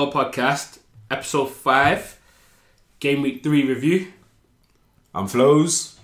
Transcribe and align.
All 0.00 0.10
podcast, 0.10 0.78
episode 1.10 1.50
five, 1.50 2.18
game 3.00 3.20
week 3.20 3.42
three 3.42 3.68
review. 3.68 4.10
I'm 5.14 5.28
Flows. 5.28 5.98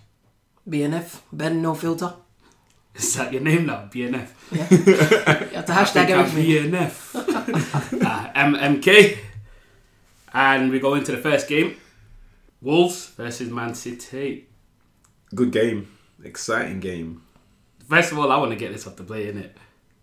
BNF, 0.68 1.22
Ben 1.32 1.62
No 1.62 1.72
Filter. 1.72 2.12
Is 2.94 3.14
that 3.14 3.32
your 3.32 3.40
name 3.40 3.64
now? 3.64 3.88
BNF. 3.90 4.28
Yeah. 4.52 4.68
you 4.70 5.56
have 5.56 5.64
to 5.64 5.72
hashtag 5.72 6.10
everything. 6.10 6.72
BNF. 6.72 7.14
uh, 8.04 8.32
MMK. 8.34 9.16
And 10.34 10.70
we 10.70 10.78
go 10.78 10.92
into 10.92 11.12
the 11.12 11.18
first 11.18 11.48
game 11.48 11.76
Wolves 12.60 13.06
versus 13.16 13.48
Man 13.48 13.74
City. 13.74 14.46
Good 15.34 15.52
game. 15.52 15.90
Exciting 16.22 16.80
game. 16.80 17.22
First 17.88 18.12
of 18.12 18.18
all, 18.18 18.30
I 18.30 18.36
want 18.36 18.50
to 18.50 18.58
get 18.58 18.74
this 18.74 18.86
off 18.86 18.96
the 18.96 19.04
play, 19.04 19.32
innit? 19.32 19.52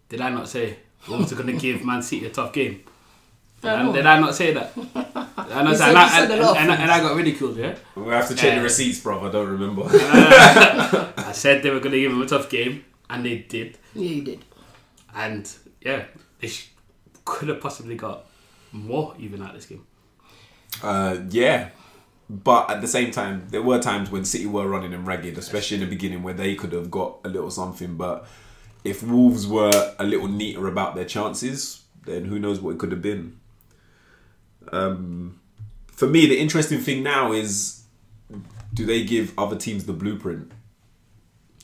Did 0.09 0.19
I 0.19 0.31
not 0.31 0.49
say 0.49 0.77
Wolves 1.07 1.31
are 1.31 1.35
going 1.35 1.45
to 1.55 1.61
give 1.61 1.85
Man 1.85 2.01
City 2.01 2.25
a 2.25 2.31
tough 2.31 2.53
game? 2.53 2.85
Did 3.63 3.71
I 3.71 3.89
I, 3.89 3.91
did 3.93 4.05
I 4.05 4.19
not 4.19 4.35
say 4.35 4.53
that? 4.53 4.75
Did 4.75 4.85
I 4.95 5.63
not 5.63 5.77
said- 5.77 5.89
and, 5.89 5.97
I, 5.97 6.17
you 6.17 6.23
and, 6.23 6.33
a 6.33 6.43
lot 6.45 6.51
of 6.51 6.57
and 6.57 6.71
and 6.71 6.91
I 6.91 6.99
got 6.99 7.15
ridiculed, 7.15 7.57
yeah? 7.57 7.75
We'll 7.95 8.09
have 8.09 8.27
to 8.27 8.35
check 8.35 8.53
Uh, 8.53 8.55
the 8.57 8.63
receipts, 8.63 8.99
bro. 8.99 9.27
I 9.27 9.31
don't 9.31 9.49
remember. 9.49 9.83
I 9.87 11.31
said 11.33 11.63
they 11.63 11.69
were 11.71 11.79
going 11.79 11.93
to 11.93 11.99
give 11.99 12.11
him 12.11 12.21
a 12.21 12.25
tough 12.27 12.49
game, 12.49 12.85
and 13.09 13.25
they 13.25 13.37
did. 13.39 13.77
Yeah, 13.95 14.09
you 14.09 14.21
did. 14.23 14.45
And 15.15 15.49
yeah, 15.81 16.05
they 16.39 16.47
sh- 16.47 16.69
could 17.25 17.49
have 17.49 17.61
possibly 17.61 17.95
got 17.95 18.25
more 18.71 19.15
even 19.19 19.41
out 19.41 19.49
of 19.49 19.55
this 19.55 19.65
game. 19.65 19.85
uh, 20.83 21.17
yeah. 21.29 21.69
But 22.29 22.71
at 22.71 22.81
the 22.81 22.87
same 22.87 23.11
time, 23.11 23.47
there 23.49 23.61
were 23.61 23.79
times 23.79 24.09
when 24.09 24.25
City 24.25 24.45
were 24.47 24.67
running 24.67 24.91
them 24.91 25.05
ragged, 25.05 25.37
especially 25.37 25.75
in 25.75 25.81
the 25.81 25.89
beginning 25.89 26.23
where 26.23 26.33
they 26.33 26.55
could 26.55 26.71
have 26.71 26.89
got 26.89 27.17
a 27.25 27.29
little 27.29 27.51
something. 27.51 27.95
But 27.95 28.25
if 28.83 29.03
Wolves 29.03 29.45
were 29.45 29.95
a 29.99 30.03
little 30.03 30.27
neater 30.29 30.67
about 30.67 30.95
their 30.95 31.05
chances, 31.05 31.83
then 32.05 32.25
who 32.25 32.39
knows 32.39 32.59
what 32.61 32.71
it 32.71 32.79
could 32.79 32.91
have 32.91 33.01
been. 33.01 33.39
Um, 34.71 35.39
for 35.87 36.07
me, 36.07 36.25
the 36.25 36.39
interesting 36.39 36.79
thing 36.79 37.03
now 37.03 37.31
is 37.31 37.83
do 38.73 38.85
they 38.85 39.03
give 39.03 39.37
other 39.37 39.55
teams 39.55 39.85
the 39.85 39.93
blueprint? 39.93 40.51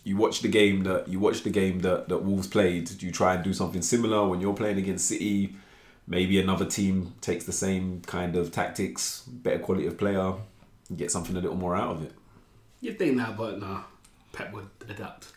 You 0.04 0.18
watch 0.18 0.42
the 0.42 0.48
game 0.48 0.84
that 0.84 1.08
you 1.08 1.20
watch 1.20 1.44
the 1.44 1.50
game 1.50 1.80
that, 1.80 2.10
that 2.10 2.20
Wolves 2.20 2.48
played. 2.48 2.86
Do 2.86 3.06
you 3.06 3.12
try 3.12 3.36
and 3.36 3.44
do 3.44 3.54
something 3.54 3.82
similar 3.82 4.28
when 4.28 4.42
you're 4.42 4.54
playing 4.54 4.78
against 4.78 5.08
City? 5.08 5.56
Maybe 6.08 6.40
another 6.40 6.66
team 6.66 7.14
takes 7.22 7.46
the 7.46 7.52
same 7.52 8.02
kind 8.02 8.36
of 8.36 8.52
tactics, 8.52 9.22
better 9.28 9.60
quality 9.60 9.86
of 9.86 9.98
player, 9.98 10.34
and 10.90 10.98
get 10.98 11.12
something 11.12 11.36
a 11.36 11.40
little 11.40 11.58
more 11.58 11.76
out 11.76 11.98
of 11.98 12.04
it. 12.04 12.14
You'd 12.82 12.98
think 12.98 13.18
that, 13.18 13.38
but 13.38 13.60
no, 13.60 13.84
Pep 14.32 14.52
would 14.54 14.70
adapt. 14.88 15.28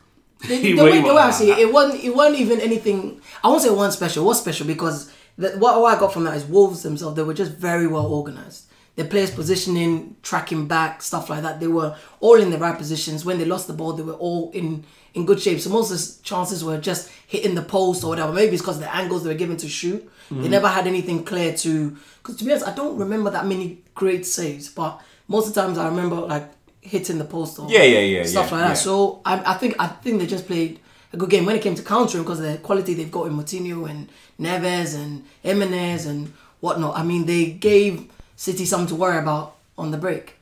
The, 0.40 0.56
the 0.62 0.74
way 0.74 0.92
way, 0.92 1.02
the 1.02 1.14
way 1.14 1.22
I 1.22 1.30
see 1.30 1.50
it, 1.50 1.58
it 1.58 1.72
wasn't, 1.72 2.02
it 2.02 2.14
wasn't 2.14 2.40
even 2.40 2.60
anything. 2.60 3.20
I 3.44 3.48
won't 3.48 3.62
say 3.62 3.70
one 3.70 3.92
special. 3.92 4.24
It 4.24 4.26
was 4.26 4.40
special 4.40 4.66
because 4.66 5.12
the, 5.38 5.50
what, 5.58 5.80
what 5.80 5.96
I 5.96 6.00
got 6.00 6.12
from 6.12 6.24
that 6.24 6.36
is 6.36 6.44
Wolves 6.44 6.82
themselves. 6.82 7.16
They 7.16 7.22
were 7.22 7.34
just 7.34 7.52
very 7.52 7.86
well 7.86 8.06
organized. 8.06 8.66
Their 8.96 9.06
players 9.06 9.30
positioning, 9.30 10.16
tracking 10.22 10.68
back, 10.68 11.00
stuff 11.00 11.30
like 11.30 11.42
that. 11.42 11.60
They 11.60 11.66
were 11.66 11.96
all 12.20 12.34
in 12.40 12.50
the 12.50 12.58
right 12.58 12.76
positions. 12.76 13.24
When 13.24 13.38
they 13.38 13.46
lost 13.46 13.66
the 13.66 13.72
ball, 13.72 13.94
they 13.94 14.02
were 14.02 14.12
all 14.14 14.50
in 14.52 14.84
in 15.14 15.24
good 15.26 15.40
shape. 15.40 15.60
So 15.60 15.70
most 15.70 15.90
of 15.90 15.98
the 15.98 16.22
chances 16.24 16.62
were 16.64 16.78
just 16.78 17.10
hitting 17.26 17.54
the 17.54 17.62
post 17.62 18.02
or 18.04 18.08
whatever. 18.08 18.32
Maybe 18.32 18.52
it's 18.54 18.62
because 18.62 18.80
the 18.80 18.94
angles 18.94 19.24
they 19.24 19.30
were 19.30 19.38
given 19.38 19.56
to 19.58 19.68
shoot. 19.68 20.02
Mm-hmm. 20.30 20.42
They 20.42 20.48
never 20.48 20.68
had 20.68 20.86
anything 20.86 21.24
clear 21.24 21.54
to. 21.54 21.96
Because 22.22 22.36
to 22.36 22.44
be 22.44 22.50
honest, 22.52 22.66
I 22.68 22.74
don't 22.74 22.98
remember 22.98 23.30
that 23.30 23.46
many 23.46 23.78
great 23.94 24.26
saves. 24.26 24.68
But 24.68 25.00
most 25.28 25.48
of 25.48 25.54
the 25.54 25.60
times, 25.62 25.78
I 25.78 25.88
remember 25.88 26.16
like 26.16 26.50
hitting 26.82 27.16
the 27.18 27.24
post 27.24 27.58
or 27.58 27.70
Yeah, 27.70 27.82
yeah, 27.84 28.00
yeah, 28.00 28.22
stuff 28.24 28.50
yeah, 28.50 28.56
like 28.56 28.64
that. 28.64 28.68
yeah. 28.70 28.74
So 28.74 29.22
I, 29.24 29.54
I 29.54 29.54
think 29.54 29.76
I 29.78 29.86
think 29.86 30.18
they 30.20 30.26
just 30.26 30.46
played 30.46 30.80
a 31.12 31.16
good 31.16 31.30
game 31.30 31.44
when 31.44 31.56
it 31.56 31.62
came 31.62 31.74
to 31.74 31.82
countering 31.82 32.22
because 32.24 32.40
of 32.40 32.46
the 32.46 32.58
quality 32.58 32.94
they've 32.94 33.10
got 33.10 33.26
in 33.26 33.34
Moutinho 33.36 33.88
and 33.88 34.08
Neves 34.40 34.94
and 34.94 35.24
Jimenez 35.42 36.06
and 36.06 36.32
whatnot. 36.60 36.96
I 36.96 37.02
mean, 37.02 37.26
they 37.26 37.46
gave 37.52 38.10
City 38.36 38.64
something 38.64 38.88
to 38.88 38.94
worry 38.94 39.18
about 39.18 39.56
on 39.76 39.90
the 39.90 39.98
break. 39.98 40.36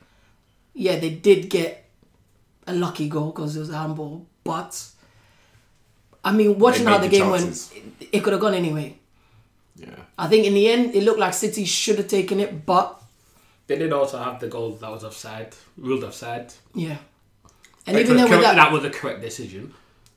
Yeah, 0.73 0.97
they 0.99 1.09
did 1.09 1.49
get 1.49 1.89
a 2.67 2.73
lucky 2.73 3.09
goal 3.09 3.31
because 3.31 3.55
it 3.55 3.59
was 3.59 3.69
a 3.69 3.77
handball, 3.77 4.25
but 4.43 4.87
I 6.23 6.31
mean, 6.31 6.57
watching 6.59 6.85
how 6.85 6.97
the 6.99 7.07
the 7.07 7.17
game 7.17 7.29
chances. 7.29 7.71
went, 7.73 7.85
it, 7.99 8.09
it 8.11 8.19
could 8.23 8.33
have 8.33 8.41
gone 8.41 8.53
anyway. 8.53 8.97
Yeah. 9.75 9.87
I 10.17 10.27
think 10.27 10.45
in 10.45 10.53
the 10.53 10.69
end, 10.69 10.93
it 10.95 11.03
looked 11.03 11.19
like 11.19 11.33
City 11.33 11.65
should 11.65 11.97
have 11.97 12.07
taken 12.07 12.39
it, 12.39 12.65
but 12.65 13.01
They 13.67 13.77
did 13.77 13.91
also 13.91 14.19
have 14.19 14.39
the 14.39 14.47
goal 14.47 14.71
that 14.73 14.91
was 14.91 15.03
offside, 15.03 15.55
ruled 15.77 16.03
offside. 16.03 16.53
yeah. 16.75 16.97
And 17.87 17.95
Which 17.97 18.05
even 18.05 18.17
though 18.17 18.27
then, 18.27 18.37
with 18.37 18.41
that, 18.55 18.71
was 18.71 18.83
the 18.83 18.91
correct 18.91 19.21
decision. 19.21 19.73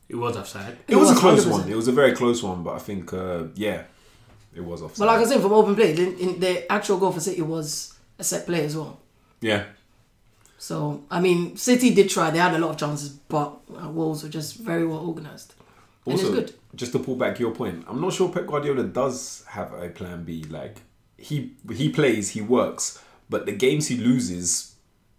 It 0.09 0.17
was 0.17 0.37
offside. 0.37 0.77
It, 0.87 0.97
was, 0.97 1.11
a 1.11 1.15
close 1.15 1.45
100%. 1.47 1.51
one. 1.51 1.69
It 1.69 1.75
was 1.77 1.89
a 1.89 1.93
very 1.93 2.13
close 2.13 2.43
one, 2.43 2.63
but 2.63 2.75
I 2.75 2.79
think, 2.79 3.13
uh, 3.13 3.45
yeah, 3.55 3.85
it 4.55 4.63
was 4.63 4.83
offside. 4.83 4.99
but 4.99 5.07
like 5.07 5.27
I 5.27 5.29
said, 5.29 5.41
from 5.41 5.53
open 5.53 5.75
play, 5.75 5.93
the, 5.93 6.17
in, 6.19 6.41
the 6.41 6.71
actual 6.71 6.99
goal 6.99 7.13
for 7.13 7.21
City 7.21 7.43
was 7.43 7.95
a 8.19 8.25
set 8.25 8.47
play 8.47 8.65
as 8.65 8.77
well. 8.77 9.01
yeah. 9.41 9.65
So 10.57 11.03
I 11.11 11.21
mean, 11.21 11.57
City 11.59 11.93
did 11.95 12.09
try; 12.09 12.31
they 12.31 12.39
had 12.39 12.55
a 12.55 12.59
lot 12.59 12.71
of 12.71 12.79
chances, 12.79 13.11
but 13.11 13.59
uh, 13.79 13.89
Wolves 13.91 14.23
were 14.23 14.31
just 14.31 14.57
very 14.57 14.87
well 14.87 15.01
organised, 15.07 15.53
and 16.07 16.15
Also, 16.15 16.29
it's 16.33 16.35
good. 16.53 16.59
just 16.75 16.93
to 16.93 16.99
pull 17.01 17.17
back 17.17 17.39
your 17.39 17.51
point, 17.51 17.85
I'm 17.87 18.01
not 18.01 18.15
sure 18.15 18.31
Pep 18.31 18.47
Guardiola 18.47 18.85
does 18.85 19.45
have 19.49 19.75
a 19.75 19.91
plan 19.91 20.25
B. 20.25 20.45
Like 20.45 20.81
he 21.19 21.53
he 21.71 21.91
plays, 21.91 22.31
he 22.31 22.41
works, 22.41 22.99
but 23.29 23.45
the 23.45 23.53
games 23.53 23.89
he 23.89 23.99
loses, 23.99 24.74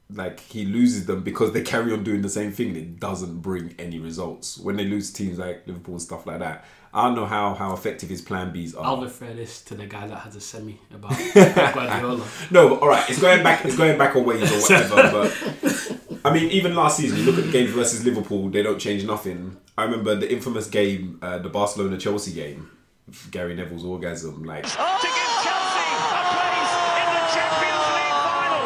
like 0.10 0.40
he 0.40 0.66
loses 0.66 1.06
them 1.08 1.24
because 1.24 1.52
they 1.54 1.62
carry 1.62 1.92
on 1.92 2.04
doing 2.04 2.22
the 2.22 2.30
same 2.30 2.52
thing. 2.52 2.70
and 2.70 2.78
It 2.78 3.00
doesn't 3.00 3.42
bring 3.42 3.74
any 3.80 3.98
results 4.00 4.58
when 4.58 4.76
they 4.78 4.86
lose 4.86 5.12
teams 5.12 5.40
like 5.40 5.64
Liverpool 5.66 5.96
and 5.96 6.02
stuff 6.02 6.26
like 6.28 6.40
that. 6.40 6.64
I 6.94 7.04
don't 7.08 7.16
know 7.16 7.26
how 7.26 7.54
how 7.56 7.74
effective 7.74 8.10
his 8.10 8.22
plan 8.22 8.54
Bs 8.54 8.78
are. 8.78 8.86
I'll 8.86 9.02
refer 9.02 9.34
this 9.34 9.62
to 9.64 9.76
the 9.76 9.86
guy 9.86 10.08
that 10.08 10.16
has 10.20 10.36
a 10.38 10.42
semi 10.42 10.80
about 10.94 11.12
Guardiola. 11.34 12.24
No, 12.52 12.70
but 12.70 12.82
all 12.82 12.88
right, 12.88 13.10
it's 13.10 13.20
going 13.20 13.44
back. 13.44 13.66
It's 13.66 13.76
going 13.76 13.98
back 13.98 14.16
a 14.16 14.20
ways 14.20 14.50
or 14.52 14.60
whatever. 14.96 15.12
but 15.12 16.22
I 16.24 16.32
mean, 16.34 16.50
even 16.52 16.74
last 16.76 16.98
season, 16.98 17.18
you 17.20 17.26
look 17.26 17.38
at 17.38 17.46
the 17.46 17.52
games 17.52 17.72
versus 17.72 18.06
Liverpool; 18.06 18.50
they 18.50 18.64
don't 18.64 18.80
change 18.80 19.04
nothing. 19.06 19.58
I 19.78 19.84
remember 19.84 20.16
the 20.16 20.32
infamous 20.32 20.68
game, 20.68 21.20
uh, 21.22 21.40
the 21.40 21.50
Barcelona 21.50 21.98
Chelsea 21.98 22.32
game, 22.32 22.70
Gary 23.30 23.56
Neville's 23.56 23.84
orgasm. 23.84 24.44
Like, 24.46 24.64
to 24.64 24.70
give 24.70 24.78
Chelsea 24.78 25.84
a 26.00 26.24
place 26.32 26.76
in 26.96 27.08
the 27.12 27.24
Champions 27.36 27.88
League 27.92 28.16
final. 28.24 28.64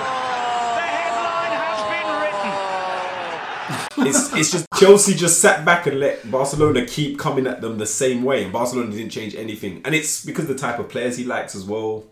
The 0.78 0.86
headline 0.86 1.54
has 1.58 1.82
been 1.90 2.08
written. 2.22 3.89
It's 4.08 4.34
it's 4.34 4.52
just 4.52 4.66
Chelsea 4.76 5.14
just 5.14 5.40
sat 5.42 5.66
back 5.66 5.88
and 5.88 6.00
let 6.00 6.30
Barcelona 6.30 6.86
keep 6.86 7.20
coming 7.20 7.48
at 7.48 7.62
them 7.62 7.78
the 7.78 7.86
same 7.86 8.24
way, 8.24 8.44
and 8.44 8.54
Barcelona 8.54 8.92
didn't 8.92 9.12
change 9.12 9.36
anything. 9.36 9.82
And 9.86 9.96
it's 9.96 10.26
because 10.26 10.48
the 10.48 10.56
type 10.56 10.80
of 10.80 10.90
players 10.90 11.18
he 11.18 11.24
likes 11.24 11.56
as 11.56 11.64
well. 11.64 12.04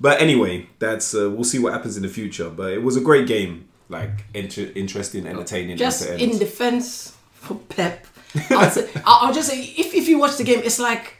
But 0.00 0.20
anyway, 0.20 0.66
that's 0.78 1.14
uh, 1.14 1.30
we'll 1.30 1.44
see 1.44 1.58
what 1.58 1.72
happens 1.72 1.96
in 1.96 2.02
the 2.02 2.08
future. 2.08 2.50
But 2.50 2.72
it 2.72 2.82
was 2.82 2.96
a 2.96 3.00
great 3.00 3.26
game, 3.26 3.68
like 3.88 4.10
inter- 4.34 4.72
interesting, 4.74 5.26
entertaining. 5.26 5.76
Just 5.76 6.08
end 6.08 6.20
in 6.20 6.38
defence 6.38 7.16
for 7.34 7.54
Pep, 7.54 8.06
I'll, 8.50 8.70
say, 8.70 8.88
I'll 9.04 9.28
I'll 9.28 9.34
just 9.34 9.48
say 9.50 9.62
if, 9.62 9.94
if 9.94 10.08
you 10.08 10.18
watch 10.18 10.36
the 10.36 10.44
game, 10.44 10.60
it's 10.60 10.78
like 10.78 11.14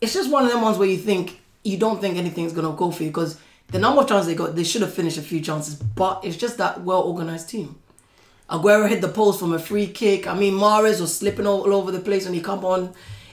it's 0.00 0.12
just 0.12 0.30
one 0.30 0.44
of 0.44 0.50
them 0.50 0.62
ones 0.62 0.78
where 0.78 0.88
you 0.88 0.98
think 0.98 1.40
you 1.64 1.78
don't 1.78 2.00
think 2.00 2.16
anything's 2.16 2.52
gonna 2.52 2.72
go 2.72 2.90
for 2.90 3.02
you 3.02 3.10
because 3.10 3.38
the 3.68 3.78
number 3.78 4.02
of 4.02 4.08
chances 4.08 4.26
they 4.26 4.34
got, 4.34 4.56
they 4.56 4.64
should 4.64 4.82
have 4.82 4.92
finished 4.92 5.16
a 5.16 5.22
few 5.22 5.40
chances, 5.40 5.76
but 5.76 6.24
it's 6.24 6.36
just 6.36 6.58
that 6.58 6.82
well 6.82 7.02
organised 7.02 7.48
team. 7.50 7.78
Aguero 8.50 8.88
hit 8.88 9.00
the 9.00 9.08
post 9.08 9.38
from 9.38 9.52
a 9.52 9.58
free 9.58 9.86
kick. 9.86 10.26
I 10.26 10.34
mean, 10.34 10.54
Mahrez 10.54 11.00
was 11.00 11.16
slipping 11.16 11.46
all, 11.46 11.72
over 11.72 11.92
the 11.92 12.00
place 12.00 12.24
when 12.24 12.34
he 12.34 12.40
come 12.40 12.64
on. 12.64 12.92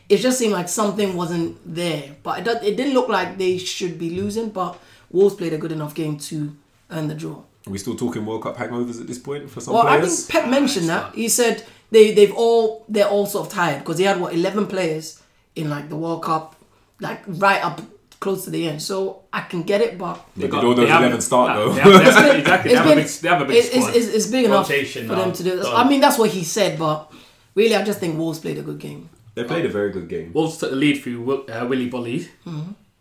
It 0.10 0.18
just 0.18 0.38
seemed 0.38 0.54
like 0.54 0.70
something 0.70 1.16
wasn't 1.16 1.58
there. 1.66 2.16
But 2.24 2.40
it, 2.40 2.46
does- 2.46 2.64
it 2.64 2.78
didn't 2.78 2.94
look 2.94 3.10
like 3.10 3.38
they 3.38 3.58
should 3.58 3.98
be 3.98 4.12
losing. 4.12 4.50
But 4.50 4.80
Wolves 5.10 5.36
played 5.36 5.54
a 5.54 5.58
good 5.58 5.72
enough 5.72 5.96
game 5.96 6.18
to 6.18 6.56
earn 6.92 7.08
the 7.08 7.16
draw. 7.16 7.42
Are 7.66 7.70
we 7.72 7.78
still 7.78 7.96
talking 7.96 8.26
World 8.26 8.44
Cup 8.44 8.56
hangovers 8.58 9.02
at 9.02 9.08
this 9.08 9.18
point 9.20 9.50
for 9.50 9.60
some 9.60 9.74
Well, 9.74 9.86
I 9.88 10.00
think 10.00 10.30
Pep 10.30 10.46
ah, 10.46 10.50
mentioned 10.50 10.88
that. 10.88 11.14
He 11.16 11.28
said 11.28 11.66
they 11.92 12.14
they've 12.14 12.34
all 12.34 12.86
they're 12.88 13.08
all 13.10 13.26
sort 13.26 13.48
of 13.48 13.54
tired 13.54 13.80
because 13.80 13.98
they 13.98 14.04
had 14.06 14.22
what 14.22 14.34
eleven 14.34 14.68
players 14.68 15.22
in 15.56 15.70
like 15.70 15.90
the 15.90 15.98
World 15.98 16.24
Cup, 16.24 16.56
like 17.02 17.22
right 17.28 17.62
up 17.62 17.82
close 18.20 18.44
to 18.46 18.50
the 18.50 18.68
end. 18.68 18.82
So 18.82 19.24
I 19.32 19.42
can 19.42 19.64
get 19.64 19.82
it, 19.82 19.98
but 19.98 20.26
But 20.36 20.50
got- 20.50 20.62
did 20.62 20.68
all 20.68 20.74
those 20.76 20.86
they 20.86 20.92
have- 20.92 21.02
eleven 21.04 21.22
start 21.22 21.56
though? 21.56 21.74
They 21.74 21.82
have, 21.82 21.92
they 21.94 22.04
have, 22.04 22.40
exactly. 22.40 22.72
They 22.72 22.78
it's 22.78 22.78
have, 22.78 22.86
a 22.86 22.96
been 22.96 23.04
big, 23.04 23.08
they 23.22 23.30
have 23.30 23.42
a 23.42 23.46
big 23.46 23.56
it's, 23.58 23.70
it's, 23.76 23.88
it's, 23.98 24.08
it's 24.16 24.28
big 24.28 24.46
enough 24.46 24.70
Rotation 24.70 25.08
for 25.08 25.16
them 25.16 25.32
to 25.34 25.44
do 25.44 25.56
this. 25.58 25.68
I 25.68 25.88
mean, 25.88 26.02
that's 26.02 26.18
what 26.18 26.30
he 26.32 26.44
said, 26.44 26.78
but 26.80 27.12
really, 27.56 27.76
I 27.76 27.84
just 27.84 28.00
think 28.00 28.18
Wolves 28.18 28.40
played 28.40 28.58
a 28.58 28.62
good 28.64 28.80
game. 28.80 29.10
they 29.36 29.44
played 29.44 29.66
a 29.66 29.70
very 29.70 29.92
good 29.92 30.08
game. 30.10 30.32
Wolves 30.34 30.58
took 30.58 30.72
the 30.72 30.76
lead 30.76 31.02
through 31.02 31.46
uh, 31.48 31.66
Willy 31.70 31.90
Boly, 31.90 32.28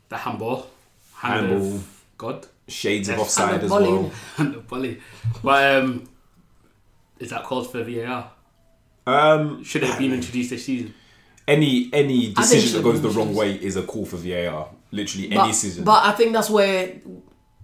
the 0.08 0.16
handball, 0.16 0.66
hand 1.14 1.46
Handball. 1.46 1.74
of 1.76 2.02
God, 2.18 2.46
Shades 2.68 3.08
of 3.08 3.18
offside 3.18 3.62
as 3.64 3.70
volley, 3.70 3.88
well. 3.92 4.04
innit? 4.04 4.12
hand 4.36 4.54
of 4.56 4.66
Boly. 4.68 5.00
But 5.42 5.76
um, 5.82 6.08
is 7.18 7.30
that 7.30 7.44
called 7.44 7.70
for 7.70 7.82
VAR? 7.84 8.30
Um, 9.06 9.62
Should 9.64 9.82
it 9.84 9.90
have 9.90 9.98
been 9.98 10.12
introduced 10.12 10.50
this 10.50 10.64
season? 10.66 10.92
any 11.48 11.88
any 11.92 12.32
decision 12.34 12.76
that 12.76 12.82
goes 12.82 13.00
the 13.00 13.08
wrong 13.10 13.32
way 13.32 13.54
is 13.54 13.76
a 13.76 13.82
call 13.82 14.04
for 14.04 14.16
VAR. 14.16 14.68
Literally 14.90 15.26
any 15.28 15.36
But, 15.36 15.46
decision. 15.48 15.84
but 15.84 16.04
I 16.04 16.12
think 16.12 16.32
that's 16.32 16.50
where 16.50 17.00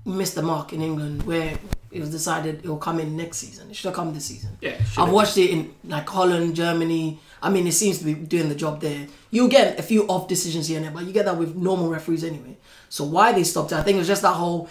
we 0.04 0.12
missed 0.12 0.34
the 0.34 0.42
mark 0.42 0.72
in 0.72 0.82
England, 0.82 1.22
where 1.24 1.58
it 1.90 2.00
was 2.00 2.10
decided 2.10 2.64
it 2.64 2.69
will 2.69 2.78
come 2.78 2.98
in 3.00 3.16
next 3.16 3.38
season. 3.38 3.70
It 3.70 3.76
should 3.76 3.86
have 3.86 3.94
come 3.94 4.12
this 4.14 4.24
season. 4.26 4.56
Yeah, 4.60 4.72
I've 4.72 4.86
have. 4.88 5.12
watched 5.12 5.36
it 5.38 5.50
in 5.50 5.74
like 5.84 6.08
Holland, 6.08 6.56
Germany. 6.56 7.20
I 7.42 7.50
mean, 7.50 7.66
it 7.66 7.72
seems 7.72 7.98
to 7.98 8.04
be 8.04 8.14
doing 8.14 8.48
the 8.48 8.54
job 8.54 8.80
there. 8.80 9.06
You 9.30 9.48
get 9.48 9.78
a 9.78 9.82
few 9.82 10.06
off 10.08 10.26
decisions 10.28 10.69
here 10.69 10.78
and 10.78 10.86
there, 10.86 10.92
but 10.92 11.04
you 11.04 11.12
get 11.12 11.24
that 11.26 11.36
with 11.36 11.54
normal 11.56 11.88
referees 11.90 12.24
anyway. 12.24 12.56
So 12.88 13.04
why 13.04 13.32
they 13.32 13.44
stopped 13.44 13.72
it? 13.72 13.76
I 13.76 13.82
think 13.82 13.96
it 13.96 13.98
was 13.98 14.08
just 14.08 14.22
that 14.22 14.34
whole 14.34 14.69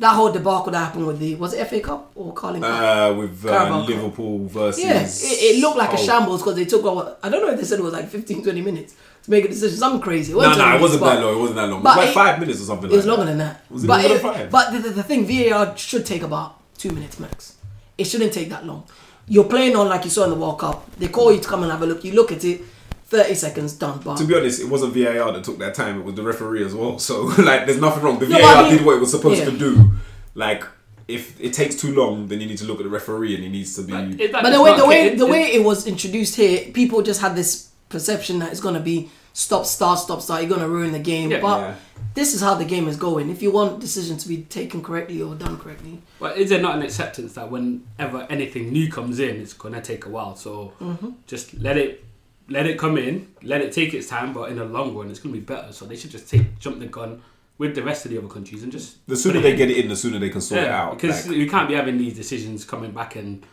that 0.00 0.14
whole 0.14 0.32
debacle 0.32 0.72
that 0.72 0.78
happened 0.78 1.06
with 1.06 1.18
the 1.18 1.34
was 1.36 1.52
it 1.52 1.66
FA 1.68 1.78
Cup 1.80 2.10
or 2.14 2.32
Carling 2.32 2.62
Cup? 2.62 3.10
Uh, 3.12 3.14
with 3.14 3.44
uh, 3.44 3.84
Liverpool 3.86 4.46
versus. 4.46 4.82
Yeah, 4.82 5.02
it, 5.02 5.56
it 5.56 5.60
looked 5.60 5.76
like 5.76 5.92
a 5.92 5.98
shambles 5.98 6.40
because 6.40 6.56
they 6.56 6.64
took. 6.64 6.82
I 7.22 7.28
don't 7.28 7.42
know 7.46 7.52
if 7.52 7.58
they 7.58 7.64
said 7.64 7.78
it 7.78 7.82
was 7.82 7.92
like 7.92 8.08
15, 8.08 8.42
20 8.42 8.60
minutes 8.62 8.94
to 8.94 8.98
make 9.30 9.44
a 9.44 9.48
decision. 9.48 9.78
Something 9.78 10.00
crazy. 10.02 10.32
It 10.32 10.36
No, 10.36 10.40
wasn't 10.40 10.58
no, 10.58 10.64
20 10.64 10.76
it 10.76 10.80
wasn't 10.82 11.00
minutes, 11.02 11.16
that 11.20 11.24
long. 11.26 11.34
It 11.34 11.40
wasn't 11.40 11.56
that 11.56 11.68
long. 11.68 11.80
It 11.80 11.84
was 11.84 11.96
like 11.96 12.08
it- 12.08 12.12
five 12.14 12.40
minutes 12.40 12.60
or 12.60 12.64
something. 12.64 12.90
It 12.90 12.96
was 12.96 13.06
like 13.06 13.16
longer 13.16 13.30
than 13.30 13.38
that. 13.38 13.64
Was 13.70 13.84
it 13.84 13.86
but 13.86 14.04
it- 14.04 14.20
five? 14.20 14.50
but 14.50 14.70
the, 14.72 14.78
the, 14.80 14.88
the 14.90 15.02
thing, 15.02 15.24
VAR 15.26 15.76
should 15.76 16.04
take 16.04 16.22
about 16.22 16.56
two 16.76 16.90
minutes 16.90 17.18
max. 17.20 17.56
It 17.96 18.04
shouldn't 18.04 18.32
take 18.32 18.48
that 18.50 18.66
long. 18.66 18.84
You're 19.28 19.44
playing 19.44 19.76
on 19.76 19.88
like 19.88 20.04
you 20.04 20.10
saw 20.10 20.24
in 20.24 20.30
the 20.30 20.36
World 20.36 20.58
Cup. 20.58 20.90
They 20.96 21.08
call 21.08 21.32
you 21.32 21.40
to 21.40 21.48
come 21.48 21.62
and 21.62 21.70
have 21.70 21.82
a 21.82 21.86
look. 21.86 22.02
You 22.04 22.12
look 22.12 22.32
at 22.32 22.42
it, 22.44 22.62
30 23.06 23.34
seconds 23.34 23.74
done. 23.74 24.00
But 24.04 24.16
To 24.16 24.24
be 24.24 24.34
honest, 24.36 24.60
it 24.60 24.68
wasn't 24.68 24.92
VAR 24.94 25.32
that 25.32 25.44
took 25.44 25.58
that 25.58 25.74
time. 25.74 26.00
It 26.00 26.04
was 26.04 26.14
the 26.16 26.22
referee 26.22 26.64
as 26.64 26.74
well. 26.74 26.98
So 27.08 27.22
like, 27.38 27.66
there's 27.66 27.80
nothing 27.80 28.02
wrong. 28.02 28.18
The 28.18 28.26
No, 28.28 28.38
VAR 28.38 28.56
I 28.56 28.62
mean- 28.62 28.76
did 28.78 28.84
what 28.86 28.96
it 28.96 29.00
was 29.00 29.10
supposed 29.12 29.38
yeah. 29.38 29.44
to 29.50 29.56
do. 29.56 29.90
Like, 30.34 30.64
if 31.06 31.40
it 31.40 31.52
takes 31.52 31.74
too 31.74 31.92
long, 31.94 32.28
then 32.28 32.40
you 32.40 32.46
need 32.46 32.58
to 32.58 32.64
look 32.64 32.78
at 32.78 32.84
the 32.84 32.88
referee 32.90 33.34
and 33.34 33.42
he 33.44 33.50
needs 33.50 33.74
to 33.76 33.82
be. 33.82 33.92
Is 34.22 34.30
but 34.32 34.42
just 34.42 34.52
the 34.52 34.62
way 34.62 34.76
the 34.76 34.86
way 34.86 35.08
kid- 35.10 35.18
the 35.18 35.24
is- 35.26 35.30
way 35.30 35.42
it 35.52 35.62
was 35.64 35.86
introduced 35.86 36.36
here, 36.36 36.70
people 36.72 37.02
just 37.02 37.20
had 37.20 37.34
this 37.36 37.68
perception 37.88 38.38
that 38.38 38.52
it's 38.52 38.60
gonna 38.60 38.78
be 38.80 39.10
stop 39.32 39.64
start 39.66 39.98
stop 39.98 40.20
start. 40.20 40.42
You're 40.42 40.50
gonna 40.50 40.68
ruin 40.68 40.92
the 40.92 40.98
game. 40.98 41.30
Yeah. 41.30 41.40
but 41.40 41.60
Yeah. 41.60 41.74
this 42.14 42.34
is 42.34 42.40
how 42.40 42.54
the 42.54 42.64
game 42.64 42.88
is 42.88 42.96
going. 42.96 43.30
If 43.30 43.42
you 43.42 43.50
want 43.50 43.80
decisions 43.80 44.22
to 44.22 44.28
be 44.28 44.38
taken 44.42 44.82
correctly 44.82 45.22
or 45.22 45.34
done 45.34 45.58
correctly, 45.58 46.00
But 46.18 46.36
is 46.38 46.50
there 46.50 46.60
not 46.60 46.76
an 46.76 46.82
acceptance 46.82 47.34
that 47.34 47.50
whenever 47.50 48.26
anything 48.30 48.72
new 48.72 48.90
comes 48.90 49.18
in, 49.20 49.36
it's 49.36 49.52
gonna 49.52 49.80
take 49.82 50.06
a 50.06 50.08
while? 50.08 50.36
So 50.36 50.72
Mm-hmm. 50.80 51.10
just 51.26 51.54
let 51.54 51.76
it 51.76 52.04
let 52.48 52.66
it 52.66 52.76
come 52.78 52.98
in, 52.98 53.28
let 53.42 53.60
it 53.60 53.70
take 53.72 53.94
its 53.94 54.08
time, 54.08 54.32
but 54.32 54.50
in 54.50 54.56
the 54.56 54.64
long 54.64 54.94
run, 54.96 55.08
it's 55.10 55.20
gonna 55.20 55.32
be 55.34 55.40
better. 55.40 55.72
So 55.72 55.86
they 55.86 55.96
should 55.96 56.10
just 56.10 56.28
take 56.28 56.58
jump 56.58 56.80
the 56.80 56.86
gun 56.86 57.22
with 57.58 57.74
the 57.74 57.82
rest 57.82 58.04
of 58.06 58.10
the 58.10 58.18
other 58.18 58.26
countries 58.26 58.62
and 58.62 58.72
just 58.72 59.06
The 59.06 59.14
sooner 59.16 59.38
they 59.40 59.52
in. 59.52 59.56
get 59.56 59.70
it 59.70 59.76
in, 59.76 59.88
the 59.88 59.94
sooner 59.96 60.18
they 60.18 60.30
can 60.30 60.40
sort 60.40 60.62
it 60.62 60.64
Yeah, 60.64 60.82
out. 60.86 60.94
because 60.98 61.28
Like, 61.28 61.36
we 61.36 61.46
can't 61.48 61.68
be 61.68 61.74
having 61.74 61.98
these 61.98 62.14
decisions 62.14 62.64
coming 62.64 62.90
back 62.90 63.16
and 63.16 63.44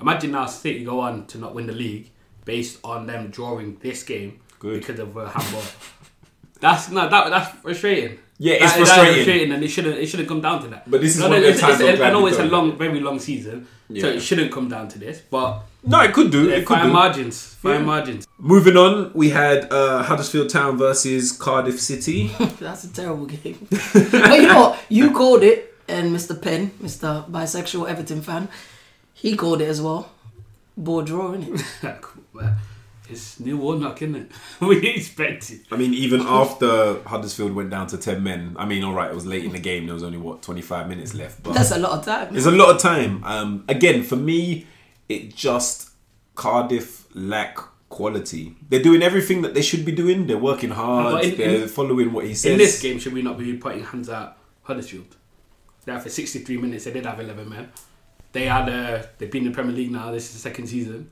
imagine 0.00 0.30
now 0.30 0.46
City 0.46 0.84
go 0.84 1.00
on 1.00 1.26
to 1.26 1.38
not 1.38 1.52
win 1.54 1.66
the 1.66 1.72
league 1.72 2.10
based 2.44 2.78
on 2.84 3.06
them 3.06 3.28
drawing 3.30 3.76
this 3.82 4.04
game 4.04 4.38
Good. 4.66 4.80
because 4.80 4.98
of 5.00 5.16
a 5.16 5.28
handball. 5.28 5.62
that's 6.60 6.90
no, 6.90 7.08
that 7.08 7.30
that's 7.30 7.50
frustrating. 7.60 8.18
Yeah, 8.38 8.54
it's 8.54 8.62
That- 8.64 8.68
that 8.74 8.80
is 8.82 8.88
frustrating. 8.88 9.14
frustrating, 9.24 9.52
and 9.52 9.64
it 9.64 9.68
shouldn't 9.68 9.96
it 9.98 10.06
shouldn't 10.06 10.28
come 10.28 10.40
down 10.42 10.62
to 10.62 10.68
that. 10.68 10.90
But 10.90 11.00
this 11.00 11.14
is 11.14 11.20
No, 11.20 11.28
one 11.28 11.30
no, 11.32 11.36
of 11.38 11.42
them 11.44 11.52
it's- 11.54 11.60
times 11.60 11.80
it's- 11.80 11.90
I'm 11.92 11.96
glad 11.98 12.08
I 12.08 12.12
know 12.12 12.22
we 12.22 12.30
it's 12.30 12.38
a 12.38 12.42
don't. 12.42 12.52
long, 12.52 12.76
very 12.78 13.00
long 13.00 13.18
season, 13.18 13.66
so 13.88 13.94
Yeah. 13.94 14.06
it 14.16 14.20
shouldn't 14.20 14.50
come 14.52 14.68
down 14.68 14.88
to 14.88 14.98
this. 14.98 15.22
But 15.30 15.62
no, 15.86 16.00
it 16.02 16.12
could 16.12 16.30
do. 16.30 16.42
yeah, 16.48 16.56
It 16.56 16.66
could 16.66 16.76
fine 16.78 16.86
do. 16.88 16.92
margins, 16.92 17.36
fine 17.62 17.80
Yeah. 17.80 17.86
margins. 17.92 18.26
Moving 18.38 18.76
on, 18.76 19.10
we 19.14 19.30
had 19.30 19.72
uh, 19.72 20.02
Huddersfield 20.02 20.50
Town 20.50 20.76
versus 20.76 21.32
Cardiff 21.32 21.80
City. 21.80 22.30
that's 22.60 22.84
a 22.84 22.92
terrible 22.92 23.26
game. 23.26 23.58
but 23.70 24.36
you 24.40 24.48
know 24.48 24.60
what? 24.60 24.78
You 24.90 25.12
called 25.12 25.42
it, 25.42 25.58
and 25.88 26.14
Mr. 26.14 26.34
Penn, 26.40 26.72
Mr. 26.82 27.08
Bisexual 27.30 27.88
Everton 27.88 28.20
fan, 28.20 28.48
he 29.14 29.34
called 29.36 29.62
it 29.62 29.68
as 29.68 29.80
well. 29.80 30.10
Ball 30.76 31.00
draw, 31.02 31.32
innit? 31.32 31.64
It's 33.08 33.40
Neil 33.40 33.56
Warnock, 33.56 34.00
isn't 34.02 34.14
it? 34.16 34.32
we 34.60 34.86
expected. 34.88 35.60
I 35.70 35.76
mean, 35.76 35.94
even 35.94 36.20
after 36.22 37.00
Huddersfield 37.02 37.52
went 37.54 37.70
down 37.70 37.86
to 37.88 37.98
10 37.98 38.22
men, 38.22 38.56
I 38.58 38.64
mean, 38.66 38.84
all 38.84 38.94
right, 38.94 39.10
it 39.10 39.14
was 39.14 39.26
late 39.26 39.44
in 39.44 39.52
the 39.52 39.58
game. 39.58 39.86
There 39.86 39.94
was 39.94 40.02
only, 40.02 40.18
what, 40.18 40.42
25 40.42 40.88
minutes 40.88 41.14
left. 41.14 41.42
But 41.42 41.54
That's 41.54 41.70
a 41.70 41.78
lot 41.78 41.92
of 41.98 42.04
time. 42.04 42.36
It's 42.36 42.46
a 42.46 42.50
lot 42.50 42.74
of 42.74 42.80
time. 42.80 43.22
Um, 43.24 43.64
again, 43.68 44.02
for 44.02 44.16
me, 44.16 44.66
it 45.08 45.34
just 45.34 45.90
Cardiff 46.34 47.06
lack 47.14 47.58
quality. 47.88 48.56
They're 48.68 48.82
doing 48.82 49.02
everything 49.02 49.42
that 49.42 49.54
they 49.54 49.62
should 49.62 49.84
be 49.84 49.92
doing. 49.92 50.26
They're 50.26 50.38
working 50.38 50.70
hard. 50.70 51.24
In- 51.24 51.36
they're 51.36 51.62
in- 51.62 51.68
following 51.68 52.12
what 52.12 52.24
he 52.26 52.34
says. 52.34 52.52
In 52.52 52.58
this 52.58 52.80
game, 52.80 52.98
should 52.98 53.12
we 53.12 53.22
not 53.22 53.38
be 53.38 53.56
putting 53.56 53.84
hands 53.84 54.08
at 54.08 54.36
Huddersfield? 54.62 55.16
Now, 55.86 55.98
for 56.00 56.08
63 56.08 56.56
minutes, 56.56 56.84
they 56.84 56.92
did 56.92 57.06
have 57.06 57.20
11 57.20 57.48
men. 57.48 57.70
They 58.32 58.46
had 58.46 58.68
uh, 58.68 59.06
they've 59.16 59.30
been 59.30 59.44
in 59.46 59.52
the 59.52 59.54
Premier 59.54 59.72
League 59.72 59.90
now. 59.90 60.10
This 60.10 60.26
is 60.26 60.32
the 60.34 60.38
second 60.40 60.66
season, 60.66 61.10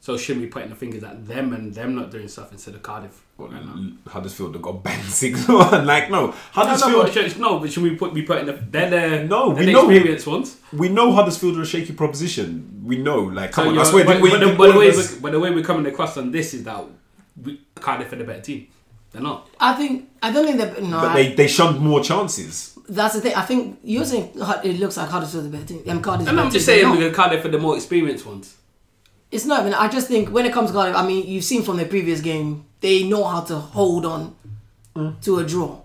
so 0.00 0.16
shouldn't 0.16 0.42
we 0.42 0.46
be 0.46 0.52
putting 0.52 0.70
the 0.70 0.76
fingers 0.76 1.02
at 1.02 1.26
them 1.26 1.52
and 1.52 1.74
them 1.74 1.94
not 1.94 2.10
doing 2.10 2.28
stuff 2.28 2.52
instead 2.52 2.74
of 2.74 2.82
Cardiff? 2.82 3.22
right 3.38 3.52
now? 3.52 3.76
Huddersfield 4.06 4.54
have 4.54 4.62
got 4.62 4.82
banned 4.82 5.04
six 5.04 5.46
one. 5.48 5.84
Like 5.86 6.10
no, 6.10 6.28
No, 6.28 6.34
Huddersfield. 6.52 6.92
no, 6.92 7.02
but 7.02 7.12
should, 7.12 7.38
no, 7.40 7.58
but 7.58 7.70
should 7.72 7.82
we 7.82 7.94
put 7.96 8.14
be 8.14 8.22
putting 8.22 8.46
the 8.46 8.52
they're 8.52 8.88
the 9.18 9.24
No, 9.24 9.48
they're 9.52 9.58
we 9.60 9.66
the 9.66 9.72
know- 9.72 9.90
experienced 9.90 10.26
ones. 10.26 10.56
we 10.72 10.88
know 10.88 11.12
Huddersfield 11.12 11.58
are 11.58 11.62
a 11.62 11.66
shaky 11.66 11.92
proposition. 11.92 12.82
We 12.84 12.98
know. 12.98 13.20
Like 13.20 13.52
come 13.52 13.64
So 13.64 13.68
on, 13.68 13.74
you're- 13.74 13.86
I 13.86 13.90
swear. 13.90 14.04
but, 14.04 14.20
we- 14.22 14.30
but, 14.30 14.38
the, 14.40 14.44
didn't 14.46 14.58
but, 14.58 14.72
the 14.72 14.78
way 14.78 14.88
of 14.88 14.96
us- 14.98 15.14
we, 15.14 15.20
but 15.20 15.32
the 15.32 15.40
way 15.40 15.50
we're 15.50 15.64
coming 15.64 15.86
across 15.92 16.16
on 16.16 16.30
this 16.30 16.54
is 16.54 16.64
that 16.64 16.84
we, 17.42 17.60
Cardiff 17.74 18.12
are 18.12 18.16
the 18.16 18.24
better 18.24 18.40
team. 18.40 18.68
They're 19.12 19.22
not. 19.22 19.48
I 19.60 19.74
think 19.74 20.08
I 20.22 20.32
don't 20.32 20.44
think 20.46 20.58
that. 20.58 20.82
No, 20.82 21.00
but 21.00 21.10
I- 21.10 21.14
they 21.14 21.34
they 21.34 21.46
shunned 21.48 21.80
more 21.80 22.02
chances. 22.02 22.78
that's 22.88 23.14
the 23.16 23.20
thing. 23.20 23.34
I 23.34 23.42
think 23.42 23.78
you're 23.84 24.04
saying 24.04 24.30
it 24.64 24.78
looks 24.80 24.96
like 24.96 25.08
Huddersfield's 25.10 25.50
the 25.50 25.56
better 25.56 25.66
team. 25.66 25.82
Um, 25.88 26.00
Cardiff's 26.02 26.26
a 26.28 26.30
And 26.30 26.40
I'm 26.40 26.50
just 26.50 26.66
team. 26.66 26.74
They're 26.74 26.82
saying 26.84 26.94
not. 26.94 26.98
because 26.98 27.16
Cardiff 27.16 27.44
are 27.44 27.48
the 27.48 27.58
more 27.58 27.76
experienced 27.76 28.24
ones. 28.26 28.56
It's 29.30 29.44
not. 29.44 29.60
even. 29.60 29.74
I 29.74 29.88
just 29.88 30.08
think 30.08 30.30
when 30.30 30.46
it 30.46 30.52
comes 30.52 30.70
to 30.70 30.74
Cardiff, 30.76 30.96
I 30.96 31.06
mean, 31.06 31.26
you've 31.26 31.44
seen 31.44 31.62
from 31.62 31.76
their 31.76 31.86
previous 31.86 32.20
game, 32.20 32.64
they 32.80 33.02
know 33.04 33.24
how 33.24 33.40
to 33.42 33.56
hold 33.56 34.06
on 34.06 34.34
mm. 34.94 35.20
to 35.22 35.38
a 35.40 35.44
draw, 35.44 35.80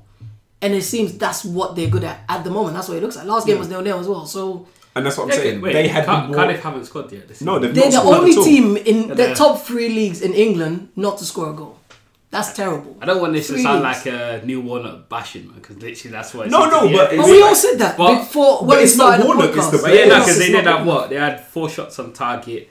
and 0.62 0.74
it 0.74 0.84
seems 0.84 1.18
that's 1.18 1.44
what 1.44 1.76
they're 1.76 1.90
good 1.90 2.04
at 2.04 2.20
at 2.30 2.44
the 2.44 2.52
moment. 2.52 2.76
That's 2.76 2.88
what 2.88 2.98
it 2.98 3.02
looks 3.04 3.16
like. 3.16 3.26
Last 3.26 3.48
game 3.48 3.58
was 3.60 3.68
nil 3.70 3.82
nil 3.82 4.00
as 4.00 4.08
well. 4.08 4.26
So 4.26 4.68
And 4.96 5.06
that's 5.06 5.18
what 5.18 5.24
I'm 5.24 5.30
Yeah, 5.30 5.36
saying. 5.38 5.62
wait, 5.62 5.74
they 5.74 5.88
had 5.88 6.06
Car- 6.06 6.28
more. 6.28 6.36
Cardiff 6.36 6.62
haven't 6.62 6.86
scored 6.86 7.12
yet. 7.12 7.28
This 7.28 7.42
no, 7.42 7.58
they've 7.60 7.74
they're 7.74 7.90
not 7.92 8.04
the 8.04 8.10
only 8.12 8.32
at 8.32 8.38
all. 8.38 8.44
team 8.44 8.78
in 8.78 9.08
Yeah, 9.10 9.14
the 9.16 9.34
top 9.34 9.62
three 9.62 9.90
leagues 9.90 10.22
in 10.22 10.34
England 10.34 10.90
not 10.96 11.18
to 11.20 11.26
score 11.26 11.50
a 11.52 11.54
goal. 11.54 11.78
That's 12.30 12.54
terrible. 12.54 12.96
I 13.02 13.06
don't 13.08 13.20
want 13.22 13.34
this 13.34 13.48
Three 13.48 13.58
to 13.58 13.64
sound 13.64 13.84
leagues. 13.84 14.06
like 14.06 14.14
a 14.14 14.42
Neil 14.46 14.62
Warnock 14.62 15.10
bashing 15.10 15.52
because 15.54 15.76
literally 15.78 16.12
that's 16.12 16.34
what. 16.34 16.48
it 16.48 16.50
No, 16.52 16.66
no, 16.70 16.82
but 16.90 17.10
But 17.10 17.26
we 17.26 17.42
like- 17.42 17.50
all 17.50 17.56
said 17.56 17.78
that 17.80 17.98
But- 17.98 18.20
before 18.20 18.60
but 18.60 18.68
when 18.68 18.78
we 18.78 18.84
it's 18.84 18.96
not 18.96 19.04
started 19.16 19.24
the 19.24 19.28
Warnock, 19.28 19.50
it's 19.58 19.66
podcast. 19.66 19.72
the 19.72 19.78
But 19.80 19.94
yeah, 19.94 20.06
no, 20.06 20.20
because 20.20 20.38
they 20.38 20.46
it's 20.46 20.54
did 20.56 20.66
not- 20.66 20.78
have 20.78 20.88
what? 20.88 21.10
They 21.10 21.16
had 21.18 21.46
four 21.48 21.68
shots 21.70 22.00
on 22.00 22.14
target, 22.14 22.70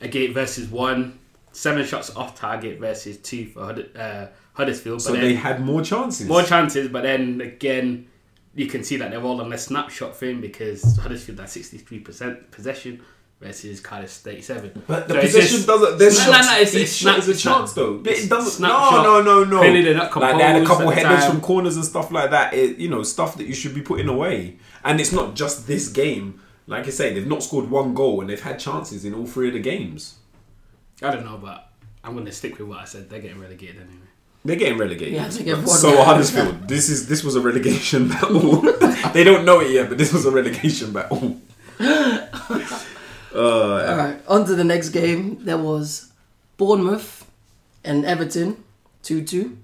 a 0.00 0.08
gate 0.08 0.32
versus 0.34 0.68
one, 0.68 1.18
seven 1.52 1.84
shots 1.84 2.14
off 2.16 2.38
target 2.38 2.78
versus 2.80 3.16
two 3.18 3.46
for 3.46 3.74
uh, 3.96 4.26
Huddersfield. 4.54 5.02
So 5.02 5.12
but 5.12 5.20
they 5.20 5.34
had 5.34 5.60
more 5.64 5.82
chances. 5.82 6.26
more 6.28 6.42
chances, 6.42 6.88
but 6.88 7.02
then 7.02 7.40
again, 7.40 8.06
you 8.54 8.66
can 8.66 8.82
see 8.84 8.96
that 8.96 9.10
they're 9.10 9.22
all 9.22 9.40
on 9.40 9.52
a 9.52 9.58
snapshot 9.58 10.16
thing 10.16 10.40
because 10.40 10.96
Huddersfield 10.96 11.38
had 11.40 11.48
sixty 11.48 11.78
three 11.78 11.98
percent 12.00 12.50
possession 12.50 13.02
versus 13.40 13.80
Cardiff's 13.80 14.18
thirty 14.20 14.40
seven. 14.40 14.82
But 14.86 15.08
the 15.08 15.14
possession 15.14 15.66
doesn't. 15.66 15.98
There's 15.98 16.16
No, 16.18 16.32
shots. 16.32 16.46
no, 16.46 16.52
no, 16.54 16.58
it's- 16.60 16.74
it's 16.74 16.92
shot 16.94 17.18
is 17.18 17.28
a 17.28 17.36
chance 17.36 17.72
though. 17.74 18.00
it's 18.04 18.24
It 18.24 18.30
doesn't. 18.30 18.62
No, 18.66 19.02
no, 19.02 19.20
no, 19.22 19.44
no. 19.44 19.58
Clearly 19.58 19.82
they're 19.82 19.94
not 19.94 20.16
Like 20.16 20.38
they 20.38 20.42
had 20.42 20.62
a 20.62 20.64
couple 20.64 20.88
headers 20.90 21.20
time. 21.24 21.30
from 21.32 21.40
corners 21.42 21.76
and 21.76 21.84
stuff 21.84 22.10
like 22.10 22.30
that. 22.30 22.54
It, 22.54 22.78
you 22.78 22.88
know, 22.88 23.02
stuff 23.02 23.36
that 23.36 23.46
you 23.46 23.54
should 23.54 23.74
be 23.74 23.82
putting 23.82 24.08
away. 24.08 24.56
And 24.84 25.00
it's 25.00 25.12
not 25.12 25.34
just 25.34 25.66
this 25.66 25.88
game. 25.88 26.40
Like 26.66 26.86
I 26.86 26.90
say, 26.90 27.14
they've 27.14 27.26
not 27.26 27.42
scored 27.42 27.70
one 27.70 27.94
goal 27.94 28.20
and 28.20 28.28
they've 28.28 28.42
had 28.42 28.58
chances 28.58 29.04
in 29.04 29.14
all 29.14 29.26
three 29.26 29.48
of 29.48 29.54
the 29.54 29.60
games. 29.60 30.16
I 31.02 31.10
don't 31.12 31.24
know, 31.24 31.38
but 31.38 31.70
I'm 32.02 32.14
going 32.14 32.26
to 32.26 32.32
stick 32.32 32.58
with 32.58 32.68
what 32.68 32.78
I 32.78 32.84
said. 32.84 33.08
They're 33.08 33.20
getting 33.20 33.40
relegated 33.40 33.76
anyway. 33.76 34.06
They're 34.44 34.56
getting 34.56 34.78
relegated. 34.78 35.14
Yeah, 35.14 35.28
they 35.28 35.44
get 35.44 35.68
so 35.68 35.90
one. 35.90 35.98
are 35.98 36.04
Huddersfield. 36.04 36.68
This 36.68 36.88
is 36.88 37.08
this 37.08 37.24
was 37.24 37.34
a 37.34 37.40
relegation 37.40 38.08
battle. 38.14 38.60
they 39.12 39.24
don't 39.24 39.44
know 39.44 39.60
it 39.60 39.72
yet, 39.72 39.88
but 39.88 39.98
this 39.98 40.12
was 40.12 40.24
a 40.24 40.30
relegation 40.30 40.92
battle. 40.92 41.40
Uh, 43.34 43.84
all 43.90 43.96
right, 43.98 44.16
on 44.28 44.46
to 44.46 44.54
the 44.54 44.64
next 44.64 44.88
game. 44.90 45.44
There 45.44 45.58
was 45.58 46.10
Bournemouth 46.56 47.30
and 47.84 48.06
Everton, 48.06 48.64
two-two. 49.02 49.58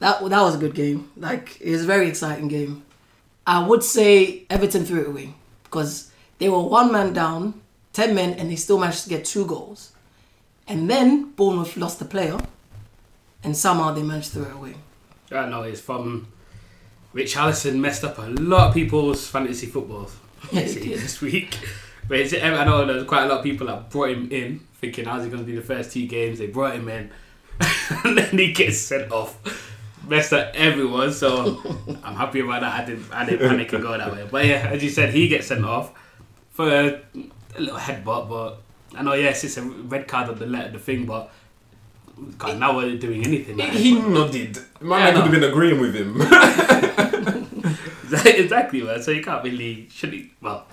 That 0.00 0.20
that 0.28 0.42
was 0.42 0.56
a 0.56 0.58
good 0.58 0.74
game. 0.74 1.10
Like 1.16 1.58
it 1.62 1.70
was 1.70 1.84
a 1.84 1.86
very 1.86 2.08
exciting 2.08 2.48
game. 2.48 2.84
I 3.46 3.66
would 3.66 3.82
say 3.82 4.44
Everton 4.50 4.84
threw 4.84 5.00
it 5.00 5.08
away 5.08 5.34
because 5.70 6.10
they 6.38 6.48
were 6.48 6.62
one 6.62 6.92
man 6.92 7.12
down, 7.12 7.60
ten 7.92 8.14
men, 8.14 8.34
and 8.34 8.50
they 8.50 8.56
still 8.56 8.78
managed 8.78 9.04
to 9.04 9.08
get 9.08 9.24
two 9.24 9.46
goals. 9.46 9.92
And 10.66 10.88
then 10.88 11.30
Bournemouth 11.32 11.76
lost 11.76 11.98
the 11.98 12.04
player, 12.04 12.38
and 13.42 13.56
somehow 13.56 13.92
they 13.92 14.02
managed 14.02 14.32
to 14.32 14.40
throw 14.40 14.48
it 14.48 14.54
away. 14.54 14.74
I 15.30 15.48
know, 15.48 15.62
it's 15.62 15.80
from 15.80 16.28
Richarlison 17.14 17.76
messed 17.76 18.04
up 18.04 18.18
a 18.18 18.22
lot 18.22 18.68
of 18.68 18.74
people's 18.74 19.26
fantasy 19.26 19.66
footballs 19.66 20.16
this 20.52 21.20
week. 21.20 21.58
But 22.08 22.20
it's, 22.20 22.32
I 22.32 22.64
know 22.64 22.86
there's 22.86 23.04
quite 23.04 23.24
a 23.24 23.26
lot 23.26 23.38
of 23.38 23.44
people 23.44 23.66
that 23.66 23.90
brought 23.90 24.10
him 24.10 24.30
in 24.30 24.60
thinking 24.80 25.04
how's 25.04 25.24
he 25.24 25.30
going 25.30 25.42
to 25.42 25.46
be 25.46 25.56
the 25.56 25.62
first 25.62 25.92
two 25.92 26.06
games. 26.06 26.38
They 26.38 26.46
brought 26.46 26.74
him 26.74 26.88
in 26.88 27.10
and 28.04 28.16
then 28.16 28.38
he 28.38 28.52
gets 28.52 28.78
sent 28.78 29.10
off. 29.10 29.36
Messed 30.08 30.32
up 30.32 30.52
everyone, 30.54 31.12
so 31.12 31.60
I'm 32.02 32.14
happy 32.14 32.40
about 32.40 32.62
that. 32.62 32.80
I 32.80 32.84
didn't, 32.86 33.12
I 33.12 33.26
didn't 33.26 33.46
panic 33.48 33.72
and 33.74 33.82
go 33.82 33.96
that 33.96 34.10
way. 34.10 34.26
But 34.30 34.46
yeah, 34.46 34.70
as 34.72 34.82
you 34.82 34.88
said, 34.88 35.12
he 35.12 35.28
gets 35.28 35.48
sent 35.48 35.64
off 35.64 35.92
for 36.50 36.68
a, 36.68 37.00
a 37.56 37.60
little 37.60 37.78
headbutt. 37.78 38.28
But 38.28 38.58
I 38.96 39.02
know, 39.02 39.12
yes, 39.12 39.44
it's 39.44 39.58
a 39.58 39.62
red 39.62 40.08
card 40.08 40.30
on 40.30 40.38
the 40.38 40.46
letter, 40.46 40.70
the 40.70 40.78
thing, 40.78 41.04
but 41.04 41.30
God, 42.38 42.58
now 42.58 42.74
we're 42.76 42.96
doing 42.96 43.24
anything. 43.24 43.58
Like 43.58 43.70
He 43.72 44.00
nodded. 44.00 44.58
My 44.80 44.98
Yeah, 44.98 45.04
man 45.04 45.14
no. 45.14 45.22
could 45.22 45.32
have 45.32 45.40
been 45.40 45.50
agreeing 45.50 45.80
with 45.80 45.94
him. 45.94 46.20
exactly, 48.24 48.82
man. 48.82 49.02
So 49.02 49.10
you 49.10 49.22
can't 49.22 49.44
really 49.44 49.88
should 49.90 50.12
he, 50.14 50.30
well. 50.40 50.66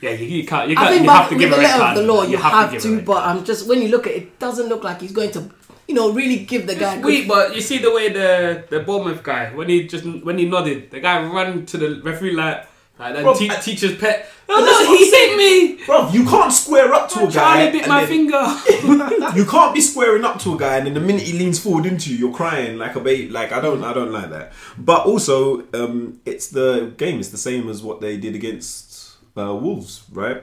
Yeah, 0.00 0.10
you, 0.10 0.26
you 0.26 0.46
can't. 0.46 0.70
You, 0.70 0.76
I 0.78 0.88
think 0.88 1.02
you 1.02 1.06
by, 1.08 1.16
have 1.16 1.28
to 1.30 1.38
give 1.38 1.50
the 1.50 1.56
a 1.56 1.58
red 1.58 1.66
letter 1.66 1.78
card. 1.82 1.96
of 1.98 2.06
the 2.06 2.12
law, 2.12 2.22
you, 2.22 2.36
have, 2.36 2.70
give 2.72 2.80
a 2.80 2.82
to. 2.82 2.96
red 2.96 3.04
But. 3.04 3.26
I'm 3.26 3.44
just 3.44 3.68
when 3.68 3.82
you 3.82 3.88
look 3.88 4.06
at 4.06 4.12
it, 4.14 4.22
it 4.22 4.38
doesn't 4.38 4.68
look 4.68 4.84
like 4.84 5.00
he's 5.00 5.12
going 5.12 5.30
to, 5.32 5.50
you 5.88 5.94
know, 5.94 6.12
really 6.12 6.44
give 6.44 6.66
the 6.66 6.74
guy. 6.74 6.94
It's 6.94 7.02
good- 7.02 7.06
weak, 7.06 7.28
but 7.28 7.54
you 7.54 7.60
see 7.60 7.78
the 7.78 7.90
way 7.92 8.08
the 8.12 8.64
the 8.70 8.80
Bournemouth 8.80 9.22
guy 9.22 9.50
when 9.54 9.68
he 9.68 9.86
just 9.86 10.04
when 10.24 10.38
he 10.38 10.48
nodded, 10.48 10.90
the 10.90 11.00
guy 11.00 11.22
ran 11.22 11.66
to 11.66 11.76
the 11.78 12.00
referee 12.02 12.32
like 12.32 12.66
like 12.98 13.14
that 13.14 13.22
Bro, 13.22 13.34
te- 13.34 13.50
I- 13.50 13.56
teacher's 13.56 13.96
pet. 13.98 14.28
Oh 14.48 14.58
no, 14.60 14.90
what 14.90 14.98
he 14.98 15.10
hit 15.10 15.36
me. 15.78 15.84
Bro, 15.86 16.10
you 16.10 16.24
can't 16.26 16.52
square 16.52 16.92
up 16.92 17.08
to 17.10 17.20
a 17.20 17.26
guy. 17.26 17.30
Charlie 17.32 17.70
bit 17.72 17.82
and 17.82 17.88
my 17.88 18.04
then- 18.04 18.08
finger. 18.08 19.34
you 19.38 19.46
can't 19.46 19.74
be 19.74 19.80
squaring 19.80 20.24
up 20.24 20.38
to 20.40 20.54
a 20.54 20.58
guy 20.58 20.76
and 20.76 20.86
then 20.86 20.94
the 20.94 21.00
minute 21.00 21.22
he 21.22 21.32
leans 21.38 21.58
forward 21.58 21.86
into 21.86 22.10
you, 22.12 22.18
you're 22.18 22.34
crying 22.34 22.76
like 22.78 22.94
a 22.94 23.00
baby. 23.00 23.28
Like 23.30 23.50
I 23.52 23.60
don't, 23.60 23.82
I 23.82 23.92
don't 23.94 24.12
like 24.12 24.28
that. 24.30 24.52
But 24.76 25.06
also, 25.06 25.64
um, 25.72 26.20
it's 26.26 26.48
the 26.48 26.92
game. 26.98 27.18
It's 27.18 27.30
the 27.30 27.38
same 27.38 27.68
as 27.70 27.82
what 27.82 28.00
they 28.02 28.18
did 28.18 28.34
against 28.34 29.16
uh, 29.38 29.54
Wolves, 29.54 30.04
right? 30.12 30.42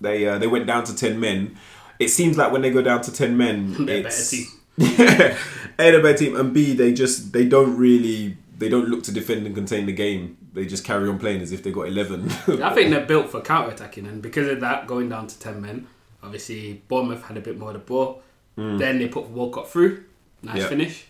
They 0.00 0.28
uh, 0.28 0.36
they 0.38 0.46
went 0.46 0.66
down 0.66 0.84
to 0.84 0.94
ten 0.94 1.18
men. 1.18 1.56
It 1.98 2.08
seems 2.08 2.36
like 2.36 2.52
when 2.52 2.60
they 2.60 2.70
go 2.70 2.82
down 2.82 3.00
to 3.02 3.12
ten 3.12 3.38
men, 3.38 3.86
They're 3.86 3.96
it's 4.06 4.30
better 4.30 4.30
team. 4.44 4.55
Yeah, 4.76 5.36
A, 5.78 5.90
they're 5.90 6.00
a 6.00 6.02
better 6.02 6.18
team, 6.18 6.36
and 6.36 6.52
B, 6.52 6.74
they 6.74 6.92
just 6.92 7.32
they 7.32 7.44
don't 7.46 7.76
really 7.76 8.36
they 8.58 8.68
don't 8.68 8.88
look 8.88 9.02
to 9.04 9.12
defend 9.12 9.46
and 9.46 9.54
contain 9.54 9.86
the 9.86 9.92
game. 9.92 10.36
They 10.54 10.64
just 10.66 10.84
carry 10.84 11.08
on 11.08 11.18
playing 11.18 11.42
as 11.42 11.52
if 11.52 11.62
they 11.62 11.70
got 11.72 11.82
eleven. 11.88 12.30
I 12.62 12.74
think 12.74 12.90
they're 12.90 13.04
built 13.04 13.30
for 13.30 13.40
counter 13.40 13.70
attacking, 13.72 14.06
and 14.06 14.22
because 14.22 14.48
of 14.48 14.60
that, 14.60 14.86
going 14.86 15.08
down 15.08 15.26
to 15.26 15.38
ten 15.38 15.60
men, 15.60 15.86
obviously 16.22 16.82
Bournemouth 16.88 17.22
had 17.24 17.36
a 17.36 17.40
bit 17.40 17.58
more 17.58 17.68
of 17.70 17.74
the 17.74 17.80
ball. 17.80 18.22
Then 18.56 18.98
they 18.98 19.08
put 19.08 19.28
Walcott 19.28 19.68
through. 19.70 20.04
Nice 20.42 20.62
Yeah. 20.62 20.68
finish. 20.68 21.04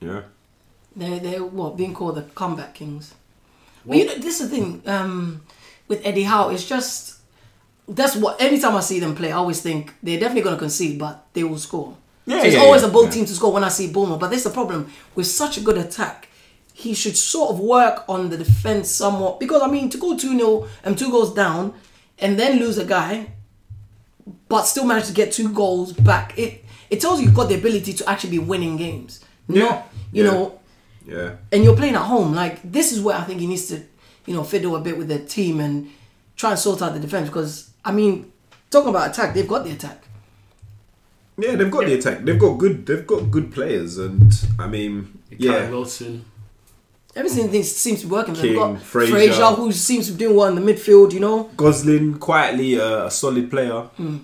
yeah. 0.00 0.22
They're, 0.94 1.18
they're 1.20 1.42
what 1.44 1.74
being 1.78 1.94
called 1.94 2.16
the 2.16 2.22
comeback 2.22 2.74
kings. 2.74 3.14
But 3.86 3.96
you 3.96 4.04
know, 4.04 4.16
this 4.16 4.42
is 4.42 4.50
the 4.50 4.56
thing 4.56 4.82
um, 4.86 5.40
with 5.88 6.04
Eddie 6.04 6.24
Howe. 6.24 6.50
It's 6.50 6.68
just 6.68 7.16
that's 7.88 8.14
what. 8.14 8.38
Anytime 8.42 8.76
I 8.76 8.80
see 8.80 9.00
them 9.00 9.14
play, 9.14 9.32
I 9.32 9.36
always 9.36 9.62
think 9.62 9.94
they're 10.02 10.20
definitely 10.20 10.42
going 10.42 10.56
to 10.56 10.60
concede, 10.60 10.98
but 10.98 11.24
they 11.32 11.44
will 11.44 11.56
score. 11.58 11.96
Yeah, 12.26 12.40
so 12.40 12.44
it's 12.46 12.54
yeah, 12.54 12.60
always 12.62 12.82
yeah, 12.82 12.88
a 12.88 12.90
bold 12.92 13.10
team 13.12 13.24
to 13.24 13.34
score 13.34 13.52
when 13.52 13.64
I 13.64 13.68
see 13.68 13.90
Bournemouth. 13.92 14.20
But 14.20 14.28
this 14.30 14.38
is 14.38 14.44
the 14.44 14.50
problem 14.50 14.90
with 15.14 15.26
such 15.26 15.56
a 15.58 15.60
good 15.60 15.76
attack. 15.78 16.28
He 16.72 16.94
should 16.94 17.16
sort 17.16 17.50
of 17.50 17.60
work 17.60 18.04
on 18.08 18.30
the 18.30 18.36
defense 18.36 18.90
somewhat 18.90 19.38
because 19.40 19.60
I 19.62 19.68
mean 19.68 19.90
to 19.90 19.98
go 19.98 20.16
two 20.16 20.36
0 20.38 20.68
and 20.84 20.96
two 20.98 21.10
goals 21.10 21.34
down 21.34 21.74
and 22.18 22.38
then 22.38 22.58
lose 22.58 22.78
a 22.78 22.84
guy, 22.84 23.32
but 24.48 24.62
still 24.62 24.84
manage 24.84 25.06
to 25.06 25.12
get 25.12 25.32
two 25.32 25.52
goals 25.52 25.92
back. 25.92 26.38
It 26.38 26.64
it 26.90 27.00
tells 27.00 27.20
you 27.20 27.26
you've 27.26 27.34
got 27.34 27.48
the 27.48 27.56
ability 27.56 27.92
to 27.94 28.08
actually 28.08 28.30
be 28.30 28.38
winning 28.38 28.76
games. 28.76 29.20
Not 29.48 29.88
you 30.12 30.24
know 30.24 30.60
Yeah. 31.06 31.36
and 31.50 31.64
you're 31.64 31.76
playing 31.76 31.94
at 31.96 32.02
home. 32.02 32.34
Like 32.34 32.60
this 32.62 32.92
is 32.92 33.00
where 33.00 33.16
I 33.16 33.24
think 33.24 33.40
he 33.40 33.46
needs 33.46 33.66
to, 33.68 33.82
you 34.26 34.34
know, 34.34 34.44
fiddle 34.44 34.76
a 34.76 34.80
bit 34.80 34.96
with 34.96 35.08
the 35.08 35.18
team 35.18 35.60
and 35.60 35.90
try 36.36 36.50
and 36.50 36.58
sort 36.58 36.80
out 36.82 36.94
the 36.94 37.00
defense. 37.00 37.28
Because 37.28 37.70
I 37.84 37.92
mean, 37.92 38.32
talking 38.70 38.90
about 38.90 39.10
attack, 39.10 39.34
they've 39.34 39.48
got 39.48 39.64
the 39.64 39.72
attack. 39.72 40.04
Yeah, 41.38 41.56
they've 41.56 41.70
got 41.70 41.86
the 41.86 41.94
attack. 41.94 42.24
They've 42.24 42.38
got 42.38 42.58
good. 42.58 42.84
They've 42.86 43.06
got 43.06 43.30
good 43.30 43.52
players, 43.52 43.98
and 43.98 44.32
I 44.58 44.66
mean, 44.66 45.22
Callum 45.30 45.62
yeah, 45.62 45.70
Wilson. 45.70 46.24
Everything 47.14 47.50
things 47.50 47.70
seems 47.74 48.00
to 48.00 48.06
be 48.06 48.12
working. 48.12 48.34
for 48.34 48.40
them. 48.40 48.50
King, 48.50 48.60
They've 48.60 48.74
got 48.74 48.82
Fraser. 48.82 49.12
Fraser, 49.12 49.46
who 49.46 49.72
seems 49.72 50.06
to 50.06 50.12
be 50.12 50.18
doing 50.18 50.36
well 50.36 50.48
in 50.48 50.54
the 50.54 50.72
midfield. 50.72 51.12
You 51.12 51.20
know, 51.20 51.44
Gosling 51.56 52.18
quietly 52.18 52.80
uh, 52.80 53.06
a 53.06 53.10
solid 53.10 53.50
player. 53.50 53.82
Hmm. 53.96 54.18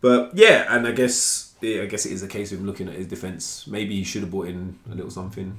But 0.00 0.32
yeah, 0.34 0.66
and 0.68 0.86
I 0.86 0.92
guess 0.92 1.54
yeah, 1.60 1.82
I 1.82 1.86
guess 1.86 2.04
it 2.06 2.12
is 2.12 2.22
a 2.22 2.28
case 2.28 2.52
of 2.52 2.60
him 2.60 2.66
looking 2.66 2.88
at 2.88 2.94
his 2.94 3.06
defense. 3.06 3.66
Maybe 3.66 3.94
he 3.96 4.04
should 4.04 4.22
have 4.22 4.30
brought 4.30 4.48
in 4.48 4.78
a 4.90 4.94
little 4.94 5.10
something. 5.10 5.56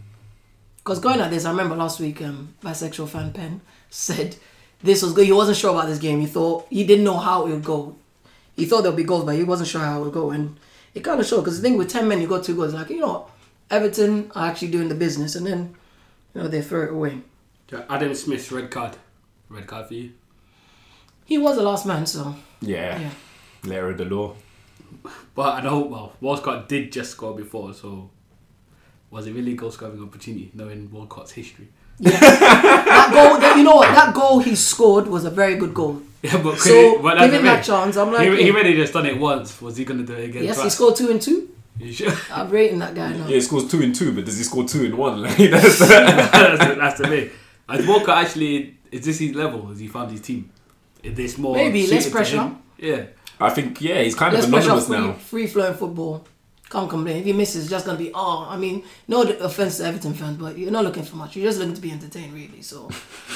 because 0.77 0.99
going 0.99 1.19
at 1.19 1.31
this, 1.31 1.45
I 1.45 1.49
remember 1.51 1.75
last 1.75 1.99
week, 1.99 2.21
um, 2.21 2.53
bisexual 2.63 3.09
fan 3.09 3.33
Pen 3.33 3.61
said 3.89 4.35
this 4.83 5.01
was 5.01 5.13
good. 5.13 5.25
He 5.25 5.31
wasn't 5.31 5.57
sure 5.57 5.71
about 5.71 5.87
this 5.87 5.99
game. 5.99 6.19
He 6.19 6.27
thought 6.27 6.67
he 6.69 6.83
didn't 6.85 7.05
know 7.05 7.17
how 7.17 7.47
it 7.47 7.51
would 7.51 7.63
go. 7.63 7.95
He 8.55 8.65
thought 8.65 8.81
there'll 8.81 8.97
be 8.97 9.03
goals, 9.03 9.25
but 9.25 9.35
he 9.35 9.43
wasn't 9.43 9.69
sure 9.69 9.81
how 9.81 10.01
it 10.01 10.05
would 10.05 10.13
go, 10.13 10.31
and 10.31 10.57
it 10.93 11.01
kind 11.01 11.19
of 11.19 11.25
showed. 11.25 11.41
Because 11.41 11.61
the 11.61 11.67
thing 11.67 11.77
with 11.77 11.89
ten 11.89 12.07
men, 12.07 12.21
you 12.21 12.27
got 12.27 12.43
two 12.43 12.55
goals. 12.55 12.73
Like 12.73 12.89
you 12.89 12.99
know. 12.99 13.27
Everton 13.69 14.31
are 14.35 14.47
actually 14.47 14.69
doing 14.69 14.89
the 14.89 14.95
business, 14.95 15.35
and 15.35 15.45
then 15.45 15.75
you 16.33 16.41
know 16.41 16.47
they 16.47 16.61
throw 16.61 16.83
it 16.83 16.91
away. 16.91 17.21
Adam 17.89 18.13
Smith's 18.13 18.51
red 18.51 18.69
card. 18.69 18.95
Red 19.49 19.67
card 19.67 19.87
for 19.87 19.95
you. 19.95 20.11
He 21.25 21.37
was 21.37 21.55
the 21.55 21.63
last 21.63 21.85
man, 21.85 22.05
so 22.05 22.35
Yeah, 22.61 22.99
yeah. 22.99 23.09
Letter 23.63 23.89
of 23.91 23.97
the 23.97 24.05
law. 24.05 24.35
But 25.33 25.55
I 25.55 25.61
don't 25.61 25.89
know, 25.89 25.95
well, 25.95 26.13
Walcott 26.21 26.69
did 26.69 26.91
just 26.91 27.11
score 27.11 27.35
before, 27.35 27.73
so 27.73 28.11
was 29.09 29.25
it 29.27 29.33
really 29.33 29.53
a 29.53 29.55
goal 29.55 29.71
scoring 29.71 30.01
opportunity 30.01 30.51
knowing 30.53 30.89
Walcott's 30.91 31.31
history? 31.31 31.67
that 31.99 33.09
goal, 33.11 33.39
that, 33.39 33.57
you 33.57 33.63
know 33.63 33.77
what? 33.77 33.93
That 33.93 34.13
goal 34.13 34.39
he 34.39 34.55
scored 34.55 35.07
was 35.07 35.25
a 35.25 35.29
very 35.29 35.55
good 35.55 35.73
goal. 35.73 36.01
Yeah, 36.25 36.41
but 36.41 36.57
So, 36.57 36.69
could 36.69 36.75
it- 36.75 37.01
but 37.03 37.15
that's 37.15 37.25
give 37.31 37.39
him 37.39 37.45
that 37.45 37.63
chance, 37.63 37.97
I'm 37.97 38.11
like, 38.11 38.29
he, 38.31 38.43
he 38.43 38.51
already 38.51 38.75
just 38.75 38.93
done 38.93 39.05
it 39.05 39.17
once. 39.17 39.61
Was 39.61 39.77
he 39.77 39.85
gonna 39.85 40.03
do 40.03 40.13
it 40.13 40.29
again? 40.29 40.43
Yes, 40.43 40.61
he 40.63 40.69
scored 40.69 40.95
two 40.95 41.09
and 41.11 41.21
two. 41.21 41.49
You 41.79 41.91
sure? 41.91 42.13
I'm 42.31 42.49
rating 42.49 42.79
that 42.79 42.95
guy 42.95 43.11
now. 43.13 43.27
Yeah, 43.27 43.35
he 43.35 43.41
scores 43.41 43.69
two 43.69 43.81
and 43.81 43.93
two, 43.93 44.13
but 44.13 44.25
does 44.25 44.37
he 44.37 44.43
score 44.43 44.65
two 44.65 44.85
and 44.85 44.97
one? 44.97 45.21
Like 45.23 45.37
that's 45.51 45.79
that's, 45.79 46.65
the, 46.67 46.75
that's 46.75 46.97
the 46.99 47.07
thing. 47.07 47.29
Has 47.69 47.85
Walker 47.85 48.11
actually? 48.11 48.77
Is 48.91 49.05
this 49.05 49.19
his 49.19 49.35
level? 49.35 49.65
Has 49.67 49.79
he 49.79 49.87
found 49.87 50.11
his 50.11 50.21
team? 50.21 50.49
Is 51.03 51.15
this 51.15 51.37
more 51.37 51.55
Maybe, 51.55 51.85
less 51.87 52.09
pressure. 52.09 52.55
Yeah. 52.77 53.05
I 53.39 53.49
think 53.49 53.81
yeah, 53.81 54.01
he's 54.01 54.15
kind 54.15 54.33
Let's 54.33 54.45
of 54.45 54.51
pressure 54.51 54.67
anonymous 54.71 54.87
free, 54.87 54.97
now. 54.97 55.13
free 55.13 55.47
flowing 55.47 55.73
football. 55.73 56.25
Can't 56.69 56.89
complain. 56.89 57.17
If 57.17 57.25
he 57.25 57.33
misses, 57.33 57.63
it's 57.63 57.69
just 57.69 57.85
gonna 57.85 57.97
be 57.97 58.11
oh. 58.13 58.47
I 58.49 58.57
mean, 58.57 58.83
no 59.07 59.21
offense 59.23 59.77
to 59.77 59.85
Everton 59.85 60.13
fans, 60.13 60.37
but 60.37 60.57
you're 60.57 60.71
not 60.71 60.83
looking 60.85 61.03
for 61.03 61.17
much. 61.17 61.35
You're 61.35 61.45
just 61.45 61.59
looking 61.59 61.75
to 61.75 61.81
be 61.81 61.91
entertained, 61.91 62.33
really. 62.33 62.61
So, 62.61 62.89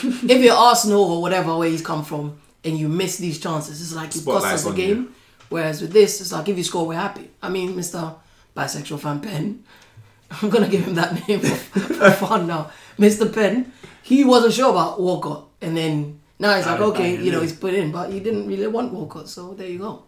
if 0.03 0.41
you're 0.43 0.55
Arsenal 0.55 1.03
or 1.03 1.21
whatever 1.21 1.55
where 1.57 1.69
he's 1.69 1.81
come 1.81 2.03
from, 2.03 2.39
and 2.63 2.77
you 2.77 2.89
miss 2.89 3.17
these 3.17 3.39
chances, 3.39 3.81
it's 3.81 3.93
like 3.93 4.15
you 4.15 4.21
cost 4.21 4.45
us 4.45 4.63
the 4.63 4.69
on 4.69 4.75
game. 4.75 5.15
Whereas 5.49 5.81
with 5.81 5.91
this, 5.91 6.21
it's 6.21 6.31
like 6.31 6.47
if 6.49 6.57
you 6.57 6.63
score, 6.63 6.85
we're 6.85 6.95
happy. 6.95 7.29
I 7.41 7.49
mean, 7.49 7.75
Mister 7.75 8.13
Bisexual 8.55 8.99
Fan 8.99 9.19
Pen, 9.21 9.63
I'm 10.31 10.49
gonna 10.49 10.67
give 10.67 10.85
him 10.85 10.95
that 10.95 11.27
name 11.27 11.39
for, 11.39 11.79
for 11.79 12.11
fun 12.27 12.47
now, 12.47 12.71
Mister 12.97 13.27
Pen. 13.27 13.71
He 14.03 14.23
wasn't 14.23 14.53
sure 14.53 14.71
about 14.71 14.99
Walcott, 14.99 15.47
and 15.61 15.75
then 15.75 16.19
now 16.39 16.55
he's 16.55 16.65
like, 16.65 16.79
Aye, 16.79 16.83
okay, 16.83 17.15
you 17.17 17.31
know, 17.31 17.41
he's 17.41 17.53
put 17.53 17.73
in, 17.73 17.91
but 17.91 18.11
he 18.11 18.19
didn't 18.19 18.47
really 18.47 18.67
want 18.67 18.93
Walcott, 18.93 19.27
so 19.29 19.53
there 19.53 19.67
you 19.67 19.79
go. 19.79 20.03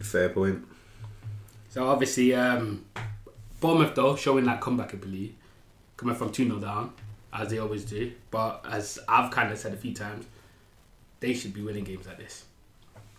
Fair 0.00 0.28
point. 0.30 0.64
So 1.70 1.86
obviously, 1.86 2.34
um, 2.34 2.84
Bournemouth 3.60 3.94
though 3.94 4.16
showing 4.16 4.44
that 4.44 4.60
comeback 4.60 4.92
ability, 4.92 5.36
coming 5.96 6.14
from 6.14 6.30
two 6.30 6.44
0 6.46 6.60
down 6.60 6.92
as 7.32 7.48
they 7.48 7.58
always 7.58 7.84
do. 7.84 8.12
But 8.30 8.64
as 8.68 8.98
I've 9.08 9.30
kind 9.30 9.52
of 9.52 9.58
said 9.58 9.72
a 9.72 9.76
few 9.76 9.94
times, 9.94 10.26
they 11.20 11.34
should 11.34 11.52
be 11.54 11.62
winning 11.62 11.84
games 11.84 12.06
like 12.06 12.18
this. 12.18 12.44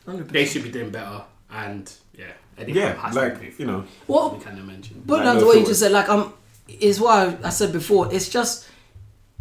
100%. 0.08 0.28
They 0.30 0.46
should 0.46 0.64
be 0.64 0.70
doing 0.72 0.90
better. 0.90 1.24
And 1.52 1.92
yeah, 2.18 2.26
Eddie 2.58 2.74
Yeah, 2.74 2.94
has 2.96 3.16
like, 3.16 3.40
to 3.40 3.52
you 3.62 3.66
know. 3.68 3.84
Well, 4.08 4.32
we 4.38 4.44
kind 4.44 4.60
of 4.60 4.66
mentioned. 4.66 5.04
But 5.06 5.18
Like, 5.18 5.24
down 5.26 5.36
no 5.36 5.42
to 5.42 5.46
what 5.48 5.60
you 5.60 5.66
just 5.66 5.80
said, 5.80 5.92
like 5.92 6.10
um, 6.10 6.34
is 6.68 7.00
why 7.00 7.36
I 7.44 7.50
said 7.50 7.72
before. 7.74 8.14
It's 8.14 8.30
just 8.30 8.68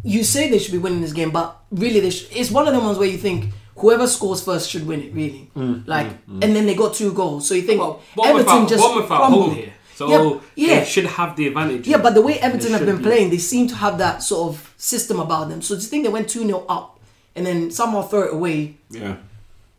you 0.03 0.25
say 0.25 0.49
they 0.51 0.59
should 0.59 0.73
be 0.73 0.79
winning 0.79 1.01
this 1.03 1.13
game, 1.13 1.31
but 1.31 1.57
really, 1.71 2.01
they 2.01 2.11
sh- 2.11 2.29
it's 2.33 2.51
one 2.51 2.67
of 2.69 2.75
the 2.75 2.81
ones 2.81 2.97
where 2.99 3.09
you 3.09 3.19
think 3.19 3.53
whoever 3.77 4.07
scores 4.07 4.43
first 4.43 4.71
should 4.71 4.87
win 4.87 5.03
it. 5.03 5.13
Really, 5.15 5.51
Mm, 5.55 5.87
like, 5.87 6.07
and 6.29 6.43
then 6.43 6.67
they 6.67 6.75
got 6.75 6.95
two 6.95 7.13
goals, 7.13 7.47
so 7.49 7.55
you 7.55 7.63
think 7.63 7.81
Well, 7.81 8.01
Bournemouth 8.17 8.41
Everton 8.43 8.63
are, 8.65 8.69
just 8.69 8.83
Bournemouth 8.83 9.11
are 9.11 9.19
crumbled. 9.19 9.43
home 9.49 9.55
here, 9.55 9.73
so 9.95 10.09
Yeah, 10.09 10.41
yeah. 10.69 10.79
they 10.81 10.85
should 10.87 11.07
have 11.07 11.37
the 11.37 11.49
advantage. 11.49 11.87
Yeah, 11.87 11.99
but 11.99 12.15
the 12.15 12.23
way 12.23 12.39
Everton 12.39 12.73
They 12.73 12.79
have 12.79 12.87
been 12.87 12.99
be. 12.99 13.03
playing, 13.03 13.31
they 13.31 13.39
seem 13.39 13.67
to 13.69 13.75
have 13.75 13.99
that 13.99 14.23
sort 14.23 14.49
of 14.55 14.73
system 14.79 15.21
about 15.21 15.49
them. 15.51 15.61
So 15.63 15.75
to 15.75 15.81
think 15.81 16.05
they 16.05 16.11
went 16.11 16.29
2 16.29 16.47
0 16.47 16.65
up 16.69 16.98
and 17.39 17.47
then 17.47 17.71
somehow 17.71 18.03
throw 18.03 18.23
it 18.25 18.33
away, 18.35 18.77
Yeah. 18.91 19.17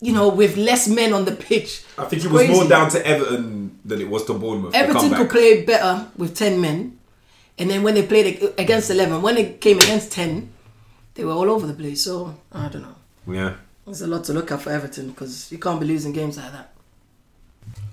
you 0.02 0.12
know, 0.14 0.30
with 0.30 0.58
less 0.58 0.88
men 0.88 1.14
on 1.14 1.26
the 1.26 1.34
pitch. 1.34 1.84
I 1.98 2.06
think 2.06 2.24
it's 2.24 2.26
it 2.26 2.32
was 2.32 2.48
more 2.50 2.68
down 2.68 2.90
to 2.92 3.06
Everton 3.06 3.80
than 3.86 4.02
it 4.02 4.10
was 4.10 4.26
to 4.26 4.34
Bournemouth. 4.34 4.74
Everton 4.74 5.02
comeback. 5.02 5.20
could 5.20 5.30
play 5.30 5.64
better 5.66 6.08
with 6.18 6.36
10 6.36 6.60
men. 6.62 6.98
And 7.58 7.70
then 7.70 7.84
when 7.84 7.94
they 7.96 8.06
played 8.08 8.42
against 8.58 8.90
11, 8.90 9.22
when 9.22 9.36
they 9.36 9.54
came 9.54 9.78
against 9.78 10.12
10, 10.14 10.50
they 11.16 11.26
were 11.26 11.34
all 11.34 11.50
over 11.50 11.68
the 11.68 11.74
place. 11.74 12.04
So, 12.04 12.36
I 12.52 12.70
don't 12.70 12.82
know. 12.84 12.96
Yeah. 13.28 13.56
There's 13.86 14.02
a 14.02 14.08
lot 14.08 14.24
to 14.26 14.34
look 14.34 14.52
at 14.52 14.62
for 14.62 14.72
Everton 14.72 15.10
because 15.10 15.52
you 15.52 15.58
can't 15.58 15.80
be 15.80 15.86
losing 15.86 16.14
games 16.14 16.38
like 16.38 16.52
that. 16.54 16.72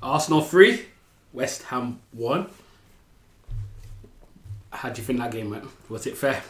Arsenal 0.03 0.43
three, 0.43 0.85
West 1.33 1.63
Ham 1.65 1.99
one. 2.13 2.47
How 4.71 4.91
do 4.91 5.01
you 5.01 5.07
think 5.07 5.19
that 5.19 5.33
game 5.33 5.51
went? 5.51 5.65
Was 5.89 6.07
it 6.07 6.17
fair? 6.17 6.43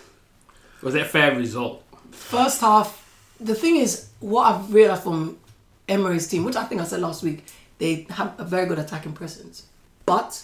Was 0.82 0.94
it 0.94 1.02
a 1.02 1.04
fair 1.06 1.35
result? 1.37 1.82
First 2.11 2.61
half, 2.61 3.05
the 3.40 3.54
thing 3.54 3.76
is, 3.76 4.08
what 4.20 4.44
I've 4.44 4.72
realised 4.72 5.02
from 5.02 5.38
Emery's 5.88 6.26
team, 6.26 6.44
which 6.44 6.56
I 6.56 6.64
think 6.64 6.80
I 6.80 6.84
said 6.84 7.00
last 7.00 7.22
week, 7.22 7.44
they 7.78 8.06
have 8.10 8.34
a 8.38 8.44
very 8.44 8.66
good 8.66 8.78
attacking 8.78 9.12
presence. 9.12 9.66
But 10.04 10.42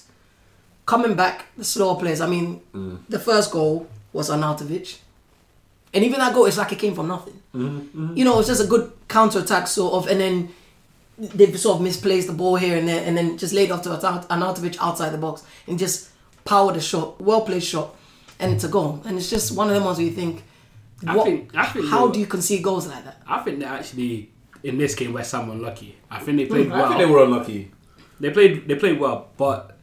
coming 0.86 1.14
back, 1.14 1.46
the 1.56 1.64
slower 1.64 1.98
players, 1.98 2.20
I 2.20 2.26
mean, 2.26 2.60
mm. 2.74 2.98
the 3.08 3.18
first 3.18 3.50
goal 3.50 3.88
was 4.12 4.30
Arnautovic. 4.30 4.98
And 5.94 6.04
even 6.04 6.18
that 6.20 6.34
goal, 6.34 6.46
it's 6.46 6.58
like 6.58 6.72
it 6.72 6.78
came 6.78 6.94
from 6.94 7.08
nothing. 7.08 7.40
Mm-hmm. 7.54 8.16
You 8.16 8.24
know, 8.24 8.38
it's 8.38 8.48
just 8.48 8.62
a 8.62 8.66
good 8.66 8.92
counter 9.08 9.40
attack, 9.40 9.66
sort 9.66 9.94
of, 9.94 10.10
and 10.10 10.20
then 10.20 10.48
they've 11.18 11.58
sort 11.58 11.76
of 11.76 11.82
misplaced 11.82 12.26
the 12.26 12.32
ball 12.32 12.56
here 12.56 12.76
and 12.76 12.88
there, 12.88 13.04
and 13.06 13.16
then 13.16 13.36
just 13.36 13.52
laid 13.52 13.70
off 13.70 13.82
to 13.82 13.90
Arnautovic 13.90 14.78
outside 14.80 15.10
the 15.10 15.18
box 15.18 15.44
and 15.66 15.78
just 15.78 16.10
powered 16.44 16.76
a 16.76 16.80
shot, 16.80 17.20
well 17.20 17.42
placed 17.42 17.68
shot, 17.68 17.94
and 18.38 18.52
it's 18.52 18.64
a 18.64 18.68
goal. 18.68 19.02
And 19.04 19.18
it's 19.18 19.30
just 19.30 19.54
one 19.54 19.68
of 19.68 19.74
them 19.74 19.84
ones 19.84 19.98
where 19.98 20.06
you 20.06 20.12
think, 20.12 20.44
I 21.06 21.16
what, 21.16 21.26
think- 21.26 21.54
I 21.54 21.66
think 21.66 21.86
how 21.88 22.06
they- 22.06 22.12
do 22.14 22.20
you 22.20 22.26
concede 22.26 22.62
goals 22.62 22.86
like 22.86 23.04
that? 23.04 23.22
I 23.26 23.38
think 23.40 23.58
they 23.60 23.64
actually 23.66 24.30
in 24.62 24.78
this 24.78 24.94
game 24.94 25.12
West 25.12 25.32
Ham 25.32 25.48
were 25.48 25.54
unlucky. 25.54 25.96
I 26.10 26.18
think 26.20 26.38
they 26.38 26.46
played 26.46 26.70
I 26.70 26.78
well. 26.78 26.88
think 26.88 26.98
they 27.00 27.06
were 27.06 27.24
unlucky. 27.24 27.70
They 28.20 28.30
played 28.30 28.68
they 28.68 28.76
played 28.76 29.00
well, 29.00 29.28
but 29.36 29.76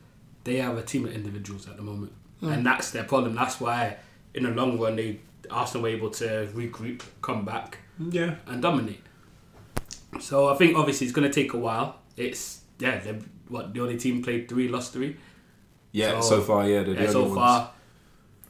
they 0.46 0.58
have 0.58 0.78
a 0.78 0.82
team 0.84 1.06
of 1.06 1.12
individuals 1.14 1.68
at 1.68 1.76
the 1.76 1.84
moment, 1.84 2.14
Hmm. 2.40 2.50
and 2.50 2.66
that's 2.66 2.92
their 2.92 3.04
problem. 3.04 3.36
That's 3.36 3.60
why 3.60 3.98
in 4.34 4.44
the 4.44 4.50
long 4.52 4.80
run 4.80 4.96
they 4.96 5.20
Arsenal 5.52 5.84
were 5.84 5.90
able 5.90 6.10
to 6.12 6.48
regroup, 6.54 7.02
come 7.22 7.44
back, 7.44 7.80
Yeah. 7.98 8.36
and 8.48 8.62
dominate. 8.62 9.02
So 10.20 10.48
I 10.48 10.56
think 10.56 10.78
obviously 10.78 11.08
it's 11.08 11.16
going 11.16 11.30
to 11.30 11.34
take 11.34 11.54
a 11.54 11.58
while. 11.58 11.98
It's 12.18 12.62
yeah, 12.80 13.00
they 13.00 13.20
what 13.48 13.74
the 13.74 13.82
only 13.82 13.98
team 13.98 14.22
played 14.24 14.48
three, 14.48 14.68
lost 14.68 14.94
three. 14.94 15.18
Yeah, 15.92 16.20
So- 16.22 16.30
so, 16.38 16.42
far, 16.42 16.68
yeah, 16.68 16.84
they're 16.84 16.86
the 16.86 16.92
Yeah, 16.94 17.00
only 17.02 17.12
so 17.14 17.22
ones. 17.24 17.36
far, 17.36 17.72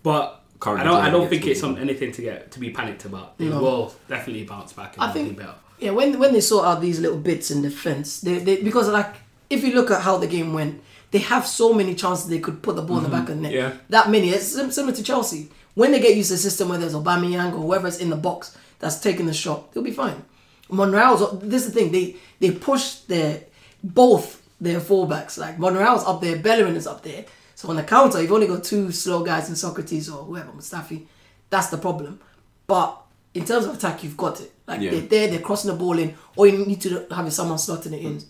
but. 0.03 0.35
Currently 0.59 0.81
I 0.81 0.91
don't. 0.91 1.01
I 1.05 1.09
don't 1.09 1.29
think 1.29 1.47
it's 1.47 1.59
some, 1.59 1.77
anything 1.77 2.11
to 2.11 2.21
get 2.21 2.51
to 2.51 2.59
be 2.59 2.71
panicked 2.71 3.05
about. 3.05 3.37
They 3.37 3.45
No. 3.45 3.61
will 3.61 3.93
definitely 4.07 4.43
bounce 4.43 4.73
back 4.73 4.95
and 4.95 5.03
I 5.03 5.11
think- 5.11 5.29
be 5.29 5.35
better. 5.35 5.55
Yeah, 5.79 5.91
when 5.91 6.19
when 6.19 6.33
they 6.33 6.41
sort 6.41 6.65
out 6.65 6.81
these 6.81 6.99
little 6.99 7.17
bits 7.17 7.49
in 7.51 7.61
defense, 7.61 8.19
they, 8.19 8.39
they 8.39 8.61
because 8.61 8.89
like 8.89 9.15
if 9.49 9.63
you 9.63 9.73
look 9.73 9.89
at 9.91 10.01
how 10.01 10.17
the 10.17 10.27
game 10.27 10.53
went, 10.53 10.81
they 11.11 11.19
have 11.19 11.47
so 11.47 11.73
many 11.73 11.95
chances 11.95 12.27
they 12.27 12.39
could 12.39 12.61
put 12.61 12.75
the 12.75 12.81
ball 12.81 12.97
in 12.97 13.03
the 13.03 13.09
back 13.09 13.23
mm-hmm. 13.23 13.31
of 13.31 13.37
the 13.37 13.43
net. 13.43 13.53
yeah. 13.53 13.73
That 13.89 14.09
many. 14.09 14.29
It's 14.29 14.47
similar 14.75 14.93
to 14.93 15.03
Chelsea. 15.03 15.49
When 15.75 15.93
they 15.93 16.01
get 16.01 16.17
used 16.17 16.29
to 16.29 16.33
the 16.33 16.39
system 16.39 16.67
where 16.67 16.77
there's 16.77 16.93
Aubameyang 16.93 17.53
or 17.53 17.61
whoever's 17.61 17.99
in 17.99 18.09
the 18.09 18.17
box 18.17 18.57
that's 18.79 18.99
taking 18.99 19.25
the 19.27 19.33
shot, 19.33 19.71
they'll 19.71 19.83
be 19.83 19.91
fine. 19.91 20.25
Monreal's 20.69 21.39
this 21.39 21.65
is 21.65 21.71
the 21.73 21.79
thing 21.79 21.91
they 21.91 22.15
they 22.39 22.51
push 22.51 22.95
their 23.07 23.43
both 23.83 24.41
their 24.61 24.79
fullbacks 24.79 25.37
like 25.37 25.57
Monreal's 25.57 26.03
up 26.03 26.19
there, 26.21 26.37
Bellerin 26.37 26.75
is 26.75 26.85
up 26.87 27.03
there. 27.03 27.25
So 27.59 27.69
on 27.69 27.75
the 27.75 27.83
counter, 27.83 28.21
you've 28.21 28.31
only 28.31 28.47
got 28.47 28.63
two 28.63 28.89
slow 28.93 29.21
guys 29.21 29.49
in 29.49 29.55
Sokratis 29.55 30.07
or 30.09 30.23
whoever 30.23 30.49
Mustafi. 30.53 31.05
That's 31.49 31.67
the 31.67 31.77
problem. 31.77 32.21
But 32.67 33.01
in 33.33 33.43
terms 33.43 33.65
of 33.65 33.75
attack, 33.75 34.01
you've 34.01 34.15
got 34.15 34.39
it. 34.39 34.53
Like 34.65 34.79
Yeah. 34.79 34.91
they're 34.91 35.01
there, 35.01 35.27
they're 35.27 35.41
crossing 35.41 35.69
the 35.69 35.75
ball 35.75 35.99
in. 35.99 36.15
or 36.37 36.47
you 36.47 36.65
need 36.65 36.79
to 36.79 37.05
have 37.11 37.33
someone 37.33 37.57
slotting 37.57 37.91
it 37.91 38.01
in. 38.01 38.21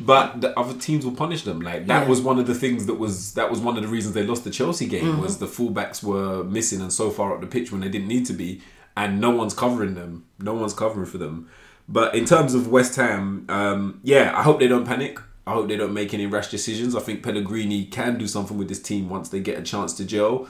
But 0.00 0.40
the 0.40 0.58
other 0.58 0.72
teams 0.72 1.04
will 1.04 1.12
punish 1.12 1.42
them. 1.42 1.60
Like 1.60 1.86
that 1.88 2.04
Yeah. 2.04 2.08
was 2.08 2.22
one 2.22 2.38
of 2.38 2.46
the 2.46 2.54
things 2.54 2.86
that 2.86 2.94
was 2.94 3.34
that 3.34 3.50
was 3.50 3.60
one 3.60 3.76
of 3.76 3.82
the 3.82 3.90
reasons 3.90 4.14
they 4.14 4.26
lost 4.26 4.44
the 4.44 4.50
Chelsea 4.50 4.86
game 4.86 5.04
Mm-hmm. 5.04 5.20
was 5.20 5.36
the 5.36 5.46
fullbacks 5.46 6.02
were 6.02 6.42
missing 6.42 6.80
and 6.80 6.90
so 6.90 7.10
far 7.10 7.34
up 7.34 7.42
the 7.42 7.46
pitch 7.46 7.70
when 7.70 7.82
they 7.82 7.90
didn't 7.90 8.08
need 8.08 8.24
to 8.24 8.32
be, 8.32 8.62
and 8.96 9.20
no 9.20 9.28
one's 9.28 9.52
covering 9.52 9.96
them. 9.96 10.24
No 10.38 10.54
one's 10.54 10.72
covering 10.72 11.04
for 11.04 11.18
them. 11.18 11.46
But 11.90 12.14
in 12.14 12.24
terms 12.24 12.54
of 12.54 12.68
West 12.68 12.96
Ham, 12.96 13.44
um, 13.50 14.00
yeah, 14.02 14.32
I 14.34 14.42
hope 14.44 14.60
they 14.60 14.68
don't 14.68 14.86
panic. 14.86 15.18
I 15.48 15.52
hope 15.52 15.66
they 15.66 15.76
don't 15.76 15.94
make 15.94 16.12
any 16.12 16.26
rash 16.26 16.48
decisions. 16.50 16.94
I 16.94 17.00
think 17.00 17.22
Pellegrini 17.22 17.86
can 17.86 18.18
do 18.18 18.26
something 18.26 18.58
with 18.58 18.68
this 18.68 18.82
team 18.82 19.08
once 19.08 19.30
they 19.30 19.40
get 19.40 19.58
a 19.58 19.62
chance 19.62 19.94
to 19.94 20.04
gel. 20.04 20.46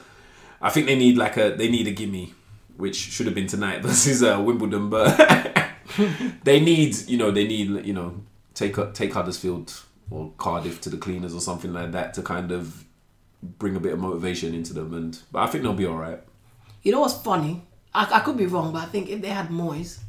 I 0.61 0.69
think 0.69 0.87
they 0.87 0.97
need 0.97 1.17
like 1.17 1.37
a 1.37 1.55
they 1.55 1.69
need 1.69 1.87
a 1.87 1.91
gimme, 1.91 2.33
which 2.75 2.97
should 2.97 3.25
have 3.25 3.33
been 3.33 3.47
tonight 3.47 3.81
versus 3.83 4.21
uh, 4.21 4.41
Wimbledon, 4.45 4.89
but 4.89 5.15
they 6.43 6.59
need 6.59 6.97
you 7.07 7.17
know 7.17 7.31
they 7.31 7.47
need 7.47 7.85
you 7.85 7.93
know 7.93 8.21
take 8.53 8.75
take 8.93 9.13
Huddersfield 9.13 9.73
or 10.11 10.33
Cardiff 10.37 10.81
to 10.81 10.89
the 10.89 10.97
cleaners 10.97 11.33
or 11.33 11.39
something 11.39 11.71
like 11.71 11.93
that 11.93 12.13
to 12.15 12.21
kind 12.21 12.51
of 12.51 12.83
bring 13.41 13.77
a 13.77 13.79
bit 13.79 13.93
of 13.93 13.99
motivation 13.99 14.53
into 14.53 14.73
them. 14.73 14.93
And 14.93 15.17
but 15.31 15.43
I 15.43 15.47
think 15.47 15.63
they'll 15.63 15.73
be 15.73 15.85
all 15.85 15.95
right. 15.95 16.19
You 16.83 16.91
know 16.91 16.99
what's 16.99 17.21
funny? 17.21 17.65
I, 17.93 18.05
I 18.15 18.19
could 18.19 18.35
be 18.35 18.47
wrong, 18.47 18.73
but 18.73 18.83
I 18.83 18.85
think 18.87 19.09
if 19.09 19.21
they 19.21 19.29
had 19.29 19.47
Moyes, 19.47 19.99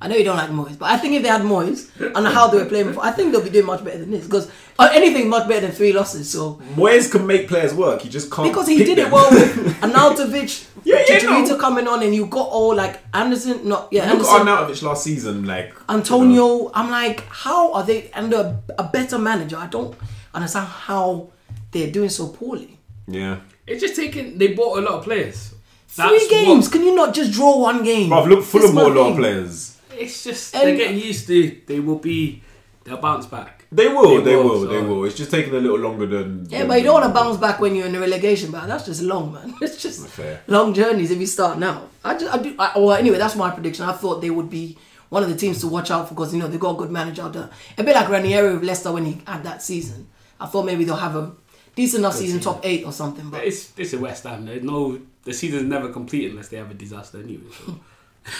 I 0.00 0.06
know 0.06 0.14
you 0.14 0.22
don't 0.22 0.36
like 0.36 0.50
Moyes, 0.50 0.78
but 0.78 0.86
I 0.90 0.96
think 0.96 1.14
if 1.14 1.22
they 1.24 1.28
had 1.28 1.42
Moyes 1.42 1.88
and 2.14 2.24
how 2.28 2.46
they 2.46 2.58
were 2.58 2.66
playing 2.66 2.86
before, 2.88 3.04
I 3.04 3.10
think 3.10 3.32
they'll 3.32 3.42
be 3.42 3.50
doing 3.50 3.66
much 3.66 3.82
better 3.84 3.98
than 3.98 4.12
this 4.12 4.24
because 4.26 4.48
uh, 4.78 4.88
anything 4.92 5.28
much 5.28 5.48
better 5.48 5.62
than 5.66 5.72
three 5.72 5.92
losses. 5.92 6.30
So 6.30 6.60
Moyes 6.76 7.10
can 7.10 7.26
make 7.26 7.48
players 7.48 7.74
work. 7.74 8.02
He 8.02 8.08
just 8.08 8.30
can't 8.30 8.48
because 8.48 8.68
he 8.68 8.78
pick 8.78 8.86
did 8.86 8.98
it 8.98 9.10
well 9.10 9.28
with 9.30 9.56
Arnautovic, 9.82 10.68
Yeah, 10.84 11.02
yeah, 11.08 11.18
Chicharito 11.18 11.48
no. 11.48 11.58
coming 11.58 11.88
on, 11.88 12.02
and 12.04 12.14
you 12.14 12.26
got 12.26 12.48
all 12.48 12.76
like 12.76 13.00
Anderson, 13.12 13.68
not 13.68 13.88
yeah, 13.90 14.04
Look 14.04 14.12
Anderson, 14.28 14.34
at 14.48 14.68
Arnautovic 14.68 14.82
last 14.82 15.02
season, 15.02 15.44
like 15.46 15.74
Antonio. 15.88 16.30
you 16.30 16.36
know. 16.36 16.70
I'm 16.74 16.90
like, 16.90 17.24
how 17.28 17.72
are 17.72 17.82
they 17.84 18.10
under 18.12 18.56
a 18.78 18.84
better 18.84 19.18
manager? 19.18 19.56
I 19.56 19.66
don't 19.66 19.96
understand 20.32 20.68
how 20.68 21.30
they're 21.72 21.90
doing 21.90 22.08
so 22.10 22.28
poorly. 22.28 22.78
Yeah, 23.08 23.40
It's 23.66 23.80
just 23.80 23.96
taking. 23.96 24.38
They 24.38 24.48
bought 24.54 24.78
a 24.78 24.82
lot 24.82 24.94
of 24.98 25.04
players. 25.04 25.54
Three 25.88 26.28
games. 26.28 26.66
what- 26.66 26.72
Can 26.72 26.82
you 26.84 26.94
not 26.94 27.14
just 27.14 27.32
draw 27.32 27.58
one 27.58 27.82
game? 27.82 28.10
Bruv, 28.10 28.28
look, 28.28 28.44
Fulham 28.44 28.66
That's 28.66 28.74
my 28.74 28.82
bought 28.82 28.92
a 28.92 28.94
lot 28.94 29.00
of 29.08 29.12
thing. 29.14 29.16
players. 29.16 29.74
It's 29.98 30.24
just 30.24 30.54
And- 30.54 30.64
they're 30.68 30.76
getting 30.76 30.98
used 30.98 31.26
to. 31.28 31.60
They 31.66 31.80
will 31.80 31.98
be. 31.98 32.42
They'll 32.84 32.96
bounce 32.96 33.26
back. 33.26 33.66
They 33.70 33.88
will, 33.88 34.16
they, 34.16 34.30
They 34.30 34.36
will, 34.36 34.44
will, 34.60 34.66
they 34.66 34.80
will. 34.80 35.04
It's 35.04 35.14
just 35.14 35.30
taking 35.30 35.52
a 35.54 35.58
little 35.58 35.78
longer 35.78 36.06
than. 36.06 36.46
Yeah, 36.48 36.60
than- 36.60 36.68
but 36.68 36.78
you 36.78 36.84
don't 36.84 37.00
want 37.02 37.06
to 37.06 37.12
bounce 37.20 37.36
back 37.36 37.60
when 37.60 37.74
you're 37.74 37.86
in 37.86 37.94
a 37.94 38.00
relegation 38.00 38.50
battle. 38.50 38.68
That's 38.68 38.86
just 38.86 39.02
long, 39.02 39.32
man. 39.34 39.54
It's 39.60 39.82
just 39.82 40.06
Fair. 40.08 40.40
long 40.46 40.72
journeys 40.72 41.10
if 41.10 41.18
you 41.18 41.26
start 41.26 41.58
now. 41.58 41.88
I 42.02 42.16
just, 42.16 42.32
I 42.34 42.38
do. 42.38 42.54
I, 42.58 42.78
well, 42.78 42.92
anyway, 42.94 43.18
that's 43.18 43.36
my 43.36 43.50
prediction. 43.50 43.84
I 43.84 43.92
thought 43.92 44.22
they 44.22 44.30
would 44.30 44.48
be 44.48 44.78
one 45.10 45.22
of 45.22 45.28
the 45.28 45.36
teams 45.36 45.60
to 45.60 45.66
watch 45.68 45.90
out 45.90 46.08
for 46.08 46.14
because 46.14 46.32
you 46.32 46.40
know 46.40 46.48
they 46.48 46.56
got 46.56 46.76
a 46.76 46.78
good 46.78 46.90
manager 46.90 47.22
out 47.22 47.34
there. 47.34 47.50
A 47.76 47.84
bit 47.84 47.94
like 47.94 48.08
Ranieri 48.08 48.54
with 48.54 48.64
Leicester 48.64 48.90
when 48.92 49.04
he 49.04 49.20
had 49.26 49.42
that 49.44 49.62
season. 49.62 50.08
I 50.40 50.46
thought 50.46 50.64
maybe 50.64 50.84
they'll 50.84 50.96
have 50.96 51.16
a 51.16 51.32
decent 51.74 52.00
enough 52.00 52.14
season, 52.14 52.40
top 52.40 52.60
eight 52.64 52.84
or 52.86 52.92
something. 52.92 53.24
But 53.28 53.38
But 53.38 53.46
it's 53.48 53.72
it's 53.76 53.92
a 53.92 53.98
West 53.98 54.24
Ham. 54.24 54.46
There's 54.46 54.62
no 54.62 54.98
the 55.24 55.34
season's 55.34 55.64
never 55.64 55.90
complete 55.92 56.30
unless 56.30 56.48
they 56.48 56.56
have 56.56 56.70
a 56.70 56.74
disaster 56.74 57.18
anyway. 57.20 57.50
So 57.66 57.78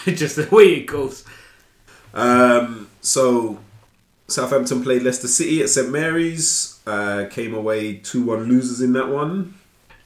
it's 0.06 0.18
just 0.24 0.36
the 0.36 0.48
way 0.54 0.64
it 0.76 0.86
goes. 0.86 1.24
Um, 2.18 2.88
so 3.00 3.58
Southampton 4.26 4.82
played 4.82 5.02
Leicester 5.02 5.28
City 5.28 5.62
at 5.62 5.68
St 5.68 5.88
Mary's. 5.88 6.80
Uh, 6.86 7.26
came 7.30 7.54
away 7.54 7.94
two 7.94 8.24
one 8.24 8.44
losers 8.44 8.80
in 8.80 8.92
that 8.94 9.08
one. 9.08 9.54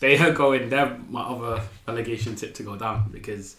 They 0.00 0.18
are 0.18 0.32
going. 0.32 0.68
They're 0.68 0.98
my 1.08 1.22
other 1.22 1.62
relegation 1.86 2.34
tip 2.34 2.54
to 2.54 2.62
go 2.62 2.76
down 2.76 3.10
because 3.12 3.56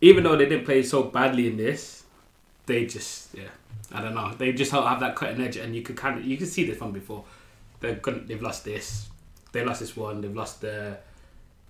even 0.00 0.22
though 0.22 0.36
they 0.36 0.46
didn't 0.46 0.64
play 0.64 0.82
so 0.82 1.04
badly 1.04 1.48
in 1.48 1.56
this, 1.56 2.04
they 2.66 2.86
just 2.86 3.34
yeah. 3.34 3.48
I 3.92 4.00
don't 4.00 4.14
know. 4.14 4.32
They 4.34 4.52
just 4.52 4.70
have 4.72 5.00
that 5.00 5.16
cutting 5.16 5.40
edge, 5.40 5.56
and 5.56 5.74
you 5.74 5.82
could 5.82 5.96
kind 5.96 6.18
of 6.18 6.24
you 6.24 6.36
can 6.36 6.46
see 6.46 6.64
this 6.64 6.78
from 6.78 6.92
before. 6.92 7.24
They're 7.80 7.96
gonna, 7.96 8.20
they've 8.20 8.42
lost 8.42 8.64
this. 8.64 9.08
They 9.52 9.64
lost 9.64 9.80
this 9.80 9.96
one. 9.96 10.20
They've 10.20 10.34
lost 10.34 10.60
the. 10.60 10.98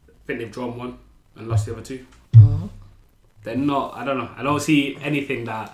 I 0.08 0.26
think 0.26 0.40
they've 0.40 0.52
drawn 0.52 0.76
one 0.76 0.98
and 1.36 1.48
lost 1.48 1.66
the 1.66 1.72
other 1.72 1.82
2 1.82 2.06
They're 3.44 3.56
not. 3.56 3.94
I 3.94 4.04
don't 4.04 4.18
know. 4.18 4.30
I 4.36 4.42
don't 4.42 4.60
see 4.60 4.98
anything 5.00 5.44
that 5.44 5.72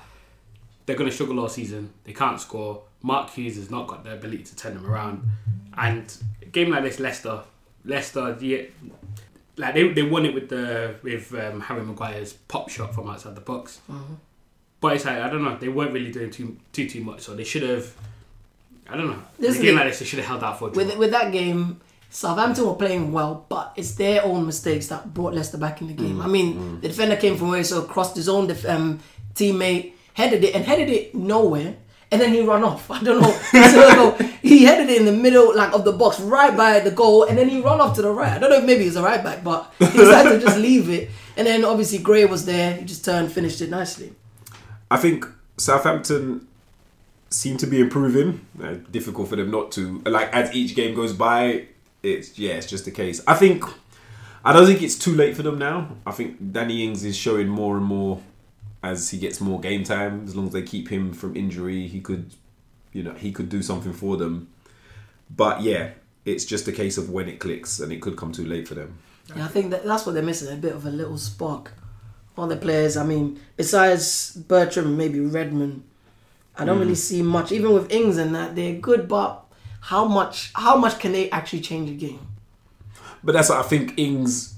they're 0.84 0.96
going 0.96 1.08
to 1.08 1.14
struggle 1.14 1.40
all 1.40 1.48
season. 1.48 1.90
They 2.04 2.12
can't 2.12 2.40
score. 2.40 2.82
Mark 3.02 3.30
Hughes 3.30 3.56
has 3.56 3.70
not 3.70 3.86
got 3.86 4.04
the 4.04 4.12
ability 4.12 4.44
to 4.44 4.56
turn 4.56 4.74
them 4.74 4.86
around. 4.86 5.22
And 5.76 6.14
a 6.42 6.46
game 6.46 6.70
like 6.70 6.82
this, 6.82 7.00
Leicester, 7.00 7.42
Leicester, 7.84 8.36
yeah, 8.40 8.62
like 9.56 9.74
they, 9.74 9.88
they 9.92 10.02
won 10.02 10.26
it 10.26 10.34
with 10.34 10.48
the 10.48 10.96
with 11.02 11.32
um, 11.34 11.60
Harry 11.60 11.82
Maguire's 11.82 12.32
pop 12.32 12.68
shot 12.68 12.94
from 12.94 13.08
outside 13.08 13.34
the 13.34 13.40
box. 13.40 13.80
But 14.80 14.96
it's 14.96 15.04
like 15.04 15.18
I 15.18 15.30
don't 15.30 15.44
know. 15.44 15.56
They 15.56 15.68
weren't 15.68 15.92
really 15.92 16.10
doing 16.10 16.30
too 16.30 16.56
too 16.72 16.88
too 16.88 17.02
much, 17.04 17.20
so 17.20 17.34
they 17.34 17.44
should 17.44 17.62
have. 17.62 17.94
I 18.88 18.96
don't 18.96 19.06
know. 19.06 19.22
This 19.38 19.60
game 19.60 19.76
like 19.76 19.88
this, 19.88 20.00
they 20.00 20.04
should 20.04 20.18
have 20.18 20.28
held 20.28 20.42
out 20.42 20.58
for 20.58 20.70
with 20.70 20.96
with 20.96 21.12
that 21.12 21.30
game, 21.32 21.80
Southampton 22.10 22.66
were 22.66 22.74
playing 22.74 23.12
well, 23.12 23.46
but 23.48 23.72
it's 23.76 23.92
their 23.94 24.24
own 24.24 24.44
mistakes 24.44 24.88
that 24.88 25.14
brought 25.14 25.32
Leicester 25.32 25.58
back 25.58 25.80
in 25.80 25.86
the 25.86 25.94
game. 25.94 26.20
I 26.20 26.26
mean, 26.26 26.80
the 26.80 26.88
defender 26.88 27.16
came 27.16 27.36
from 27.36 27.50
where 27.50 27.62
so 27.62 27.82
crossed 27.82 28.16
his 28.16 28.28
own 28.28 28.48
def- 28.48 28.68
um, 28.68 28.98
teammate, 29.34 29.92
headed 30.14 30.42
it 30.42 30.54
and 30.56 30.64
headed 30.64 30.90
it 30.90 31.14
nowhere. 31.14 31.76
And 32.12 32.20
then 32.20 32.34
he 32.34 32.40
run 32.40 32.64
off. 32.64 32.90
I 32.96 33.00
don't 33.00 33.20
know. 33.22 33.30
so 33.52 34.16
he 34.42 34.64
headed 34.64 34.90
it 34.90 34.98
in 34.98 35.06
the 35.06 35.12
middle, 35.12 35.56
like 35.56 35.72
of 35.72 35.84
the 35.84 35.92
box, 35.92 36.18
right 36.18 36.56
by 36.56 36.80
the 36.80 36.90
goal, 36.90 37.22
and 37.22 37.38
then 37.38 37.48
he 37.48 37.60
run 37.60 37.80
off 37.80 37.94
to 37.94 38.02
the 38.02 38.10
right. 38.10 38.32
I 38.32 38.38
don't 38.38 38.50
know 38.50 38.58
if 38.58 38.64
maybe 38.64 38.82
he's 38.82 38.96
a 38.96 39.02
right 39.02 39.22
back, 39.22 39.44
but 39.44 39.72
he 39.78 39.86
decided 39.86 40.40
to 40.40 40.40
just 40.40 40.58
leave 40.68 40.90
it. 40.90 41.10
And 41.36 41.46
then 41.46 41.64
obviously 41.64 41.98
Gray 41.98 42.24
was 42.24 42.44
there. 42.44 42.74
He 42.74 42.84
just 42.84 43.04
turned, 43.04 43.30
finished 43.30 43.60
it 43.60 43.70
nicely. 43.70 44.12
I 44.90 44.96
think 44.96 45.24
Southampton 45.56 46.48
seem 47.30 47.56
to 47.58 47.66
be 47.68 47.80
improving. 47.80 48.44
Uh, 48.60 48.74
difficult 48.90 49.28
for 49.28 49.36
them 49.36 49.52
not 49.52 49.70
to. 49.72 50.02
Like 50.04 50.32
as 50.32 50.52
each 50.52 50.74
game 50.74 50.96
goes 50.96 51.12
by, 51.12 51.68
it's 52.02 52.38
yeah, 52.38 52.52
it's 52.52 52.66
just 52.66 52.84
the 52.84 52.90
case. 52.90 53.22
I 53.26 53.34
think 53.34 53.64
I 54.44 54.52
don't 54.52 54.66
think 54.66 54.82
it's 54.82 54.98
too 54.98 55.14
late 55.14 55.36
for 55.36 55.42
them 55.42 55.58
now. 55.58 55.96
I 56.06 56.12
think 56.12 56.52
Danny 56.52 56.84
Ings 56.84 57.04
is 57.04 57.16
showing 57.16 57.48
more 57.48 57.76
and 57.76 57.84
more 57.84 58.20
as 58.82 59.10
he 59.10 59.18
gets 59.18 59.40
more 59.40 59.60
game 59.60 59.84
time. 59.84 60.24
As 60.24 60.34
long 60.34 60.46
as 60.46 60.52
they 60.52 60.62
keep 60.62 60.88
him 60.88 61.12
from 61.12 61.36
injury, 61.36 61.86
he 61.86 62.00
could, 62.00 62.32
you 62.92 63.02
know, 63.02 63.12
he 63.12 63.32
could 63.32 63.48
do 63.48 63.62
something 63.62 63.92
for 63.92 64.16
them. 64.16 64.48
But 65.34 65.60
yeah, 65.60 65.90
it's 66.24 66.44
just 66.44 66.66
a 66.68 66.72
case 66.72 66.96
of 66.96 67.10
when 67.10 67.28
it 67.28 67.38
clicks, 67.38 67.80
and 67.80 67.92
it 67.92 68.00
could 68.00 68.16
come 68.16 68.32
too 68.32 68.46
late 68.46 68.66
for 68.66 68.74
them. 68.74 68.98
Yeah, 69.36 69.44
I 69.44 69.48
think 69.48 69.70
that 69.70 69.84
that's 69.84 70.06
what 70.06 70.12
they're 70.12 70.22
missing 70.22 70.52
a 70.52 70.56
bit 70.56 70.74
of 70.74 70.86
a 70.86 70.90
little 70.90 71.18
spark. 71.18 71.72
All 72.36 72.46
the 72.46 72.56
players, 72.56 72.96
I 72.96 73.04
mean, 73.04 73.38
besides 73.56 74.34
Bertrand, 74.34 74.96
maybe 74.96 75.20
Redmond, 75.20 75.82
I 76.56 76.64
don't 76.64 76.76
hmm. 76.76 76.82
really 76.82 76.94
see 76.94 77.22
much. 77.22 77.52
Even 77.52 77.72
with 77.74 77.92
Ings 77.92 78.16
and 78.16 78.34
that, 78.34 78.56
they're 78.56 78.78
good, 78.78 79.08
but 79.08 79.44
how 79.80 80.04
much? 80.04 80.52
How 80.54 80.76
much 80.76 80.98
can 80.98 81.12
they 81.12 81.30
actually 81.30 81.60
change 81.60 81.88
the 81.88 81.96
game? 81.96 82.26
But 83.22 83.32
that's 83.32 83.48
what 83.48 83.58
I 83.58 83.62
think 83.62 83.98
Ings. 83.98 84.54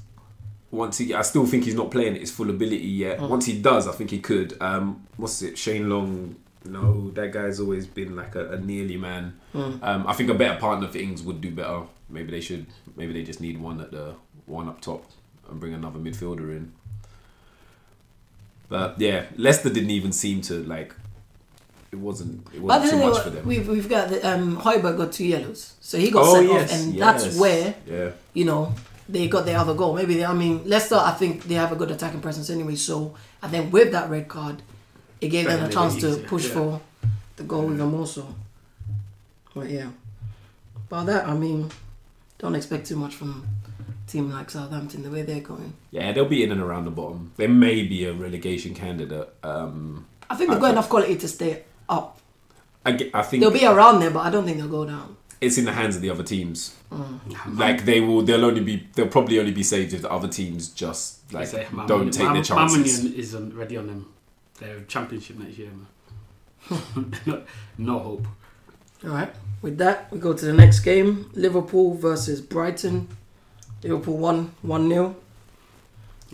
Once 0.70 0.96
he, 0.98 1.12
I 1.12 1.20
still 1.22 1.44
think 1.44 1.64
he's 1.64 1.74
not 1.74 1.90
playing 1.90 2.16
his 2.16 2.30
full 2.30 2.48
ability 2.48 2.78
yet. 2.78 3.18
Mm. 3.18 3.28
Once 3.28 3.44
he 3.44 3.60
does, 3.60 3.86
I 3.86 3.92
think 3.92 4.10
he 4.10 4.20
could. 4.20 4.56
Um, 4.60 5.06
what's 5.16 5.42
it? 5.42 5.58
Shane 5.58 5.88
Long. 5.90 6.36
No, 6.64 7.10
that 7.10 7.32
guy's 7.32 7.60
always 7.60 7.86
been 7.86 8.14
like 8.16 8.36
a, 8.36 8.52
a 8.52 8.58
nearly 8.58 8.96
man. 8.96 9.38
Mm. 9.52 9.82
Um, 9.82 10.06
I 10.06 10.12
think 10.14 10.30
a 10.30 10.34
better 10.34 10.58
partner 10.58 10.88
for 10.88 10.98
Ings 10.98 11.22
would 11.22 11.40
do 11.40 11.50
better. 11.50 11.82
Maybe 12.08 12.30
they 12.30 12.40
should. 12.40 12.66
Maybe 12.96 13.12
they 13.12 13.22
just 13.22 13.40
need 13.40 13.60
one 13.60 13.80
at 13.80 13.90
the 13.90 14.14
one 14.46 14.68
up 14.68 14.80
top 14.80 15.04
and 15.50 15.60
bring 15.60 15.74
another 15.74 15.98
midfielder 15.98 16.56
in. 16.56 16.72
But 18.68 18.98
yeah, 18.98 19.26
Leicester 19.36 19.68
didn't 19.68 19.90
even 19.90 20.12
seem 20.12 20.40
to 20.42 20.62
like 20.64 20.94
it 21.92 21.98
wasn't 21.98 22.46
it 22.54 22.60
wasn't 22.62 22.90
too 22.90 22.98
then 22.98 23.10
much 23.10 23.22
for 23.22 23.30
them. 23.30 23.46
we've 23.46 23.68
we've 23.68 23.88
got 23.88 24.08
the, 24.08 24.26
um 24.26 24.56
Højbjerg 24.56 24.96
got 24.96 25.12
two 25.12 25.26
yellows, 25.26 25.74
so 25.80 25.98
he 25.98 26.10
got 26.10 26.24
oh 26.26 26.34
sent 26.34 26.48
yes, 26.48 26.72
off, 26.72 26.78
and 26.78 26.94
yes. 26.94 27.22
that's 27.22 27.38
where 27.38 27.74
yeah. 27.86 28.10
you 28.32 28.46
know 28.46 28.74
they 29.08 29.28
got 29.28 29.44
their 29.44 29.58
other 29.58 29.74
goal. 29.74 29.94
Maybe 29.94 30.14
they, 30.14 30.24
I 30.24 30.32
mean 30.32 30.62
Leicester, 30.64 30.96
I 30.96 31.12
think 31.12 31.44
they 31.44 31.54
have 31.54 31.70
a 31.70 31.76
good 31.76 31.90
attacking 31.90 32.22
presence 32.22 32.48
anyway. 32.48 32.76
So 32.76 33.14
I 33.42 33.48
think 33.48 33.72
with 33.72 33.92
that 33.92 34.08
red 34.08 34.26
card, 34.26 34.62
it 35.20 35.28
gave 35.28 35.46
them 35.46 35.64
a 35.64 35.68
chance 35.68 35.96
to 35.96 36.08
easier, 36.08 36.24
push 36.26 36.48
yeah. 36.48 36.54
for 36.54 36.80
the 37.36 37.42
goal 37.42 37.70
even 37.72 37.88
more 37.88 38.06
so. 38.06 38.26
But 39.54 39.68
yeah, 39.68 39.90
but 40.88 41.04
that 41.04 41.28
I 41.28 41.34
mean, 41.34 41.70
don't 42.38 42.54
expect 42.54 42.86
too 42.86 42.96
much 42.96 43.14
from 43.14 43.46
team 44.06 44.30
like 44.30 44.48
Southampton 44.48 45.02
the 45.02 45.10
way 45.10 45.22
they're 45.22 45.40
going. 45.40 45.74
Yeah, 45.90 46.10
they'll 46.12 46.24
be 46.24 46.42
in 46.42 46.52
and 46.52 46.62
around 46.62 46.86
the 46.86 46.90
bottom. 46.90 47.32
They 47.36 47.48
may 47.48 47.82
be 47.82 48.06
a 48.06 48.14
relegation 48.14 48.74
candidate. 48.74 49.28
Um, 49.42 50.06
I 50.30 50.36
think 50.36 50.50
they've 50.50 50.60
got 50.60 50.70
enough 50.70 50.88
quality 50.88 51.16
to 51.16 51.28
stay 51.28 51.64
up. 51.88 52.18
I, 52.84 53.10
I 53.14 53.22
think 53.22 53.40
They'll 53.42 53.50
be 53.50 53.64
around 53.64 54.00
there, 54.00 54.10
but 54.10 54.20
I 54.20 54.30
don't 54.30 54.44
think 54.44 54.58
they'll 54.58 54.68
go 54.68 54.84
down. 54.84 55.16
it's 55.40 55.56
in 55.58 55.64
the 55.64 55.72
hands 55.72 55.94
of 55.96 56.02
the 56.02 56.10
other 56.10 56.22
teams. 56.24 56.76
Mm. 56.92 57.56
Like 57.58 57.84
they 57.84 58.00
will, 58.00 58.22
they'll 58.22 58.44
only 58.44 58.60
be, 58.60 58.88
they'll 58.94 59.08
probably 59.08 59.38
only 59.38 59.52
be 59.52 59.62
saved 59.62 59.92
if 59.94 60.02
the 60.02 60.10
other 60.10 60.28
teams 60.28 60.68
just 60.70 61.32
like 61.32 61.46
Say, 61.48 61.66
Man- 61.72 61.86
don't 61.86 62.10
take 62.12 62.24
Man- 62.24 62.34
their 62.34 62.42
chances. 62.42 63.04
Man 63.04 63.12
is 63.14 63.34
on, 63.34 63.54
ready 63.56 63.76
on 63.76 63.86
them. 63.86 64.12
They're 64.58 64.80
championship 64.82 65.38
next 65.38 65.58
year, 65.58 65.70
man. 65.70 67.14
no, 67.26 67.42
no 67.78 67.98
hope. 67.98 68.26
All 69.04 69.10
right. 69.10 69.32
With 69.62 69.78
that, 69.78 70.10
we 70.12 70.18
go 70.18 70.32
to 70.32 70.44
the 70.44 70.52
next 70.52 70.80
game: 70.80 71.30
Liverpool 71.34 71.94
versus 71.94 72.40
Brighton. 72.40 73.08
Liverpool 73.82 74.16
won 74.18 74.54
one 74.62 74.88
0 74.88 75.16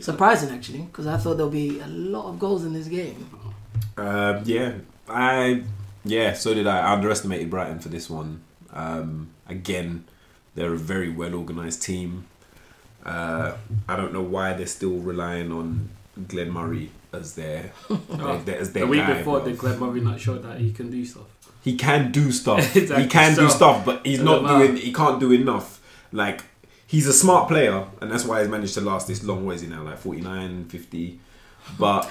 Surprising 0.00 0.50
actually, 0.50 0.80
because 0.82 1.06
I 1.06 1.16
thought 1.16 1.36
there'll 1.38 1.50
be 1.50 1.80
a 1.80 1.86
lot 1.88 2.26
of 2.28 2.38
goals 2.38 2.64
in 2.64 2.72
this 2.72 2.86
game. 2.88 3.28
Um, 3.96 4.42
yeah, 4.44 4.74
I 5.10 5.62
yeah, 6.04 6.32
so 6.34 6.54
did 6.54 6.66
I. 6.66 6.80
I 6.80 6.92
underestimated 6.92 7.50
Brighton 7.50 7.78
for 7.80 7.88
this 7.88 8.08
one. 8.08 8.42
Um, 8.72 9.30
again, 9.46 10.04
they're 10.54 10.74
a 10.74 10.78
very 10.78 11.10
well 11.10 11.34
organized 11.34 11.82
team. 11.82 12.26
Uh, 13.04 13.52
I 13.88 13.96
don't 13.96 14.12
know 14.12 14.22
why 14.22 14.52
they're 14.52 14.66
still 14.66 14.96
relying 14.98 15.50
on 15.52 15.88
Glenn 16.26 16.50
Murray 16.50 16.90
as 17.12 17.34
their, 17.36 17.72
their, 18.10 18.36
their- 18.38 18.58
as 18.58 18.72
their 18.72 18.84
the 18.84 18.90
week 18.90 19.00
guy, 19.00 19.18
before, 19.18 19.40
bruv. 19.40 19.44
the 19.44 19.52
Glenn 19.52 19.78
Murray 19.78 20.00
not 20.00 20.20
showed 20.20 20.42
that 20.42 20.58
he 20.60 20.72
can 20.72 20.90
do 20.90 21.04
stuff. 21.04 21.24
he 21.64 21.76
can 21.76 22.12
do 22.12 22.30
stuff. 22.32 22.76
Exactly. 22.76 23.02
He 23.04 23.08
can 23.08 23.34
do 23.34 23.48
stuff, 23.48 23.84
but 23.84 24.04
he's 24.04 24.20
not 24.20 24.42
doesn't 24.42 24.46
matter. 24.46 24.66
doing. 24.68 24.76
He 24.82 24.92
can't 24.92 25.18
do 25.20 25.32
enough. 25.32 25.80
Like 26.12 26.42
he's 26.86 27.06
a 27.06 27.12
smart 27.12 27.48
player, 27.48 27.86
and 28.00 28.10
that's 28.10 28.24
why 28.24 28.40
he's 28.40 28.48
managed 28.48 28.74
to 28.74 28.80
last 28.82 29.06
this 29.06 29.22
long. 29.24 29.46
What 29.46 29.56
is 29.56 29.62
he 29.62 29.68
now? 29.68 29.82
Like 29.82 29.98
49, 29.98 30.64
50. 30.66 31.20
But 31.78 32.10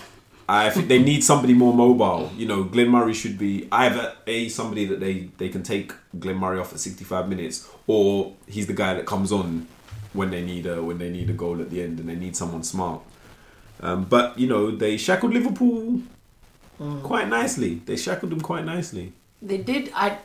I 0.50 0.70
think 0.70 0.88
they 0.88 1.00
need 1.00 1.24
somebody 1.24 1.54
more 1.54 1.74
mobile. 1.74 2.32
You 2.38 2.46
know, 2.46 2.64
Glenn 2.64 2.90
Murray 2.90 3.14
should 3.14 3.38
be 3.38 3.68
either 3.72 4.16
a 4.26 4.48
somebody 4.48 4.86
that 4.86 5.00
they 5.00 5.30
they 5.38 5.50
can 5.50 5.62
take 5.62 5.92
Glenn 6.18 6.38
Murray 6.38 6.60
off 6.60 6.72
at 6.72 6.80
sixty 6.80 7.04
five 7.04 7.28
minutes, 7.28 7.68
or 7.86 8.34
he's 8.48 8.68
the 8.68 8.74
guy 8.74 8.94
that 8.94 9.06
comes 9.06 9.32
on 9.32 9.68
when 10.14 10.32
they 10.32 10.44
need 10.44 10.66
a 10.66 10.82
when 10.82 11.00
they 11.00 11.10
need 11.10 11.30
a 11.30 11.34
goal 11.34 11.62
at 11.62 11.70
the 11.70 11.82
end 11.82 12.00
and 12.00 12.08
they 12.08 12.16
need 12.16 12.36
someone 12.36 12.64
smart. 12.64 13.02
Um, 13.82 14.06
but 14.06 14.40
you 14.40 14.48
know, 14.48 14.72
they 14.72 14.98
shackled 14.98 15.34
Liverpool 15.34 16.02
quite 17.04 17.28
nicely. 17.28 17.82
They 17.86 17.98
shackled 17.98 18.32
them 18.32 18.42
quite 18.42 18.66
nicely. 18.66 19.14
They 19.42 19.58
did. 19.58 19.92
I. 19.94 20.18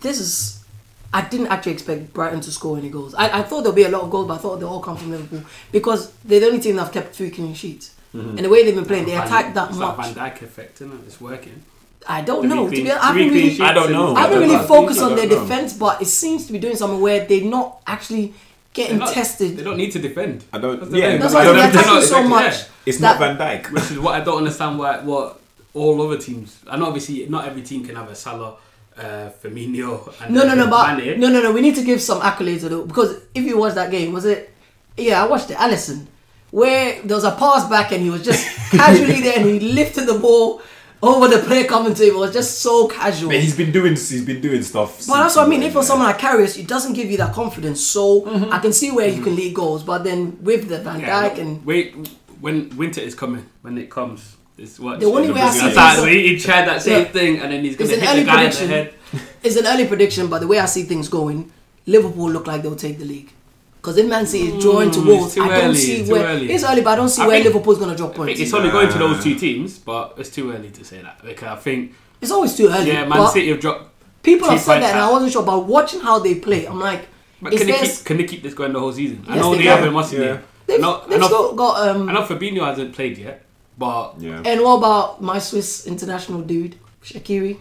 This 0.00 0.20
is. 0.20 0.64
I 1.12 1.22
didn't 1.22 1.48
actually 1.48 1.72
expect 1.72 2.12
Brighton 2.12 2.40
to 2.42 2.52
score 2.52 2.78
any 2.78 2.88
goals. 2.88 3.14
I, 3.14 3.40
I 3.40 3.42
thought 3.42 3.62
there'll 3.62 3.74
be 3.74 3.82
a 3.82 3.88
lot 3.88 4.02
of 4.02 4.10
goals, 4.10 4.28
but 4.28 4.34
I 4.34 4.38
thought 4.38 4.60
they'll 4.60 4.68
all 4.68 4.80
come 4.80 4.96
from 4.96 5.10
Liverpool 5.10 5.42
because 5.72 6.12
they're 6.24 6.38
the 6.38 6.46
only 6.46 6.60
team 6.60 6.76
that 6.76 6.84
have 6.84 6.92
kept 6.92 7.16
three 7.16 7.30
clean 7.30 7.52
sheets. 7.52 7.96
And 8.12 8.38
the 8.38 8.48
way 8.48 8.64
they've 8.64 8.74
been 8.74 8.84
playing, 8.86 9.06
they 9.06 9.14
attack 9.16 9.54
that 9.54 9.68
it's 9.70 9.78
much. 9.78 9.96
That 9.96 10.14
Van 10.14 10.30
Dijk 10.32 10.42
effect, 10.42 10.80
isn't 10.80 10.92
it? 10.92 11.00
It's 11.06 11.20
working. 11.20 11.62
I 12.08 12.22
don't 12.22 12.40
Three 12.40 12.48
know. 12.48 12.64
To 12.64 12.70
clean- 12.70 12.84
be 12.84 12.90
I, 12.90 13.06
haven't 13.06 13.28
really, 13.28 13.60
I 13.60 13.72
don't 13.74 13.92
know. 13.92 14.14
I 14.16 14.20
haven't 14.22 14.38
really 14.40 14.66
focused 14.66 15.00
on 15.00 15.14
their 15.16 15.26
know. 15.28 15.40
defense, 15.42 15.74
but 15.74 16.00
it 16.02 16.06
seems 16.06 16.46
to 16.46 16.52
be 16.52 16.58
doing 16.58 16.74
something 16.76 17.00
where 17.00 17.24
they're 17.26 17.44
not 17.44 17.80
actually 17.86 18.32
getting 18.72 18.98
not- 18.98 19.12
tested. 19.12 19.56
They 19.58 19.62
don't 19.62 19.76
need 19.76 19.92
to 19.92 19.98
defend. 19.98 20.44
I 20.52 20.58
don't- 20.58 20.80
That's 20.80 20.90
the 20.92 20.98
yeah. 20.98 21.16
That's 21.18 21.34
why 21.34 21.44
they're 21.44 21.54
attacking 21.68 21.74
not- 21.74 22.02
so 22.02 22.18
exactly, 22.20 22.28
much. 22.30 22.52
yeah. 22.54 22.64
It's 22.86 22.98
that- 22.98 23.20
not 23.20 23.36
Van 23.38 23.62
Dijk. 23.62 23.70
Which 23.70 23.90
is 23.90 23.98
what 23.98 24.14
I 24.14 24.24
don't 24.24 24.38
understand 24.38 24.78
why 24.78 24.98
what 25.00 25.40
all 25.74 26.02
other 26.02 26.18
teams 26.18 26.56
and 26.68 26.82
obviously 26.82 27.26
not 27.28 27.46
every 27.46 27.62
team 27.62 27.84
can 27.86 27.94
have 27.94 28.08
a 28.10 28.14
Salah, 28.14 28.54
uh, 28.98 29.28
Firmino 29.40 30.12
and 30.22 30.34
No, 30.34 30.42
no, 30.44 30.54
no, 30.54 30.68
but 30.68 30.96
Mane. 30.96 31.20
no, 31.20 31.28
no, 31.28 31.40
no. 31.42 31.52
We 31.52 31.60
need 31.60 31.76
to 31.76 31.84
give 31.84 32.00
some 32.02 32.20
accolades 32.22 32.60
to 32.60 32.68
the 32.70 32.78
because 32.82 33.16
if 33.34 33.44
you 33.44 33.56
watch 33.58 33.74
that 33.74 33.90
game, 33.90 34.12
was 34.12 34.24
it? 34.24 34.52
Yeah, 34.96 35.22
I 35.22 35.26
watched 35.28 35.50
it. 35.50 35.56
Alisson, 35.58 36.06
where 36.50 37.00
there 37.02 37.16
was 37.16 37.24
a 37.24 37.32
pass 37.32 37.68
back 37.68 37.92
and 37.92 38.02
he 38.02 38.10
was 38.10 38.24
just 38.24 38.44
casually 38.70 39.20
there 39.20 39.38
and 39.38 39.46
he 39.46 39.60
lifted 39.72 40.06
the 40.06 40.18
ball 40.18 40.62
over 41.02 41.28
the 41.28 41.38
player 41.38 41.64
coming 41.64 41.94
to 41.94 42.02
him. 42.02 42.14
It 42.14 42.18
was 42.18 42.32
just 42.32 42.58
so 42.58 42.88
casual. 42.88 43.30
But 43.30 43.40
he's 43.40 43.56
been 43.56 43.72
doing 43.72 43.92
he's 43.92 44.24
been 44.24 44.40
doing 44.40 44.62
stuff. 44.62 45.06
But 45.06 45.22
that's 45.22 45.36
what 45.36 45.46
I 45.46 45.48
mean. 45.48 45.62
If 45.62 45.72
for 45.72 45.80
for 45.80 45.86
someone 45.86 46.08
like 46.08 46.18
Karius, 46.18 46.58
it 46.58 46.68
doesn't 46.68 46.92
give 46.92 47.10
you 47.10 47.16
that 47.18 47.32
confidence. 47.32 47.84
So 47.84 48.22
mm-hmm. 48.22 48.52
I 48.52 48.58
can 48.58 48.72
see 48.72 48.90
where 48.90 49.06
you 49.06 49.14
mm-hmm. 49.14 49.24
can 49.24 49.36
lead 49.36 49.54
goals, 49.54 49.82
but 49.82 50.04
then 50.04 50.42
with 50.42 50.68
the 50.68 50.78
Van 50.78 51.00
Yeah, 51.00 51.30
Dijk 51.30 51.38
and 51.38 51.64
wait 51.64 51.94
when 52.40 52.74
winter 52.76 53.00
is 53.00 53.14
coming 53.14 53.46
when 53.62 53.78
it 53.78 53.90
comes. 53.90 54.36
It's 54.58 54.78
what 54.78 55.00
The 55.00 55.06
only 55.06 55.30
way 55.32 55.40
I 55.40 55.50
see 55.50 55.70
That's 55.72 56.00
things- 56.00 56.08
he, 56.10 56.28
he 56.34 56.38
tried 56.38 56.68
that 56.68 56.82
same 56.82 57.04
Yeah. 57.04 57.12
thing 57.12 57.38
and 57.40 57.50
then 57.50 57.64
he's 57.64 57.76
It's 57.80 57.90
gonna 57.90 57.94
an 57.94 58.00
hit 58.00 58.10
early 58.10 58.20
the 58.20 58.26
guy 58.26 58.42
in 58.42 58.50
the 58.50 58.56
prediction. 58.56 58.68
head. 58.68 58.94
it's 59.42 59.56
an 59.56 59.66
early 59.66 59.86
prediction. 59.86 60.26
But 60.28 60.40
the 60.40 60.46
way 60.46 60.58
I 60.58 60.66
see 60.66 60.82
things 60.82 61.08
going, 61.08 61.50
Liverpool 61.86 62.30
look 62.30 62.46
like 62.46 62.62
they'll 62.62 62.76
take 62.76 62.98
the 62.98 63.06
league. 63.06 63.32
Because 63.80 63.96
if 63.96 64.06
Man 64.06 64.26
City 64.26 64.48
is 64.48 64.62
drawing 64.62 64.90
to 64.90 64.98
Mm, 65.00 65.06
Wolves, 65.06 65.38
I 65.38 65.48
don't 65.48 65.64
early, 65.64 65.74
see 65.74 65.92
it's 66.02 66.10
where 66.10 66.26
early. 66.26 66.52
it's 66.52 66.64
early, 66.64 66.82
but 66.82 66.90
I 66.90 66.96
don't 66.96 67.08
see 67.08 67.22
I 67.22 67.26
where 67.26 67.36
think- 67.42 67.46
Liverpool's 67.54 67.78
going 67.78 67.90
to 67.90 67.96
drop 67.96 68.14
points. 68.14 68.38
it's 68.38 68.52
only 68.52 68.70
going 68.70 68.90
to 68.92 68.98
those 68.98 69.24
two 69.24 69.36
teams, 69.36 69.78
but 69.78 70.14
it's 70.18 70.28
too 70.28 70.52
early 70.52 70.70
to 70.70 70.84
say 70.84 71.00
that 71.00 71.24
because 71.24 71.48
I 71.48 71.56
think 71.56 71.94
It's 72.20 72.30
always 72.30 72.54
too 72.54 72.68
early. 72.68 72.88
yeah, 72.88 73.06
Man 73.06 73.26
City 73.30 73.48
have 73.48 73.60
dropped. 73.60 73.88
people 74.22 74.50
have 74.50 74.60
said 74.60 74.80
that, 74.82 74.90
and 74.94 75.00
I 75.00 75.10
wasn't 75.10 75.32
sure. 75.32 75.42
But 75.42 75.60
watching 75.64 76.00
how 76.00 76.18
they 76.18 76.34
play, 76.34 76.66
I'm 76.66 76.78
like, 76.78 77.08
But 77.40 77.52
can 77.52 77.66
they 77.66 77.72
keep 77.78 78.04
can 78.04 78.16
they 78.18 78.24
keep 78.24 78.42
this 78.42 78.52
going 78.52 78.74
the 78.74 78.80
whole 78.80 78.92
season? 78.92 79.24
I 79.26 79.36
Yes, 79.36 79.42
know 79.44 79.50
they 79.52 79.56
they 79.58 79.64
can. 79.64 79.82
have 79.84 79.92
must 79.94 80.12
Yeah. 80.12 80.18
be. 80.34 80.40
they've, 80.66 80.80
No, 80.80 81.00
they've 81.08 81.16
I 81.16 81.20
know- 81.22 81.26
still 81.26 81.52
got. 81.54 81.88
Um, 81.88 82.08
I 82.08 82.12
know 82.12 82.22
Fabinho 82.22 82.66
hasn't 82.66 82.92
played 82.94 83.16
yet, 83.16 83.42
but 83.78 84.16
Yeah. 84.18 84.42
and 84.44 84.60
what 84.60 84.74
about 84.74 85.22
my 85.22 85.38
Swiss 85.38 85.86
international 85.86 86.42
dude, 86.42 86.76
Shaqiri? 87.02 87.56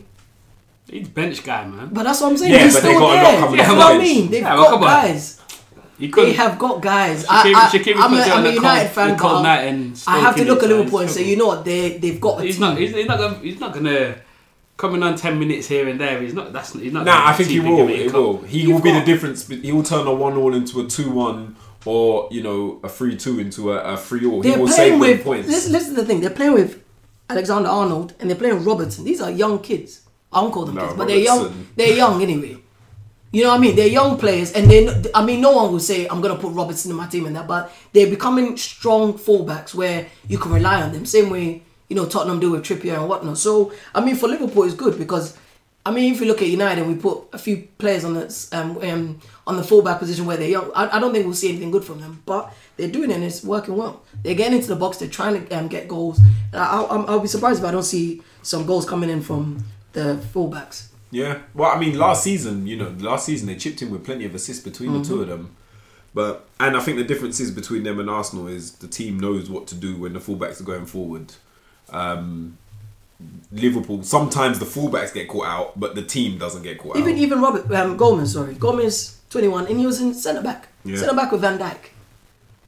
he's 0.92 1.08
bench 1.08 1.42
guy, 1.44 1.66
man. 1.66 1.90
But 1.94 2.04
that's 2.04 2.20
what 2.20 2.32
I'm 2.32 2.38
saying. 2.38 2.52
Yeah, 2.52 2.64
He's 2.66 2.74
but 2.74 2.84
they 2.84 2.90
still 2.90 3.00
got 3.00 3.12
a 3.12 3.24
lot 3.24 3.32
there. 3.32 3.40
coming 3.40 3.58
That's 3.58 3.70
off 3.70 3.78
what 3.78 3.96
I 3.96 3.98
mean. 4.00 4.30
They've 4.32 4.42
Yeah, 4.42 4.54
well, 4.56 4.64
got 4.64 4.70
come 4.72 4.84
on. 4.84 4.88
guys. 4.90 5.39
He 6.00 6.10
could. 6.10 6.28
They 6.28 6.34
have 6.34 6.58
got 6.58 6.82
guys. 6.82 7.26
Shaqiri, 7.26 7.54
I, 7.54 7.66
I, 7.66 7.70
Shaqiri 7.70 7.96
I'm, 7.98 8.10
could 8.12 8.20
a, 8.22 8.26
do 8.26 8.32
I'm 8.32 8.46
a 8.46 8.52
United 8.52 8.90
fan, 8.90 9.12
the 9.12 9.16
cold 9.18 9.44
but 9.44 9.60
and 9.66 10.04
I 10.08 10.20
have 10.20 10.36
to 10.38 10.46
look 10.46 10.64
at 10.64 10.70
Liverpool 10.70 11.00
and 11.00 11.10
say, 11.10 11.24
you 11.30 11.36
know 11.36 11.48
what, 11.48 11.66
they 11.66 11.98
they've 11.98 12.20
got 12.22 12.40
a 12.40 12.44
He's 12.44 12.56
team. 12.56 12.62
not. 12.62 12.78
He's, 12.78 12.94
he's 12.94 13.06
not. 13.08 13.18
Gonna, 13.20 13.38
he's 13.40 13.60
not 13.60 13.74
gonna 13.74 14.16
coming 14.78 15.04
on 15.04 15.16
ten 15.18 15.38
minutes 15.38 15.68
here 15.68 15.88
and 15.90 16.00
there. 16.00 16.22
He's 16.22 16.34
not. 16.34 16.54
That's. 16.54 16.74
He's 16.74 16.94
not. 16.94 17.06
Nah, 17.06 17.14
gonna 17.14 17.26
I 17.32 17.34
think 17.34 17.50
he 17.50 17.60
will. 17.60 17.88
He 17.88 18.08
will. 18.08 18.42
He 18.44 18.62
You've 18.62 18.74
will 18.76 18.82
be 18.82 18.94
the 18.94 19.04
difference. 19.04 19.48
He 19.48 19.72
will 19.72 19.84
turn 19.84 20.08
a 20.08 20.14
one-all 20.14 20.54
into 20.56 20.80
a 20.80 20.88
two-one, 20.88 21.58
or 21.86 22.30
you 22.32 22.44
know, 22.44 22.80
a 22.84 22.88
three-two 22.90 23.40
into 23.40 23.74
a, 23.74 23.94
a 23.94 23.98
three-all. 23.98 24.42
He 24.42 24.52
They're 24.52 24.60
will 24.60 24.68
playing 24.68 24.92
save 24.94 25.00
with. 25.02 25.24
points. 25.26 25.48
Listen, 25.50 25.72
listen 25.74 25.96
to 25.96 26.02
the 26.02 26.08
thing. 26.08 26.22
They're 26.22 26.30
playing 26.30 26.54
with 26.54 26.82
Alexander 27.30 27.68
Arnold 27.70 28.14
and 28.20 28.30
they're 28.30 28.38
playing 28.38 28.64
Robertson. 28.64 29.04
These 29.04 29.22
are 29.22 29.30
young 29.30 29.60
kids. 29.60 30.02
I 30.32 30.42
won't 30.42 30.54
call 30.54 30.66
them 30.66 30.76
No, 30.76 30.86
kids, 30.86 30.98
but 30.98 31.08
they're 31.08 31.18
young. 31.18 31.68
They're 31.76 31.96
young 31.96 32.22
anyway. 32.22 32.58
You 33.32 33.44
know 33.44 33.50
what 33.50 33.58
I 33.58 33.62
mean? 33.62 33.76
They're 33.76 33.88
young 33.88 34.18
players, 34.18 34.54
and 34.54 34.70
then 34.70 35.06
I 35.14 35.24
mean, 35.24 35.40
no 35.40 35.52
one 35.52 35.72
will 35.72 35.80
say 35.80 36.08
I'm 36.08 36.20
gonna 36.20 36.36
put 36.36 36.52
Robertson 36.54 36.90
in 36.90 36.98
my 36.98 37.08
team 37.08 37.26
and 37.26 37.36
that, 37.36 37.48
but 37.48 37.72
they're 37.94 38.10
becoming 38.10 38.58
strong 38.58 39.14
fullbacks 39.14 39.76
where 39.76 40.08
you 40.28 40.40
can 40.40 40.52
rely 40.52 40.82
on 40.82 40.92
them. 40.92 41.06
Same 41.06 41.30
way 41.30 41.62
you 41.90 41.96
know 41.96 42.06
Tottenham 42.06 42.40
do 42.40 42.52
with 42.52 42.64
Trippier 42.64 42.98
and 42.98 43.08
whatnot. 43.08 43.38
So 43.38 43.72
I 43.94 44.04
mean, 44.04 44.16
for 44.16 44.28
Liverpool, 44.28 44.64
it's 44.64 44.74
good 44.74 44.98
because 44.98 45.38
I 45.86 45.92
mean, 45.92 46.14
if 46.14 46.22
you 46.22 46.28
look 46.28 46.42
at 46.42 46.48
United, 46.48 46.82
and 46.82 46.94
we 46.94 47.00
put 47.00 47.24
a 47.34 47.38
few 47.38 47.68
players 47.78 48.04
on 48.04 48.14
the 48.14 48.48
um, 48.52 48.78
um 48.78 49.20
on 49.48 49.58
the 49.58 49.64
fullback 49.64 50.00
position 50.00 50.26
where 50.26 50.38
they're 50.38 50.50
young. 50.50 50.72
I, 50.76 50.98
I 50.98 51.00
don't 51.00 51.12
think 51.12 51.26
we'll 51.26 51.34
see 51.34 51.50
anything 51.50 51.72
good 51.72 51.84
from 51.84 52.00
them, 52.00 52.22
but 52.26 52.54
they're 52.78 52.90
doing 52.90 53.10
it 53.10 53.16
and 53.16 53.24
it's 53.24 53.44
working 53.44 53.76
well. 53.76 54.04
They're 54.24 54.36
getting 54.36 54.58
into 54.58 54.68
the 54.70 54.76
box. 54.76 54.98
They're 54.98 55.10
trying 55.10 55.48
to 55.48 55.58
um, 55.58 55.68
get 55.68 55.88
goals. 55.88 56.20
I, 56.54 56.58
I'll, 56.58 57.06
I'll 57.08 57.20
be 57.20 57.28
surprised 57.28 57.60
if 57.60 57.66
I 57.66 57.72
don't 57.72 57.84
see 57.84 58.22
some 58.44 58.66
goals 58.66 58.88
coming 58.88 59.10
in 59.10 59.22
from 59.22 59.64
the 59.94 60.24
fullbacks. 60.34 60.90
Yeah. 61.12 61.40
Well, 61.54 61.72
I 61.72 61.80
mean, 61.80 61.98
last 61.98 62.24
season, 62.24 62.68
you 62.68 62.78
know, 62.78 62.90
last 63.00 63.26
season 63.26 63.48
they 63.48 63.56
chipped 63.56 63.82
in 63.82 63.90
with 63.90 64.06
plenty 64.06 64.26
of 64.26 64.36
assists 64.36 64.64
between 64.64 64.94
the 64.94 65.04
two 65.04 65.22
of 65.22 65.28
them. 65.28 65.56
But 66.14 66.46
and 66.60 66.76
I 66.76 66.80
think 66.80 66.98
the 66.98 67.04
difference 67.04 67.40
is 67.40 67.52
between 67.52 67.84
them 67.84 68.00
and 68.00 68.10
Arsenal 68.10 68.48
is 68.48 68.74
the 68.74 68.88
team 68.88 69.20
knows 69.20 69.50
what 69.50 69.68
to 69.68 69.76
do 69.76 69.96
when 69.98 70.14
the 70.14 70.20
fullbacks 70.20 70.60
are 70.60 70.64
going 70.66 70.86
forward. 70.86 71.34
Um, 71.92 72.58
Liverpool 73.52 74.04
sometimes 74.04 74.60
the 74.60 74.66
fullbacks 74.66 75.14
get 75.14 75.28
caught 75.28 75.46
out, 75.48 75.80
but 75.80 75.96
the 75.96 76.04
team 76.04 76.38
doesn't 76.38 76.62
get 76.64 76.78
caught 76.78 76.96
Even 76.98 77.14
out. 77.16 77.20
even 77.20 77.42
Robert 77.42 77.72
um, 77.76 77.98
Gomez, 77.98 78.34
sorry, 78.34 78.54
Gomez, 78.54 79.18
twenty 79.30 79.48
one, 79.48 79.68
and 79.68 79.78
he 79.80 79.86
was 79.86 80.00
in 80.00 80.14
centre 80.14 80.42
back, 80.42 80.70
Yeah. 80.86 80.98
centre 80.98 81.16
back 81.16 81.32
with 81.32 81.42
Van 81.42 81.60
Dijk. 81.60 81.78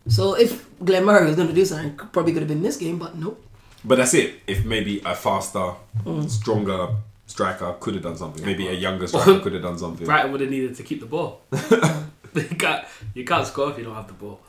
So 0.07 0.33
if 0.33 0.67
Glenn 0.83 1.05
Murray 1.05 1.27
was 1.27 1.35
going 1.35 1.47
to 1.47 1.53
do 1.53 1.63
something, 1.63 1.95
probably 2.11 2.33
could 2.33 2.41
have 2.41 2.49
been 2.49 2.63
this 2.63 2.77
game, 2.77 2.97
but 2.97 3.15
nope. 3.17 3.43
But 3.85 3.95
that's 3.99 4.13
it. 4.13 4.39
If 4.47 4.65
maybe 4.65 4.99
a 5.05 5.15
faster, 5.15 5.73
Mm. 6.05 6.29
stronger 6.29 6.89
striker 7.31 7.73
could 7.79 7.93
have 7.95 8.03
done 8.03 8.17
something. 8.17 8.45
Maybe 8.45 8.67
a 8.67 8.73
younger 8.73 9.07
striker 9.11 9.39
could 9.39 9.53
have 9.53 9.61
done 9.63 9.77
something. 9.77 10.05
Brighton 10.05 10.31
would 10.31 10.41
have 10.41 10.49
needed 10.49 10.75
to 10.75 10.83
keep 10.83 10.99
the 10.99 11.05
ball. 11.05 11.41
you 12.35 12.43
can't. 12.63 12.85
You 13.13 13.23
can't 13.25 13.47
score 13.47 13.71
if 13.71 13.77
you 13.77 13.83
don't 13.85 13.95
have 13.95 14.07
the 14.07 14.13
ball. 14.13 14.39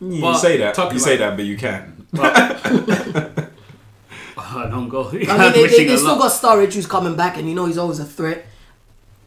You 0.00 0.20
But 0.20 0.38
say 0.38 0.56
that. 0.58 0.76
You 0.92 0.98
say 0.98 1.16
that, 1.16 1.36
but 1.36 1.44
you 1.46 1.56
can. 1.56 2.06
But 2.12 3.50
Oh, 4.38 4.62
an 4.62 4.72
own 4.72 4.88
goal. 4.88 5.08
I 5.08 5.12
mean, 5.12 5.26
they, 5.52 5.66
they, 5.66 5.84
they 5.86 5.96
still 5.96 6.18
got 6.18 6.30
Sturridge 6.30 6.74
who's 6.74 6.86
coming 6.86 7.16
back, 7.16 7.36
and 7.38 7.48
you 7.48 7.54
know 7.54 7.64
he's 7.66 7.78
always 7.78 7.98
a 7.98 8.04
threat. 8.04 8.44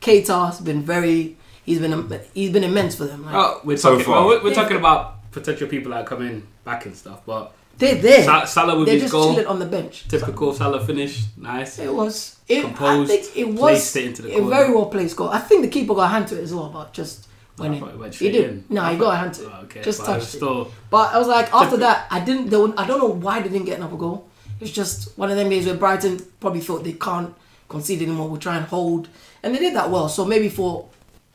Keita's 0.01 0.61
been 0.61 0.83
very, 0.83 1.35
he's 1.65 1.79
been 1.79 1.93
he's 2.33 2.51
been 2.51 2.63
immense 2.63 2.95
for 2.95 3.05
them. 3.05 3.25
Like, 3.25 3.33
Oh, 3.35 3.61
we're 3.63 3.75
So 3.77 3.91
talking. 3.91 4.05
far. 4.05 4.15
well, 4.19 4.27
we're, 4.27 4.43
we're 4.43 4.49
Yeah. 4.49 4.61
talking 4.61 4.77
about 4.77 5.31
potential 5.31 5.67
people 5.67 5.91
that 5.91 6.01
are 6.01 6.07
coming 6.07 6.45
back 6.63 6.85
and 6.85 6.95
stuff, 6.95 7.21
but 7.25 7.51
they're 7.79 7.95
there. 7.95 8.23
Sa- 8.23 8.45
Salah 8.45 8.77
with 8.77 8.85
they're 8.87 8.95
his 8.95 9.03
just 9.03 9.11
goal, 9.13 9.33
chilling 9.33 9.47
on 9.47 9.59
the 9.59 9.65
bench. 9.65 10.07
typical 10.07 10.53
Salah 10.53 10.85
finish, 10.85 11.23
nice. 11.37 11.79
It 11.79 11.93
was. 11.93 12.35
It, 12.47 12.61
Composed, 12.63 13.11
I 13.11 13.17
think 13.17 13.37
it 13.37 13.47
was 13.47 13.59
placed 13.59 13.95
it 13.95 14.05
into 14.05 14.21
the 14.23 14.29
a 14.35 14.39
corner. 14.39 14.49
very 14.55 14.73
well 14.73 14.85
placed 14.87 15.15
goal. 15.15 15.29
I 15.29 15.39
think 15.39 15.61
the 15.61 15.67
keeper 15.69 15.93
got 15.95 16.03
a 16.03 16.07
hand 16.07 16.27
to 16.29 16.39
it 16.39 16.43
as 16.43 16.53
well, 16.53 16.69
but 16.69 16.93
just 16.93 17.27
when 17.57 17.71
I 17.73 17.75
it, 17.75 17.79
thought 17.79 17.89
it 17.93 17.99
went 17.99 18.13
he 18.13 18.17
straight 18.17 18.31
did. 18.31 18.49
in. 18.49 18.65
No, 18.69 18.81
I 18.81 18.93
he 18.93 18.97
got 18.99 19.13
a 19.13 19.17
hand 19.17 19.33
to 19.35 19.43
it. 19.45 19.51
Oh, 19.53 19.61
okay, 19.65 19.81
just 19.83 19.99
but 19.99 20.09
I 20.09 20.15
was 20.15 20.23
touched 20.25 20.33
it. 20.35 20.37
still- 20.37 20.71
But 20.89 21.13
I 21.13 21.17
was 21.19 21.27
like, 21.27 21.53
after 21.53 21.77
that, 21.77 22.07
I 22.09 22.19
didn't. 22.21 22.49
They 22.49 22.57
were, 22.57 22.73
I 22.77 22.85
don't 22.87 22.99
know 22.99 23.07
why 23.07 23.41
they 23.41 23.49
didn't 23.49 23.65
get 23.65 23.77
another 23.77 23.97
goal. 23.97 24.27
It's 24.59 24.71
just 24.71 25.17
one 25.17 25.29
of 25.29 25.37
them 25.37 25.49
games 25.49 25.65
where 25.67 25.75
Brighton 25.75 26.19
probably 26.39 26.61
thought 26.61 26.83
they 26.83 26.93
can't 26.93 27.33
concede 27.69 28.01
anymore. 28.01 28.27
We'll 28.29 28.39
try 28.41 28.57
and 28.57 28.65
hold, 28.65 29.07
and 29.43 29.53
they 29.53 29.59
did 29.59 29.75
that 29.75 29.89
well. 29.91 30.09
So 30.09 30.25
maybe 30.25 30.49
for 30.49 30.89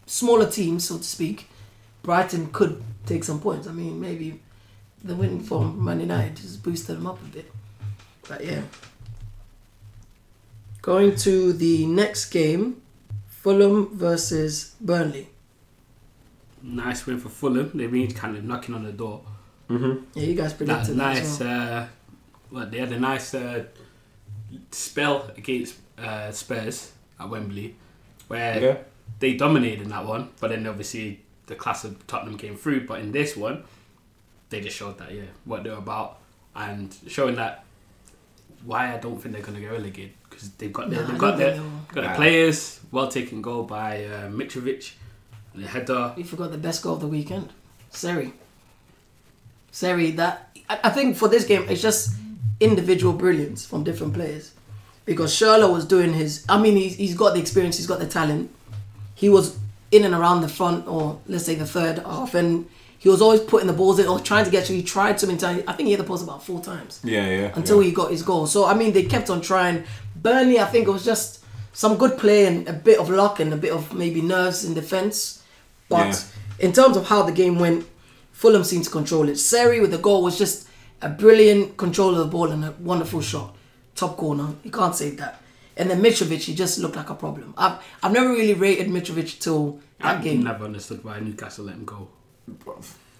smaller 0.06 0.50
teams, 0.50 0.88
so 0.88 0.98
to 0.98 1.04
speak, 1.04 1.48
Brighton 2.02 2.48
could 2.48 2.82
take 3.06 3.22
some 3.24 3.40
points. 3.40 3.66
I 3.68 3.72
mean, 3.72 4.00
maybe 4.00 4.40
the 5.04 5.14
win 5.14 5.38
from 5.40 5.84
Man 5.84 6.00
United 6.00 6.36
just 6.36 6.62
boosted 6.62 6.96
them 6.96 7.06
up 7.06 7.20
a 7.22 7.26
bit. 7.26 7.52
But 8.28 8.44
yeah. 8.44 8.62
Going 10.82 11.16
to 11.16 11.52
the 11.52 11.86
next 11.86 12.26
game, 12.30 12.82
Fulham 13.26 13.96
versus 13.96 14.74
Burnley. 14.80 15.28
Nice 16.62 17.06
win 17.06 17.18
for 17.18 17.28
Fulham. 17.28 17.70
They've 17.74 17.90
been 17.90 18.10
kind 18.12 18.36
of 18.36 18.44
knocking 18.44 18.74
on 18.74 18.84
the 18.84 18.92
door. 18.92 19.22
Yeah, 19.70 19.76
you 20.14 20.34
guys 20.34 20.52
That 20.52 20.58
predicted 20.58 20.88
that. 20.90 20.96
nice. 20.96 21.20
as 21.20 21.40
well. 21.40 21.72
Uh, 21.82 21.86
well, 22.50 22.66
they 22.66 22.78
had 22.78 22.92
a 22.92 23.00
nice 23.00 23.34
uh, 23.34 23.64
spell 24.70 25.30
against 25.36 25.76
uh, 25.98 26.30
Spurs 26.32 26.92
at 27.18 27.28
Wembley, 27.28 27.74
where 28.28 28.60
Yeah. 28.62 28.76
they 29.20 29.34
dominated 29.36 29.82
in 29.82 29.88
that 29.88 30.06
one. 30.06 30.28
But 30.40 30.50
then 30.50 30.66
obviously 30.66 31.20
the 31.46 31.54
class 31.54 31.84
of 31.84 32.06
Tottenham 32.06 32.36
came 32.38 32.56
through. 32.56 32.86
But 32.86 33.00
in 33.00 33.12
this 33.12 33.36
one, 33.36 33.64
they 34.50 34.60
just 34.60 34.76
showed 34.76 34.98
that 34.98 35.12
yeah 35.12 35.22
what 35.44 35.64
they're 35.64 35.72
about 35.74 36.18
and 36.54 36.94
showing 37.08 37.34
that 37.36 37.64
why 38.64 38.94
I 38.94 38.98
don't 38.98 39.18
think 39.20 39.34
they're 39.34 39.42
gonna 39.44 39.60
get 39.60 39.72
relegated 39.72 40.12
because 40.28 40.50
they've 40.52 40.72
got 40.72 40.88
their, 40.90 41.00
Nah, 41.02 41.06
I 41.06 41.10
they've 41.10 41.18
got 41.20 41.36
their, 41.38 41.52
think 41.52 41.62
they 41.62 41.68
will. 41.68 41.78
got 41.94 42.00
the 42.02 42.08
Nah. 42.08 42.16
players. 42.16 42.80
Well 42.90 43.08
taken 43.08 43.42
goal 43.42 43.64
by 43.64 44.04
uh, 44.04 44.28
Mitrovic, 44.30 44.92
the 45.54 45.66
header. 45.66 46.14
We 46.16 46.22
forgot 46.22 46.50
the 46.52 46.58
best 46.58 46.82
goal 46.82 46.94
of 46.94 47.00
the 47.00 47.06
weekend. 47.08 47.52
Seri. 47.90 48.32
Seri, 49.70 50.12
that 50.12 50.56
I, 50.68 50.78
I 50.84 50.90
think 50.90 51.16
for 51.16 51.28
this 51.28 51.44
game 51.44 51.66
it's 51.68 51.82
just 51.82 52.14
individual 52.60 53.12
brilliance 53.12 53.66
from 53.66 53.84
different 53.84 54.14
players. 54.14 54.52
Because 55.04 55.32
Schürrle 55.34 55.70
was 55.72 55.84
doing 55.84 56.12
his 56.14 56.44
I 56.48 56.60
mean 56.60 56.76
he's, 56.76 56.96
he's 56.96 57.14
got 57.14 57.34
the 57.34 57.40
experience, 57.40 57.76
he's 57.76 57.86
got 57.86 57.98
the 57.98 58.06
talent. 58.06 58.50
He 59.14 59.28
was 59.28 59.58
in 59.90 60.04
and 60.04 60.14
around 60.14 60.40
the 60.40 60.48
front 60.48 60.86
or 60.88 61.20
let's 61.26 61.44
say 61.44 61.54
the 61.54 61.66
third 61.66 61.98
half 61.98 62.34
and 62.34 62.66
he 63.04 63.10
was 63.10 63.20
always 63.20 63.40
putting 63.40 63.66
the 63.66 63.72
balls 63.74 63.98
in 63.98 64.06
or 64.08 64.18
trying 64.18 64.46
to 64.46 64.50
get 64.50 64.64
to 64.66 64.72
he 64.72 64.82
tried 64.82 65.20
so 65.20 65.26
many 65.26 65.38
times. 65.38 65.62
I 65.68 65.74
think 65.74 65.86
he 65.88 65.92
hit 65.92 65.98
the 65.98 66.04
post 66.04 66.24
about 66.24 66.42
four 66.42 66.60
times 66.62 67.00
Yeah, 67.04 67.28
yeah. 67.28 67.52
until 67.54 67.82
yeah. 67.82 67.88
he 67.90 67.92
got 67.94 68.10
his 68.10 68.22
goal. 68.22 68.46
So 68.46 68.64
I 68.64 68.72
mean, 68.72 68.92
they 68.94 69.04
kept 69.04 69.28
on 69.28 69.42
trying. 69.42 69.84
Burnley, 70.16 70.58
I 70.58 70.64
think 70.64 70.88
it 70.88 70.90
was 70.90 71.04
just 71.04 71.44
some 71.74 71.96
good 71.98 72.16
play 72.16 72.46
and 72.46 72.66
a 72.66 72.72
bit 72.72 72.98
of 72.98 73.10
luck 73.10 73.40
and 73.40 73.52
a 73.52 73.56
bit 73.58 73.72
of 73.72 73.92
maybe 73.92 74.22
nerves 74.22 74.64
in 74.64 74.72
defence. 74.72 75.42
But 75.90 76.24
in 76.58 76.72
terms 76.72 76.96
of 76.96 77.06
how 77.08 77.22
the 77.24 77.32
game 77.32 77.58
went, 77.58 77.84
Fulham 78.32 78.64
seemed 78.64 78.84
to 78.84 78.90
control 78.90 79.28
it. 79.28 79.36
Seri 79.36 79.80
with 79.80 79.90
the 79.90 79.98
goal 79.98 80.22
was 80.22 80.38
just 80.38 80.66
a 81.02 81.10
brilliant 81.10 81.76
control 81.76 82.12
of 82.12 82.18
the 82.18 82.24
ball 82.36 82.50
and 82.50 82.64
a 82.64 82.70
wonderful 82.80 83.20
shot, 83.20 83.54
top 83.94 84.16
corner. 84.16 84.54
You 84.62 84.70
can't 84.70 84.94
say 84.94 85.10
that. 85.16 85.42
And 85.76 85.90
then 85.90 86.00
Mitrovic, 86.02 86.42
he 86.44 86.54
just 86.54 86.78
looked 86.78 86.96
like 86.96 87.10
a 87.10 87.14
problem. 87.14 87.52
I've 87.58 87.76
I've 88.02 88.12
never 88.12 88.28
really 88.30 88.54
rated 88.54 88.86
Mitrovic 88.88 89.40
till 89.40 89.80
that 90.00 90.20
I 90.20 90.22
game. 90.22 90.42
never 90.42 90.64
understood 90.64 91.04
why 91.04 91.18
Newcastle 91.20 91.66
let 91.66 91.74
him 91.74 91.84
go. 91.84 92.08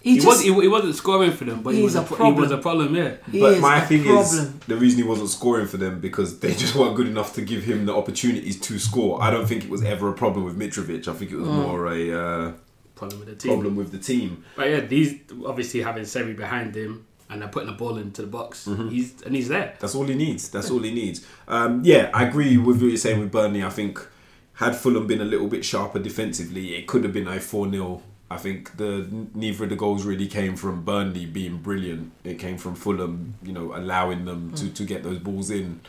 He, 0.01 0.11
He, 0.11 0.15
just, 0.17 0.27
was 0.27 0.41
he, 0.43 0.53
he 0.53 0.67
wasn't 0.67 0.93
scoring 0.95 1.31
for 1.31 1.45
them, 1.45 1.63
but 1.63 1.73
he 1.73 1.81
was 1.81 1.95
a, 1.95 2.01
a 2.01 2.03
pro- 2.03 2.25
he 2.27 2.31
was 2.39 2.49
problem. 2.49 2.59
a 2.59 2.61
problem. 2.61 2.95
Yeah, 2.95 3.15
he 3.31 3.39
But 3.39 3.53
is 3.53 3.61
my 3.61 3.81
thing 3.81 4.03
problem. 4.03 4.21
is, 4.23 4.59
the 4.59 4.75
reason 4.75 4.97
he 5.01 5.07
wasn't 5.07 5.29
scoring 5.29 5.65
for 5.65 5.77
them 5.77 5.99
because 5.99 6.39
they 6.39 6.53
just 6.53 6.75
weren't 6.75 6.95
good 6.95 7.07
enough 7.07 7.33
to 7.35 7.41
give 7.41 7.63
him 7.63 7.87
the 7.87 7.95
opportunities 7.95 8.59
to 8.61 8.77
score. 8.77 9.19
I 9.21 9.31
don't 9.31 9.47
think 9.47 9.63
it 9.63 9.69
was 9.69 9.83
ever 9.83 10.09
a 10.09 10.13
problem 10.13 10.45
with 10.45 10.59
Mitrovic. 10.59 11.07
I 11.07 11.13
think 11.13 11.31
it 11.31 11.37
was 11.37 11.47
Mm. 11.47 11.63
more 11.67 11.87
a 11.91 12.11
uh, 12.13 12.51
problem 12.93 13.19
with 13.21 13.29
the 13.29 13.35
team. 13.35 13.51
problem 13.53 13.75
with 13.75 13.91
the 13.91 13.97
team. 13.97 14.43
But 14.55 14.69
yeah, 14.69 14.79
these 14.81 15.19
obviously 15.43 15.81
having 15.81 16.05
Seri 16.05 16.33
behind 16.33 16.75
him 16.75 17.07
and 17.27 17.41
they're 17.41 17.49
putting 17.49 17.69
the 17.71 17.75
ball 17.75 17.97
into 17.97 18.21
the 18.21 18.27
box. 18.27 18.67
Mm-hmm. 18.67 18.89
He's 18.89 19.19
and 19.23 19.35
he's 19.35 19.47
there. 19.47 19.73
That's 19.79 19.95
all 19.95 20.03
he 20.05 20.13
needs. 20.13 20.49
That's 20.49 20.69
all 20.69 20.79
he 20.83 20.93
needs. 20.93 21.25
Um, 21.47 21.81
yeah, 21.83 22.11
I 22.13 22.25
agree 22.27 22.57
with 22.57 22.79
what 22.79 22.89
you're 22.89 22.97
saying 22.97 23.19
with 23.21 23.31
Burnley. 23.31 23.63
I 23.63 23.69
think 23.71 24.07
had 24.53 24.75
Fulham 24.75 25.07
been 25.07 25.19
a 25.21 25.25
little 25.25 25.47
bit 25.47 25.65
sharper 25.65 25.97
defensively, 25.97 26.75
it 26.75 26.85
could 26.85 27.03
have 27.03 27.11
been 27.11 27.27
a 27.27 27.39
4 27.39 27.71
0. 27.71 28.03
I 28.29 28.37
think 28.37 28.77
the 28.77 29.07
neither 29.35 29.65
of 29.65 29.69
the 29.69 29.75
goals 29.75 30.03
really 30.03 30.27
came 30.27 30.55
from 30.55 30.83
Burnley 30.83 31.25
being 31.27 31.57
brilliant. 31.57 32.11
It 32.23 32.39
came 32.39 32.57
from 32.57 32.73
Fulham, 32.75 33.35
you 33.43 33.53
know, 33.53 33.75
allowing 33.75 34.25
them 34.25 34.51
to, 34.55 34.69
to 34.69 34.83
get 34.83 35.03
those 35.03 35.19
balls 35.19 35.51
in. 35.51 35.79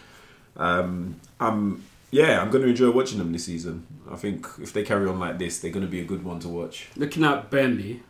Um, 0.56 1.16
I'm 1.40 1.82
yeah, 2.10 2.40
I'm 2.40 2.50
going 2.50 2.62
to 2.62 2.68
enjoy 2.70 2.90
watching 2.90 3.18
them 3.18 3.32
this 3.32 3.44
season. 3.46 3.86
I 4.10 4.16
think 4.16 4.46
if 4.60 4.72
they 4.72 4.82
carry 4.82 5.08
on 5.08 5.18
like 5.18 5.38
this, 5.38 5.58
they're 5.58 5.70
going 5.72 5.84
to 5.84 5.90
be 5.90 6.00
a 6.00 6.04
good 6.04 6.24
one 6.24 6.38
to 6.40 6.48
watch. 6.48 6.88
Looking 6.96 7.24
at 7.24 7.50
Burnley, 7.50 8.02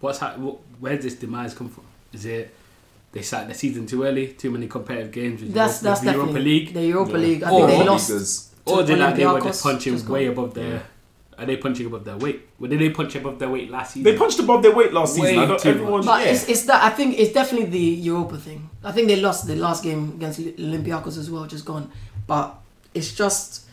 what's 0.00 0.18
ha- 0.18 0.34
wh- 0.36 0.60
where's 0.82 1.02
this 1.02 1.14
demise 1.14 1.54
come 1.54 1.68
from? 1.68 1.84
Is 2.12 2.24
it 2.26 2.54
they 3.12 3.22
started 3.22 3.50
the 3.50 3.54
season 3.54 3.86
too 3.86 4.04
early, 4.04 4.28
too 4.28 4.50
many 4.50 4.66
competitive 4.68 5.10
games 5.12 5.42
with, 5.42 5.52
That's 5.52 5.82
Europa, 5.82 5.84
that's 5.84 6.00
with 6.04 6.14
the 6.14 6.18
Europa 6.20 6.38
League, 6.38 6.74
The 6.74 6.86
Europa 6.86 7.12
Yeah. 7.12 7.18
League. 7.18 7.42
I 7.42 7.50
Or- 7.50 7.66
think 7.66 7.78
they 7.78 7.82
Or 7.82 7.90
lost. 7.90 8.08
Because 8.08 8.48
or 8.64 8.82
did 8.84 8.98
like 8.98 9.16
they 9.16 9.26
were 9.26 9.32
Olympiacos, 9.32 9.44
just 9.44 9.62
punching 9.64 9.92
just 9.94 10.08
way 10.08 10.26
above 10.26 10.54
their? 10.54 10.82
Are 11.38 11.46
they 11.46 11.56
punching 11.56 11.86
above 11.86 12.04
their 12.04 12.16
weight? 12.16 12.48
Well, 12.58 12.70
did 12.70 12.80
they 12.80 12.90
punch 12.90 13.14
above 13.16 13.38
their 13.38 13.48
weight 13.48 13.70
last 13.70 13.94
season? 13.94 14.04
they 14.12 14.18
punched 14.18 14.38
above 14.38 14.62
their 14.62 14.74
weight 14.74 14.92
last 14.92 15.14
season. 15.14 15.36
Way 15.36 15.42
I 15.42 15.46
don't, 15.46 15.58
too 15.60 15.70
everyone, 15.70 16.04
But 16.04 16.24
yeah. 16.24 16.32
it's, 16.32 16.48
it's 16.48 16.62
that 16.66 16.82
I 16.84 16.90
think 16.90 17.18
it's 17.18 17.32
definitely 17.32 17.70
the 17.70 17.78
Europa 17.78 18.36
thing. 18.38 18.68
I 18.84 18.92
think 18.92 19.08
they 19.08 19.16
lost 19.16 19.46
the 19.46 19.56
last 19.56 19.82
game 19.82 20.12
against 20.16 20.40
Olympiacos 20.40 21.18
as 21.18 21.30
well, 21.30 21.46
just 21.46 21.64
gone. 21.64 21.90
But 22.26 22.54
it's 22.94 23.14
just 23.14 23.66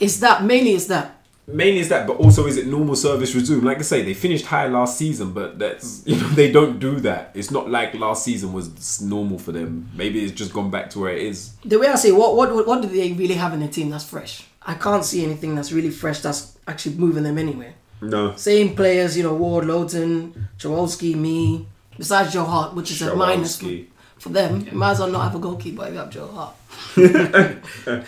it's 0.00 0.18
that 0.20 0.42
mainly 0.44 0.72
it's 0.72 0.86
that. 0.86 1.12
mainly 1.46 1.80
is 1.80 1.88
that, 1.90 2.06
but 2.06 2.16
also 2.16 2.46
is 2.46 2.56
it 2.56 2.66
normal 2.66 2.96
service 2.96 3.34
resume? 3.34 3.62
Like 3.64 3.78
I 3.78 3.82
say, 3.82 4.02
they 4.02 4.14
finished 4.14 4.46
high 4.46 4.66
last 4.66 4.98
season, 4.98 5.32
but 5.32 5.58
that's 5.58 6.02
you 6.06 6.16
know 6.16 6.28
they 6.30 6.50
don't 6.50 6.78
do 6.80 6.98
that. 7.00 7.30
It's 7.34 7.50
not 7.50 7.70
like 7.70 7.94
last 7.94 8.24
season 8.24 8.52
was 8.52 9.00
normal 9.02 9.38
for 9.38 9.52
them. 9.52 9.90
Maybe 9.94 10.24
it's 10.24 10.32
just 10.32 10.52
gone 10.52 10.70
back 10.70 10.90
to 10.90 11.00
where 11.00 11.12
it 11.12 11.22
is. 11.22 11.52
The 11.64 11.78
way 11.78 11.88
I 11.88 11.94
say 11.96 12.10
what 12.12 12.34
what 12.36 12.66
what 12.66 12.82
do 12.82 12.88
they 12.88 13.12
really 13.12 13.34
have 13.34 13.52
in 13.52 13.60
the 13.60 13.68
team 13.68 13.90
that's 13.90 14.04
fresh? 14.04 14.44
I 14.66 14.74
can't 14.74 15.04
see 15.04 15.24
anything 15.24 15.54
that's 15.54 15.72
really 15.72 15.90
fresh 15.90 16.20
that's 16.20 16.58
actually 16.66 16.96
moving 16.96 17.22
them 17.22 17.38
anywhere. 17.38 17.74
No, 18.02 18.34
Same 18.36 18.76
players, 18.76 19.16
you 19.16 19.22
know, 19.22 19.32
Ward, 19.34 19.64
Lowton, 19.66 20.48
Chawolski, 20.58 21.14
me. 21.14 21.66
Besides 21.96 22.34
Joe 22.34 22.44
Hart, 22.44 22.74
which 22.74 22.90
is 22.90 23.00
a 23.00 23.14
minus 23.16 23.56
for, 23.58 23.66
Shawarski. 23.66 23.86
for 24.18 24.28
them. 24.28 24.68
Might 24.72 24.90
as 24.90 24.98
well 24.98 25.10
not 25.10 25.22
have 25.22 25.34
a 25.34 25.38
goalkeeper 25.38 25.86
if 25.86 25.92
you 25.92 25.98
have 25.98 26.10
Joe 26.10 26.26
Hart. 26.28 26.54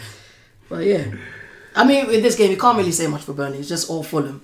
but 0.68 0.84
yeah, 0.84 1.06
I 1.74 1.84
mean, 1.86 2.10
in 2.10 2.22
this 2.22 2.36
game, 2.36 2.50
you 2.50 2.58
can't 2.58 2.76
really 2.76 2.92
say 2.92 3.06
much 3.06 3.22
for 3.22 3.32
Burnley. 3.32 3.58
It's 3.60 3.68
just 3.68 3.88
all 3.88 4.02
Fulham. 4.02 4.42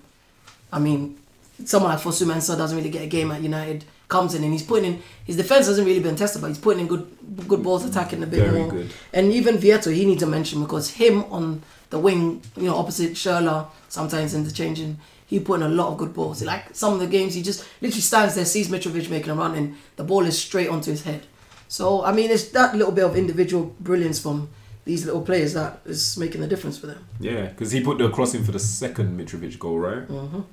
I 0.72 0.78
mean, 0.78 1.18
someone 1.64 1.92
like 1.92 2.00
Fosu 2.00 2.26
Mensah 2.26 2.56
doesn't 2.56 2.76
really 2.76 2.90
get 2.90 3.02
a 3.02 3.06
game 3.06 3.30
at 3.30 3.42
United. 3.42 3.84
Comes 4.08 4.34
in 4.34 4.44
and 4.44 4.52
he's 4.52 4.62
putting 4.62 4.84
in 4.94 5.02
his 5.24 5.36
defense 5.36 5.66
hasn't 5.66 5.86
really 5.86 6.00
been 6.00 6.14
tested, 6.14 6.40
but 6.42 6.48
he's 6.48 6.58
putting 6.58 6.80
in 6.82 6.86
good 6.86 7.06
good 7.48 7.62
balls, 7.62 7.84
attacking 7.84 8.22
a 8.22 8.26
bit 8.26 8.40
Very 8.40 8.58
more. 8.60 8.70
good. 8.70 8.90
And 9.12 9.32
even 9.32 9.56
Vietto, 9.56 9.90
he 9.92 10.04
needs 10.04 10.22
a 10.22 10.26
mention 10.26 10.62
because 10.62 10.90
him 10.90 11.24
on 11.24 11.62
the 11.94 12.00
wing, 12.06 12.42
you 12.56 12.64
know, 12.68 12.76
opposite 12.82 13.12
Schürrle, 13.12 13.68
sometimes 13.88 14.34
interchanging, 14.34 14.98
he 15.26 15.38
put 15.38 15.60
in 15.60 15.66
a 15.66 15.68
lot 15.80 15.88
of 15.92 15.96
good 15.98 16.12
balls. 16.12 16.42
Like 16.42 16.74
some 16.74 16.92
of 16.94 16.98
the 16.98 17.06
games, 17.06 17.34
he 17.34 17.42
just 17.50 17.60
literally 17.80 18.00
stands 18.00 18.34
there, 18.34 18.44
sees 18.44 18.68
Mitrovic 18.68 19.08
making 19.08 19.30
a 19.30 19.34
run, 19.36 19.54
and 19.54 19.76
the 19.94 20.02
ball 20.04 20.24
is 20.26 20.36
straight 20.36 20.68
onto 20.68 20.90
his 20.90 21.02
head. 21.04 21.22
So 21.68 22.04
I 22.04 22.10
mean, 22.12 22.30
it's 22.30 22.48
that 22.48 22.74
little 22.76 22.92
bit 22.92 23.04
of 23.04 23.16
individual 23.16 23.64
brilliance 23.78 24.18
from 24.18 24.48
these 24.84 25.06
little 25.06 25.22
players 25.22 25.52
that 25.54 25.78
is 25.86 26.16
making 26.18 26.40
the 26.40 26.48
difference 26.48 26.76
for 26.78 26.88
them. 26.88 27.02
yeah, 27.20 27.42
because 27.46 27.70
he 27.70 27.80
put 27.80 27.96
the 27.98 28.10
cross 28.10 28.34
in 28.34 28.42
for 28.44 28.52
the 28.52 28.58
second 28.58 29.16
Mitrovic 29.18 29.56
goal, 29.58 29.78
right? 29.78 30.06
Mhm. 30.08 30.44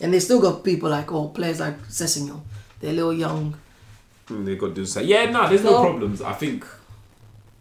And 0.00 0.14
they 0.14 0.20
still 0.20 0.40
got 0.40 0.62
people 0.62 0.88
like, 0.90 1.10
oh, 1.12 1.28
players 1.38 1.58
like 1.60 1.76
Sessegnon. 1.88 2.40
They're 2.80 2.92
a 2.96 3.00
little 3.00 3.12
young. 3.26 3.56
And 4.28 4.46
they 4.46 4.54
got 4.56 4.74
to 4.76 4.86
say, 4.86 5.02
yeah, 5.02 5.28
no, 5.30 5.48
there's 5.48 5.64
no 5.64 5.82
problems. 5.82 6.22
I 6.22 6.34
think 6.34 6.64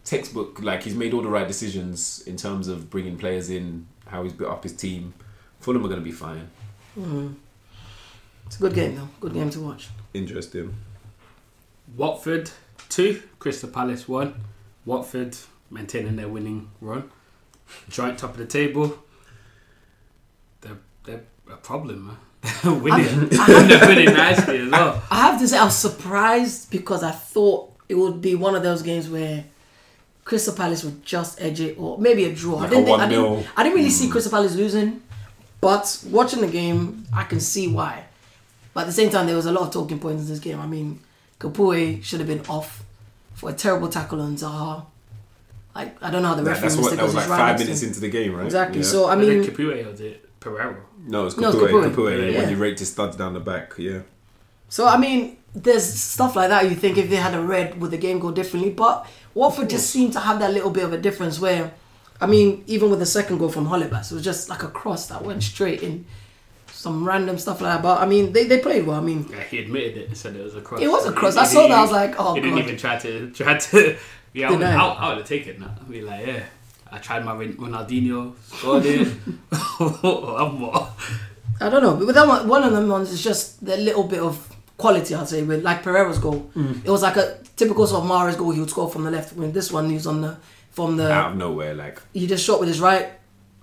textbook, 0.07 0.61
like 0.61 0.83
he's 0.83 0.95
made 0.95 1.13
all 1.13 1.21
the 1.21 1.29
right 1.29 1.47
decisions 1.47 2.23
in 2.25 2.37
terms 2.37 2.69
of 2.69 2.89
bringing 2.89 3.17
players 3.17 3.49
in, 3.49 3.85
how 4.07 4.23
he's 4.23 4.31
built 4.31 4.51
up 4.51 4.63
his 4.63 4.73
team. 4.73 5.13
Fulham 5.59 5.83
are 5.83 5.89
going 5.89 5.99
to 5.99 6.05
be 6.05 6.11
fine. 6.11 6.49
Mm-hmm. 6.97 7.33
It's 8.45 8.55
a 8.55 8.59
good 8.59 8.73
game 8.73 8.95
though. 8.95 9.09
Good 9.19 9.33
game 9.33 9.49
to 9.49 9.59
watch. 9.59 9.89
Interesting. 10.13 10.73
Watford 11.95 12.49
two, 12.87 13.21
Crystal 13.39 13.69
Palace 13.69 14.07
one. 14.07 14.35
Watford 14.85 15.35
maintaining 15.69 16.15
their 16.15 16.29
winning 16.29 16.69
run, 16.79 17.11
joint 17.89 18.17
top 18.17 18.31
of 18.31 18.37
the 18.37 18.45
table. 18.45 18.97
They're 20.61 20.77
they're 21.03 21.23
a 21.51 21.57
problem, 21.57 22.07
man. 22.07 22.17
They're 22.63 22.73
winning, 22.85 23.27
they're 23.29 23.87
winning 23.87 24.13
nicely 24.13 24.59
as 24.59 24.71
well. 24.71 25.03
I 25.11 25.29
have 25.29 25.41
to 25.41 25.47
say, 25.49 25.57
I 25.57 25.65
was 25.65 25.75
surprised 25.75 26.71
because 26.71 27.03
I 27.03 27.11
thought 27.11 27.73
it 27.89 27.95
would 27.95 28.21
be 28.21 28.35
one 28.35 28.55
of 28.55 28.63
those 28.63 28.81
games 28.81 29.09
where 29.09 29.43
Crystal 30.27 30.53
Palace 30.53 30.83
would 30.83 31.05
just 31.05 31.41
edge 31.41 31.61
it, 31.61 31.77
or 31.79 31.97
maybe 31.97 32.25
a 32.25 32.33
draw. 32.35 32.55
Like 32.57 32.67
I 32.67 32.69
didn't. 32.71 32.83
a 32.83 32.87
Think, 32.87 32.99
I 32.99 33.07
didn't. 33.07 33.47
I 33.55 33.63
didn't 33.63 33.75
really 33.77 33.89
see 33.89 34.05
hmm. 34.07 34.11
Crystal 34.11 34.31
Palace 34.31 34.55
losing, 34.55 35.01
but 35.61 36.03
watching 36.09 36.41
the 36.41 36.47
game, 36.47 37.05
I 37.13 37.23
can 37.23 37.39
see 37.39 37.69
why. 37.69 38.03
But 38.73 38.81
at 38.81 38.87
the 38.87 38.91
same 38.93 39.09
time, 39.09 39.25
there 39.25 39.37
was 39.37 39.45
a 39.45 39.53
lot 39.53 39.63
of 39.67 39.71
talking 39.71 39.99
points 39.99 40.23
in 40.23 40.27
this 40.27 40.39
game. 40.39 40.59
I 40.59 40.67
mean, 40.67 40.99
Capoue 41.39 42.03
should 42.03 42.19
have 42.19 42.27
been 42.27 42.45
off 42.49 42.83
for 43.35 43.51
a 43.51 43.53
terrible 43.53 43.87
tackle 43.87 44.19
on 44.21 44.35
Zaha. 44.35 44.85
Like 45.73 45.95
I 46.03 46.09
don't 46.11 46.21
know 46.23 46.27
how 46.29 46.35
the 46.35 46.41
That- 46.41 46.49
referee 46.51 46.61
that's 46.69 46.75
missed 46.75 46.83
what 46.83 46.93
it 46.93 46.95
that 46.97 47.03
was 47.05 47.13
'cause 47.13 47.29
like 47.29 47.29
right 47.29 47.37
five 47.37 47.47
next 47.51 47.61
to 47.61 47.65
minutes 47.67 47.83
into 47.83 47.99
the 48.01 48.09
game, 48.09 48.35
right? 48.35 48.45
Exactly. 48.45 48.79
Yeah. 48.81 48.85
So 48.85 49.05
I 49.05 49.13
I 49.13 49.15
mean, 49.15 49.29
mean, 49.29 49.49
Capoue 49.49 49.85
or 49.85 49.91
was 49.91 50.01
it 50.01 50.39
Pereira? 50.41 50.75
no, 51.07 51.25
it's 51.27 51.37
No, 51.37 51.47
it's 51.49 51.57
Capoue. 51.57 51.69
Capoue. 51.69 51.95
Capoue, 51.95 52.19
yeah, 52.19 52.29
Yeah. 52.31 52.39
when 52.41 52.49
you 52.49 52.57
raked 52.57 52.79
his 52.79 52.91
studs 52.91 53.15
down 53.15 53.33
the 53.33 53.39
back, 53.39 53.73
yeah. 53.77 53.99
So 54.67 54.85
I 54.87 54.97
mean, 54.97 55.37
there's 55.55 55.85
stuff 55.85 56.35
like 56.35 56.49
that. 56.49 56.69
You 56.69 56.75
think 56.75 56.97
if 56.97 57.09
they 57.09 57.15
had 57.15 57.33
a 57.33 57.41
red, 57.41 57.79
would 57.79 57.91
the 57.91 57.97
game 57.97 58.19
go 58.19 58.31
differently? 58.31 58.71
But 58.71 59.05
Watford 59.37 59.69
just 59.69 59.89
seemed 59.89 60.13
to 60.13 60.19
have 60.19 60.39
that 60.39 60.51
little 60.53 60.71
bit 60.71 60.83
of 60.83 60.93
a 60.93 60.97
difference. 60.97 61.39
Where, 61.39 61.73
I 62.19 62.25
mean, 62.25 62.63
even 62.67 62.89
with 62.89 62.99
the 62.99 63.05
second 63.05 63.37
goal 63.37 63.49
from 63.49 63.67
Holebas, 63.67 64.11
it 64.11 64.15
was 64.15 64.23
just 64.23 64.49
like 64.49 64.63
a 64.63 64.67
cross 64.69 65.07
that 65.07 65.23
went 65.23 65.43
straight 65.43 65.81
in. 65.83 66.05
Some 66.71 67.07
random 67.07 67.37
stuff 67.39 67.59
like 67.61 67.73
that. 67.73 67.81
But 67.83 68.01
I 68.01 68.05
mean, 68.05 68.33
they, 68.33 68.45
they 68.45 68.59
played 68.59 68.85
well. 68.87 68.97
I 68.97 69.01
mean, 69.01 69.27
Yeah, 69.31 69.41
he 69.43 69.59
admitted 69.59 69.97
it. 69.97 70.07
And 70.09 70.17
said 70.17 70.35
it 70.35 70.43
was 70.43 70.55
a 70.55 70.61
cross. 70.61 70.81
It 70.81 70.87
was 70.87 71.05
a 71.05 71.11
cross. 71.11 71.33
He- 71.35 71.39
I 71.39 71.43
he 71.47 71.53
saw 71.53 71.67
that, 71.67 71.77
I 71.77 71.81
was 71.81 71.91
like, 71.91 72.15
oh, 72.19 72.33
He 72.35 72.41
didn't 72.41 72.55
God. 72.57 72.63
even 72.65 72.77
try 72.77 72.97
to 72.99 73.31
try 73.31 73.57
to. 73.57 73.97
Yeah, 74.33 74.49
I 74.49 74.51
would. 74.51 74.63
I, 74.63 74.87
I 74.87 75.07
would 75.09 75.17
have 75.19 75.27
taken 75.27 75.59
that. 75.61 75.71
I'd 75.81 75.89
be 75.89 76.01
like, 76.01 76.27
yeah, 76.27 76.43
I 76.91 76.97
tried 76.99 77.25
my 77.25 77.33
Ronaldinho, 77.33 78.35
scored 78.45 78.85
it. 78.85 79.07
I'm 79.79 80.55
more. 80.59 80.87
I 81.59 81.69
don't 81.69 81.81
know. 81.81 81.95
But 81.95 82.05
with 82.07 82.15
that 82.15 82.27
one, 82.27 82.47
one 82.47 82.63
of 82.63 82.71
them 82.73 82.87
ones 82.87 83.11
is 83.11 83.23
just 83.23 83.65
the 83.65 83.77
little 83.77 84.03
bit 84.03 84.19
of 84.19 84.35
quality. 84.77 85.15
I'd 85.15 85.27
say 85.27 85.43
with 85.43 85.63
like 85.63 85.83
Pereira's 85.83 86.19
goal, 86.19 86.49
mm. 86.55 86.85
it 86.85 86.89
was 86.89 87.01
like 87.01 87.17
a 87.17 87.39
typical 87.55 87.87
sort 87.87 88.03
of 88.03 88.09
Mahrez 88.09 88.37
goal. 88.37 88.51
He 88.51 88.59
would 88.59 88.69
score 88.69 88.89
from 88.89 89.03
the 89.03 89.11
left. 89.11 89.35
When 89.35 89.51
this 89.51 89.71
one, 89.71 89.89
he 89.89 89.95
was 89.95 90.07
on 90.07 90.21
the 90.21 90.37
from 90.71 90.95
the. 90.97 91.11
Out 91.11 91.31
of 91.31 91.37
nowhere, 91.37 91.73
like, 91.73 92.01
He 92.13 92.27
just 92.27 92.45
shot 92.45 92.59
with 92.59 92.69
his 92.69 92.79
right, 92.79 93.09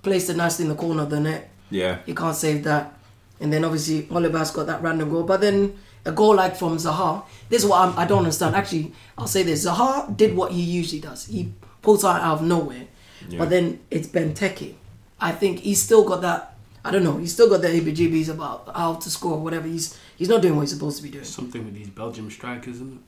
placed 0.02 0.28
it 0.30 0.36
nicely 0.36 0.64
in 0.64 0.68
the 0.70 0.74
corner 0.76 1.02
of 1.02 1.10
the 1.10 1.20
net. 1.20 1.50
yeah. 1.70 1.98
You 2.06 2.14
can't 2.14 2.36
save 2.36 2.64
that. 2.64 2.92
And 3.40 3.52
then 3.52 3.64
obviously 3.64 4.02
Holebas 4.04 4.54
got 4.54 4.66
that 4.66 4.82
random 4.82 5.10
goal. 5.10 5.24
But 5.24 5.40
then 5.40 5.76
a 6.04 6.12
goal 6.12 6.36
like 6.36 6.56
from 6.56 6.76
Zaha, 6.76 7.24
this 7.48 7.62
is 7.64 7.68
what 7.68 7.80
I'm, 7.80 7.98
I 7.98 8.04
don't 8.06 8.18
understand. 8.18 8.54
Actually, 8.54 8.92
I'll 9.18 9.26
say 9.26 9.42
this: 9.42 9.66
Zaha 9.66 10.16
did 10.16 10.36
what 10.36 10.52
he 10.52 10.62
usually 10.62 11.00
does. 11.00 11.26
He 11.26 11.52
pulls 11.82 12.04
out 12.04 12.20
out 12.20 12.38
of 12.38 12.42
nowhere. 12.42 12.86
yeah. 13.28 13.38
But 13.38 13.50
then 13.50 13.80
it's 13.90 14.08
Benteke. 14.08 14.74
I 15.20 15.32
think 15.32 15.60
he's 15.60 15.82
still 15.82 16.04
got 16.04 16.22
that. 16.22 16.56
I 16.84 16.90
don't 16.90 17.02
know. 17.02 17.16
He's 17.16 17.32
still 17.32 17.48
got 17.48 17.62
the 17.62 17.68
ABGBs 17.68 18.28
about 18.28 18.70
how 18.74 18.94
to 18.94 19.10
score 19.10 19.32
or 19.32 19.40
whatever. 19.40 19.66
He's 19.66 19.98
he's 20.16 20.28
not 20.28 20.42
doing 20.42 20.56
what 20.56 20.62
he's 20.62 20.72
supposed 20.72 20.96
to 20.98 21.02
be 21.02 21.10
doing. 21.10 21.24
Something 21.24 21.64
with 21.64 21.74
these 21.74 21.88
Belgium 21.88 22.30
strikers, 22.30 22.76
isn't 22.76 23.02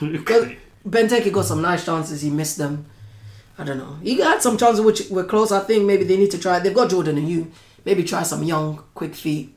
Because 0.00 0.44
it? 0.44 0.58
Hmm. 0.84 0.88
Benteke 0.88 1.32
got 1.32 1.44
some 1.44 1.60
nice 1.60 1.84
chances. 1.84 2.22
He 2.22 2.30
missed 2.30 2.56
them. 2.56 2.86
I 3.58 3.64
don't 3.64 3.78
know. 3.78 3.98
He 4.02 4.18
had 4.20 4.40
some 4.40 4.56
chances 4.56 4.80
which 4.80 5.10
were 5.10 5.24
close. 5.24 5.52
I 5.52 5.60
think 5.60 5.84
maybe 5.84 6.04
they 6.04 6.16
need 6.16 6.30
to 6.30 6.38
try. 6.38 6.58
They've 6.58 6.74
got 6.74 6.88
Jordan 6.90 7.16
Ayew. 7.16 7.50
Maybe 7.84 8.02
try 8.04 8.22
some 8.22 8.42
young, 8.42 8.82
quick 8.94 9.14
feet. 9.14 9.54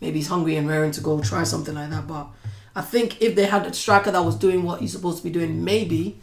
Maybe 0.00 0.18
he's 0.18 0.28
hungry 0.28 0.56
and 0.56 0.68
raring 0.68 0.90
to 0.92 1.00
go. 1.00 1.20
Try 1.22 1.44
something 1.44 1.74
like 1.74 1.88
that. 1.90 2.06
But 2.06 2.26
I 2.74 2.82
think 2.82 3.22
if 3.22 3.34
they 3.34 3.46
had 3.46 3.64
a 3.66 3.72
striker 3.72 4.10
that 4.10 4.22
was 4.24 4.36
doing 4.36 4.62
what 4.62 4.80
he's 4.80 4.92
supposed 4.92 5.18
to 5.18 5.24
be 5.24 5.30
doing, 5.30 5.64
maybe 5.64 6.18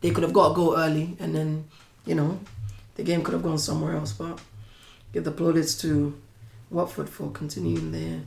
they 0.00 0.10
could 0.10 0.22
have 0.22 0.32
got 0.32 0.52
a 0.52 0.54
goal 0.54 0.76
early, 0.76 1.16
and 1.18 1.34
then 1.34 1.64
you 2.04 2.14
know 2.14 2.38
the 2.94 3.02
game 3.02 3.24
could 3.24 3.34
have 3.34 3.42
gone 3.42 3.58
somewhere 3.58 3.96
else. 3.96 4.12
But 4.12 4.38
give 5.12 5.24
the 5.24 5.32
plaudits 5.32 5.80
to 5.80 6.16
Watford 6.70 7.08
for 7.08 7.30
continuing 7.32 7.90
their 7.90 8.20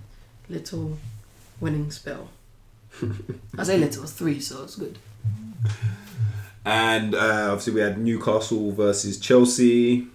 little 0.50 0.98
winning 1.60 1.92
spell. 1.92 2.30
I 3.58 3.64
say 3.64 3.78
little, 3.78 4.06
three, 4.06 4.40
so 4.40 4.64
it's 4.64 4.76
good. 4.76 4.98
And 6.66 7.16
uh, 7.16 7.50
obviously, 7.52 7.74
we 7.74 7.82
had 7.82 7.98
Newcastle 8.00 8.72
versus 8.72 9.20
Chelsea, 9.20 10.08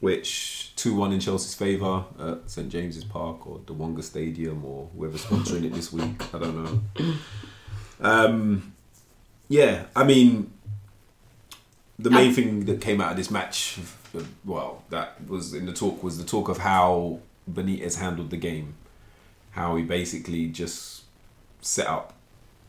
which 0.00 0.72
2 0.76 0.94
1 0.94 1.12
in 1.12 1.20
Chelsea's 1.20 1.54
favour 1.54 2.04
at 2.20 2.50
St 2.50 2.68
James's 2.68 3.04
Park 3.04 3.46
or 3.46 3.60
the 3.66 3.72
Wonga 3.72 4.02
Stadium 4.02 4.64
or 4.64 4.88
whoever's 4.96 5.24
sponsoring 5.24 5.64
it 5.64 5.72
this 5.72 5.92
week. 5.92 6.34
I 6.34 6.38
don't 6.38 6.64
know. 6.64 7.14
Um, 8.00 8.74
yeah, 9.48 9.84
I 9.94 10.04
mean, 10.04 10.52
the 11.98 12.10
main 12.10 12.32
thing 12.32 12.64
that 12.66 12.80
came 12.80 13.00
out 13.00 13.12
of 13.12 13.16
this 13.16 13.30
match, 13.30 13.78
well, 14.44 14.82
that 14.90 15.26
was 15.28 15.54
in 15.54 15.66
the 15.66 15.72
talk, 15.72 16.02
was 16.02 16.18
the 16.18 16.24
talk 16.24 16.48
of 16.48 16.58
how 16.58 17.20
Benitez 17.50 17.98
handled 17.98 18.30
the 18.30 18.36
game. 18.36 18.74
How 19.54 19.76
he 19.76 19.82
basically 19.84 20.46
just 20.48 21.02
set 21.60 21.86
up 21.86 22.12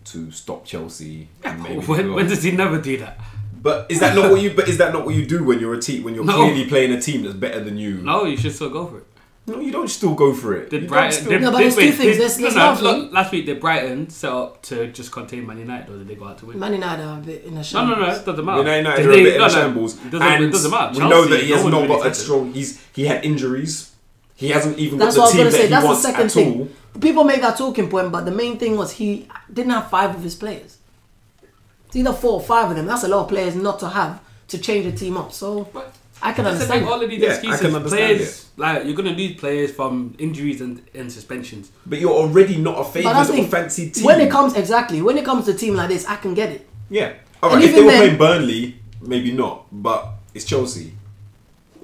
to 0.05 0.31
stop 0.31 0.65
Chelsea 0.65 1.27
and 1.43 1.61
maybe 1.63 1.79
when, 1.85 2.13
when 2.13 2.27
does 2.27 2.43
he 2.43 2.51
never 2.51 2.79
do 2.79 2.97
that? 2.97 3.19
but 3.61 3.87
is 3.89 3.99
that 3.99 4.15
not 4.15 4.29
what 4.29 4.39
you? 4.41 4.51
But 4.53 4.67
is 4.69 4.77
that 4.77 4.93
not 4.93 5.05
what 5.05 5.15
you 5.15 5.25
do 5.25 5.43
when 5.43 5.59
you're 5.59 5.73
a 5.73 5.81
team? 5.81 6.03
When 6.03 6.13
you're 6.13 6.23
No. 6.23 6.35
clearly 6.35 6.65
playing 6.67 6.91
a 6.93 7.01
team 7.01 7.23
that's 7.23 7.33
better 7.35 7.59
than 7.63 7.77
you? 7.77 7.95
No, 7.95 8.25
you 8.25 8.37
should 8.37 8.53
still 8.53 8.69
go 8.69 8.85
for 8.85 8.99
it. 8.99 9.07
No, 9.47 9.59
you 9.59 9.71
don't 9.71 9.87
still 9.87 10.13
go 10.15 10.33
for 10.33 10.55
it. 10.55 10.69
Did 10.71 10.83
You 10.83 10.87
don't 10.87 10.97
Brighton? 10.97 11.11
still- 11.19 11.29
Did, 11.31 11.41
No, 11.41 11.51
but 11.51 11.57
did, 11.57 11.63
there's 11.65 11.75
two 11.75 11.79
wait, 11.81 11.85
things. 11.93 11.97
did- 12.13 12.19
There's- 12.19 12.37
there's 12.37 12.55
no, 12.55 12.73
no, 12.73 12.73
one 12.73 12.83
look. 13.01 13.13
Last 13.13 13.31
week, 13.31 13.45
did 13.45 13.59
Brighton 13.59 14.09
set 14.09 14.31
up 14.31 14.61
to 14.63 14.87
just 14.87 15.11
contain 15.11 15.45
Man 15.45 15.57
United, 15.59 15.91
or 15.93 15.97
did 15.99 16.07
they 16.07 16.15
go 16.15 16.25
out 16.25 16.37
to 16.39 16.45
win? 16.47 16.57
Man 16.59 16.73
United 16.73 17.03
are 17.03 17.17
a 17.19 17.21
bit 17.21 17.43
in 17.43 17.53
a 17.53 17.57
No, 17.57 17.61
shambles. 17.63 17.97
no, 17.99 18.05
no, 18.05 18.11
it 18.11 18.25
doesn't 18.25 18.45
matter. 18.45 18.59
United 18.61 18.77
United 18.77 19.01
Did 19.01 19.05
are 19.05 19.11
a 19.11 19.15
they- 19.15 19.23
bit 19.23 19.33
in 19.33 19.39
no, 19.39 19.45
a 19.45 19.47
no, 19.47 19.53
shambles, 19.53 19.93
It 19.93 20.11
doesn't, 20.11 20.27
and 20.27 20.43
it 20.45 20.51
doesn't 20.51 20.71
matter. 20.71 20.99
we 20.99 21.09
know 21.09 21.25
that 21.25 21.39
he 21.43 21.51
has 21.51 21.57
no 21.59 21.63
one 21.63 21.71
not 21.73 21.81
really 21.81 21.87
got 21.87 21.99
a 21.99 22.03
said 22.03 22.11
it. 22.11 22.15
strong. 22.25 22.53
He's 22.53 22.81
he 22.95 23.05
had 23.05 23.25
injuries. 23.25 23.91
He 24.35 24.49
hasn't 24.49 24.77
even 24.77 24.99
That's 24.99 25.15
got 25.15 25.23
what 25.33 25.35
I 25.35 25.37
the 25.37 25.43
was 25.45 25.51
team 25.51 25.51
gonna 25.51 25.51
that 25.51 25.57
say. 25.57 25.63
he 25.63 25.69
That's 25.69 25.83
the 25.83 25.87
wants 25.87 26.01
second 26.01 26.25
at 26.25 26.57
all. 26.93 26.99
People 27.01 27.23
make 27.23 27.41
that 27.41 27.57
talking 27.57 27.89
point, 27.89 28.11
but 28.11 28.25
the 28.25 28.31
main 28.31 28.57
thing 28.57 28.77
was 28.77 28.91
he 28.93 29.27
didn't 29.51 29.71
have 29.71 29.89
five 29.89 30.13
of 30.15 30.23
his 30.23 30.35
players. 30.35 30.77
It's 31.87 31.95
either 31.95 32.13
four 32.13 32.33
or 32.33 32.41
five 32.41 32.69
of 32.69 32.75
them. 32.75 32.85
That's 32.85 33.03
a 33.03 33.07
lot 33.07 33.21
of 33.23 33.29
players 33.29 33.55
not 33.55 33.79
to 33.79 33.89
have 33.89 34.19
to 34.49 34.57
change 34.57 34.85
the 34.85 34.91
team 34.97 35.17
up. 35.17 35.31
So 35.31 35.69
But 35.73 35.93
I 36.21 36.31
can 36.33 36.43
That's 36.45 36.57
the 36.57 36.63
understand. 36.73 36.81
thing, 36.85 36.89
all 36.93 37.01
of 37.01 37.09
these 37.09 37.19
Yeah, 37.21 37.29
I 37.29 37.31
excuses. 37.33 37.61
can 37.61 37.75
understand 37.75 38.17
players, 38.17 38.45
like 38.57 38.85
you're 38.85 38.95
gonna 38.95 39.11
lose 39.11 39.35
players 39.39 39.71
from 39.71 40.15
injuries 40.17 40.61
and, 40.61 40.81
and 40.93 41.11
suspensions. 41.11 41.71
But 41.85 41.99
you're 41.99 42.11
already 42.13 42.57
not 42.57 42.75
a 42.75 42.83
But 42.83 42.91
favoured 42.91 43.17
or 43.17 43.25
the 43.35 43.43
fancy 43.47 43.89
team. 43.89 44.03
When 44.05 44.19
it 44.21 44.29
comes 44.31 44.53
exactly 44.55 45.01
when 45.01 45.17
it 45.17 45.25
comes 45.25 45.45
to 45.45 45.51
a 45.51 45.53
team 45.55 45.75
like 45.75 45.89
this, 45.89 46.05
I 46.05 46.15
can 46.17 46.33
get 46.33 46.49
it. 46.51 46.67
yeah, 46.89 47.13
all 47.43 47.51
And 47.51 47.59
right. 47.61 47.65
If 47.69 47.71
they 47.71 47.77
even 47.81 47.85
were 47.85 47.91
then- 47.91 48.01
playing 48.01 48.17
Burnley, 48.17 48.79
maybe 49.01 49.31
not. 49.31 49.65
But 49.71 50.07
it's 50.33 50.45
Chelsea. 50.45 50.93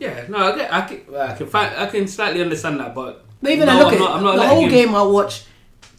Yeah, 0.02 0.26
no, 0.30 0.38
I, 0.38 0.56
get, 0.58 0.74
I 0.74 0.82
can, 0.82 1.16
I 1.16 1.36
can, 1.36 1.46
find, 1.48 1.76
I 1.78 1.86
can 1.86 2.08
slightly 2.08 2.42
understand 2.42 2.80
that, 2.80 2.96
but 2.96 3.24
But 3.40 3.52
even 3.52 3.68
no, 3.68 3.74
I 3.74 3.78
look 3.78 3.88
I'm 3.90 3.94
at 3.94 4.00
not, 4.00 4.12
I'm 4.18 4.24
not 4.24 4.36
the 4.38 4.48
whole 4.48 4.64
him- 4.64 4.70
game 4.72 4.96
I 4.96 5.04
watched, 5.04 5.48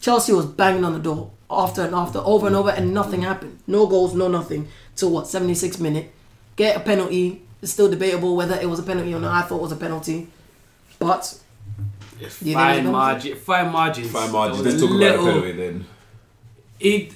Chelsea 0.01 0.33
was 0.33 0.45
banging 0.47 0.85
on 0.85 0.93
the 0.93 0.99
door 0.99 1.31
after 1.49 1.83
and 1.83 1.95
after, 1.95 2.19
over 2.19 2.49
and 2.49 2.57
over, 2.57 2.71
and 2.71 2.93
nothing 2.93 3.23
happened. 3.23 3.61
No 3.69 3.87
goals, 3.87 4.12
no 4.15 4.27
nothing. 4.27 4.67
Till 4.97 5.11
what, 5.11 5.29
76 5.29 5.79
minute. 5.79 6.11
Get 6.57 6.77
a 6.77 6.81
penalty. 6.81 7.43
It's 7.62 7.71
still 7.73 7.88
debatable 7.88 8.35
whether 8.35 8.57
it 8.57 8.69
was 8.69 8.81
a 8.81 8.83
penalty 8.83 9.15
or 9.15 9.21
not. 9.21 9.33
I 9.45 9.47
thought 9.47 9.59
it 9.59 9.62
was 9.62 9.73
a 9.73 9.77
penalty. 9.77 10.27
But 10.99 11.38
It's 12.21 12.37
fine 12.38 12.81
it's 12.81 12.88
margin, 12.88 13.37
fine 13.37 13.71
margins. 13.71 14.11
Fine 14.11 14.33
margins. 14.33 14.62
Let's 14.67 14.81
talk 14.81 14.91
a 14.91 14.95
about 14.97 15.17
the 15.25 15.31
penalty 15.31 15.53
then. 15.53 15.87
He, 16.81 17.12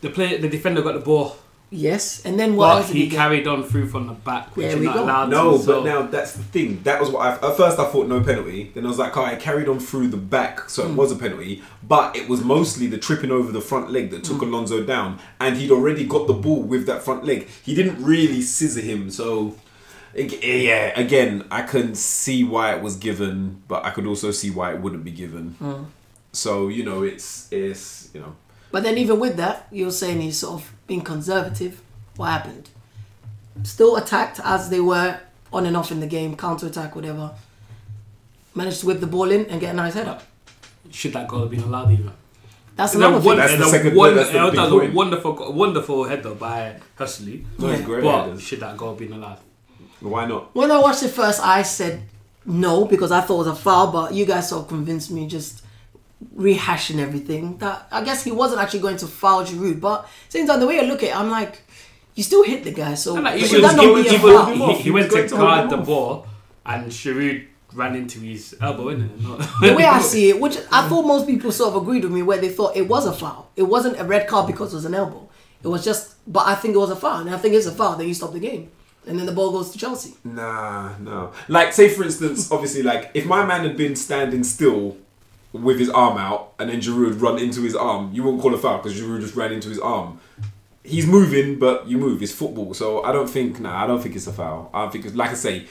the 0.00 0.08
player, 0.08 0.38
the 0.38 0.48
defender 0.48 0.80
got 0.80 0.94
the 0.94 1.00
ball, 1.00 1.36
yes, 1.70 2.24
and 2.24 2.38
then 2.38 2.56
what 2.56 2.82
but 2.86 2.92
he 2.94 3.04
he 3.06 3.10
carried 3.10 3.46
on 3.46 3.62
through 3.64 3.88
from 3.88 4.06
the 4.06 4.12
back, 4.12 4.56
which 4.56 4.68
There 4.68 4.78
we 4.78 4.84
not 4.86 4.94
go. 4.96 5.04
allowed 5.04 5.30
No, 5.30 5.58
to. 5.58 5.66
but 5.66 5.84
now 5.84 6.02
that's 6.02 6.32
the 6.32 6.42
thing. 6.42 6.80
That 6.84 7.00
was 7.00 7.10
what 7.10 7.20
I 7.26 7.32
at 7.32 7.56
first 7.56 7.78
I 7.78 7.86
thought 7.86 8.08
no 8.08 8.20
penalty. 8.22 8.70
Then 8.74 8.84
I 8.84 8.88
was 8.88 8.98
like, 8.98 9.16
oh, 9.16 9.24
I 9.24 9.34
carried 9.36 9.68
on 9.68 9.78
through 9.80 10.08
the 10.08 10.16
back, 10.16 10.68
so 10.70 10.84
Hmm. 10.84 10.92
it 10.92 10.96
was 10.96 11.12
a 11.12 11.16
penalty. 11.16 11.62
But 11.86 12.16
it 12.16 12.28
was 12.28 12.42
mostly 12.44 12.86
the 12.86 12.98
tripping 12.98 13.30
over 13.30 13.50
the 13.52 13.60
front 13.60 13.90
leg 13.90 14.10
that 14.10 14.26
Hmm. 14.26 14.32
took 14.34 14.42
Alonso 14.42 14.82
down, 14.84 15.18
and 15.40 15.56
he'd 15.56 15.70
already 15.70 16.04
got 16.04 16.26
the 16.26 16.34
ball 16.34 16.62
with 16.62 16.86
that 16.86 17.02
front 17.02 17.24
leg. 17.24 17.48
He 17.62 17.74
didn't 17.74 18.02
really 18.02 18.42
scissor 18.42 18.80
him, 18.80 19.10
so. 19.10 19.54
Yeah, 20.16 20.92
again, 20.94 21.44
I 21.50 21.62
can 21.62 21.96
see 21.96 22.44
why 22.44 22.72
it 22.76 22.80
was 22.82 22.94
given, 22.94 23.62
but 23.66 23.84
I 23.84 23.90
could 23.90 24.06
also 24.06 24.30
see 24.30 24.48
why 24.48 24.72
it 24.72 24.80
wouldn't 24.80 25.02
be 25.04 25.10
given. 25.10 25.56
Hmm. 25.58 25.84
So 26.32 26.68
you 26.68 26.84
know, 26.84 27.02
it's 27.02 27.48
it's 27.50 28.10
you 28.14 28.20
know, 28.20 28.36
But 28.70 28.84
then 28.84 28.96
even 28.98 29.18
with 29.18 29.36
that, 29.38 29.66
you're 29.72 29.90
saying 29.90 30.20
he's 30.20 30.38
sort 30.38 30.62
of 30.62 30.72
being 30.86 31.00
conservative. 31.02 31.80
What 32.16 32.26
happened? 32.26 32.70
Still 33.62 33.96
attacked 33.96 34.40
as 34.44 34.68
they 34.70 34.80
were 34.80 35.18
on 35.52 35.66
and 35.66 35.76
off 35.76 35.90
in 35.92 36.00
the 36.00 36.06
game, 36.06 36.36
counter 36.36 36.66
attack, 36.66 36.94
whatever. 36.96 37.32
Managed 38.54 38.80
to 38.80 38.86
whip 38.86 39.00
the 39.00 39.06
ball 39.06 39.30
in 39.30 39.46
and 39.46 39.60
get 39.60 39.70
a 39.72 39.76
nice 39.76 39.94
header. 39.94 40.18
should 40.90 41.12
that 41.12 41.26
goal 41.26 41.40
have 41.40 41.50
been 41.50 41.62
allowed 41.62 41.90
even? 41.90 42.12
That's 42.76 42.94
another 42.94 43.14
one- 43.18 43.22
thing. 43.22 43.36
That's 43.38 43.56
the 43.56 43.64
a 43.64 43.66
second- 43.68 43.96
one- 43.96 44.14
that's 44.14 44.28
the 44.30 44.34
that 44.38 44.50
big 44.52 44.60
was 44.60 44.70
point. 44.70 44.92
a 44.92 44.96
wonderful, 44.96 45.52
wonderful 45.52 46.04
header 46.04 46.34
by 46.34 46.76
Joselu. 46.98 47.44
Those 47.58 47.78
Yeah. 47.80 47.84
great 47.84 48.04
But 48.04 48.24
headers. 48.26 48.42
should 48.42 48.60
that 48.60 48.76
goal 48.76 48.90
have 48.90 48.98
been 48.98 49.12
allowed? 49.12 49.38
Why 50.00 50.26
not? 50.26 50.54
When 50.54 50.70
I 50.70 50.78
watched 50.78 51.02
it 51.02 51.08
first, 51.08 51.40
I 51.40 51.62
said 51.62 52.02
no 52.44 52.84
because 52.84 53.10
I 53.10 53.22
thought 53.22 53.34
it 53.34 53.38
was 53.38 53.46
a 53.48 53.54
foul, 53.56 53.88
but 53.90 54.12
you 54.14 54.24
guys 54.26 54.48
sort 54.50 54.62
of 54.62 54.68
convinced 54.68 55.10
me 55.10 55.26
just 55.26 55.62
rehashing 56.36 56.98
everything. 57.00 57.58
That 57.58 57.86
I 57.90 58.02
guess 58.04 58.24
he 58.24 58.32
wasn't 58.32 58.60
actually 58.60 58.80
going 58.80 58.96
to 58.98 59.06
foul 59.06 59.44
Giroud, 59.44 59.80
but 59.80 60.08
same 60.28 60.46
time 60.46 60.60
the 60.60 60.66
way 60.66 60.78
I 60.80 60.82
look 60.82 61.02
at 61.02 61.10
it, 61.10 61.16
I'm 61.16 61.30
like, 61.30 61.62
you 62.14 62.22
still 62.22 62.44
hit 62.44 62.64
the 62.64 62.72
guy, 62.72 62.94
so 62.94 63.14
like, 63.14 63.38
he 63.40 63.46
should 63.46 63.64
that 63.64 63.76
not 63.76 63.94
be 63.94 64.06
a 64.08 64.18
foul? 64.18 64.46
him 64.46 64.62
off. 64.62 64.76
he, 64.76 64.82
He 64.84 64.90
went 64.90 65.10
to 65.10 65.28
to 65.28 65.34
guard 65.34 65.70
the 65.70 65.78
ball, 65.78 66.26
and 66.64 66.86
Giroud 66.86 67.46
ran 67.72 67.96
into 67.96 68.20
his 68.20 68.56
elbow, 68.60 68.84
innit? 68.94 69.20
Not- 69.20 69.38
the 69.60 69.74
way 69.74 69.84
I 69.84 70.00
see 70.12 70.30
it, 70.30 70.40
which 70.40 70.56
I 70.70 70.88
thought 70.88 71.04
most 71.06 71.26
people 71.26 71.50
sort 71.50 71.74
of 71.74 71.82
agreed 71.82 72.04
with 72.04 72.12
me, 72.12 72.22
where 72.22 72.38
they 72.38 72.50
thought 72.50 72.76
it 72.76 72.88
was 72.88 73.06
a 73.06 73.12
foul. 73.12 73.50
It 73.56 73.64
wasn't 73.64 73.98
a 73.98 74.04
red 74.04 74.28
card 74.28 74.46
because 74.46 74.72
it 74.72 74.76
was 74.76 74.84
an 74.84 74.94
elbow. 74.94 75.28
It 75.62 75.68
was 75.68 75.84
just, 75.84 76.14
but 76.32 76.46
I 76.46 76.54
think 76.54 76.74
it 76.74 76.78
was 76.78 76.90
a 76.90 76.96
foul, 76.96 77.20
and 77.22 77.30
I 77.30 77.38
think 77.38 77.54
it's 77.54 77.66
a 77.66 77.72
foul. 77.72 77.96
Then 77.96 78.06
you 78.06 78.14
stop 78.14 78.32
the 78.32 78.38
game, 78.38 78.70
and 79.08 79.18
then 79.18 79.26
the 79.26 79.32
ball 79.32 79.50
goes 79.50 79.70
to 79.72 79.78
Chelsea. 79.78 80.14
Nah, 80.22 80.96
no. 80.98 81.32
Like, 81.48 81.72
say 81.72 81.88
for 81.88 82.04
instance, 82.04 82.52
obviously, 82.52 82.82
like 82.84 83.10
if 83.14 83.26
my 83.26 83.44
man 83.44 83.62
had 83.64 83.76
been 83.76 83.96
standing 83.96 84.44
still 84.44 84.96
with 85.54 85.78
his 85.78 85.88
arm 85.88 86.18
out, 86.18 86.52
and 86.58 86.68
then 86.68 86.80
Giroud 86.80 87.12
had 87.12 87.20
run 87.22 87.38
into 87.38 87.62
his 87.62 87.76
arm, 87.76 88.10
you 88.12 88.24
wouldn't 88.24 88.42
call 88.42 88.52
a 88.54 88.58
foul 88.58 88.78
because 88.78 89.00
Giroud 89.00 89.20
just 89.20 89.36
ran 89.36 89.52
into 89.52 89.68
his 89.68 89.78
arm. 89.78 90.18
He's 90.82 91.06
moving, 91.06 91.58
but 91.58 91.86
you 91.88 91.96
move. 91.96 92.22
It's 92.22 92.32
football, 92.32 92.74
so 92.74 93.02
I 93.04 93.12
don't 93.12 93.30
think. 93.30 93.60
Nah, 93.60 93.82
I 93.82 93.86
don't 93.86 94.02
think 94.02 94.16
it's 94.16 94.26
a 94.26 94.32
foul. 94.32 94.68
I 94.74 94.88
think 94.88 95.06
it's 95.06 95.14
like 95.14 95.30
I 95.30 95.34
say. 95.34 95.66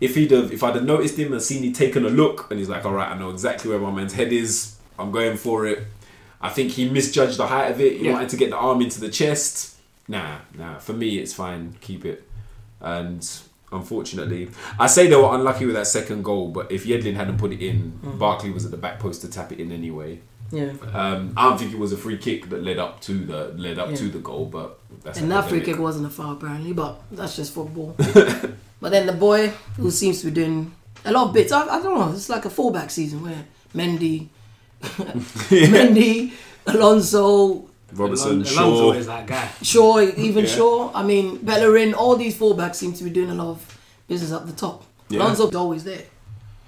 If 0.00 0.14
he'd 0.14 0.30
have, 0.30 0.52
if 0.52 0.62
I'd 0.62 0.74
have 0.74 0.84
noticed 0.84 1.18
him 1.18 1.32
and 1.32 1.40
seen 1.40 1.62
he 1.62 1.72
taken 1.72 2.04
a 2.04 2.10
look, 2.10 2.50
and 2.50 2.58
he's 2.58 2.68
like, 2.68 2.84
all 2.84 2.92
right, 2.92 3.08
I 3.10 3.16
know 3.18 3.30
exactly 3.30 3.70
where 3.70 3.78
my 3.78 3.90
man's 3.90 4.12
head 4.14 4.32
is. 4.32 4.76
I'm 4.98 5.10
going 5.10 5.36
for 5.36 5.66
it. 5.66 5.84
I 6.40 6.50
think 6.50 6.72
he 6.72 6.88
misjudged 6.88 7.38
the 7.38 7.46
height 7.46 7.70
of 7.70 7.80
it. 7.80 7.98
He 7.98 8.06
Yeah. 8.06 8.12
wanted 8.14 8.28
to 8.30 8.36
get 8.36 8.50
the 8.50 8.56
arm 8.56 8.82
into 8.82 9.00
the 9.00 9.08
chest. 9.08 9.76
Nah, 10.08 10.38
nah. 10.56 10.78
For 10.78 10.92
me, 10.92 11.18
it's 11.18 11.32
fine. 11.32 11.76
Keep 11.80 12.04
it. 12.04 12.28
And 12.80 13.26
unfortunately, 13.76 14.50
I 14.78 14.86
say 14.88 15.06
they 15.06 15.16
were 15.16 15.34
unlucky 15.34 15.66
with 15.66 15.74
that 15.76 15.86
second 15.86 16.22
goal. 16.24 16.48
But 16.48 16.72
if 16.72 16.84
Yedlin 16.84 17.14
hadn't 17.14 17.38
put 17.38 17.52
it 17.52 17.62
in, 17.64 17.98
Barkley 18.18 18.50
was 18.50 18.64
at 18.64 18.70
the 18.70 18.76
back 18.76 18.98
post 18.98 19.20
to 19.22 19.28
tap 19.30 19.52
it 19.52 19.60
in 19.60 19.70
anyway. 19.70 20.20
Yeah. 20.52 20.72
Um, 20.92 21.32
I 21.36 21.48
don't 21.48 21.58
think 21.58 21.72
it 21.72 21.78
was 21.78 21.92
a 21.92 21.96
free 21.96 22.18
kick 22.18 22.48
that 22.50 22.62
led 22.62 22.78
up 22.78 23.00
to 23.02 23.12
the 23.26 23.48
led 23.56 23.78
up 23.80 23.90
Yeah. 23.90 23.96
to 23.96 24.08
the 24.08 24.18
goal. 24.20 24.46
But 24.46 24.78
that's 25.02 25.18
And 25.18 25.30
that 25.32 25.48
free 25.48 25.60
kick 25.60 25.78
wasn't 25.78 26.06
a 26.06 26.10
foul 26.10 26.32
apparently, 26.34 26.72
but 26.72 27.00
that's 27.10 27.34
just 27.36 27.52
football. 27.52 27.94
but 28.80 28.90
then 28.90 29.06
the 29.06 29.12
boy 29.12 29.48
who 29.76 29.90
seems 29.90 30.20
to 30.20 30.26
be 30.26 30.32
doing 30.32 30.72
a 31.04 31.10
lot 31.12 31.28
of 31.28 31.34
bits, 31.34 31.50
I, 31.52 31.62
I 31.66 31.82
don't 31.82 31.98
know, 31.98 32.12
it's 32.12 32.28
like 32.28 32.44
a 32.44 32.50
fullback 32.50 32.90
season 32.90 33.22
where 33.22 33.44
Mendy, 33.74 34.28
Mendy, 34.82 36.32
Alonso, 36.66 37.65
Robertson, 37.92 38.42
Alonso 38.42 38.52
Shaw. 38.52 38.92
is 38.92 39.06
that 39.06 39.26
guy. 39.26 39.48
Shaw, 39.62 40.00
even 40.00 40.44
Yeah. 40.44 40.50
Shaw. 40.50 40.90
I 40.94 41.02
mean, 41.02 41.38
Bellerin, 41.38 41.94
all 41.94 42.16
these 42.16 42.36
fullbacks 42.36 42.76
seem 42.76 42.92
to 42.94 43.04
be 43.04 43.10
doing 43.10 43.30
a 43.30 43.34
lot 43.34 43.48
of 43.48 43.78
business 44.08 44.32
up 44.32 44.46
the 44.46 44.52
top. 44.52 44.84
Yeah. 45.08 45.20
Alonso's 45.20 45.54
always 45.54 45.84
there. 45.84 46.02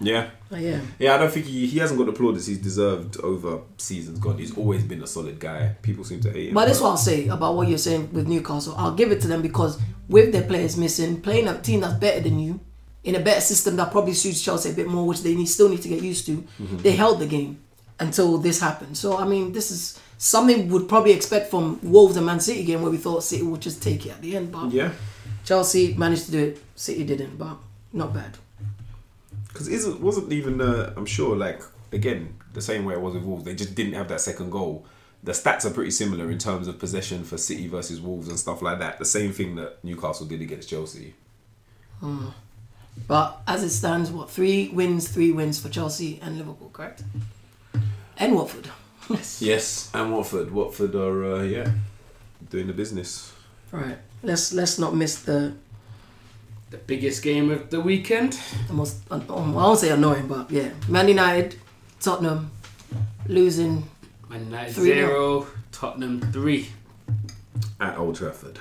Yeah. 0.00 0.30
Oh, 0.52 0.56
yeah. 0.56 0.80
Yeah, 0.98 1.14
I 1.16 1.18
don't 1.18 1.32
think 1.32 1.46
he, 1.46 1.66
he 1.66 1.78
hasn't 1.78 1.98
got 1.98 2.06
the 2.06 2.12
plaudits 2.12 2.46
he's 2.46 2.58
deserved 2.58 3.18
over 3.20 3.60
seasons 3.78 4.18
gone. 4.20 4.38
He's 4.38 4.56
always 4.56 4.84
been 4.84 5.02
a 5.02 5.06
solid 5.06 5.40
guy. 5.40 5.74
People 5.82 6.04
seem 6.04 6.20
to 6.20 6.30
hate 6.30 6.48
him. 6.48 6.54
But 6.54 6.66
that's 6.66 6.80
what 6.80 6.90
I'll 6.90 6.96
say 6.96 7.26
about 7.28 7.56
what 7.56 7.68
you're 7.68 7.78
saying 7.78 8.12
with 8.12 8.28
Newcastle. 8.28 8.74
I'll 8.76 8.94
give 8.94 9.10
it 9.10 9.20
to 9.22 9.28
them 9.28 9.42
because 9.42 9.80
with 10.08 10.32
their 10.32 10.44
players 10.44 10.76
missing, 10.76 11.20
playing 11.20 11.48
a 11.48 11.60
team 11.60 11.80
that's 11.80 11.94
better 11.94 12.20
than 12.20 12.38
you, 12.38 12.60
in 13.04 13.14
a 13.14 13.20
better 13.20 13.40
system 13.40 13.76
that 13.76 13.90
probably 13.90 14.14
suits 14.14 14.42
Chelsea 14.42 14.70
a 14.70 14.72
bit 14.72 14.86
more, 14.86 15.06
which 15.06 15.22
they 15.22 15.34
need, 15.34 15.46
still 15.46 15.68
need 15.68 15.82
to 15.82 15.88
get 15.88 16.02
used 16.02 16.26
to, 16.26 16.36
mm-hmm. 16.36 16.76
they 16.78 16.92
held 16.92 17.20
the 17.20 17.26
game 17.26 17.58
until 17.98 18.38
this 18.38 18.60
happened. 18.60 18.96
So, 18.96 19.16
I 19.16 19.24
mean, 19.24 19.52
this 19.52 19.70
is 19.70 19.98
something 20.18 20.68
we'd 20.68 20.88
probably 20.88 21.12
expect 21.12 21.50
from 21.50 21.78
Wolves 21.82 22.16
and 22.16 22.26
Man 22.26 22.40
City 22.40 22.64
game 22.64 22.82
where 22.82 22.90
we 22.90 22.98
thought 22.98 23.22
City 23.24 23.44
would 23.44 23.62
just 23.62 23.82
take 23.82 24.04
it 24.04 24.10
at 24.10 24.20
the 24.20 24.36
end. 24.36 24.52
But 24.52 24.72
yeah. 24.72 24.92
Chelsea 25.44 25.94
managed 25.94 26.26
to 26.26 26.32
do 26.32 26.38
it, 26.38 26.62
City 26.76 27.04
didn't, 27.04 27.38
but 27.38 27.56
not 27.92 28.12
bad. 28.12 28.36
Because 29.46 29.68
it 29.68 30.00
wasn't 30.00 30.32
even, 30.32 30.60
uh, 30.60 30.92
I'm 30.96 31.06
sure, 31.06 31.34
like, 31.34 31.62
again, 31.92 32.34
the 32.52 32.60
same 32.60 32.84
way 32.84 32.94
it 32.94 33.00
was 33.00 33.14
with 33.14 33.22
Wolves. 33.22 33.44
They 33.44 33.54
just 33.54 33.74
didn't 33.74 33.94
have 33.94 34.08
that 34.08 34.20
second 34.20 34.50
goal. 34.50 34.84
The 35.22 35.32
stats 35.32 35.64
are 35.64 35.70
pretty 35.70 35.90
similar 35.90 36.30
in 36.30 36.38
terms 36.38 36.68
of 36.68 36.78
possession 36.78 37.24
for 37.24 37.38
City 37.38 37.66
versus 37.66 38.00
Wolves 38.00 38.28
and 38.28 38.38
stuff 38.38 38.60
like 38.62 38.78
that. 38.80 38.98
The 38.98 39.04
same 39.04 39.32
thing 39.32 39.56
that 39.56 39.82
Newcastle 39.82 40.26
did 40.26 40.42
against 40.42 40.68
Chelsea. 40.68 41.14
But 43.06 43.40
as 43.46 43.62
it 43.62 43.70
stands, 43.70 44.10
what, 44.10 44.30
three 44.30 44.68
wins, 44.68 45.08
three 45.08 45.32
wins 45.32 45.58
for 45.60 45.68
Chelsea 45.68 46.20
and 46.22 46.36
Liverpool, 46.38 46.70
correct? 46.72 47.02
And 48.16 48.34
Watford. 48.34 48.68
Yes, 49.40 49.90
and 49.94 50.12
Watford. 50.12 50.50
Watford 50.50 50.94
are, 50.94 51.36
uh, 51.36 51.42
yeah, 51.42 51.70
doing 52.50 52.66
the 52.66 52.72
business. 52.74 53.32
Right. 53.72 53.96
Let's 54.22 54.52
let's 54.52 54.78
not 54.78 54.94
miss 54.94 55.22
the 55.22 55.54
The 56.70 56.76
biggest 56.86 57.22
game 57.22 57.50
of 57.50 57.70
the 57.70 57.80
weekend. 57.80 58.38
the 58.66 58.74
most 58.74 58.96
um, 59.10 59.22
I 59.30 59.32
won't 59.64 59.78
say 59.78 59.90
annoying, 59.90 60.26
but 60.28 60.50
yeah, 60.50 60.70
Man 60.88 61.08
United, 61.08 61.56
Tottenham, 62.00 62.50
losing. 63.26 63.84
Man 64.28 64.44
United 64.44 64.74
Three 64.74 64.92
zero, 64.92 65.46
Tottenham 65.72 66.20
three. 66.32 66.66
At 67.80 67.96
Old 67.96 68.16
Trafford. 68.16 68.58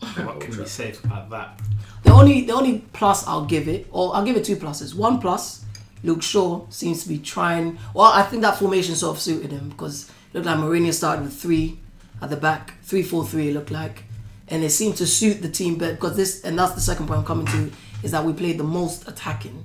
What 0.00 0.40
can 0.40 0.56
we 0.58 0.66
say 0.66 0.94
about 1.02 1.30
that? 1.30 1.60
The 2.04 2.12
only 2.12 2.44
the 2.46 2.52
only 2.52 2.84
plus 2.92 3.26
I'll 3.26 3.46
give 3.46 3.66
it, 3.68 3.86
or 3.90 4.14
I'll 4.14 4.24
give 4.24 4.36
it 4.36 4.44
two 4.44 4.56
pluses. 4.56 4.94
One 4.94 5.18
plus, 5.18 5.63
Luke 6.04 6.22
Shaw 6.22 6.66
seems 6.68 7.02
to 7.02 7.08
be 7.08 7.18
trying. 7.18 7.78
Well, 7.94 8.06
I 8.12 8.22
think 8.22 8.42
that 8.42 8.58
formation 8.58 8.94
sort 8.94 9.16
of 9.16 9.22
suited 9.22 9.50
him 9.50 9.70
because 9.70 10.08
it 10.08 10.34
looked 10.34 10.46
like 10.46 10.58
Mourinho 10.58 10.92
started 10.92 11.24
with 11.24 11.34
three 11.34 11.78
at 12.22 12.30
the 12.30 12.36
back, 12.36 12.74
three 12.82 13.02
four 13.02 13.24
three. 13.26 13.48
It 13.48 13.54
looked 13.54 13.70
like, 13.72 14.04
and 14.48 14.62
it 14.62 14.70
seemed 14.70 14.96
to 14.98 15.06
suit 15.06 15.40
the 15.42 15.48
team 15.48 15.76
But 15.78 15.94
because 15.94 16.16
this 16.16 16.44
and 16.44 16.56
that's 16.58 16.74
the 16.74 16.80
second 16.80 17.06
point 17.08 17.20
I'm 17.20 17.24
coming 17.26 17.46
to 17.46 17.72
is 18.02 18.10
that 18.12 18.24
we 18.24 18.32
played 18.34 18.58
the 18.58 18.64
most 18.64 19.08
attacking 19.08 19.64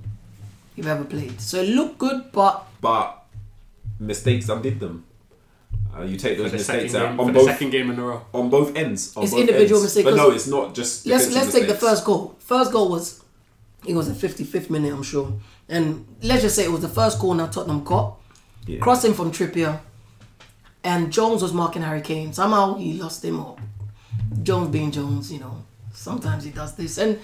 you've 0.76 0.88
ever 0.88 1.04
played. 1.04 1.40
So 1.42 1.60
it 1.62 1.70
looked 1.70 1.98
good, 2.00 2.32
but 2.32 2.66
But 2.82 3.22
mistakes 4.00 4.48
undid 4.50 4.80
them. 4.80 5.06
Uh, 5.96 6.04
you 6.04 6.16
take 6.18 6.38
those 6.38 6.52
the 6.54 6.60
second 6.60 6.84
mistakes 6.84 6.96
out 6.96 7.10
game, 7.10 7.20
on 7.20 7.34
both 7.34 7.46
second 7.46 7.70
game 7.72 7.90
in 7.92 8.00
a 8.00 8.04
row. 8.04 8.22
on 8.34 8.50
both 8.50 8.76
ends. 8.78 9.12
On 9.18 9.24
It's 9.24 9.32
both 9.34 9.42
individual 9.42 9.82
ends. 9.82 9.96
mistake, 9.96 10.06
But 10.06 10.16
no, 10.16 10.28
'cause 10.28 10.36
it's 10.36 10.48
not 10.48 10.74
just. 10.74 11.06
let's 11.06 11.34
let's 11.34 11.52
take 11.52 11.68
the 11.68 11.74
first 11.76 12.06
goal. 12.06 12.36
First 12.40 12.72
goal 12.72 12.88
was 12.90 13.22
it 13.86 13.96
was 13.96 14.08
the 14.08 14.14
55th 14.28 14.70
minute, 14.70 14.94
I'm 14.94 15.04
sure. 15.04 15.34
And 15.70 16.06
let's 16.22 16.42
just 16.42 16.56
say 16.56 16.66
it 16.66 16.72
was 16.72 16.82
the 16.82 16.90
first 16.90 17.20
corner 17.20 17.48
Tottenham 17.48 17.86
caught. 17.86 18.18
Yeah. 18.66 18.80
Crossing 18.80 19.14
from 19.14 19.32
Trippier. 19.32 19.80
And 20.84 21.12
Jones 21.12 21.42
was 21.42 21.54
marking 21.54 21.82
Harry 21.82 22.02
Kane. 22.02 22.34
Somehow 22.34 22.76
he 22.76 22.94
lost 22.94 23.24
him 23.24 23.40
or 23.40 23.58
Jones 24.44 24.70
being 24.70 24.92
Jones, 24.92 25.32
you 25.32 25.40
know. 25.40 25.64
Sometimes 25.94 26.44
he 26.44 26.52
does 26.52 26.76
this. 26.76 26.98
And 26.98 27.20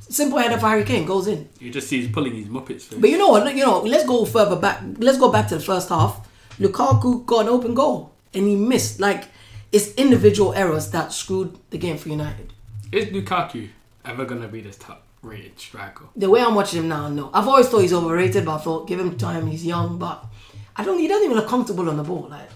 simple 0.00 0.38
header 0.38 0.58
for 0.58 0.68
Harry 0.68 0.84
Kane 0.84 1.04
goes 1.04 1.26
in. 1.26 1.48
You 1.58 1.70
just 1.70 1.88
see 1.88 2.00
he's 2.00 2.12
pulling 2.12 2.34
his 2.34 2.46
muppets. 2.46 2.82
Through. 2.82 3.00
But 3.00 3.10
you 3.10 3.18
know 3.18 3.28
what? 3.28 3.54
You 3.54 3.64
know, 3.64 3.80
let's 3.80 4.06
go 4.06 4.24
further 4.24 4.56
back. 4.56 4.82
Let's 4.98 5.18
go 5.18 5.30
back 5.30 5.48
to 5.48 5.56
the 5.56 5.64
first 5.64 5.88
half. 5.88 6.28
Lukaku 6.58 7.26
got 7.26 7.40
an 7.40 7.48
open 7.48 7.74
goal 7.74 8.12
and 8.32 8.46
he 8.46 8.54
missed. 8.54 9.00
Like 9.00 9.28
it's 9.72 9.94
individual 9.94 10.54
errors 10.54 10.90
that 10.92 11.12
screwed 11.12 11.58
the 11.70 11.78
game 11.78 11.96
for 11.96 12.08
United. 12.08 12.52
Is 12.92 13.06
Lukaku 13.06 13.68
ever 14.04 14.24
gonna 14.24 14.48
be 14.48 14.60
this 14.60 14.76
top 14.76 15.04
rated 15.22 15.58
striker? 15.58 16.04
the 16.16 16.30
way 16.30 16.40
I'm 16.40 16.54
watching 16.54 16.80
him 16.80 16.88
now, 16.88 17.08
no. 17.08 17.30
I've 17.32 17.46
always 17.48 17.68
thought 17.68 17.80
he's 17.80 17.92
overrated, 17.92 18.44
but 18.44 18.56
I 18.56 18.58
thought 18.58 18.88
give 18.88 19.00
him 19.00 19.16
time. 19.16 19.46
He's 19.46 19.64
young, 19.64 19.98
but 19.98 20.24
I 20.76 20.84
don't. 20.84 20.98
He 20.98 21.08
doesn't 21.08 21.24
even 21.24 21.36
look 21.36 21.48
comfortable 21.48 21.88
on 21.88 21.96
the 21.96 22.02
ball. 22.02 22.28
Like 22.30 22.48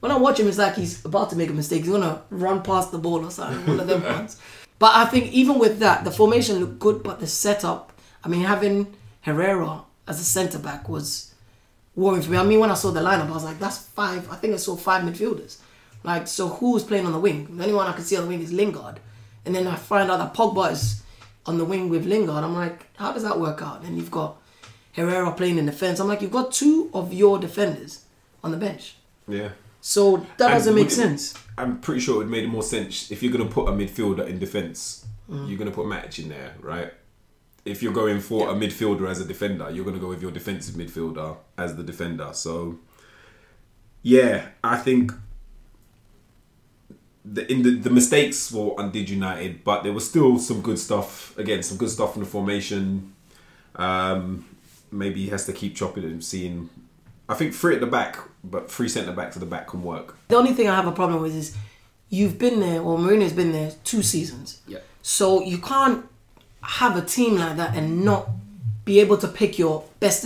when 0.00 0.10
I 0.12 0.16
watch 0.16 0.40
him, 0.40 0.48
it's 0.48 0.58
like 0.58 0.74
he's 0.74 1.04
about 1.04 1.30
to 1.30 1.36
make 1.36 1.50
a 1.50 1.54
mistake. 1.54 1.82
He's 1.82 1.92
gonna 1.92 2.22
run 2.30 2.62
past 2.62 2.90
the 2.92 2.98
ball 2.98 3.24
or 3.24 3.30
something. 3.30 3.66
One 3.66 3.80
of 3.80 3.86
them 3.86 4.02
ones. 4.16 4.40
But 4.78 4.94
I 4.94 5.04
think 5.04 5.32
even 5.32 5.58
with 5.58 5.78
that, 5.80 6.04
the 6.04 6.10
formation 6.10 6.58
looked 6.58 6.78
good, 6.78 7.02
but 7.02 7.20
the 7.20 7.26
setup. 7.26 7.92
I 8.24 8.28
mean, 8.28 8.42
having 8.42 8.94
Herrera 9.22 9.82
as 10.08 10.20
a 10.20 10.24
centre 10.24 10.58
back 10.58 10.88
was 10.88 11.34
worrying 11.94 12.22
for 12.22 12.30
me. 12.30 12.38
I 12.38 12.44
mean, 12.44 12.60
when 12.60 12.70
I 12.70 12.74
saw 12.74 12.90
the 12.90 13.00
lineup, 13.00 13.28
I 13.28 13.32
was 13.32 13.44
like, 13.44 13.58
that's 13.58 13.78
five. 13.78 14.30
I 14.30 14.36
think 14.36 14.54
I 14.54 14.56
saw 14.56 14.76
five 14.76 15.02
midfielders. 15.04 15.58
Like, 16.02 16.26
so 16.26 16.48
who's 16.48 16.82
playing 16.82 17.06
on 17.06 17.12
the 17.12 17.20
wing? 17.20 17.56
The 17.56 17.62
only 17.62 17.74
one 17.74 17.86
I 17.86 17.92
can 17.92 18.04
see 18.04 18.16
on 18.16 18.22
the 18.22 18.28
wing 18.28 18.40
is 18.40 18.52
Lingard. 18.52 19.00
And 19.44 19.54
then 19.54 19.66
I 19.66 19.76
find 19.76 20.10
out 20.10 20.18
that 20.18 20.34
Pogba 20.34 20.72
is 20.72 20.99
on 21.46 21.58
the 21.58 21.64
wing 21.64 21.88
with 21.88 22.06
Lingard. 22.06 22.44
I'm 22.44 22.54
like, 22.54 22.86
how 22.96 23.12
does 23.12 23.22
that 23.22 23.38
work 23.40 23.62
out? 23.62 23.82
And 23.82 23.96
you've 23.96 24.10
got 24.10 24.36
Herrera 24.92 25.32
playing 25.32 25.58
in 25.58 25.66
defence. 25.66 25.98
I'm 26.00 26.08
like, 26.08 26.20
you've 26.22 26.30
got 26.30 26.52
two 26.52 26.90
of 26.92 27.12
your 27.12 27.38
defenders 27.38 28.04
on 28.44 28.50
the 28.50 28.56
bench. 28.56 28.96
Yeah. 29.28 29.50
So 29.80 30.18
that 30.36 30.50
And 30.50 30.54
doesn't 30.54 30.74
make 30.74 30.88
it- 30.88 30.92
sense. 30.92 31.34
I'm 31.56 31.78
pretty 31.80 32.00
sure 32.00 32.16
it 32.16 32.18
would 32.18 32.30
make 32.30 32.48
more 32.48 32.62
sense 32.62 33.10
if 33.10 33.22
you're 33.22 33.32
going 33.32 33.46
to 33.46 33.52
put 33.52 33.68
a 33.68 33.72
midfielder 33.72 34.26
in 34.26 34.38
defence. 34.38 35.06
Mm. 35.30 35.48
You're 35.48 35.58
going 35.58 35.70
to 35.70 35.74
put 35.74 35.86
Matic 35.86 36.18
in 36.22 36.28
there, 36.30 36.54
right? 36.60 36.92
If 37.64 37.82
you're 37.82 37.92
going 37.92 38.20
for 38.20 38.48
a 38.48 38.54
midfielder 38.54 39.08
as 39.08 39.20
a 39.20 39.24
defender, 39.26 39.70
you're 39.70 39.84
going 39.84 39.94
to 39.96 40.00
go 40.00 40.08
with 40.08 40.22
your 40.22 40.30
defensive 40.30 40.74
midfielder 40.74 41.36
as 41.58 41.76
the 41.76 41.82
defender. 41.82 42.30
So, 42.32 42.78
yeah, 44.02 44.48
I 44.64 44.76
think 44.78 45.12
the 47.32 47.50
in 47.50 47.62
the, 47.62 47.70
the 47.76 47.90
mistakes 47.90 48.50
were 48.52 48.74
undid 48.76 49.08
United, 49.08 49.62
but 49.62 49.82
there 49.82 49.92
was 49.92 50.08
still 50.08 50.38
some 50.38 50.60
good 50.60 50.78
stuff. 50.78 51.36
Again, 51.38 51.62
some 51.62 51.78
good 51.78 51.90
stuff 51.90 52.16
in 52.16 52.22
the 52.22 52.28
formation. 52.28 53.14
Um, 53.76 54.44
maybe 54.90 55.22
he 55.24 55.28
has 55.30 55.46
to 55.46 55.52
keep 55.52 55.76
chopping 55.76 56.04
and 56.04 56.24
seeing. 56.24 56.68
I 57.28 57.34
think 57.34 57.54
three 57.54 57.76
at 57.76 57.80
the 57.80 57.86
back, 57.86 58.18
but 58.42 58.70
three 58.70 58.88
centre 58.88 59.12
backs 59.12 59.36
at 59.36 59.40
the 59.40 59.46
back 59.46 59.68
can 59.68 59.82
work. 59.82 60.16
The 60.28 60.36
only 60.36 60.52
thing 60.52 60.68
I 60.68 60.74
have 60.74 60.88
a 60.88 60.92
problem 60.92 61.22
with 61.22 61.36
is 61.36 61.56
you've 62.08 62.38
been 62.38 62.58
there, 62.58 62.82
or 62.82 62.98
Mourinho's 62.98 63.32
been 63.32 63.52
there 63.52 63.72
two 63.84 64.02
seasons. 64.02 64.60
Yeah. 64.66 64.78
So 65.02 65.42
you 65.42 65.58
can't 65.58 66.04
have 66.62 66.96
a 66.96 67.02
team 67.02 67.36
like 67.36 67.56
that 67.56 67.76
and 67.76 68.04
not 68.04 68.28
be 68.84 68.98
able 69.00 69.16
to 69.18 69.28
pick 69.28 69.58
your 69.58 69.84
best 70.00 70.24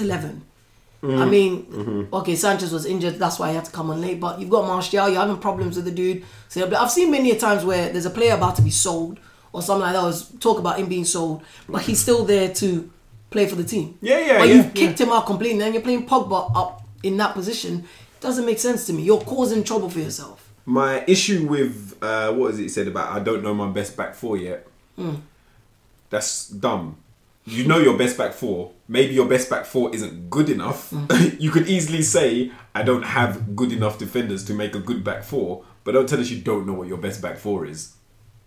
11. 1.05 1.21
I 1.21 1.23
mm-hmm. 1.23 1.31
mean, 1.31 1.67
mm-hmm. 1.67 2.15
okay, 2.15 2.35
Sanchez 2.35 2.73
was 2.73 2.87
injured, 2.87 3.15
that's 3.19 3.39
why 3.39 3.51
he 3.51 3.55
had 3.55 3.65
to 3.67 3.71
come 3.71 3.91
on 3.91 4.01
late. 4.01 4.21
But 4.21 4.41
you've 4.41 4.51
got 4.51 4.67
Martial, 4.67 5.09
you're 5.09 5.21
having 5.21 5.39
problems 5.39 5.77
with 5.77 5.85
the 5.85 5.91
dude. 5.91 6.25
So 6.49 6.75
I've 6.75 6.91
seen 6.91 7.11
many 7.11 7.31
a 7.31 7.39
times 7.39 7.65
where 7.65 7.91
there's 7.91 8.07
a 8.07 8.11
player 8.11 8.35
about 8.35 8.57
to 8.57 8.63
be 8.63 8.71
sold 8.71 9.21
or 9.53 9.63
something 9.63 9.83
like 9.83 9.93
that. 9.95 10.03
Was 10.03 10.31
talk 10.41 10.59
about 10.59 10.79
him 10.79 10.89
being 10.89 11.05
sold, 11.05 11.43
but 11.69 11.83
he's 11.83 12.01
still 12.01 12.25
there 12.25 12.53
to 12.55 12.91
play 13.31 13.47
for 13.47 13.57
the 13.57 13.65
team. 13.65 13.99
Yeah, 14.01 14.19
yeah, 14.19 14.39
But 14.39 14.49
yeah, 14.49 14.55
you've 14.55 14.75
kicked 14.75 15.01
him 15.01 15.11
out 15.11 15.27
completely, 15.27 15.63
and 15.63 15.75
you're 15.75 15.83
playing 15.83 16.07
Pogba 16.07 16.51
up 16.55 16.83
in 17.03 17.17
that 17.19 17.35
position. 17.35 17.85
Doesn't 18.21 18.47
make 18.47 18.59
sense 18.59 18.87
to 18.87 18.93
me. 18.93 19.03
You're 19.03 19.21
causing 19.21 19.63
trouble 19.65 19.91
for 19.91 19.99
yourself. 19.99 20.53
My 20.65 21.05
issue 21.07 21.47
with 21.47 21.99
uh, 22.01 22.33
what 22.33 22.53
is 22.55 22.61
it 22.61 22.71
said 22.71 22.89
about 22.89 23.13
I 23.13 23.23
don't 23.23 23.43
know 23.43 23.53
my 23.53 23.69
best 23.69 23.97
back 23.97 24.15
four 24.15 24.39
yet. 24.39 24.67
Mm. 24.99 25.21
That's 26.09 26.49
dumb. 26.49 26.97
You 27.47 27.67
know 27.67 27.79
your 27.79 27.97
best 27.99 28.17
back 28.17 28.33
four. 28.33 28.73
Maybe 28.89 29.13
your 29.15 29.29
best 29.29 29.51
back 29.51 29.67
four 29.67 29.95
isn't 29.95 30.31
good 30.31 30.49
enough. 30.49 30.93
you 31.39 31.51
could 31.51 31.69
easily 31.69 32.01
say 32.03 32.51
I 32.75 32.83
don't 32.83 33.03
have 33.03 33.55
good 33.55 33.71
enough 33.73 33.99
defenders 33.99 34.45
to 34.47 34.55
make 34.55 34.75
a 34.75 34.79
good 34.81 35.05
back 35.05 35.25
four, 35.25 35.65
but 35.85 35.93
don't 35.93 36.09
tell 36.09 36.21
us 36.21 36.31
you 36.31 36.41
don't 36.41 36.67
know 36.67 36.73
what 36.73 36.89
your 36.89 36.97
best 36.99 37.21
back 37.21 37.37
four 37.37 37.67
is. 37.67 37.93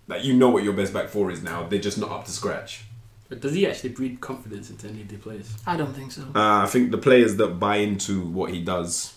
Like 0.07 0.23
you 0.23 0.33
know 0.33 0.49
what 0.49 0.63
your 0.63 0.73
best 0.73 0.93
back 0.93 1.09
four 1.09 1.29
is 1.31 1.43
now. 1.43 1.67
They're 1.67 1.79
just 1.79 1.99
not 1.99 2.09
up 2.11 2.25
to 2.25 2.31
scratch. 2.31 2.85
But 3.29 3.41
does 3.41 3.53
he 3.53 3.67
actually 3.67 3.89
breed 3.89 4.19
confidence 4.21 4.69
into 4.69 4.87
any 4.87 5.01
of 5.01 5.09
the 5.09 5.17
players? 5.17 5.53
I 5.67 5.75
don't 5.77 5.93
think 5.93 6.11
so. 6.13 6.21
Uh, 6.33 6.63
I 6.63 6.65
think 6.65 6.91
the 6.91 6.97
players 6.97 7.35
that 7.35 7.59
buy 7.59 7.75
into 7.77 8.21
what 8.21 8.51
he 8.51 8.63
does 8.63 9.15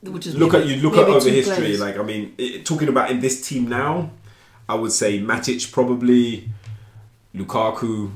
Which 0.00 0.26
is 0.28 0.36
look 0.36 0.52
maybe- 0.52 0.64
at 0.72 0.76
you 0.76 0.82
look 0.82 0.96
at 0.96 1.08
over 1.08 1.28
history. 1.28 1.56
players. 1.56 1.80
Like 1.80 1.98
I 1.98 2.02
mean, 2.02 2.34
it, 2.38 2.64
talking 2.64 2.88
about 2.88 3.10
in 3.10 3.20
this 3.20 3.46
team 3.46 3.68
now, 3.68 4.10
I 4.68 4.74
would 4.76 4.92
say 4.92 5.18
Matic 5.20 5.70
probably, 5.70 6.48
Lukaku. 7.34 8.10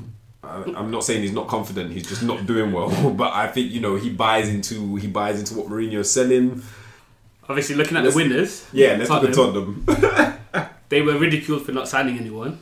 I, 0.47 0.79
I'm 0.79 0.91
not 0.91 1.03
saying 1.03 1.21
he's 1.21 1.33
not 1.33 1.47
confident. 1.47 1.91
He's 1.91 2.07
just 2.07 2.23
not 2.23 2.45
doing 2.45 2.71
well. 2.71 2.89
but 3.13 3.33
I 3.33 3.47
think 3.47 3.71
you 3.71 3.79
know 3.81 3.95
he 3.95 4.09
buys 4.09 4.49
into 4.49 4.95
he 4.95 5.07
buys 5.07 5.39
into 5.39 5.55
what 5.55 5.67
Mourinho's 5.67 6.09
selling. 6.11 6.61
Obviously, 7.49 7.75
looking 7.75 7.97
at 7.97 8.03
Let's- 8.03 8.15
the 8.15 8.23
winners, 8.23 8.67
Yeah, 8.73 8.95
let's 8.97 9.09
look 9.09 9.23
at 9.23 9.33
Tottenham, 9.33 9.85
Tottenham. 9.85 10.69
they 10.89 11.01
were 11.01 11.17
ridiculed 11.17 11.65
for 11.65 11.71
not 11.71 11.87
signing 11.87 12.17
anyone, 12.17 12.59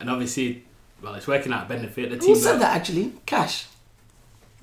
and 0.00 0.10
obviously, 0.10 0.64
well, 1.00 1.14
it's 1.14 1.28
working 1.28 1.52
out 1.52 1.66
a 1.66 1.68
benefit. 1.68 2.10
The 2.10 2.18
team 2.18 2.34
Who 2.34 2.40
said 2.40 2.58
that 2.58 2.74
actually? 2.76 3.12
Cash. 3.24 3.66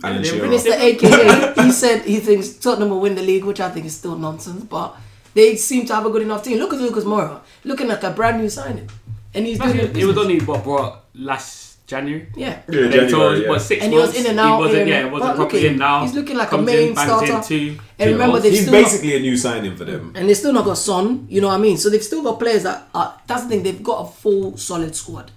Alan 0.03 0.21
they 0.21 0.27
Shearer. 0.27 0.49
really 0.49 0.57
Mr. 0.57 0.77
AKA, 0.77 1.63
he 1.63 1.71
said 1.71 2.01
he 2.03 2.19
thinks 2.19 2.49
Tottenham 2.55 2.89
will 2.89 2.99
win 2.99 3.15
the 3.15 3.21
league, 3.21 3.45
which 3.45 3.61
I 3.61 3.69
think 3.69 3.85
is 3.85 3.95
still 3.95 4.17
nonsense, 4.17 4.63
but 4.65 4.97
they 5.33 5.55
seem 5.55 5.85
to 5.85 5.95
have 5.95 6.05
a 6.05 6.09
good 6.09 6.23
enough 6.23 6.43
team. 6.43 6.57
Look 6.57 6.73
at 6.73 6.79
Lucas 6.79 7.05
Moura, 7.05 7.39
looking 7.63 7.87
like 7.87 8.03
a 8.03 8.11
brand 8.11 8.41
new 8.41 8.49
signing. 8.49 8.89
And 9.33 9.45
he's 9.45 9.59
doing 9.59 9.77
it. 9.77 9.95
It 9.97 10.05
was 10.05 10.17
only 10.17 10.39
what 10.41 10.63
brought 10.63 11.05
last 11.15 11.72
January. 11.85 12.27
Yeah. 12.35 12.47
Yeah, 12.47 12.55
And 12.67 12.75
then 12.75 12.91
January, 12.91 13.09
so, 13.09 13.31
yeah. 13.43 13.49
what, 13.49 13.61
six 13.61 13.83
And 13.83 13.91
he 13.93 13.99
was 13.99 14.15
in 14.15 14.25
and 14.27 14.39
out, 14.39 14.55
He 14.57 14.61
wasn't, 14.63 14.81
in 14.83 14.87
yeah, 14.87 14.95
and- 14.99 15.07
he 15.07 15.11
wasn't 15.13 15.31
but 15.31 15.35
properly 15.35 15.65
at 15.67 15.71
in 15.73 15.77
now. 15.79 16.01
He's 16.03 16.13
looking 16.13 16.37
like 16.37 16.51
a 16.53 16.57
main 16.57 16.87
in, 16.89 16.93
bangs 16.95 17.07
starter. 17.09 17.33
In 17.33 17.43
two, 17.43 17.79
And 17.99 18.07
two 18.07 18.13
remember, 18.13 18.31
goals. 18.33 18.43
they've 18.43 18.51
He's 18.53 18.61
still 18.61 18.73
not- 18.73 18.83
basically 18.83 19.15
a 19.15 19.19
new 19.19 19.37
signing 19.37 19.75
for 19.75 19.83
them. 19.85 20.11
And 20.15 20.29
they 20.29 20.33
still 20.33 20.53
not 20.53 20.65
got 20.65 20.77
Son, 20.77 21.27
you 21.29 21.41
know 21.41 21.47
what 21.49 21.55
I 21.55 21.59
mean? 21.59 21.77
So 21.77 21.89
they've 21.89 22.03
still 22.03 22.23
got 22.23 22.39
players 22.39 22.63
that 22.63 22.87
are, 22.95 23.19
that's 23.27 23.43
the 23.43 23.49
thing, 23.49 23.63
they've 23.63 23.83
got 23.83 24.07
a 24.07 24.11
full 24.11 24.55
solid 24.57 24.95
squad. 24.95 25.31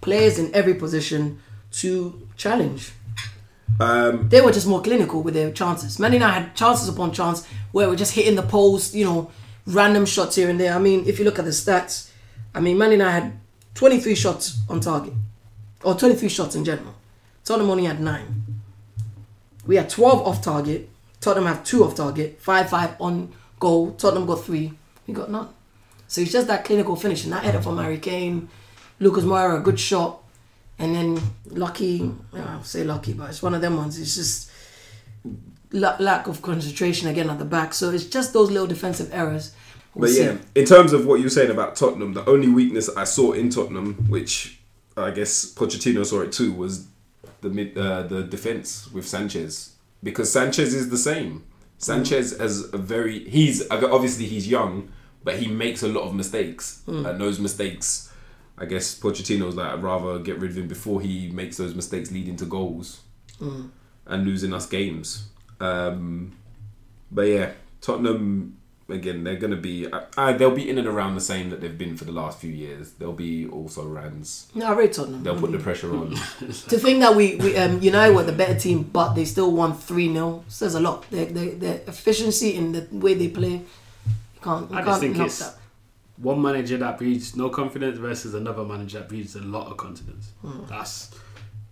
Players 0.00 0.38
in 0.38 0.54
every 0.54 0.74
position 0.74 1.40
to 1.72 2.26
challenge. 2.36 2.92
Um, 3.80 4.28
They 4.28 4.40
were 4.40 4.52
just 4.52 4.66
more 4.66 4.80
clinical 4.82 5.22
with 5.22 5.34
their 5.34 5.50
chances. 5.50 5.98
Man 5.98 6.12
United 6.12 6.32
had 6.46 6.54
chances 6.54 6.88
upon 6.88 7.12
chance 7.12 7.46
where 7.72 7.88
we're 7.88 7.96
just 7.96 8.14
hitting 8.14 8.36
the 8.36 8.42
post, 8.42 8.94
you 8.94 9.04
know, 9.04 9.30
random 9.66 10.06
shots 10.06 10.36
here 10.36 10.48
and 10.48 10.58
there. 10.60 10.72
I 10.74 10.78
mean, 10.78 11.04
if 11.06 11.18
you 11.18 11.24
look 11.24 11.38
at 11.38 11.44
the 11.44 11.50
stats, 11.50 12.10
I 12.54 12.60
mean, 12.60 12.78
Man 12.78 12.92
United 12.92 13.12
had 13.24 13.32
23 13.74 14.14
shots 14.14 14.58
on 14.70 14.80
target, 14.80 15.12
or 15.86 15.94
23 15.94 16.28
shots 16.28 16.54
in 16.56 16.64
general. 16.64 16.94
Tottenham 17.44 17.70
only 17.70 17.84
had 17.84 18.00
nine. 18.00 18.44
We 19.66 19.76
had 19.76 19.88
12 19.88 20.26
off 20.26 20.42
target. 20.42 20.90
Tottenham 21.20 21.46
have 21.46 21.64
two 21.64 21.84
off 21.84 21.94
target, 21.94 22.40
5 22.40 22.68
5 22.70 22.96
on 23.00 23.32
goal. 23.60 23.92
Tottenham 23.92 24.26
got 24.26 24.44
three. 24.44 24.72
We 25.06 25.14
got 25.14 25.30
none. 25.30 25.48
So 26.08 26.20
it's 26.20 26.32
just 26.32 26.48
that 26.48 26.64
clinical 26.64 26.96
finishing. 26.96 27.30
That 27.30 27.44
header 27.44 27.62
from 27.62 27.78
Harry 27.78 27.98
Kane, 27.98 28.48
Lucas 29.00 29.24
Moura, 29.24 29.58
a 29.58 29.60
good 29.60 29.78
shot. 29.78 30.22
And 30.78 30.94
then 30.94 31.20
lucky, 31.46 32.12
I'll 32.34 32.62
say 32.64 32.84
lucky, 32.84 33.12
but 33.14 33.30
it's 33.30 33.42
one 33.42 33.54
of 33.54 33.60
them 33.60 33.76
ones. 33.76 33.98
It's 33.98 34.14
just 34.14 34.50
la- 35.72 35.96
lack 36.00 36.26
of 36.26 36.42
concentration 36.42 37.08
again 37.08 37.30
at 37.30 37.38
the 37.38 37.44
back. 37.44 37.74
So 37.74 37.90
it's 37.90 38.04
just 38.06 38.32
those 38.32 38.50
little 38.50 38.66
defensive 38.66 39.08
errors. 39.12 39.52
We'll 39.94 40.02
But 40.10 40.14
see. 40.14 40.24
yeah, 40.24 40.36
in 40.54 40.64
terms 40.66 40.92
of 40.92 41.06
what 41.06 41.20
you're 41.20 41.30
saying 41.30 41.50
about 41.50 41.76
Tottenham, 41.76 42.12
the 42.12 42.28
only 42.28 42.48
weakness 42.48 42.90
I 42.94 43.04
saw 43.04 43.32
in 43.32 43.48
Tottenham, 43.50 43.94
which 44.08 44.55
I 44.96 45.10
guess 45.10 45.52
Pochettino 45.52 46.04
saw 46.06 46.22
it 46.22 46.32
too, 46.32 46.52
was 46.52 46.86
the 47.40 47.50
mid, 47.50 47.76
uh, 47.76 48.02
the 48.02 48.22
defense 48.22 48.90
with 48.92 49.06
Sanchez. 49.06 49.74
Because 50.02 50.32
Sanchez 50.32 50.74
is 50.74 50.88
the 50.90 50.98
same. 50.98 51.44
Sanchez 51.78 52.38
has 52.38 52.72
a 52.72 52.78
very 52.78 53.28
he's 53.28 53.68
obviously 53.70 54.24
he's 54.26 54.48
young, 54.48 54.90
but 55.22 55.38
he 55.38 55.48
makes 55.48 55.82
a 55.82 55.88
lot 55.88 56.04
of 56.04 56.14
mistakes, 56.14 56.82
and 56.86 57.20
those 57.20 57.38
mistakes, 57.38 58.12
I 58.56 58.64
guess 58.64 58.98
Pochettino's 58.98 59.56
like 59.56 59.72
I'd 59.72 59.82
rather 59.82 60.18
get 60.18 60.38
rid 60.38 60.52
of 60.52 60.58
him 60.58 60.68
before 60.68 61.00
he 61.02 61.28
makes 61.30 61.58
those 61.58 61.74
mistakes 61.74 62.10
leading 62.10 62.36
to 62.36 62.46
goals 62.46 63.00
and 64.06 64.24
losing 64.24 64.54
us 64.54 64.66
games. 64.66 65.28
Um, 65.60 66.32
but 67.10 67.22
yeah, 67.22 67.50
Tottenham 67.82 68.55
again. 68.88 69.24
They're 69.24 69.36
gonna 69.36 69.56
be. 69.56 69.92
I, 69.92 70.04
I, 70.16 70.32
they'll 70.32 70.54
be 70.54 70.68
in 70.68 70.78
and 70.78 70.86
around 70.86 71.14
the 71.14 71.20
same 71.20 71.50
that 71.50 71.60
they've 71.60 71.76
been 71.76 71.96
for 71.96 72.04
the 72.04 72.12
last 72.12 72.38
few 72.38 72.50
years. 72.50 72.92
They'll 72.92 73.12
be 73.12 73.46
also 73.46 73.84
runs. 73.84 74.48
No, 74.54 74.66
I 74.66 74.72
rate 74.74 74.92
Tottenham. 74.92 75.22
They'll 75.22 75.38
put 75.38 75.52
the 75.52 75.58
pressure 75.68 75.94
on. 75.94 76.10
to 76.12 76.78
think 76.78 77.00
that 77.00 77.14
we, 77.16 77.36
we 77.36 77.56
um, 77.56 77.80
United 77.80 78.14
were 78.14 78.22
the 78.22 78.32
better 78.32 78.58
team, 78.58 78.82
but 78.84 79.14
they 79.14 79.24
still 79.24 79.52
won 79.52 79.74
3 79.74 80.12
0 80.12 80.44
says 80.48 80.74
a 80.74 80.80
lot. 80.80 81.08
Their, 81.10 81.26
their, 81.26 81.50
their 81.54 81.80
efficiency 81.86 82.54
in 82.54 82.72
the 82.72 82.86
way 82.92 83.14
they 83.14 83.28
play, 83.28 83.52
you 83.52 84.40
can't, 84.42 84.70
you 84.70 84.76
I 84.76 84.80
can't 84.82 84.86
just 84.88 85.00
think 85.00 85.18
it's 85.18 85.38
that. 85.40 85.54
one 86.16 86.40
manager 86.40 86.76
that 86.78 86.98
breeds 86.98 87.36
no 87.36 87.48
confidence 87.50 87.98
versus 87.98 88.34
another 88.34 88.64
manager 88.64 89.00
that 89.00 89.08
breeds 89.08 89.34
a 89.36 89.40
lot 89.40 89.66
of 89.70 89.76
confidence. 89.76 90.32
Hmm. 90.42 90.64
That's 90.66 91.10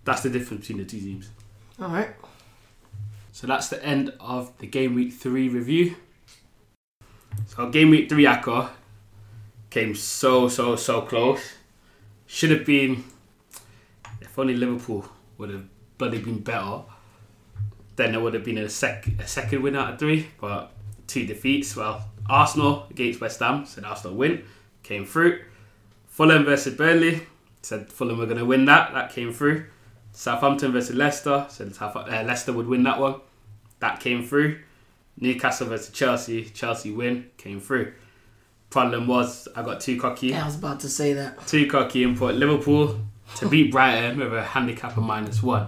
that's 0.03 0.21
the 0.21 0.29
difference 0.29 0.67
between 0.67 0.77
the 0.79 0.85
two 0.89 0.99
teams. 0.99 1.29
All 1.81 1.89
right. 1.89 2.09
So 3.31 3.47
that's 3.47 3.67
the 3.67 3.83
end 3.83 4.13
of 4.19 4.57
the 4.59 4.67
game 4.67 4.93
week 4.95 5.11
three 5.13 5.49
review. 5.49 5.95
So 7.47 7.69
game 7.69 7.89
week 7.89 8.09
three 8.09 8.25
Acca 8.25 8.69
came 9.69 9.95
so 9.95 10.47
so 10.47 10.75
so 10.75 11.01
close. 11.01 11.41
Should 12.27 12.51
have 12.51 12.65
been 12.65 13.03
if 14.21 14.37
only 14.37 14.55
Liverpool 14.55 15.05
would 15.37 15.49
have 15.49 15.65
bloody 15.97 16.19
been 16.19 16.39
better. 16.39 16.81
Then 17.95 18.11
there 18.11 18.19
would 18.19 18.33
have 18.33 18.43
been 18.43 18.57
a 18.57 18.69
sec 18.69 19.07
a 19.19 19.27
second 19.27 19.61
win 19.61 19.75
out 19.75 19.93
of 19.93 19.99
three, 19.99 20.27
but 20.39 20.71
two 21.07 21.25
defeats. 21.25 21.75
Well, 21.75 22.09
Arsenal 22.29 22.87
against 22.89 23.21
West 23.21 23.39
Ham 23.39 23.65
said 23.65 23.85
Arsenal 23.85 24.15
win, 24.17 24.43
came 24.83 25.05
through. 25.05 25.41
Fulham 26.07 26.45
versus 26.45 26.75
Burnley 26.75 27.27
said 27.61 27.91
Fulham 27.91 28.17
were 28.17 28.25
going 28.25 28.37
to 28.37 28.45
win 28.45 28.65
that. 28.65 28.93
That 28.93 29.11
came 29.11 29.33
through. 29.33 29.65
Southampton 30.11 30.71
versus 30.71 30.95
Leicester 30.95 31.45
said 31.49 31.73
uh, 31.79 32.23
Leicester 32.25 32.53
would 32.53 32.67
win 32.67 32.83
that 32.83 32.99
one. 32.99 33.21
That 33.79 33.99
came 33.99 34.23
through. 34.23 34.59
Newcastle 35.19 35.67
versus 35.67 35.89
Chelsea. 35.89 36.45
Chelsea 36.45 36.91
win 36.91 37.29
came 37.37 37.59
through. 37.59 37.93
Problem 38.69 39.07
was 39.07 39.47
I 39.55 39.61
got 39.61 39.79
too 39.81 39.99
cocky. 39.99 40.27
Yeah, 40.27 40.43
I 40.43 40.45
was 40.45 40.55
about 40.55 40.81
to 40.81 40.89
say 40.89 41.13
that. 41.13 41.47
Too 41.47 41.67
cocky 41.67 42.03
and 42.03 42.17
put 42.17 42.35
Liverpool 42.35 42.99
to 43.37 43.49
beat 43.49 43.71
Brighton 43.71 44.19
with 44.19 44.33
a 44.33 44.43
handicap 44.43 44.97
of 44.97 45.03
minus 45.03 45.41
one. 45.41 45.67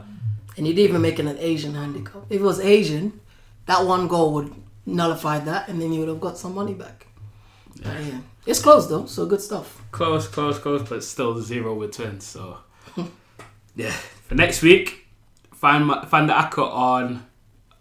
And 0.58 0.68
you 0.68 0.74
didn't 0.74 0.90
even 0.90 1.02
make 1.02 1.20
it 1.20 1.26
an 1.26 1.38
Asian 1.38 1.76
handicap. 1.76 2.24
If 2.30 2.42
it 2.42 2.44
was 2.44 2.60
Asian, 2.60 3.20
that 3.68 3.86
one 3.86 4.08
goal 4.08 4.34
would 4.34 4.54
nullify 4.86 5.40
that, 5.40 5.70
and 5.70 5.82
then 5.82 5.94
you 5.94 6.00
would 6.00 6.10
have 6.10 6.20
got 6.20 6.38
some 6.38 6.56
money 6.56 6.74
back. 6.74 7.06
But 7.82 8.04
yeah. 8.04 8.20
It's 8.46 8.60
close 8.60 8.88
though, 8.88 9.06
so 9.06 9.26
good 9.26 9.42
stuff. 9.42 9.84
Close, 9.92 10.28
close, 10.28 10.58
close, 10.58 10.88
but 10.88 11.04
still 11.04 11.40
zero 11.42 11.76
returns. 11.76 12.26
So 12.26 12.58
yeah, 13.76 13.92
for 13.92 14.36
next 14.36 14.62
week, 14.62 15.08
find 15.54 15.86
my, 15.86 16.06
find 16.06 16.30
the 16.30 16.34
Acca 16.34 16.64
on 16.64 17.26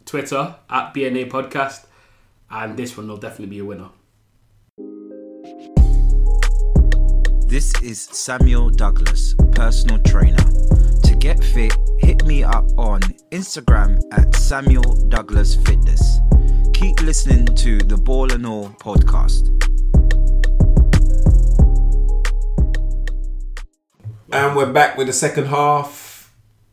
Twitter 0.07 0.54
at 0.70 0.94
BNA 0.94 1.28
Podcast, 1.28 1.86
and 2.48 2.76
this 2.76 2.96
one 2.96 3.09
will 3.09 3.16
definitely 3.16 3.46
be 3.46 3.59
a 3.59 3.64
winner. 3.64 3.88
This 7.48 7.72
is 7.82 8.02
Samuel 8.02 8.70
Douglas, 8.70 9.34
personal 9.52 9.98
trainer. 10.04 10.44
To 11.02 11.16
get 11.18 11.42
fit, 11.42 11.74
hit 11.98 12.24
me 12.24 12.44
up 12.44 12.66
on 12.78 13.00
Instagram 13.32 14.00
at 14.12 14.34
Samuel 14.36 14.94
Douglas 15.09 15.57
Fitness. 15.57 16.20
Keep 16.72 17.02
listening 17.02 17.46
to 17.57 17.78
the 17.78 17.96
Ball 17.96 18.32
and 18.32 18.46
All 18.46 18.68
podcast. 18.80 19.52
And 24.32 24.57
we're 24.57 24.72
back 24.72 24.96
with 24.96 25.07
the 25.09 25.12
second 25.12 25.46
half, 25.46 26.05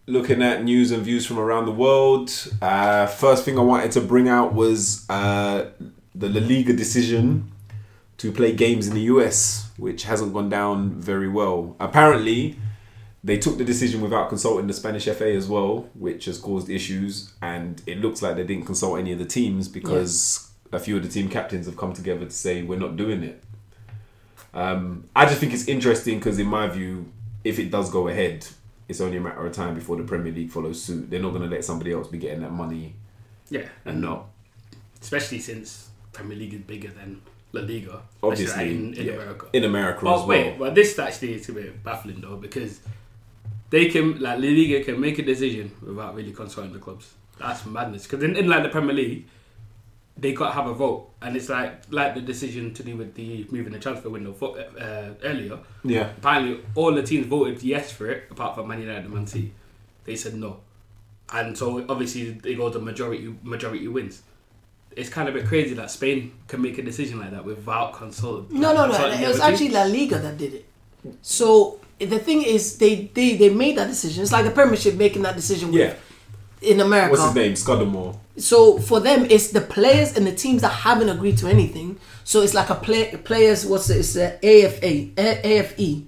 looking 0.05 0.41
at 0.41 0.63
news 0.63 0.91
and 0.91 1.03
views 1.03 1.25
from 1.25 1.39
around 1.39 1.65
the 1.65 1.71
world. 1.71 2.31
Uh, 2.61 3.07
first 3.07 3.45
thing 3.45 3.57
I 3.57 3.61
wanted 3.61 3.91
to 3.93 4.01
bring 4.01 4.27
out 4.27 4.53
was 4.53 5.09
uh, 5.09 5.69
the 6.13 6.29
La 6.29 6.45
Liga 6.45 6.73
decision 6.73 7.51
to 8.17 8.31
play 8.31 8.53
games 8.53 8.87
in 8.87 8.93
the 8.93 9.01
US, 9.01 9.69
which 9.77 10.03
hasn't 10.03 10.33
gone 10.33 10.49
down 10.49 10.91
very 10.91 11.29
well. 11.29 11.75
Apparently, 11.79 12.57
they 13.23 13.37
took 13.37 13.57
the 13.57 13.63
decision 13.63 14.01
without 14.01 14.29
consulting 14.29 14.67
the 14.67 14.73
Spanish 14.73 15.05
FA 15.05 15.31
as 15.33 15.47
well, 15.47 15.89
which 15.93 16.25
has 16.25 16.37
caused 16.37 16.69
issues. 16.69 17.33
And 17.41 17.81
it 17.87 17.99
looks 17.99 18.21
like 18.21 18.35
they 18.35 18.43
didn't 18.43 18.65
consult 18.65 18.99
any 18.99 19.13
of 19.13 19.19
the 19.19 19.25
teams 19.25 19.67
because 19.69 20.49
a 20.71 20.79
few 20.79 20.97
of 20.97 21.03
the 21.03 21.09
team 21.09 21.29
captains 21.29 21.65
have 21.65 21.77
come 21.77 21.93
together 21.93 22.25
to 22.25 22.31
say 22.31 22.61
we're 22.61 22.79
not 22.79 22.97
doing 22.97 23.23
it. 23.23 23.41
Um, 24.53 25.09
I 25.15 25.25
just 25.25 25.39
think 25.39 25.53
it's 25.53 25.67
interesting 25.67 26.19
because, 26.19 26.37
in 26.37 26.47
my 26.47 26.67
view, 26.67 27.11
if 27.43 27.57
it 27.59 27.71
does 27.71 27.89
go 27.89 28.07
ahead, 28.07 28.47
it's 28.93 29.01
only 29.01 29.17
a 29.17 29.21
matter 29.21 29.45
of 29.45 29.51
time 29.53 29.73
before 29.75 29.97
the 29.97 30.03
Premier 30.03 30.31
League 30.31 30.51
follows 30.51 30.81
suit. 30.83 31.09
They're 31.09 31.19
not 31.19 31.31
going 31.31 31.41
to 31.41 31.49
let 31.49 31.65
somebody 31.65 31.91
else 31.91 32.07
be 32.07 32.19
getting 32.19 32.41
that 32.41 32.51
money 32.51 32.93
Yeah, 33.49 33.67
and 33.85 34.01
not. 34.01 34.27
especially 35.01 35.39
since 35.39 35.89
Premier 36.11 36.37
League 36.37 36.53
is 36.53 36.61
bigger 36.61 36.89
than 36.89 37.21
La 37.53 37.61
Liga, 37.61 38.01
Obviously, 38.21 38.69
in, 38.71 38.93
in 38.93 39.05
yeah. 39.07 39.13
America. 39.13 39.45
In 39.53 39.63
America 39.63 40.01
Oh 40.07 40.21
as 40.21 40.27
wait, 40.27 40.51
well. 40.51 40.59
well 40.67 40.71
this 40.73 40.97
actually 40.99 41.33
is 41.33 41.49
a 41.49 41.53
bit 41.53 41.83
baffling 41.83 42.21
though 42.21 42.37
because 42.37 42.79
they 43.71 43.85
can 43.89 44.19
like 44.19 44.37
La 44.39 44.45
Liga 44.49 44.83
can 44.83 44.99
make 45.01 45.17
a 45.19 45.23
decision 45.23 45.71
without 45.81 46.15
really 46.15 46.31
consulting 46.31 46.73
the 46.73 46.79
clubs. 46.79 47.13
That's 47.39 47.65
madness. 47.65 48.03
Because 48.03 48.23
in, 48.23 48.35
in 48.35 48.47
like 48.47 48.61
the 48.63 48.69
Premier 48.69 48.93
League, 48.95 49.25
they 50.17 50.33
got 50.33 50.49
to 50.49 50.53
have 50.53 50.67
a 50.67 50.73
vote, 50.73 51.09
and 51.21 51.35
it's 51.35 51.49
like 51.49 51.83
like 51.89 52.13
the 52.13 52.21
decision 52.21 52.73
to 52.75 52.83
do 52.83 52.95
with 52.95 53.15
the 53.15 53.47
moving 53.49 53.73
the 53.73 53.79
transfer 53.79 54.09
window 54.09 54.33
for, 54.33 54.59
uh, 54.59 55.09
earlier. 55.23 55.59
Yeah. 55.83 56.11
Apparently, 56.17 56.61
all 56.75 56.93
the 56.93 57.03
teams 57.03 57.25
voted 57.25 57.63
yes 57.63 57.91
for 57.91 58.09
it, 58.09 58.25
apart 58.29 58.55
from 58.55 58.67
Man 58.67 58.79
United 58.79 59.05
and 59.05 59.13
Man 59.13 59.27
City. 59.27 59.53
They 60.05 60.15
said 60.15 60.35
no, 60.35 60.59
and 61.31 61.57
so 61.57 61.85
obviously 61.89 62.31
they 62.31 62.55
go 62.55 62.69
the 62.69 62.79
majority 62.79 63.33
majority 63.41 63.87
wins. 63.87 64.21
It's 64.95 65.09
kind 65.09 65.27
of 65.27 65.35
a 65.35 65.39
bit 65.39 65.47
crazy 65.47 65.73
that 65.73 65.89
Spain 65.89 66.33
can 66.47 66.61
make 66.61 66.77
a 66.77 66.83
decision 66.83 67.19
like 67.19 67.31
that 67.31 67.43
without 67.43 67.93
consulting. 67.93 68.59
No, 68.59 68.73
no, 68.73 68.85
no. 68.85 68.91
consulting 68.91 69.19
the 69.19 69.25
It 69.25 69.27
was 69.29 69.39
actually. 69.39 69.69
La 69.69 69.83
Liga 69.83 70.19
that 70.19 70.37
did 70.37 70.53
it. 70.53 70.65
So 71.21 71.79
the 71.99 72.19
thing 72.19 72.43
is, 72.43 72.77
they 72.77 73.09
they, 73.13 73.35
they 73.35 73.49
made 73.49 73.77
that 73.77 73.87
decision. 73.87 74.23
It's 74.23 74.31
like 74.31 74.45
the 74.45 74.51
Premiership 74.51 74.95
making 74.95 75.23
that 75.23 75.35
decision. 75.35 75.71
With, 75.71 75.81
Yeah. 75.81 75.95
In 76.61 76.79
America. 76.79 77.11
What's 77.11 77.23
his 77.23 77.35
name? 77.35 77.55
Scudamore. 77.55 78.19
So 78.37 78.79
for 78.79 78.99
them, 78.99 79.25
it's 79.29 79.49
the 79.49 79.61
players 79.61 80.17
and 80.17 80.25
the 80.25 80.33
teams 80.33 80.61
that 80.61 80.69
haven't 80.69 81.09
agreed 81.09 81.37
to 81.39 81.47
anything. 81.47 81.99
So 82.23 82.41
it's 82.41 82.53
like 82.53 82.69
a 82.69 82.75
play 82.75 83.15
players. 83.17 83.65
What's 83.65 83.89
it? 83.89 83.97
It's 83.97 84.13
the 84.13 84.35
AFA, 84.43 85.11
A- 85.17 85.59
AFE. 85.59 86.03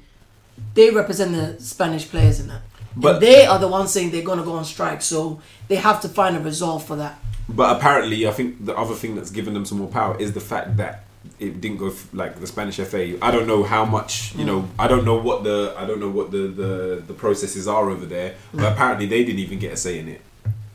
They 0.73 0.89
represent 0.89 1.34
the 1.34 1.61
Spanish 1.63 2.09
players 2.09 2.39
in 2.39 2.47
that. 2.47 2.61
But- 2.95 3.15
and 3.15 3.23
they 3.23 3.45
are 3.45 3.59
the 3.59 3.67
ones 3.67 3.91
saying 3.91 4.11
they're 4.11 4.23
going 4.23 4.39
to 4.39 4.45
go 4.45 4.53
on 4.53 4.65
strike. 4.65 5.01
So 5.01 5.39
they 5.67 5.76
have 5.76 6.01
to 6.01 6.09
find 6.09 6.36
a 6.36 6.39
resolve 6.39 6.86
for 6.86 6.95
that. 6.95 7.19
But 7.47 7.78
apparently, 7.78 8.28
I 8.28 8.32
think 8.32 8.65
the 8.65 8.76
other 8.76 8.95
thing 8.95 9.15
that's 9.15 9.30
given 9.30 9.53
them 9.53 9.65
some 9.65 9.78
more 9.78 9.88
power 9.88 10.17
is 10.19 10.34
the 10.34 10.39
fact 10.39 10.78
that 10.78 11.03
it 11.39 11.61
didn't 11.61 11.78
go 11.78 11.89
f- 11.89 12.09
like 12.11 12.39
the 12.39 12.47
Spanish 12.47 12.78
FA. 12.78 13.23
I 13.23 13.30
don't 13.32 13.47
know 13.47 13.63
how 13.63 13.86
much 13.86 14.34
you 14.36 14.43
mm. 14.43 14.47
know. 14.47 14.69
I 14.80 14.88
don't 14.88 15.05
know 15.05 15.17
what 15.17 15.43
the 15.43 15.76
I 15.78 15.86
don't 15.86 15.99
know 15.99 16.09
what 16.09 16.32
the 16.32 16.47
the, 16.47 17.03
the 17.05 17.13
processes 17.13 17.67
are 17.67 17.89
over 17.89 18.05
there. 18.05 18.36
But 18.51 18.61
mm. 18.61 18.71
apparently, 18.71 19.05
they 19.05 19.23
didn't 19.23 19.39
even 19.39 19.59
get 19.59 19.73
a 19.73 19.78
say 19.78 19.99
in 19.99 20.07
it. 20.07 20.21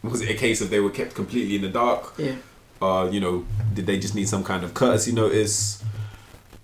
Was 0.02 0.22
it 0.22 0.30
a 0.30 0.34
case 0.34 0.60
of 0.60 0.70
they 0.70 0.80
were 0.80 0.90
kept 0.90 1.14
completely 1.14 1.56
in 1.56 1.62
the 1.62 1.68
dark? 1.68 2.14
Yeah. 2.16 2.36
Uh, 2.80 3.08
you 3.12 3.20
know, 3.20 3.44
did 3.74 3.86
they 3.86 3.98
just 3.98 4.14
need 4.14 4.28
some 4.28 4.42
kind 4.42 4.64
of 4.64 4.72
courtesy 4.72 5.12
notice? 5.12 5.82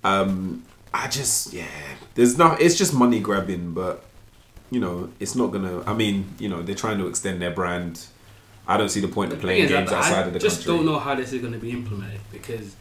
Um, 0.03 0.65
I 0.95 1.09
just 1.09 1.53
yeah. 1.53 1.67
There's 2.15 2.39
not. 2.39 2.61
It's 2.61 2.77
just 2.77 2.95
money 2.95 3.21
grabbing, 3.21 3.75
but 3.75 4.05
you 4.71 4.81
know, 4.81 5.11
it's 5.21 5.35
not 5.35 5.53
gonna. 5.53 5.83
I 5.85 5.93
mean, 5.93 6.35
you 6.39 6.49
know, 6.49 6.63
they're 6.63 6.75
trying 6.75 6.99
to 6.99 7.07
extend 7.07 7.43
their 7.43 7.51
brand. 7.51 8.07
I 8.67 8.77
don't 8.77 8.89
see 8.89 9.01
the 9.01 9.09
point 9.09 9.33
of 9.33 9.39
thing 9.39 9.47
playing 9.47 9.69
games 9.69 9.91
that 9.91 9.99
outside 9.99 10.25
I 10.25 10.27
of 10.27 10.33
the 10.33 10.41
country. 10.41 10.49
I 10.49 10.51
just 10.51 10.67
don't 10.67 10.87
know 10.87 10.99
how 10.99 11.15
this 11.15 11.33
is 11.33 11.41
going 11.41 11.53
to 11.53 11.59
be 11.59 11.71
implemented 11.71 12.21
because 12.33 12.75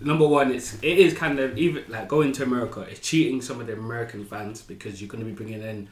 number 0.00 0.26
one, 0.26 0.52
it's 0.52 0.74
it 0.82 0.98
is 0.98 1.14
kind 1.14 1.38
of 1.38 1.56
even 1.58 1.84
like 1.88 2.08
going 2.08 2.32
to 2.32 2.42
America. 2.42 2.80
It's 2.82 3.00
cheating 3.00 3.42
some 3.42 3.60
of 3.60 3.66
the 3.66 3.74
American 3.74 4.24
fans 4.24 4.62
because 4.62 5.00
you're 5.00 5.08
going 5.08 5.24
to 5.24 5.28
be 5.28 5.34
bringing 5.34 5.62
in 5.62 5.88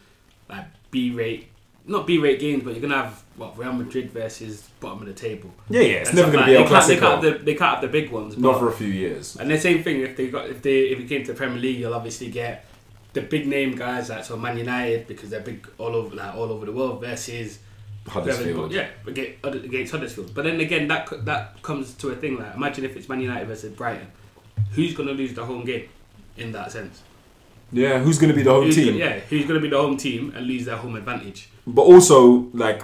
like 0.48 0.66
B-rate, 0.90 1.48
not 1.86 2.06
B-rate 2.06 2.40
games, 2.40 2.64
but 2.64 2.70
you're 2.72 2.80
going 2.80 2.92
to 2.92 2.98
have 3.02 3.22
what 3.36 3.56
Real 3.58 3.72
Madrid 3.72 4.10
versus 4.10 4.68
bottom 4.80 5.00
of 5.02 5.06
the 5.06 5.12
table. 5.14 5.52
Yeah, 5.70 5.80
yeah, 5.82 5.86
it's 5.98 6.10
And 6.10 6.18
never 6.18 6.32
going 6.32 6.44
to 6.44 6.50
like- 6.52 6.58
be 6.58 6.64
they 6.64 6.68
can't, 6.70 6.86
they, 6.88 6.96
can't 6.98 7.24
have 7.24 7.38
the, 7.38 7.44
they 7.44 7.54
can't 7.54 7.70
have 7.74 7.80
the 7.82 7.88
big 7.88 8.10
ones. 8.10 8.36
Not 8.36 8.58
for 8.58 8.68
a 8.68 8.72
few 8.72 8.88
years. 8.88 9.36
and 9.36 9.50
the 9.50 9.58
same 9.58 9.82
thing 9.82 10.00
if 10.00 10.16
they 10.16 10.28
got 10.28 10.48
if 10.48 10.62
they 10.62 10.78
if 10.88 10.98
you 11.00 11.06
came 11.06 11.22
to 11.24 11.32
the 11.32 11.36
Premier 11.36 11.58
League, 11.58 11.78
you'll 11.78 11.94
obviously 11.94 12.30
get 12.30 12.64
the 13.12 13.20
big 13.22 13.46
name 13.46 13.74
guys 13.76 14.08
like 14.10 14.24
so 14.24 14.36
Man 14.36 14.58
United 14.58 15.06
because 15.06 15.30
they're 15.30 15.40
big 15.40 15.66
all 15.78 15.94
over 15.94 16.14
like 16.14 16.34
all 16.34 16.50
over 16.52 16.66
the 16.66 16.72
world 16.72 17.00
versus 17.00 17.60
Huddersfield. 18.06 18.72
yeah, 18.72 18.88
against, 19.06 19.44
against 19.44 19.92
Huddersfield. 19.92 20.34
But 20.34 20.44
then 20.44 20.60
again, 20.60 20.88
that 20.88 21.24
that 21.24 21.62
comes 21.62 21.94
to 21.94 22.10
a 22.10 22.16
thing 22.16 22.38
like 22.38 22.54
imagine 22.54 22.84
if 22.84 22.96
it's 22.96 23.08
Man 23.08 23.20
United 23.20 23.46
versus 23.48 23.72
Brighton, 23.72 24.08
who's 24.72 24.94
gonna 24.94 25.12
lose 25.12 25.34
the 25.34 25.44
home 25.44 25.64
game 25.64 25.88
in 26.36 26.52
that 26.52 26.72
sense? 26.72 27.02
Yeah, 27.72 27.98
who's 27.98 28.18
going 28.18 28.30
to 28.30 28.36
be 28.36 28.44
the 28.44 28.50
home 28.52 28.64
Who's 28.64 28.76
team? 28.76 28.92
Gonna, 28.92 28.98
yeah, 28.98 29.18
who's 29.28 29.44
gonna 29.44 29.58
be 29.58 29.68
the 29.68 29.76
home 29.76 29.96
team 29.96 30.32
and 30.36 30.46
lose 30.46 30.66
their 30.66 30.76
home 30.76 30.94
advantage? 30.94 31.48
But 31.66 31.82
also, 31.82 32.48
like, 32.52 32.82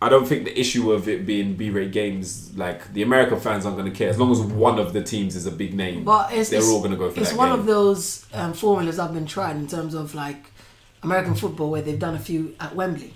I 0.00 0.08
don't 0.08 0.26
think 0.26 0.44
the 0.44 0.58
issue 0.58 0.92
of 0.92 1.08
it 1.08 1.26
being 1.26 1.54
B-rate 1.54 1.90
games, 1.90 2.56
like 2.56 2.92
the 2.92 3.02
American 3.02 3.40
fans 3.40 3.66
aren't 3.66 3.78
going 3.78 3.90
to 3.90 3.96
care 3.96 4.10
as 4.10 4.18
long 4.18 4.30
as 4.30 4.40
one 4.40 4.78
of 4.78 4.92
the 4.92 5.02
teams 5.02 5.34
is 5.34 5.46
a 5.46 5.50
big 5.50 5.74
name. 5.74 6.04
But 6.04 6.32
it's, 6.32 6.50
they're 6.50 6.60
it's, 6.60 6.68
all 6.68 6.78
going 6.78 6.92
to 6.92 6.96
go 6.96 7.10
for 7.10 7.20
It's 7.20 7.30
that 7.30 7.38
one 7.38 7.50
game. 7.50 7.60
of 7.60 7.66
those 7.66 8.26
um, 8.32 8.52
formulas 8.52 8.98
I've 8.98 9.12
been 9.12 9.26
tried 9.26 9.56
in 9.56 9.66
terms 9.66 9.94
of 9.94 10.14
like 10.14 10.52
American 11.02 11.34
football 11.34 11.70
where 11.70 11.82
they've 11.82 11.98
done 11.98 12.14
a 12.14 12.18
few 12.20 12.54
at 12.60 12.76
Wembley. 12.76 13.14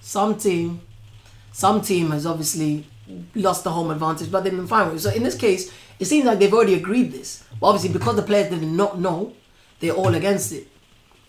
Some 0.00 0.36
team, 0.38 0.80
some 1.52 1.82
team 1.82 2.10
has 2.10 2.24
obviously 2.24 2.86
lost 3.34 3.64
the 3.64 3.70
home 3.70 3.90
advantage, 3.90 4.30
but 4.30 4.44
they've 4.44 4.56
been 4.56 4.66
fine 4.66 4.86
with 4.86 4.96
it. 4.96 5.00
So 5.00 5.10
in 5.10 5.22
this 5.22 5.36
case, 5.36 5.70
it 5.98 6.06
seems 6.06 6.24
like 6.24 6.38
they've 6.38 6.52
already 6.52 6.74
agreed 6.74 7.12
this. 7.12 7.44
But 7.60 7.68
obviously, 7.68 7.92
because 7.92 8.16
the 8.16 8.22
players 8.22 8.48
did 8.50 8.62
not 8.62 8.98
know, 8.98 9.34
they're 9.80 9.92
all 9.92 10.14
against 10.14 10.52
it. 10.52 10.68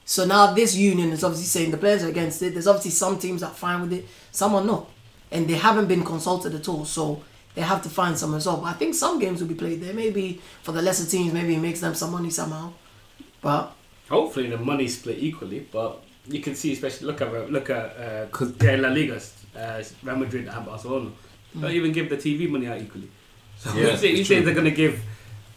So 0.06 0.26
now 0.26 0.54
this 0.54 0.76
union 0.76 1.12
is 1.12 1.24
obviously 1.24 1.48
saying 1.48 1.72
the 1.72 1.78
players 1.78 2.04
are 2.04 2.10
against 2.10 2.42
it. 2.44 2.54
There's 2.54 2.68
obviously 2.68 2.92
some 2.92 3.18
teams 3.18 3.42
that 3.42 3.48
are 3.48 3.54
fine 3.56 3.82
with 3.82 3.92
it, 3.94 4.06
some 4.32 4.54
are 4.56 4.64
not, 4.64 4.90
and 5.32 5.48
they 5.48 5.56
haven't 5.56 5.88
been 5.88 6.04
consulted 6.04 6.54
at 6.54 6.68
all. 6.70 6.86
So 6.86 7.24
they 7.56 7.62
have 7.62 7.82
to 7.84 7.90
find 7.90 8.18
some 8.18 8.34
resolve. 8.34 8.64
I 8.64 8.74
think 8.74 8.94
some 8.94 9.18
games 9.20 9.42
will 9.42 9.48
be 9.48 9.56
played 9.56 9.82
there. 9.82 9.94
Maybe 9.94 10.42
for 10.62 10.72
the 10.74 10.82
lesser 10.82 11.10
teams, 11.10 11.34
maybe 11.34 11.56
it 11.56 11.60
makes 11.60 11.80
them 11.80 11.96
some 11.96 12.12
money 12.12 12.30
somehow. 12.30 12.72
But 13.42 13.74
Hopefully 14.10 14.50
the 14.52 14.58
money 14.60 14.88
split 14.88 15.18
equally, 15.18 15.68
but 15.72 16.04
you 16.28 16.40
can 16.40 16.54
see 16.54 16.72
especially 16.74 17.08
look 17.08 17.22
at 17.22 17.52
look 17.52 17.70
at 17.72 17.86
uh, 17.98 18.26
'Cause- 18.32 18.54
yeah, 18.62 18.76
La 18.76 18.90
Liga, 18.90 19.20
uh, 19.58 19.84
Real 20.04 20.16
Madrid 20.18 20.48
and 20.48 20.66
Barcelona. 20.66 21.10
Don't 21.60 21.72
even 21.72 21.92
give 21.92 22.10
the 22.10 22.18
TV 22.18 22.48
money 22.48 22.68
out 22.68 22.80
equally. 22.80 23.10
So 23.58 23.74
Yeah, 23.74 23.92
you 23.92 23.98
say, 23.98 24.12
you 24.16 24.24
say 24.24 24.42
they're 24.42 24.54
gonna 24.54 24.70
give 24.70 25.02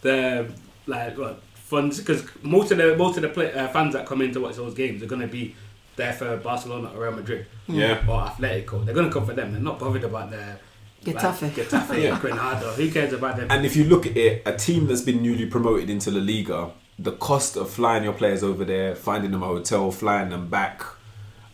the 0.01 0.51
like 0.87 1.19
what 1.19 1.43
funds 1.69 1.99
because 2.01 2.25
most 2.43 2.71
of 2.73 2.79
the 2.79 2.97
most 2.97 3.16
of 3.16 3.23
the 3.23 3.29
play, 3.29 3.53
uh, 3.53 3.69
fans 3.69 3.93
that 3.95 4.07
come 4.07 4.23
in 4.23 4.33
to 4.33 4.41
watch 4.41 4.57
those 4.57 4.75
games 4.75 5.03
are 5.03 5.07
gonna 5.07 5.27
be 5.27 5.55
there 5.97 6.12
for 6.12 6.37
Barcelona 6.39 6.91
or 6.95 7.03
Real 7.03 7.12
Madrid 7.12 7.47
Yeah. 7.66 7.99
or 8.09 8.23
Atletico. 8.23 8.85
They're 8.85 8.95
gonna 8.95 9.11
come 9.12 9.27
for 9.27 9.35
them. 9.35 9.53
They're 9.53 9.61
not 9.61 9.79
bothered 9.79 10.05
about 10.05 10.31
their 10.31 10.59
Getafe. 11.05 11.43
like, 11.43 11.55
Getafe, 11.55 12.03
Yeah. 12.03 12.19
Granada. 12.19 12.73
Who 12.73 12.91
cares 12.91 13.12
about 13.12 13.37
them? 13.37 13.49
And 13.51 13.66
if 13.66 13.77
you 13.77 13.85
look 13.85 14.07
at 14.07 14.16
it, 14.16 14.43
a 14.47 14.53
team 14.57 14.87
that's 14.87 15.03
been 15.03 15.23
newly 15.23 15.47
promoted 15.47 15.91
into 15.91 16.11
La 16.11 16.21
Liga, 16.21 16.71
the 16.99 17.12
cost 17.12 17.57
of 17.57 17.69
flying 17.71 18.05
your 18.05 18.12
players 18.14 18.43
over 18.43 18.64
there, 18.64 18.95
finding 18.95 19.31
them 19.31 19.43
a 19.43 19.47
hotel, 19.47 19.91
flying 19.91 20.31
them 20.31 20.49
back. 20.49 20.83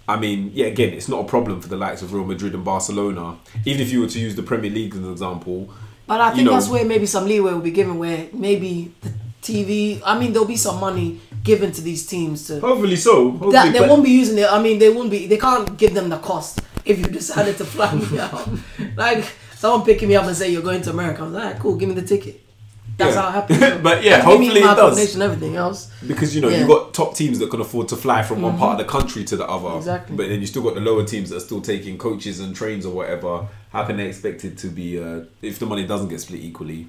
I 0.06 0.18
mean, 0.18 0.50
yeah, 0.54 0.66
again, 0.66 0.92
it's 0.92 1.08
not 1.08 1.20
a 1.20 1.24
problem 1.24 1.60
for 1.62 1.68
the 1.68 1.76
likes 1.76 2.02
of 2.02 2.12
Real 2.12 2.24
Madrid 2.24 2.54
and 2.54 2.64
Barcelona. 2.64 3.36
Even 3.64 3.80
if 3.80 3.90
you 3.90 4.00
were 4.02 4.06
to 4.08 4.18
use 4.20 4.34
the 4.36 4.42
Premier 4.42 4.70
League 4.70 4.92
as 4.94 5.00
an 5.00 5.10
example, 5.10 5.70
but 6.06 6.20
I 6.20 6.28
You 6.30 6.34
think 6.36 6.44
know- 6.46 6.52
that's 6.52 6.68
where 6.68 6.84
maybe 6.84 7.06
some 7.06 7.26
leeway 7.26 7.52
will 7.52 7.60
be 7.60 7.70
given. 7.70 7.98
Where 7.98 8.26
maybe 8.34 8.92
the 9.02 9.10
TV. 9.44 10.00
I 10.04 10.18
mean, 10.18 10.32
there'll 10.32 10.48
be 10.48 10.56
some 10.56 10.80
money 10.80 11.20
given 11.42 11.70
to 11.72 11.82
these 11.82 12.06
teams 12.06 12.46
to 12.48 12.60
hopefully 12.60 12.96
so. 12.96 13.30
Hopefully, 13.30 13.52
that 13.52 13.72
they 13.72 13.80
won't 13.80 14.02
be 14.04 14.10
using 14.10 14.38
it. 14.38 14.48
I 14.50 14.60
mean, 14.62 14.78
they 14.78 14.90
won't 14.90 15.10
be. 15.10 15.26
They 15.26 15.36
can't 15.38 15.76
give 15.76 15.92
them 15.94 16.08
the 16.08 16.18
cost 16.18 16.60
if 16.84 16.98
you 16.98 17.06
decided 17.06 17.56
to 17.58 17.64
fly 17.64 17.94
me 17.94 18.18
out. 18.26 18.48
Like 18.96 19.24
someone 19.56 19.84
picking 19.84 20.08
me 20.08 20.16
up 20.16 20.24
and 20.26 20.36
say 20.36 20.50
you're 20.50 20.62
going 20.70 20.82
to 20.82 20.90
America. 20.90 21.22
I'm 21.22 21.32
like, 21.32 21.56
"Ah, 21.56 21.58
cool, 21.60 21.76
give 21.76 21.88
me 21.88 21.94
the 21.94 22.02
ticket. 22.14 22.40
That's 22.96 23.16
Yeah. 23.16 23.22
how 23.22 23.28
it 23.28 23.32
happens. 23.32 23.82
But 23.88 24.04
yeah, 24.04 24.18
me 24.18 24.22
hopefully 24.22 24.60
it 24.60 24.76
does. 24.76 25.14
and 25.14 25.22
everything 25.22 25.56
else. 25.56 25.90
Because 26.06 26.32
you 26.34 26.40
know 26.42 26.48
Yeah. 26.48 26.58
you've 26.60 26.68
got 26.68 26.94
top 26.94 27.16
teams 27.16 27.38
that 27.40 27.50
can 27.50 27.60
afford 27.60 27.88
to 27.88 27.96
fly 27.96 28.22
from 28.22 28.40
one 28.42 28.56
part 28.56 28.72
of 28.80 28.86
the 28.86 28.90
country 28.96 29.24
to 29.24 29.36
the 29.36 29.46
other, 29.48 29.76
Exactly. 29.78 30.16
but 30.16 30.28
then 30.28 30.40
you 30.40 30.46
still 30.46 30.62
got 30.62 30.74
the 30.76 30.80
lower 30.80 31.04
teams 31.04 31.30
that 31.30 31.36
are 31.38 31.46
still 31.48 31.60
taking 31.60 31.98
coaches 31.98 32.38
and 32.40 32.54
trains 32.54 32.86
or 32.86 32.92
whatever. 32.94 33.48
How 33.72 33.82
can 33.84 33.96
they 33.96 34.06
expect 34.06 34.44
it 34.44 34.56
to 34.58 34.68
be 34.68 35.00
uh, 35.02 35.22
if 35.42 35.58
the 35.58 35.66
money 35.66 35.84
doesn't 35.86 36.08
get 36.08 36.20
split 36.20 36.40
equally? 36.40 36.86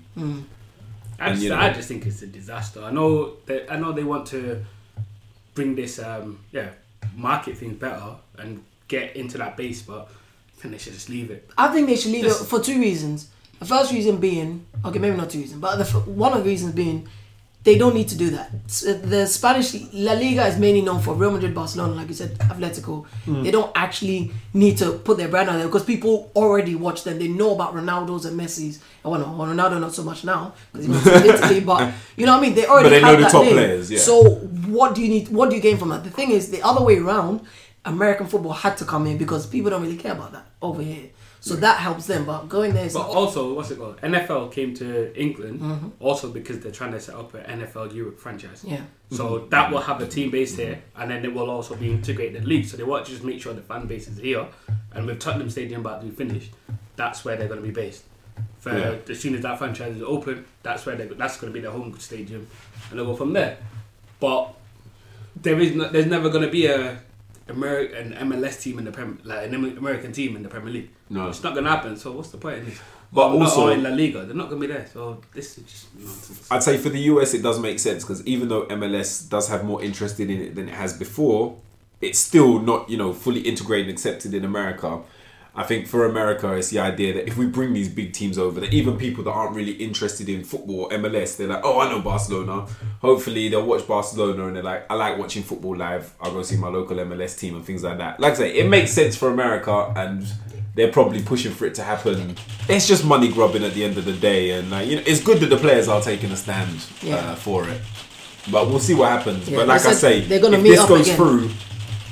I 1.19 1.25
And, 1.27 1.33
just, 1.35 1.43
you 1.43 1.49
know- 1.49 1.57
I 1.57 1.73
just 1.73 1.87
think 1.87 2.05
it's 2.05 2.21
a 2.21 2.27
disaster. 2.27 2.83
I 2.83 2.91
know 2.91 3.33
that 3.45 3.71
I 3.71 3.77
know 3.77 3.91
they 3.91 4.03
want 4.03 4.25
to 4.27 4.63
bring 5.53 5.75
this 5.75 5.99
um 5.99 6.39
yeah 6.51 6.69
market 7.15 7.57
things 7.57 7.77
better 7.77 8.15
and 8.37 8.63
get 8.87 9.15
into 9.15 9.37
that 9.37 9.55
base, 9.57 9.81
but 9.81 10.09
I 10.57 10.61
think 10.61 10.73
they 10.73 10.77
should 10.77 10.93
just 10.93 11.09
leave 11.09 11.31
it. 11.31 11.49
I 11.57 11.67
think 11.69 11.87
they 11.87 11.95
should 11.95 12.11
leave 12.11 12.23
Just- 12.25 12.43
it 12.43 12.47
for 12.47 12.59
two 12.59 12.79
reasons. 12.79 13.29
The 13.59 13.65
first 13.65 13.93
reason 13.93 14.17
being, 14.17 14.65
okay, 14.83 14.99
maybe 14.99 15.15
not 15.15 15.29
two 15.29 15.39
reasons, 15.39 15.61
but 15.61 15.77
the, 15.77 15.85
one 16.01 16.33
of 16.33 16.43
the 16.43 16.49
reasons 16.49 16.73
being, 16.73 17.07
they 17.65 17.77
don't 17.77 17.93
need 17.95 18.07
to 18.09 18.17
do 18.17 18.29
that. 18.29 18.49
The 19.11 19.25
Spanish 19.25 19.73
La 19.91 20.13
Liga 20.13 20.45
is 20.47 20.57
mainly 20.57 20.81
known 20.81 21.01
for 21.01 21.13
Real 21.15 21.31
Madrid, 21.31 21.53
Barcelona, 21.53 21.93
like 21.95 22.07
you 22.07 22.13
said, 22.13 22.37
Atletico. 22.37 23.05
Hmm. 23.25 23.41
They 23.43 23.51
don't 23.51 23.71
actually 23.75 24.31
need 24.53 24.77
to 24.77 24.93
put 24.93 25.17
their 25.17 25.27
brand 25.27 25.49
out 25.49 25.57
there 25.57 25.65
because 25.65 25.83
people 25.83 26.31
already 26.35 26.75
watch 26.75 27.03
them. 27.03 27.17
They 27.19 27.27
know 27.27 27.55
about 27.55 27.73
Ronaldo's 27.75 28.25
and 28.25 28.39
Messi's. 28.39 28.79
Oh, 29.03 29.09
well, 29.11 29.19
no, 29.19 29.53
Ronaldo 29.53 29.81
not 29.81 29.93
so 29.93 30.03
much 30.03 30.23
now 30.23 30.53
because 30.71 30.85
he 30.85 30.91
went 30.91 31.03
to 31.05 31.25
Italy, 31.35 31.59
but 31.59 31.91
you 32.15 32.25
know 32.25 32.33
what 32.33 32.39
I 32.39 32.41
mean. 32.47 32.55
They 32.55 32.65
already 32.67 32.89
But 32.89 32.95
they 32.95 33.01
know 33.01 33.07
have 33.07 33.17
the 33.17 33.23
that 33.23 33.31
top 33.31 33.43
name. 33.45 33.53
players, 33.53 33.91
yeah. 33.91 33.99
So 33.99 34.23
what 34.77 34.95
do 34.95 35.01
you 35.01 35.09
need? 35.09 35.29
What 35.29 35.49
do 35.49 35.55
you 35.55 35.61
gain 35.61 35.77
from 35.77 35.89
that? 35.89 36.03
The 36.03 36.11
thing 36.11 36.31
is, 36.31 36.51
the 36.51 36.61
other 36.61 36.83
way 36.85 36.97
around, 36.99 37.41
American 37.83 38.27
football 38.27 38.53
had 38.53 38.77
to 38.77 38.85
come 38.85 39.07
in 39.07 39.17
because 39.17 39.45
people 39.47 39.71
don't 39.71 39.81
really 39.81 39.97
care 39.97 40.11
about 40.13 40.31
that 40.33 40.45
over 40.61 40.81
here. 40.83 41.09
So 41.45 41.55
that 41.57 41.77
helps 41.77 42.07
them. 42.07 42.25
But 42.25 42.49
going 42.49 42.73
there, 42.73 42.85
is 42.85 42.93
But 42.93 43.07
also, 43.07 43.53
what's 43.53 43.69
it 43.69 43.77
called? 43.77 44.01
NFL 44.01 44.51
came 44.51 44.73
to 44.75 45.15
England 45.19 45.59
mm-hmm. 45.61 45.89
also 45.99 46.31
because 46.31 46.59
they're 46.59 46.71
trying 46.71 46.93
to 46.93 46.99
set 46.99 47.13
up 47.13 47.35
an 47.35 47.59
NFL 47.59 47.93
Europe 47.93 48.19
franchise. 48.19 48.63
yeah. 48.67 48.81
So 49.11 49.25
mm-hmm. 49.25 49.49
that 49.49 49.71
will 49.71 49.81
have 49.81 50.01
a 50.01 50.07
team 50.07 50.31
base 50.31 50.55
here, 50.55 50.81
and 50.95 51.11
then 51.11 51.23
it 51.23 51.31
will 51.31 51.51
also 51.51 51.75
be 51.75 51.91
integrated 51.91 52.37
in 52.37 52.43
the 52.43 52.49
league. 52.49 52.65
So 52.65 52.77
they 52.77 52.83
want 52.83 53.05
to 53.05 53.11
just 53.11 53.23
make 53.23 53.39
sure 53.39 53.53
the 53.53 53.61
fan 53.61 53.85
base 53.85 54.07
is 54.07 54.17
here, 54.17 54.47
and 54.93 55.05
with 55.05 55.19
Tottenham 55.19 55.51
Stadium 55.51 55.81
about 55.81 56.01
to 56.01 56.07
be 56.07 56.15
finished, 56.15 56.51
that's 56.95 57.23
where 57.23 57.35
they're 57.37 57.47
going 57.47 57.61
to 57.61 57.67
be 57.67 57.73
based. 57.73 58.05
For 58.57 58.75
Yeah. 58.75 58.95
as 59.07 59.19
soon 59.19 59.35
as 59.35 59.41
that 59.41 59.59
franchise 59.59 59.95
is 59.97 60.01
open, 60.01 60.45
that's 60.63 60.83
where 60.87 60.95
they 60.95 61.05
that's 61.05 61.37
going 61.39 61.53
to 61.53 61.57
be 61.57 61.61
their 61.61 61.71
home 61.71 61.95
stadium, 61.99 62.47
and 62.89 62.97
they'll 62.97 63.05
go 63.05 63.15
from 63.15 63.33
there. 63.33 63.59
But 64.19 64.55
there 65.39 65.59
is 65.59 65.75
no, 65.75 65.89
there's 65.89 66.07
never 66.07 66.29
going 66.29 66.45
to 66.45 66.51
be 66.51 66.65
a 66.65 66.97
Ameri- 67.47 67.95
an 67.99 68.13
MLS 68.29 68.61
team 68.61 68.79
in 68.79 68.85
the 68.85 68.91
Prem, 68.91 69.19
like 69.23 69.47
an 69.47 69.53
American 69.77 70.11
team 70.11 70.35
in 70.35 70.41
the 70.43 70.49
Premier 70.49 70.73
League. 70.73 70.89
No. 71.09 71.29
it's 71.29 71.43
not 71.43 71.53
going 71.53 71.65
to 71.65 71.69
happen. 71.69 71.95
So 71.95 72.11
what's 72.11 72.29
the 72.29 72.37
point 72.37 72.59
in 72.59 72.65
this? 72.65 72.79
But 73.13 73.33
Not- 73.33 73.41
also- 73.43 73.67
or 73.67 73.71
in 73.71 73.83
La 73.83 73.91
Liga, 73.91 74.25
they're 74.25 74.35
not 74.35 74.49
going 74.49 74.61
to 74.61 74.67
be 74.67 74.73
there. 74.73 74.87
So 74.91 75.21
this 75.33 75.57
is 75.59 75.63
just 75.65 75.95
nonsense. 75.95 76.47
I'd 76.51 76.63
say 76.63 76.77
for 76.77 76.89
the 76.89 76.99
US 77.01 77.33
it 77.35 77.43
does 77.43 77.59
make 77.59 77.79
sense 77.79 78.03
because 78.03 78.25
even 78.25 78.49
though 78.49 78.65
MLS 78.65 79.29
does 79.29 79.47
have 79.49 79.63
more 79.63 79.81
interest 79.83 80.19
in 80.19 80.29
it 80.31 80.55
than 80.55 80.67
it 80.69 80.73
has 80.73 80.93
before, 80.93 81.55
it's 82.01 82.19
still 82.19 82.59
not 82.59 82.89
you 82.89 82.97
know 82.97 83.13
fully 83.13 83.41
integrated 83.41 83.87
and 83.89 83.93
accepted 83.95 84.33
in 84.33 84.43
America. 84.43 84.99
I 85.57 85.63
think 85.63 85.87
for 85.87 86.05
America 86.05 86.51
it's 86.53 86.69
the 86.69 86.79
idea 86.79 87.13
that 87.13 87.27
if 87.27 87.37
we 87.37 87.45
bring 87.45 87.73
these 87.73 87.87
big 87.89 88.11
teams 88.13 88.37
over, 88.37 88.59
that 88.59 88.73
even 88.73 88.97
people 88.97 89.23
that 89.23 89.31
aren't 89.31 89.55
really 89.55 89.71
interested 89.73 90.27
in 90.27 90.43
football 90.43 90.89
MLS, 90.89 91.37
they're 91.37 91.47
like, 91.47 91.61
oh 91.63 91.79
I 91.79 91.89
know 91.89 92.01
Barcelona. 92.01 92.67
Hopefully 93.01 93.47
they'll 93.49 93.65
watch 93.65 93.87
Barcelona 93.87 94.47
and 94.47 94.55
they're 94.57 94.63
like, 94.63 94.85
I 94.89 94.95
like 94.95 95.17
watching 95.17 95.43
football 95.43 95.75
live. 95.75 96.13
I'll 96.19 96.31
go 96.33 96.41
see 96.43 96.57
my 96.57 96.67
local 96.67 96.97
MLS 96.97 97.37
team 97.39 97.55
and 97.55 97.63
things 97.65 97.83
like 97.83 97.97
that. 97.99 98.19
Like 98.19 98.33
I 98.33 98.35
say, 98.35 98.53
it 98.57 98.67
makes 98.69 98.91
sense 98.91 99.15
for 99.15 99.29
America 99.31 99.93
and 99.95 100.25
they're 100.75 100.91
probably 100.91 101.23
pushing 101.23 101.53
for 101.53 101.65
it 101.65 101.73
to 101.75 101.83
happen. 101.83 102.35
It's 102.67 102.85
just 102.85 103.05
money 103.05 103.31
grubbing 103.31 103.63
at 103.63 103.73
the 103.73 103.85
end 103.85 103.97
of 103.97 104.03
the 104.03 104.11
day, 104.11 104.51
and 104.59 104.73
uh, 104.73 104.79
you 104.79 104.97
know 104.97 105.03
it's 105.05 105.23
good 105.23 105.39
that 105.39 105.47
the 105.49 105.55
players 105.55 105.87
are 105.87 106.01
taking 106.01 106.31
a 106.31 106.35
stand 106.35 106.85
Yeah. 107.01 107.15
uh, 107.15 107.35
for 107.35 107.65
it. 107.69 107.79
But 108.51 108.67
we'll 108.67 108.79
see 108.79 108.93
what 108.93 109.09
happens. 109.09 109.47
Yeah, 109.49 109.59
but 109.59 109.67
like 109.67 109.85
I 109.85 109.93
say, 109.93 110.21
they're 110.21 110.41
gonna 110.41 110.57
if 110.57 110.63
meet 110.63 110.71
this 110.71 110.79
up 110.81 110.89
goes 110.89 111.01
again. 111.07 111.15
through, 111.15 111.49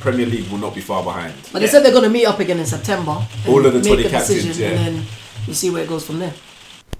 Premier 0.04 0.26
League 0.26 0.50
will 0.50 0.58
not 0.58 0.76
be 0.76 0.82
far 0.82 1.02
behind. 1.02 1.34
But 1.54 1.60
they 1.60 1.68
said 1.68 1.82
they're 1.82 1.94
going 1.94 2.04
to 2.04 2.10
meet 2.10 2.26
up 2.26 2.38
again 2.38 2.60
in 2.60 2.66
September. 2.66 3.26
All 3.48 3.66
of 3.66 3.74
the 3.74 3.82
20 3.82 4.06
a 4.06 4.10
captains, 4.10 4.60
yeah. 4.60 4.68
And 4.72 4.78
then 4.98 5.06
we'll 5.48 5.56
see 5.56 5.70
where 5.70 5.82
it 5.82 5.88
goes 5.88 6.06
from 6.06 6.20
there. 6.20 6.34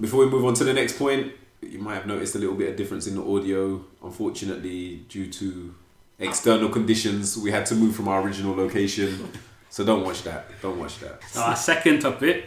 Before 0.00 0.20
we 0.24 0.30
move 0.30 0.46
on 0.46 0.54
to 0.54 0.64
the 0.64 0.72
next 0.72 0.98
point, 0.98 1.30
you 1.60 1.78
might 1.78 1.96
have 1.96 2.06
noticed 2.06 2.34
a 2.34 2.38
little 2.38 2.54
bit 2.54 2.70
of 2.70 2.76
difference 2.76 3.06
in 3.06 3.14
the 3.16 3.22
audio. 3.22 3.84
Unfortunately, 4.02 5.04
due 5.10 5.30
to 5.32 5.74
external 6.18 6.70
conditions, 6.70 7.36
we 7.36 7.50
had 7.50 7.66
to 7.66 7.74
move 7.74 7.94
from 7.94 8.08
our 8.08 8.22
original 8.22 8.56
location. 8.56 9.28
So 9.68 9.84
don't 9.84 10.02
watch 10.02 10.22
that. 10.22 10.46
Don't 10.62 10.78
watch 10.78 10.98
that. 11.00 11.20
Now, 11.34 11.48
our 11.48 11.56
second 11.56 12.00
topic, 12.00 12.46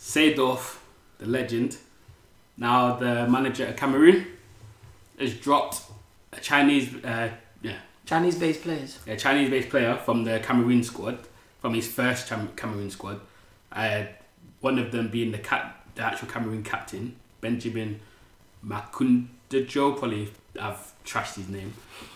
Seedorf, 0.00 0.78
the 1.18 1.26
legend, 1.26 1.76
now 2.56 2.96
the 2.96 3.28
manager 3.28 3.66
of 3.66 3.76
Cameroon, 3.76 4.26
has 5.20 5.34
dropped 5.34 5.82
a 6.32 6.40
Chinese, 6.40 6.94
uh, 7.04 7.30
yeah, 7.60 7.76
Chinese 8.08 8.36
based 8.36 8.62
players. 8.62 8.98
a 9.06 9.16
Chinese-based 9.16 9.68
player 9.68 9.94
from 9.94 10.24
the 10.24 10.40
Cameroon 10.40 10.82
squad, 10.82 11.18
from 11.60 11.74
his 11.74 11.86
first 11.86 12.26
Cham- 12.26 12.48
Cameroon 12.56 12.90
squad. 12.90 13.20
Uh, 13.70 14.04
one 14.60 14.78
of 14.78 14.90
them 14.92 15.08
being 15.08 15.30
the 15.30 15.38
the 15.94 16.02
actual 16.02 16.26
Cameroon 16.26 16.62
captain, 16.62 17.16
Benjamin 17.42 18.00
Moukandjo. 18.66 19.98
Probably 19.98 20.30
I've 20.58 20.94
trashed 21.04 21.34
his 21.34 21.50
name. 21.50 21.74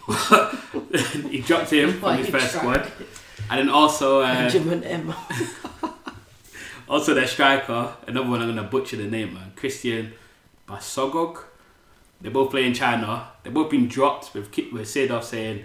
he 1.31 1.41
dropped 1.43 1.71
him 1.71 1.93
from 2.01 2.17
his 2.17 2.29
first 2.31 2.55
squad, 2.55 2.91
and 3.51 3.61
then 3.61 3.69
also 3.69 4.23
uh, 4.23 4.33
Benjamin 4.35 4.83
Emma. 4.85 5.17
also 6.89 7.13
their 7.13 7.27
striker, 7.27 7.95
another 8.07 8.31
one 8.31 8.41
I'm 8.41 8.49
gonna 8.49 8.67
butcher 8.67 8.97
the 8.97 9.09
name, 9.09 9.35
man. 9.35 9.53
Christian 9.57 10.15
Bassogog. 10.67 11.45
They 12.23 12.31
both 12.31 12.51
play 12.51 12.65
in 12.65 12.73
China. 12.73 13.29
They've 13.43 13.53
both 13.53 13.71
been 13.71 13.89
dropped 13.89 14.33
with 14.33 14.49
with 14.73 14.87
Seedorf 14.89 15.25
saying 15.25 15.65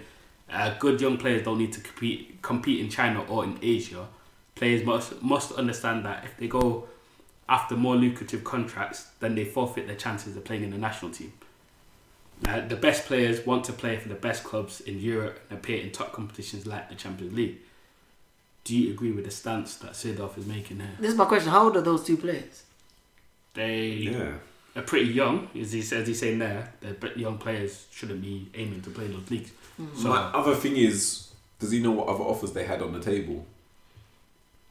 uh, 0.52 0.74
good 0.78 1.00
young 1.00 1.16
players 1.16 1.44
don't 1.44 1.58
need 1.58 1.72
to 1.72 1.80
compete 1.80 2.40
compete 2.42 2.80
in 2.80 2.88
China 2.88 3.22
or 3.24 3.44
in 3.44 3.58
Asia. 3.62 4.06
Players 4.54 4.84
must 4.84 5.22
must 5.22 5.52
understand 5.52 6.04
that 6.04 6.24
if 6.24 6.36
they 6.36 6.48
go 6.48 6.88
after 7.48 7.76
more 7.76 7.96
lucrative 7.96 8.44
contracts, 8.44 9.08
then 9.20 9.34
they 9.34 9.44
forfeit 9.44 9.86
their 9.86 9.96
chances 9.96 10.36
of 10.36 10.44
playing 10.44 10.64
in 10.64 10.70
the 10.70 10.78
national 10.78 11.10
team. 11.10 11.32
Uh, 12.46 12.60
the 12.66 12.76
best 12.76 13.06
players 13.06 13.44
want 13.46 13.64
to 13.64 13.72
play 13.72 13.96
for 13.96 14.08
the 14.08 14.14
best 14.14 14.44
clubs 14.44 14.80
in 14.82 15.00
Europe 15.00 15.40
and 15.50 15.58
appear 15.58 15.80
in 15.80 15.90
top 15.90 16.12
competitions 16.12 16.66
like 16.66 16.88
the 16.88 16.94
Champions 16.94 17.32
League. 17.32 17.56
Do 18.64 18.76
you 18.76 18.92
agree 18.92 19.12
with 19.12 19.24
the 19.24 19.30
stance 19.30 19.76
that 19.76 19.92
Seedorf 19.92 20.36
is 20.38 20.46
making 20.46 20.78
here? 20.80 20.90
This 21.00 21.12
is 21.12 21.16
my 21.16 21.24
question. 21.24 21.50
How 21.50 21.64
old 21.64 21.76
are 21.76 21.80
those 21.80 22.04
two 22.04 22.16
players? 22.16 22.64
They 23.54 23.88
Yeah. 24.12 24.34
are 24.76 24.82
pretty 24.82 25.06
young, 25.10 25.48
as 25.58 25.72
he 25.72 25.82
says. 25.82 26.06
He's 26.06 26.20
saying 26.20 26.38
there 26.38 26.72
that 26.80 27.00
but 27.00 27.16
young 27.18 27.38
players 27.38 27.86
shouldn't 27.90 28.20
be 28.22 28.48
aiming 28.54 28.82
to 28.82 28.90
play 28.90 29.06
in 29.06 29.12
those 29.14 29.30
leagues. 29.30 29.50
So 29.96 30.08
My 30.08 30.18
other 30.32 30.54
thing 30.54 30.76
is, 30.76 31.28
does 31.58 31.70
he 31.70 31.80
know 31.80 31.92
what 31.92 32.08
other 32.08 32.24
offers 32.24 32.52
they 32.52 32.64
had 32.64 32.82
on 32.82 32.92
the 32.92 33.00
table? 33.00 33.46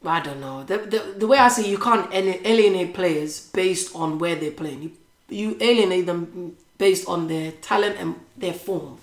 I 0.06 0.20
don't 0.20 0.40
know. 0.40 0.64
The, 0.64 0.78
the, 0.78 1.16
the 1.18 1.28
way 1.28 1.38
I 1.38 1.48
see 1.48 1.66
it, 1.66 1.70
you 1.70 1.78
can't 1.78 2.14
alienate 2.14 2.94
players 2.94 3.50
based 3.50 3.96
on 3.96 4.20
where 4.20 4.36
they're 4.36 4.52
playing. 4.52 4.84
You, 4.84 4.92
you 5.30 5.58
alienate 5.60 6.06
them 6.06 6.56
based 6.78 7.08
on 7.08 7.28
their 7.28 7.52
talent 7.52 7.98
and 8.00 8.16
their 8.38 8.54
form. 8.54 9.00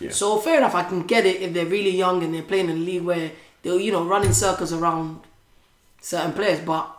Yeah. 0.00 0.10
So 0.10 0.38
fair 0.38 0.58
enough, 0.58 0.74
I 0.74 0.84
can 0.84 1.06
get 1.06 1.26
it 1.26 1.42
if 1.42 1.52
they're 1.52 1.66
really 1.66 1.96
young 1.96 2.22
and 2.22 2.32
they're 2.32 2.42
playing 2.42 2.70
in 2.70 2.76
a 2.76 2.80
league 2.80 3.02
where 3.02 3.32
they'll, 3.62 3.80
you 3.80 3.90
know, 3.90 4.04
run 4.04 4.24
in 4.24 4.32
circles 4.32 4.72
around 4.72 5.20
certain 6.00 6.32
players. 6.32 6.60
But 6.60 6.94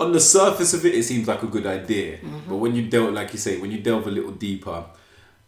on 0.00 0.12
the 0.12 0.20
surface 0.20 0.72
of 0.72 0.86
it, 0.86 0.94
it 0.94 1.02
seems 1.02 1.28
like 1.28 1.42
a 1.42 1.46
good 1.46 1.66
idea. 1.66 2.16
Mm-hmm. 2.16 2.48
But 2.48 2.56
when 2.56 2.74
you 2.74 2.88
delve, 2.88 3.12
like 3.12 3.32
you 3.32 3.38
say, 3.38 3.58
when 3.58 3.70
you 3.70 3.78
delve 3.78 4.06
a 4.06 4.10
little 4.10 4.30
deeper, 4.30 4.84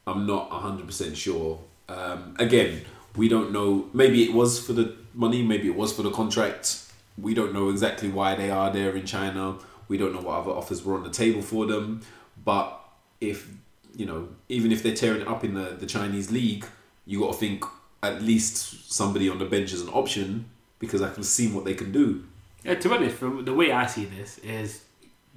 I'm 0.07 0.27
not 0.27 0.51
100% 0.51 1.17
sure. 1.17 1.61
Um, 1.91 2.37
again, 2.39 2.83
we 3.17 3.29
don't 3.29 3.53
know. 3.53 3.89
Maybe 3.93 4.23
it 4.23 4.33
was 4.33 4.65
for 4.65 4.73
the 4.73 4.97
money, 5.15 5.43
maybe 5.43 5.67
it 5.67 5.75
was 5.75 5.93
for 5.93 6.03
the 6.03 6.11
contract. 6.11 6.87
We 7.19 7.35
don't 7.35 7.53
know 7.53 7.69
exactly 7.69 8.09
why 8.09 8.35
they 8.35 8.51
are 8.51 8.73
there 8.73 8.95
in 8.97 9.05
China. 9.07 9.57
We 9.89 9.99
don't 9.99 10.15
know 10.15 10.21
what 10.21 10.39
other 10.39 10.53
offers 10.53 10.85
were 10.85 10.95
on 10.95 11.03
the 11.03 11.11
table 11.11 11.43
for 11.43 11.67
them. 11.67 12.03
But 12.45 12.81
if, 13.21 13.49
you 13.95 14.07
know, 14.07 14.29
even 14.49 14.71
if 14.71 14.83
they're 14.83 14.95
tearing 14.95 15.23
it 15.23 15.29
up 15.29 15.45
in 15.45 15.55
the, 15.55 15.77
the 15.79 15.87
Chinese 15.87 16.31
league, 16.31 16.65
you 17.07 17.21
got 17.21 17.33
to 17.33 17.39
think 17.39 17.65
at 18.03 18.23
least 18.23 18.91
somebody 18.93 19.29
on 19.29 19.39
the 19.39 19.45
bench 19.45 19.73
is 19.73 19.83
an 19.83 19.89
option 19.89 20.47
because 20.79 21.03
I 21.03 21.13
can 21.13 21.25
see 21.25 21.49
what 21.49 21.65
they 21.65 21.75
can 21.75 21.93
do. 21.93 22.25
Yeah, 22.65 22.75
to 22.75 22.89
be 22.89 22.95
honest, 22.95 23.17
from 23.17 23.45
the 23.45 23.53
way 23.53 23.73
I 23.73 23.87
see 23.87 24.05
this 24.05 24.39
is 24.39 24.85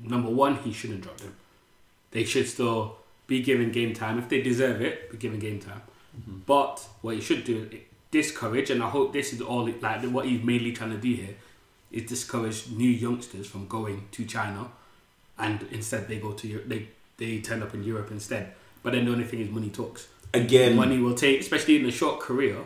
number 0.01 0.29
one, 0.29 0.55
he 0.57 0.71
shouldn't 0.71 1.01
drop 1.01 1.17
them. 1.17 1.35
They 2.11 2.23
should 2.23 2.47
still 2.47 2.97
be 3.27 3.41
given 3.41 3.71
game 3.71 3.93
time 3.93 4.19
if 4.19 4.29
they 4.29 4.41
deserve 4.41 4.81
it. 4.81 5.11
Be 5.11 5.17
given 5.17 5.39
game 5.39 5.59
time. 5.59 5.81
But 6.45 6.87
what 7.01 7.15
he 7.15 7.21
should 7.21 7.43
do 7.43 7.67
is 7.71 7.79
discourage, 8.11 8.69
and 8.69 8.83
I 8.83 8.89
hope 8.89 9.13
this 9.13 9.33
is 9.33 9.41
all 9.41 9.67
like 9.81 10.03
what 10.05 10.25
he's 10.25 10.43
mainly 10.43 10.71
trying 10.71 10.91
to 10.91 10.97
do 10.97 11.13
here, 11.13 11.35
is 11.91 12.03
discourage 12.09 12.69
new 12.69 12.89
youngsters 12.89 13.47
from 13.47 13.67
going 13.67 14.07
to 14.11 14.25
China, 14.25 14.69
and 15.37 15.63
instead 15.71 16.07
they 16.07 16.17
go 16.19 16.31
to 16.33 16.47
Europe. 16.47 16.67
They 16.67 16.87
they 17.17 17.39
turn 17.41 17.61
up 17.63 17.73
in 17.73 17.83
Europe 17.83 18.11
instead. 18.11 18.53
But 18.83 18.93
then 18.93 19.05
the 19.05 19.11
only 19.11 19.23
thing 19.25 19.39
is 19.39 19.49
money 19.49 19.69
talks. 19.69 20.07
Again, 20.33 20.75
money 20.75 20.99
will 20.99 21.13
take, 21.15 21.39
especially 21.39 21.77
in 21.79 21.85
a 21.85 21.91
short 21.91 22.19
career. 22.19 22.57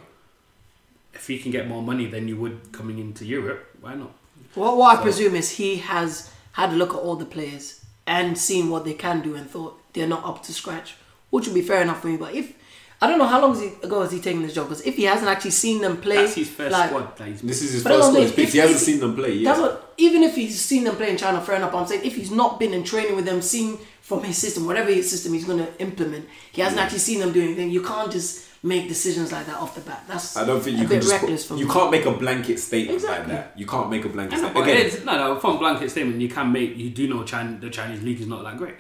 If 1.14 1.30
you 1.30 1.40
can 1.40 1.52
get 1.52 1.68
more 1.68 1.82
money 1.82 2.06
than 2.08 2.28
you 2.28 2.38
would 2.38 2.72
coming 2.72 3.00
into 3.00 3.26
Europe, 3.26 3.66
why 3.82 3.96
not? 3.96 4.12
what, 4.56 4.78
what 4.78 4.94
I 4.94 4.98
So- 4.98 5.04
presume 5.04 5.36
is 5.36 5.52
he 5.52 5.78
has 5.78 6.32
had 6.54 6.72
a 6.72 6.76
look 6.76 6.90
at 6.92 6.96
all 7.00 7.16
the 7.16 7.26
players 7.26 7.82
and 8.06 8.38
seen 8.38 8.70
what 8.70 8.86
they 8.86 8.94
can 8.94 9.22
do 9.22 9.36
and 9.36 9.50
thought 9.50 9.80
they're 9.94 10.08
not 10.08 10.24
up 10.26 10.44
to 10.44 10.54
scratch, 10.54 10.96
which 11.30 11.46
would 11.46 11.54
be 11.56 11.62
fair 11.62 11.82
enough 11.82 12.02
for 12.02 12.08
me. 12.08 12.18
But 12.18 12.34
if 12.36 12.54
I 13.00 13.08
don't 13.08 13.20
know 13.20 13.28
how 13.28 13.40
long 13.40 13.52
is 13.54 13.62
he, 13.62 13.68
ago 13.86 14.02
has 14.02 14.12
he 14.12 14.20
taken 14.20 14.42
this 14.42 14.56
job? 14.56 14.70
Because 14.70 14.82
if 14.86 14.96
he 14.96 15.04
hasn't 15.04 15.30
actually 15.30 15.52
seen 15.52 15.82
them 15.82 15.98
play, 15.98 16.16
That's 16.16 16.34
his 16.34 16.50
first 16.50 16.72
like, 16.72 16.90
squad. 16.90 17.16
That 17.18 17.38
This 17.40 17.62
is 17.62 17.74
his 17.74 17.84
first 17.84 17.94
what 18.00 18.06
I'm 18.08 18.12
squad 18.14 18.24
saying. 18.24 18.34
pick. 18.34 18.50
He 18.50 18.58
hasn't 18.58 18.78
if- 18.78 18.84
seen 18.84 19.00
them 19.00 19.16
play 19.16 19.44
That's 19.44 19.60
yet. 19.60 19.62
what. 19.72 19.94
Even 19.98 20.24
if 20.24 20.36
he's 20.36 20.60
seen 20.60 20.84
them 20.84 20.96
play 20.96 21.12
in 21.12 21.18
China, 21.18 21.40
fair 21.42 21.56
enough. 21.56 21.74
I'm 21.76 21.86
saying 21.86 22.02
if 22.06 22.16
he's 22.16 22.32
not 22.32 22.60
been 22.60 22.74
in 22.74 22.84
training 22.84 23.16
with 23.16 23.26
them, 23.26 23.42
seen 23.42 23.78
from 24.02 24.24
his 24.24 24.38
system, 24.38 24.66
whatever 24.66 24.90
his 24.92 25.10
system 25.10 25.34
he's 25.34 25.46
going 25.46 25.60
to 25.60 25.82
implement, 25.82 26.26
he 26.52 26.62
hasn't 26.62 26.80
actually 26.82 27.00
seen 27.00 27.20
them 27.20 27.32
do 27.34 27.42
anything. 27.42 27.70
You 27.70 27.82
can't 27.84 28.12
just 28.12 28.46
make 28.64 28.88
decisions 28.88 29.32
like 29.32 29.46
that 29.46 29.58
off 29.58 29.76
the 29.76 29.82
bat. 29.82 30.04
That's 30.08 30.36
I 30.36 30.44
don't 30.46 30.62
think 30.62 30.78
a 30.78 30.82
you 30.82 30.88
can 30.88 30.96
bit 30.98 31.02
just. 31.04 31.14
reckless 31.14 31.44
Put, 31.44 31.48
from 31.50 31.58
you 31.60 31.68
me. 31.68 31.72
can't 31.74 31.92
make 31.92 32.06
a 32.06 32.12
blanket 32.12 32.58
statement 32.60 33.04
like 33.04 33.28
that. 33.28 33.54
You 33.56 33.68
can't 33.68 33.90
make 33.92 34.06
a 34.06 34.10
blanket 34.10 34.42
know, 34.42 34.50
statement. 34.50 34.68
Again, 34.94 35.06
no, 35.06 35.34
no. 35.36 35.40
From 35.40 35.60
blanket 35.60 35.92
statement, 35.92 36.20
you 36.22 36.30
can 36.30 36.52
make. 36.52 36.76
You 36.78 36.90
do 36.90 37.08
know 37.08 37.24
China, 37.24 37.58
the 37.60 37.70
Chinese 37.70 38.02
league 38.02 38.20
is 38.22 38.28
not 38.28 38.44
that 38.44 38.58
great. 38.58 38.76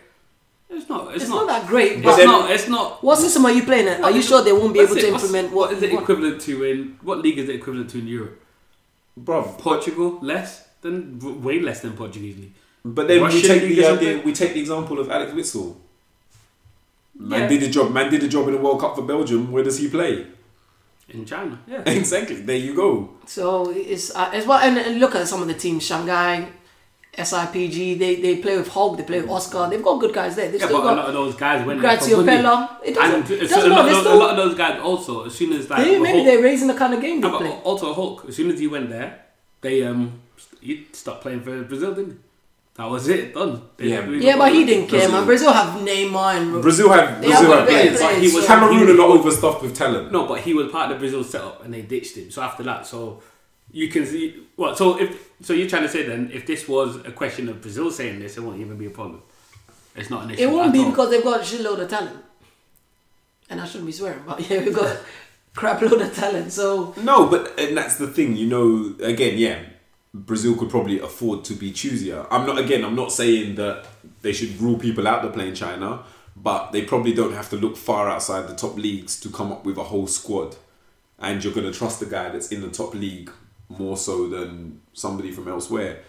It's 0.69 0.89
not. 0.89 1.13
It's, 1.13 1.23
It's 1.23 1.29
not 1.31 1.47
that 1.47 1.65
great, 1.67 1.99
It's 1.99 2.25
not. 2.25 2.51
It's 2.51 2.67
not. 2.67 3.03
What 3.03 3.17
system 3.17 3.45
are 3.45 3.51
you 3.51 3.63
playing 3.63 3.87
at? 3.87 4.01
Are 4.01 4.11
you 4.11 4.21
sure 4.21 4.43
they 4.43 4.51
won't 4.51 4.73
be 4.73 4.81
able 4.81 4.97
it- 4.97 5.01
to 5.01 5.07
implement 5.13 5.51
what 5.51 5.69
what? 5.69 5.77
is 5.77 5.83
it 5.83 5.93
equivalent 5.93 6.41
to 6.41 6.63
in 6.63 6.97
what 7.01 7.19
league 7.19 7.37
is 7.37 7.47
it 7.49 7.55
equivalent 7.55 7.89
to 7.91 7.99
in 7.99 8.07
Europe? 8.07 8.41
bruv. 9.19 9.57
Portugal 9.57 10.19
less 10.21 10.67
than 10.81 11.19
way 11.43 11.59
less 11.59 11.79
than 11.81 11.93
Portuguese 11.93 12.37
league. 12.37 12.53
But 12.85 13.07
then 13.07 13.23
we 13.23 13.41
take 13.41 13.61
the 13.61 13.67
or 13.67 13.71
idea, 13.71 13.85
something? 13.85 14.23
we 14.25 14.33
take 14.33 14.53
the 14.53 14.59
example 14.59 14.99
of 14.99 15.09
Alex 15.09 15.31
Witsel. 15.33 15.75
Man 17.15 17.41
Yeah. 17.41 17.47
did 17.47 17.61
the 17.61 17.69
job. 17.69 17.91
Man 17.91 18.11
did 18.11 18.21
the 18.21 18.27
job 18.27 18.47
in 18.47 18.53
the 18.55 18.61
World 18.61 18.79
Cup 18.79 18.95
for 18.95 19.01
Belgium. 19.01 19.51
Where 19.51 19.63
does 19.63 19.77
he 19.79 19.87
play? 19.89 20.27
in 21.09 21.25
China. 21.25 21.57
Yeah. 21.67 21.83
exactly. 21.85 22.41
There 22.41 22.57
you 22.57 22.73
go. 22.75 23.09
So 23.25 23.69
it's 23.71 24.13
uh, 24.15 24.29
as 24.33 24.45
well. 24.45 24.59
And, 24.59 24.77
and 24.77 24.99
look 24.99 25.15
at 25.15 25.27
some 25.27 25.41
of 25.41 25.47
the 25.47 25.53
teams: 25.53 25.85
Shanghai, 25.85 26.47
SIPG. 27.17 27.97
They 27.99 28.15
they 28.21 28.37
play 28.37 28.57
with 28.57 28.67
Hulk. 28.67 28.97
They 28.97 29.03
play 29.03 29.21
with 29.21 29.29
Oscar. 29.31 29.67
They've 29.69 29.83
got 29.83 29.99
good 29.99 30.13
guys 30.13 30.35
there. 30.35 30.51
They've 30.51 30.59
Yeah, 30.61 30.67
still 30.67 30.81
but 30.81 30.93
a 30.93 30.95
lot 30.95 31.07
of 31.07 31.13
those 31.13 31.35
guys 31.35 31.65
went 31.65 31.81
there 31.81 31.97
Graziano. 31.97 32.23
Pellè. 32.23 32.69
It 32.85 32.93
doesn't. 32.95 33.15
And 33.15 33.31
it 33.31 33.49
doesn't 33.49 33.71
a, 33.71 33.75
lot, 33.75 33.85
matter. 33.85 33.97
of 33.97 34.03
those- 34.03 34.13
a 34.13 34.15
lot 34.15 34.29
of 34.31 34.37
those 34.37 34.55
guys 34.57 34.79
also, 34.79 35.25
as 35.25 35.33
soon 35.35 35.53
as 35.53 35.69
like 35.69 35.83
they, 35.83 35.99
maybe 35.99 36.17
Hulk- 36.19 36.25
they're 36.27 36.43
raising 36.43 36.67
the 36.67 36.73
kind 36.75 36.93
of 36.93 37.01
game 37.01 37.21
they 37.21 37.27
No, 37.29 37.37
play. 37.37 37.47
but 37.49 37.61
also 37.63 37.93
Hulk, 37.93 38.25
as 38.27 38.35
soon 38.35 38.51
as 38.51 38.59
he 38.59 38.67
went 38.67 38.89
there, 38.89 39.19
they 39.61 39.83
um 39.83 40.21
he 40.61 40.87
stopped 40.91 41.21
playing 41.21 41.41
for 41.41 41.63
Brazil, 41.63 41.93
didn't 41.93 42.11
he? 42.11 42.17
That 42.75 42.91
was 42.91 43.07
it. 43.09 43.33
Done. 43.33 43.59
They- 43.77 43.87
Yeah. 43.87 44.07
we- 44.07 44.23
Yeah, 44.23 44.37
but 44.37 44.51
he 44.53 44.63
didn't 44.63 44.85
care, 44.87 44.99
Brazil. 44.99 45.11
man. 45.17 45.25
Brazil 45.25 45.51
have 45.51 45.79
Neymar 45.81 46.37
and 46.37 46.61
Brazil 46.61 46.89
have 46.89 47.19
Brazil 47.19 47.49
have 47.49 47.59
have 47.61 47.67
players. 47.67 47.97
players, 47.97 48.01
But 48.15 48.21
he 48.21 48.35
was 48.35 48.45
Cameroon 48.45 48.85
he 48.87 48.93
are 48.93 48.97
not 48.97 49.09
was- 49.09 49.19
overstuffed 49.21 49.61
with 49.63 49.75
talent. 49.75 50.11
No, 50.11 50.27
but 50.27 50.41
he 50.41 50.53
was 50.53 50.71
part 50.71 50.91
of 50.91 50.97
the 50.97 50.99
Brazil 50.99 51.23
setup 51.23 51.65
and 51.65 51.73
they 51.73 51.81
ditched 51.81 52.15
him. 52.17 52.29
So 52.29 52.43
after 52.43 52.61
that, 52.63 52.85
so 52.85 53.19
you 53.71 53.89
can 53.89 54.05
see 54.05 54.43
what. 54.55 54.77
So 54.77 54.99
if 54.99 55.29
so, 55.41 55.53
you're 55.53 55.69
trying 55.69 55.83
to 55.83 55.89
say 55.89 56.03
then 56.03 56.31
if 56.33 56.45
this 56.45 56.67
was 56.67 56.97
a 56.97 57.11
question 57.11 57.49
of 57.49 57.61
Brazil 57.61 57.91
saying 57.91 58.19
this, 58.19 58.37
it 58.37 58.41
won't 58.41 58.59
even 58.59 58.77
be 58.77 58.87
a 58.87 58.91
problem. 58.91 59.21
It's 59.95 60.09
not 60.09 60.25
an 60.25 60.31
issue. 60.31 60.43
It 60.43 60.51
won't 60.51 60.73
be 60.73 60.79
all. 60.79 60.91
because 60.91 61.09
they've 61.09 61.23
got 61.23 61.41
a 61.41 61.43
shitload 61.43 61.81
of 61.81 61.89
talent. 61.89 62.23
And 63.49 63.61
I 63.61 63.65
shouldn't 63.65 63.85
be 63.85 63.93
swearing, 63.93 64.23
but 64.27 64.47
yeah, 64.49 64.59
we've 64.59 64.75
got 64.75 64.87
a 64.87 64.99
crap 65.55 65.81
load 65.81 66.01
of 66.01 66.13
talent. 66.13 66.51
So 66.51 66.93
No, 66.97 67.27
but 67.27 67.57
and 67.59 67.77
that's 67.77 67.95
the 67.95 68.07
thing. 68.07 68.35
You 68.35 68.47
know, 68.47 69.05
again, 69.05 69.37
yeah, 69.37 69.63
Brazil 70.13 70.55
could 70.55 70.69
probably 70.69 70.99
afford 70.99 71.43
to 71.45 71.53
be 71.53 71.71
choosier. 71.71 72.27
I'm 72.29 72.45
not 72.45 72.57
again. 72.59 72.83
I'm 72.83 72.95
not 72.95 73.11
saying 73.11 73.55
that 73.55 73.85
they 74.21 74.33
should 74.33 74.59
rule 74.61 74.77
people 74.77 75.07
out 75.07 75.23
that 75.23 75.33
play 75.33 75.49
in 75.49 75.55
China, 75.55 76.03
but 76.35 76.71
they 76.71 76.83
probably 76.83 77.13
don't 77.13 77.33
have 77.33 77.49
to 77.49 77.55
look 77.55 77.77
far 77.77 78.09
outside 78.09 78.47
the 78.47 78.55
top 78.55 78.75
leagues 78.77 79.19
to 79.21 79.29
come 79.29 79.51
up 79.51 79.65
with 79.65 79.77
a 79.77 79.83
whole 79.83 80.07
squad. 80.07 80.55
And 81.19 81.43
you're 81.43 81.53
going 81.53 81.71
to 81.71 81.77
trust 81.77 81.99
the 81.99 82.05
guy 82.05 82.29
that's 82.29 82.51
in 82.51 82.61
the 82.61 82.69
top 82.69 82.93
league 82.93 83.31
more 83.69 83.97
so 83.97 84.27
than 84.27 84.81
somebody 84.93 85.31
from 85.31 85.47
elsewhere. 85.47 85.99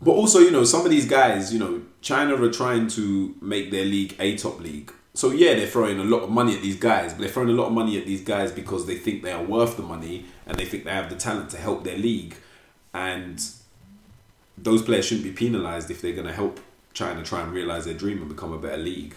But 0.00 0.12
also, 0.12 0.40
you 0.40 0.50
know, 0.50 0.64
some 0.64 0.84
of 0.84 0.90
these 0.90 1.08
guys, 1.08 1.52
you 1.52 1.58
know, 1.58 1.82
China 2.02 2.40
are 2.42 2.50
trying 2.50 2.88
to 2.88 3.34
make 3.40 3.70
their 3.70 3.84
league 3.84 4.14
a 4.18 4.36
top 4.36 4.60
league. 4.60 4.92
So 5.14 5.30
yeah, 5.30 5.54
they're 5.54 5.68
throwing 5.68 6.00
a 6.00 6.04
lot 6.04 6.22
of 6.22 6.30
money 6.30 6.56
at 6.56 6.62
these 6.62 6.78
guys, 6.78 7.12
but 7.12 7.20
they're 7.20 7.30
throwing 7.30 7.48
a 7.48 7.52
lot 7.52 7.68
of 7.68 7.72
money 7.72 7.96
at 7.98 8.04
these 8.04 8.22
guys 8.22 8.50
because 8.50 8.86
they 8.86 8.96
think 8.96 9.22
they 9.22 9.32
are 9.32 9.42
worth 9.42 9.76
the 9.76 9.82
money 9.82 10.26
and 10.46 10.58
they 10.58 10.64
think 10.64 10.84
they 10.84 10.90
have 10.90 11.08
the 11.08 11.16
talent 11.16 11.50
to 11.50 11.56
help 11.56 11.84
their 11.84 11.96
league. 11.96 12.34
And 12.92 13.42
those 14.58 14.82
players 14.82 15.06
shouldn't 15.06 15.24
be 15.24 15.32
penalised 15.32 15.90
if 15.90 16.02
they're 16.02 16.12
going 16.12 16.26
to 16.26 16.32
help 16.32 16.60
China 16.92 17.22
try 17.22 17.42
and 17.42 17.52
realise 17.52 17.84
their 17.84 17.94
dream 17.94 18.18
and 18.18 18.28
become 18.28 18.52
a 18.52 18.58
better 18.58 18.76
league. 18.76 19.14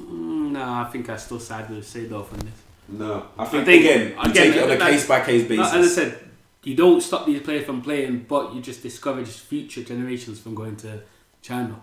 Mm, 0.00 0.52
no, 0.52 0.62
I 0.62 0.88
think 0.90 1.08
I 1.08 1.16
still 1.16 1.38
side 1.38 1.68
with 1.70 1.84
Seedorf 1.84 2.32
on 2.32 2.40
this. 2.40 2.71
No, 2.88 3.26
I 3.38 3.44
think, 3.46 3.64
think, 3.64 3.84
again, 3.84 4.08
you 4.10 4.20
again, 4.20 4.32
take 4.34 4.56
it 4.56 4.62
on 4.64 4.70
a 4.70 4.76
case 4.78 5.06
by 5.06 5.20
case 5.20 5.48
basis. 5.48 5.72
as 5.72 5.86
I 5.86 5.88
said, 6.02 6.18
you 6.64 6.74
don't 6.74 7.00
stop 7.00 7.26
these 7.26 7.40
players 7.42 7.64
from 7.64 7.80
playing, 7.82 8.26
but 8.28 8.54
you 8.54 8.60
just 8.60 8.82
discourage 8.82 9.28
future 9.28 9.82
generations 9.82 10.40
from 10.40 10.54
going 10.54 10.76
to 10.76 11.00
China 11.40 11.80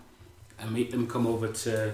and 0.59 0.71
make 0.73 0.91
them 0.91 1.07
come 1.07 1.25
over 1.25 1.47
to. 1.47 1.93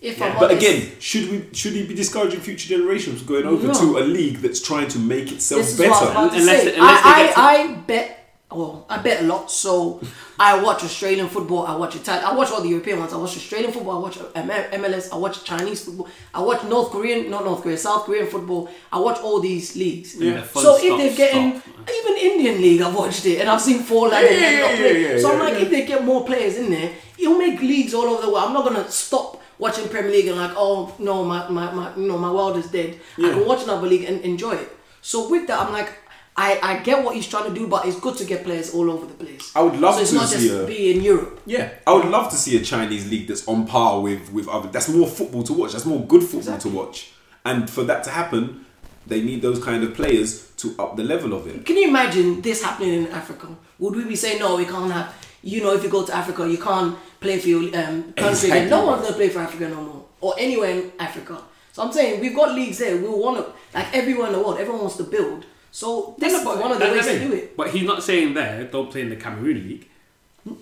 if 0.00 0.18
Yeah, 0.18 0.36
But 0.38 0.50
again, 0.50 0.92
should 0.98 1.30
we 1.30 1.44
should 1.54 1.74
he 1.74 1.86
be 1.86 1.94
discouraging 1.94 2.40
future 2.40 2.68
generations 2.68 3.18
from 3.18 3.28
going 3.28 3.46
over 3.46 3.68
No. 3.68 3.74
to 3.74 3.98
a 3.98 4.04
league 4.04 4.38
that's 4.38 4.60
trying 4.60 4.88
to 4.88 4.98
make 4.98 5.30
itself 5.30 5.62
this 5.62 5.74
is 5.74 5.78
what 5.78 5.86
I 5.86 5.90
was 5.90 6.00
better? 6.00 6.10
about 6.10 6.32
to 6.32 6.38
Unless- 6.38 6.62
say. 6.62 6.74
unless 6.74 7.02
they 7.04 7.22
get 7.22 7.34
to- 7.34 7.40
I, 7.40 7.54
I, 7.56 7.62
I 7.62 7.74
bet. 7.76 8.21
Well, 8.54 8.86
I 8.88 8.98
bet 8.98 9.22
a 9.22 9.26
lot. 9.26 9.50
So 9.50 10.00
I 10.38 10.62
watch 10.62 10.82
Australian 10.82 11.28
football. 11.28 11.66
I 11.66 11.74
watch 11.76 11.96
Italian. 11.96 12.24
I 12.24 12.34
watch 12.34 12.50
all 12.50 12.60
the 12.60 12.68
European 12.68 12.98
ones. 12.98 13.12
I 13.12 13.16
watch 13.16 13.36
Australian 13.36 13.72
football. 13.72 13.98
I 13.98 14.00
watch 14.00 14.18
MLS. 14.18 15.12
I 15.12 15.16
watch 15.16 15.44
Chinese 15.44 15.84
football. 15.84 16.08
I 16.34 16.40
watch 16.40 16.64
North 16.64 16.90
Korean, 16.90 17.30
not 17.30 17.44
North 17.44 17.62
Korea, 17.62 17.76
South 17.78 18.04
Korean 18.04 18.26
football. 18.26 18.70
I 18.90 18.98
watch 18.98 19.18
all 19.20 19.40
these 19.40 19.76
leagues. 19.76 20.16
Yeah. 20.16 20.42
So 20.44 20.76
if 20.80 20.98
they're 20.98 21.16
getting 21.16 21.60
stop. 21.60 21.90
even 21.90 22.18
Indian 22.18 22.60
league, 22.60 22.82
I've 22.82 22.94
watched 22.94 23.24
it 23.26 23.40
and 23.40 23.48
I've 23.48 23.60
seen 23.60 23.82
four 23.82 24.08
like 24.08 24.24
Yeah, 24.30 24.50
yeah, 24.50 24.74
yeah, 24.74 24.86
yeah, 24.88 25.18
So 25.18 25.32
I'm 25.32 25.38
like, 25.38 25.62
if 25.62 25.70
they 25.70 25.86
get 25.86 26.04
more 26.04 26.24
players 26.24 26.56
in 26.56 26.70
there, 26.70 26.92
you'll 27.18 27.38
make 27.38 27.60
leagues 27.60 27.94
all 27.94 28.04
over 28.04 28.22
the 28.22 28.30
world. 28.32 28.44
I'm 28.46 28.52
not 28.52 28.64
gonna 28.64 28.90
stop 28.90 29.40
watching 29.58 29.88
Premier 29.88 30.10
League 30.10 30.26
and 30.26 30.36
like, 30.36 30.52
oh 30.56 30.94
no, 30.98 31.24
my 31.24 31.48
my, 31.48 31.72
my 31.72 31.94
you 31.96 32.08
know 32.08 32.18
my 32.18 32.30
world 32.30 32.56
is 32.56 32.68
dead. 32.68 32.98
I 33.18 33.30
can 33.30 33.46
watch 33.46 33.62
another 33.62 33.86
league 33.86 34.04
and 34.04 34.20
enjoy 34.22 34.52
it. 34.54 34.76
So 35.02 35.28
with 35.28 35.46
that, 35.48 35.60
I'm 35.60 35.72
like, 35.72 35.90
I, 36.34 36.58
I 36.62 36.78
get 36.82 37.04
what 37.04 37.14
he's 37.14 37.28
trying 37.28 37.52
to 37.52 37.54
do, 37.54 37.66
but 37.68 37.84
it's 37.86 38.00
good 38.00 38.16
to 38.16 38.24
get 38.24 38.42
players 38.44 38.72
all 38.74 38.90
over 38.90 39.04
the 39.06 39.12
place. 39.12 39.52
I 39.54 39.60
would 39.60 39.78
love 39.78 39.96
so 39.96 40.00
it's 40.00 40.10
to 40.10 40.16
not 40.16 40.28
see 40.28 40.48
just 40.48 40.62
a- 40.62 40.66
be 40.66 40.90
in 40.92 41.02
Europe. 41.02 41.40
Yeah, 41.44 41.70
I 41.86 41.92
would 41.92 42.06
love 42.06 42.30
to 42.30 42.36
see 42.36 42.56
a 42.56 42.64
Chinese 42.64 43.10
league 43.10 43.28
that's 43.28 43.46
on 43.46 43.66
par 43.66 44.00
with 44.00 44.32
with 44.32 44.48
other. 44.48 44.68
That's 44.68 44.88
more 44.88 45.06
football 45.06 45.42
to 45.44 45.52
watch. 45.52 45.72
That's 45.72 45.84
more 45.84 46.00
good 46.06 46.22
football 46.22 46.38
Exactly. 46.40 46.70
to 46.70 46.76
watch. 46.76 47.12
And 47.44 47.68
for 47.68 47.84
that 47.84 48.02
to 48.04 48.10
happen, 48.10 48.64
they 49.06 49.20
need 49.20 49.42
those 49.42 49.62
kind 49.62 49.82
of 49.84 49.94
players 49.94 50.48
to 50.58 50.74
up 50.78 50.96
the 50.96 51.02
level 51.04 51.34
of 51.34 51.46
it. 51.48 51.66
Can 51.66 51.76
you 51.76 51.88
imagine 51.88 52.40
this 52.40 52.62
happening 52.62 52.94
in 53.04 53.06
Africa? 53.08 53.48
Would 53.80 53.96
we 53.96 54.04
be 54.04 54.16
saying 54.16 54.38
no? 54.38 54.56
We 54.56 54.64
can't 54.64 54.90
have. 54.92 55.14
You 55.42 55.60
know, 55.62 55.74
if 55.74 55.82
you 55.82 55.90
go 55.90 56.06
to 56.06 56.14
Africa, 56.14 56.48
you 56.48 56.56
can't 56.56 56.96
play 57.20 57.38
for 57.40 57.48
your 57.48 57.62
um, 57.76 58.12
country. 58.14 58.30
Exactly. 58.48 58.70
No 58.70 58.86
one's 58.86 59.02
gonna 59.02 59.16
play 59.16 59.28
for 59.28 59.40
Africa 59.40 59.68
no 59.68 59.82
more, 59.82 60.04
or 60.20 60.34
anywhere 60.38 60.70
in 60.70 60.92
Africa. 60.98 61.42
So 61.72 61.82
I'm 61.82 61.92
saying 61.92 62.20
we've 62.20 62.34
got 62.34 62.54
leagues 62.54 62.78
there. 62.78 62.96
We 62.96 63.08
want 63.08 63.38
to, 63.44 63.52
like 63.76 63.94
everywhere 63.94 64.28
in 64.28 64.34
the 64.34 64.38
world, 64.38 64.58
everyone 64.58 64.82
wants 64.82 64.96
to 64.98 65.04
build. 65.04 65.44
So 65.74 66.14
this 66.18 66.32
is 66.38 66.44
one 66.44 66.70
of 66.70 66.78
the 66.78 66.84
ways 66.84 67.06
to 67.06 67.18
do 67.18 67.32
it. 67.32 67.56
But 67.56 67.70
he's 67.70 67.84
not 67.84 68.02
saying 68.02 68.34
there, 68.34 68.64
don't 68.64 68.90
play 68.90 69.00
in 69.02 69.08
the 69.10 69.16
Cameroon 69.16 69.56
league. 69.68 69.88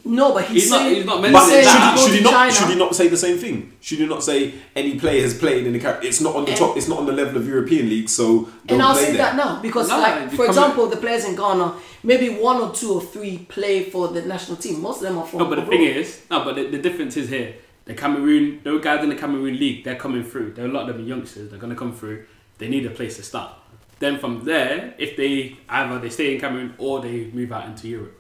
No, 0.05 0.35
but 0.35 0.45
he's, 0.45 0.65
He's 0.65 0.71
not- 0.71 0.79
saying 0.83 0.95
he's 0.97 1.05
not 1.07 1.25
he's 1.25 1.33
mentioning 1.33 1.51
saying 1.51 1.65
that. 1.65 1.99
should, 1.99 1.99
he, 1.99 2.05
should 2.05 2.13
to 2.13 2.19
he 2.19 2.25
not? 2.25 2.31
China. 2.33 2.53
Should 2.53 2.69
he 2.69 2.75
not 2.77 2.95
say 2.95 3.09
the 3.09 3.17
same 3.17 3.39
thing? 3.39 3.73
Should 3.81 3.99
he 3.99 4.07
not 4.07 4.23
say 4.23 4.55
any 4.77 4.99
player 5.01 5.23
has 5.23 5.39
played 5.39 5.67
in 5.67 5.73
the? 5.73 5.81
Car- 5.81 5.99
It's 6.03 6.21
not 6.21 6.37
on 6.37 6.45
the 6.45 6.51
And- 6.51 6.59
top. 6.59 6.77
It's 6.77 6.87
not 6.87 6.99
on 6.99 7.07
the 7.07 7.13
level 7.13 7.39
of 7.39 7.49
European 7.49 7.89
league. 7.89 8.09
So 8.11 8.43
don't 8.43 8.53
And 8.69 8.83
I'll 8.83 8.93
play 8.93 9.05
say 9.07 9.13
there. 9.13 9.23
that 9.23 9.37
now 9.37 9.61
because, 9.63 9.89
No, 9.89 9.99
like, 9.99 10.31
for 10.33 10.37
come 10.37 10.47
example, 10.49 10.87
the 10.87 10.99
players 10.99 11.25
in 11.25 11.35
Ghana, 11.35 11.75
maybe 12.05 12.29
one 12.29 12.59
or 12.61 12.75
two 12.75 12.93
or 12.93 13.01
three 13.01 13.39
play 13.49 13.85
for 13.85 14.09
the 14.09 14.21
national 14.23 14.59
team. 14.59 14.83
Most 14.83 14.99
of 14.99 15.05
them 15.09 15.17
are 15.19 15.27
from. 15.27 15.39
No, 15.41 15.47
but 15.47 15.57
the 15.57 15.65
thing 15.67 15.83
is, 15.83 16.21
no, 16.31 16.45
but 16.45 16.57
the, 16.57 16.65
the 16.69 16.79
difference 16.79 17.17
is 17.17 17.31
here. 17.31 17.55
The 17.87 17.95
Cameroon, 17.95 18.61
those 18.63 18.83
guys 18.85 19.03
in 19.03 19.09
the 19.09 19.17
Cameroon 19.17 19.59
league, 19.59 19.83
they're 19.85 19.97
coming 19.97 20.23
through. 20.25 20.53
There 20.53 20.67
are 20.67 20.69
a 20.69 20.73
lot 20.73 20.91
of 20.91 20.97
them 20.99 21.07
youngsters. 21.09 21.49
They're 21.51 21.59
gonna 21.59 21.75
come 21.75 21.95
through. 21.95 22.27
They 22.59 22.69
need 22.69 22.85
a 22.85 22.91
place 22.91 23.17
to 23.17 23.23
start. 23.23 23.53
Then 24.01 24.19
from 24.19 24.45
there, 24.45 24.95
if 24.99 25.17
they 25.17 25.59
either 25.69 25.99
they 25.99 26.09
stay 26.11 26.35
in 26.35 26.41
Cameroon 26.41 26.75
or 26.79 27.01
they 27.03 27.27
move 27.33 27.53
out 27.53 27.67
into 27.67 27.87
Europe, 27.87 28.17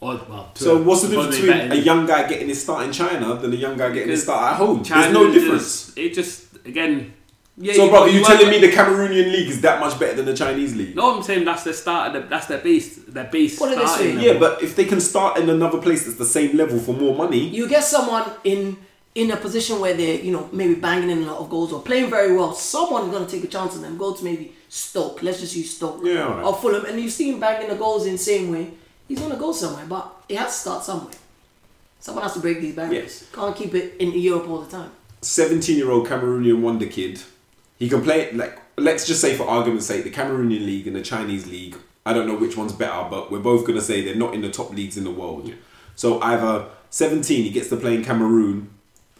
or 0.00 0.14
well. 0.28 0.50
to 0.54 0.64
So 0.64 0.76
a- 0.76 0.82
what's 0.82 1.02
the 1.02 1.08
difference 1.08 1.36
between 1.38 1.70
a 1.70 1.76
young 1.76 2.06
guy 2.06 2.26
getting 2.28 2.48
his 2.48 2.62
start 2.62 2.86
in 2.86 2.92
China 2.92 3.36
than 3.36 3.52
a 3.52 3.56
young 3.56 3.76
guy 3.76 3.90
getting 3.92 4.08
his 4.08 4.22
start 4.24 4.52
at 4.52 4.56
home? 4.56 4.82
China 4.82 5.02
There's 5.02 5.12
no 5.14 5.32
difference. 5.32 5.84
Just, 5.86 5.98
it 5.98 6.14
just 6.14 6.66
again. 6.66 7.12
Yeah, 7.58 7.74
so, 7.74 7.84
you- 7.84 7.90
bro, 7.90 8.00
are 8.00 8.08
you 8.08 8.20
you 8.20 8.24
telling 8.24 8.48
me 8.48 8.58
the 8.58 8.72
Cameroonian 8.72 9.30
league 9.30 9.48
is 9.50 9.60
that 9.60 9.78
much 9.80 10.00
better 10.00 10.14
than 10.16 10.24
the 10.24 10.34
Chinese 10.34 10.74
league? 10.74 10.96
No, 10.96 11.14
I'm 11.16 11.22
saying 11.22 11.44
that's 11.44 11.64
their 11.64 11.74
start. 11.74 12.14
The, 12.14 12.20
that's 12.20 12.46
their 12.46 12.58
base. 12.58 12.96
Their 13.06 13.24
base. 13.24 13.58
Put 13.58 13.72
it 13.72 13.78
this 13.78 13.92
starting 13.92 14.18
Yeah, 14.18 14.38
but 14.38 14.62
if 14.62 14.74
they 14.74 14.86
can 14.86 15.00
start 15.02 15.36
in 15.38 15.50
another 15.50 15.76
place 15.76 16.06
that's 16.06 16.16
the 16.16 16.24
same 16.24 16.56
level 16.56 16.78
for 16.78 16.94
more 16.94 17.14
money, 17.14 17.38
you 17.40 17.68
get 17.68 17.84
someone 17.84 18.24
in 18.44 18.78
in 19.14 19.30
a 19.30 19.36
position 19.36 19.78
where 19.80 19.94
they're 19.94 20.20
you 20.20 20.32
know 20.32 20.48
maybe 20.52 20.74
banging 20.74 21.10
in 21.10 21.22
a 21.22 21.26
lot 21.26 21.38
of 21.38 21.50
goals 21.50 21.72
or 21.72 21.82
playing 21.82 22.10
very 22.10 22.34
well. 22.36 22.52
Someone's 22.54 23.12
gonna 23.12 23.26
take 23.26 23.44
a 23.44 23.48
chance 23.48 23.74
on 23.76 23.82
them. 23.82 23.98
Go 23.98 24.14
to 24.14 24.24
maybe 24.24 24.52
Stoke. 24.68 25.22
Let's 25.22 25.40
just 25.40 25.54
use 25.54 25.76
Stoke. 25.76 26.00
Yeah, 26.02 26.26
alright. 26.26 26.44
Or 26.44 26.54
Fulham, 26.54 26.84
and 26.86 27.00
you 27.00 27.10
see 27.10 27.30
him 27.30 27.40
banging 27.40 27.68
the 27.68 27.76
goals 27.76 28.06
in 28.06 28.12
the 28.12 28.18
same 28.18 28.50
way. 28.50 28.72
He's 29.08 29.20
gonna 29.20 29.36
go 29.36 29.52
somewhere, 29.52 29.84
but 29.86 30.24
he 30.28 30.34
has 30.36 30.52
to 30.52 30.58
start 30.60 30.84
somewhere. 30.84 31.14
Someone 32.00 32.24
has 32.24 32.34
to 32.34 32.40
break 32.40 32.60
these 32.60 32.74
barriers. 32.74 33.28
Can't 33.32 33.54
keep 33.54 33.74
it 33.74 33.94
in 34.00 34.12
Europe 34.12 34.48
all 34.48 34.62
the 34.62 34.70
time. 34.70 34.90
17 35.20 35.76
year 35.76 35.90
old 35.90 36.08
Cameroonian 36.08 36.60
wonder 36.60 36.86
kid, 36.86 37.22
he 37.78 37.88
can 37.88 38.02
play, 38.02 38.32
like, 38.32 38.58
let's 38.76 39.06
just 39.06 39.20
say 39.20 39.36
for 39.36 39.44
argument's 39.44 39.86
sake, 39.86 40.02
the 40.02 40.10
Cameroonian 40.10 40.66
league 40.66 40.88
and 40.88 40.96
the 40.96 41.02
Chinese 41.02 41.46
league, 41.46 41.76
I 42.04 42.12
don't 42.12 42.26
know 42.26 42.34
which 42.34 42.56
one's 42.56 42.72
better, 42.72 43.08
but 43.08 43.30
we're 43.30 43.38
both 43.38 43.64
going 43.64 43.78
to 43.78 43.84
say 43.84 44.04
they're 44.04 44.16
not 44.16 44.34
in 44.34 44.40
the 44.40 44.50
top 44.50 44.72
leagues 44.72 44.96
in 44.96 45.04
the 45.04 45.12
world. 45.12 45.52
So 45.94 46.20
either 46.20 46.66
17, 46.90 47.44
he 47.44 47.50
gets 47.50 47.68
to 47.68 47.76
play 47.76 47.94
in 47.94 48.04
Cameroon 48.04 48.70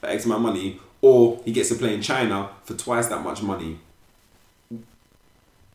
for 0.02 0.08
X 0.08 0.26
amount 0.26 0.38
of 0.38 0.42
money, 0.54 0.80
or 1.00 1.40
he 1.44 1.52
gets 1.52 1.68
to 1.70 1.76
play 1.76 1.94
in 1.94 2.02
China 2.02 2.50
for 2.64 2.74
twice 2.74 3.06
that 3.06 3.22
much 3.22 3.40
money. 3.42 3.78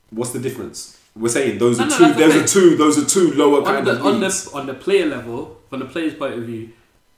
What's 0.09 0.31
the 0.31 0.39
difference? 0.39 0.99
We're 1.15 1.29
saying 1.29 1.57
those 1.57 1.79
No, 1.79 1.85
are 1.85 1.87
no, 1.89 1.97
two. 1.97 2.13
Those 2.13 2.35
are 2.35 2.47
two. 2.47 2.77
Those 2.77 2.97
are 3.03 3.05
two 3.09 3.33
lower 3.33 3.59
on 3.59 3.65
kind 3.65 3.87
the, 3.87 3.91
of 3.93 4.05
on 4.05 4.19
leagues. 4.19 4.45
the 4.45 4.57
on 4.57 4.65
the 4.67 4.73
player 4.73 5.05
level, 5.05 5.57
from 5.69 5.79
the 5.79 5.85
player's 5.85 6.13
point 6.13 6.33
of 6.35 6.43
view, 6.43 6.69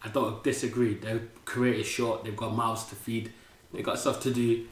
I 0.04 0.08
don't 0.10 0.42
disagree. 0.44 0.94
Their 0.94 1.20
career 1.46 1.74
is 1.74 1.88
short. 1.88 2.24
They've 2.24 2.36
got 2.38 2.56
mouths 2.56 2.86
to 2.86 2.96
feed. 2.96 3.34
They've 3.74 3.84
got 3.84 4.00
stuff 4.00 4.22
to 4.22 4.32
do. 4.34 4.68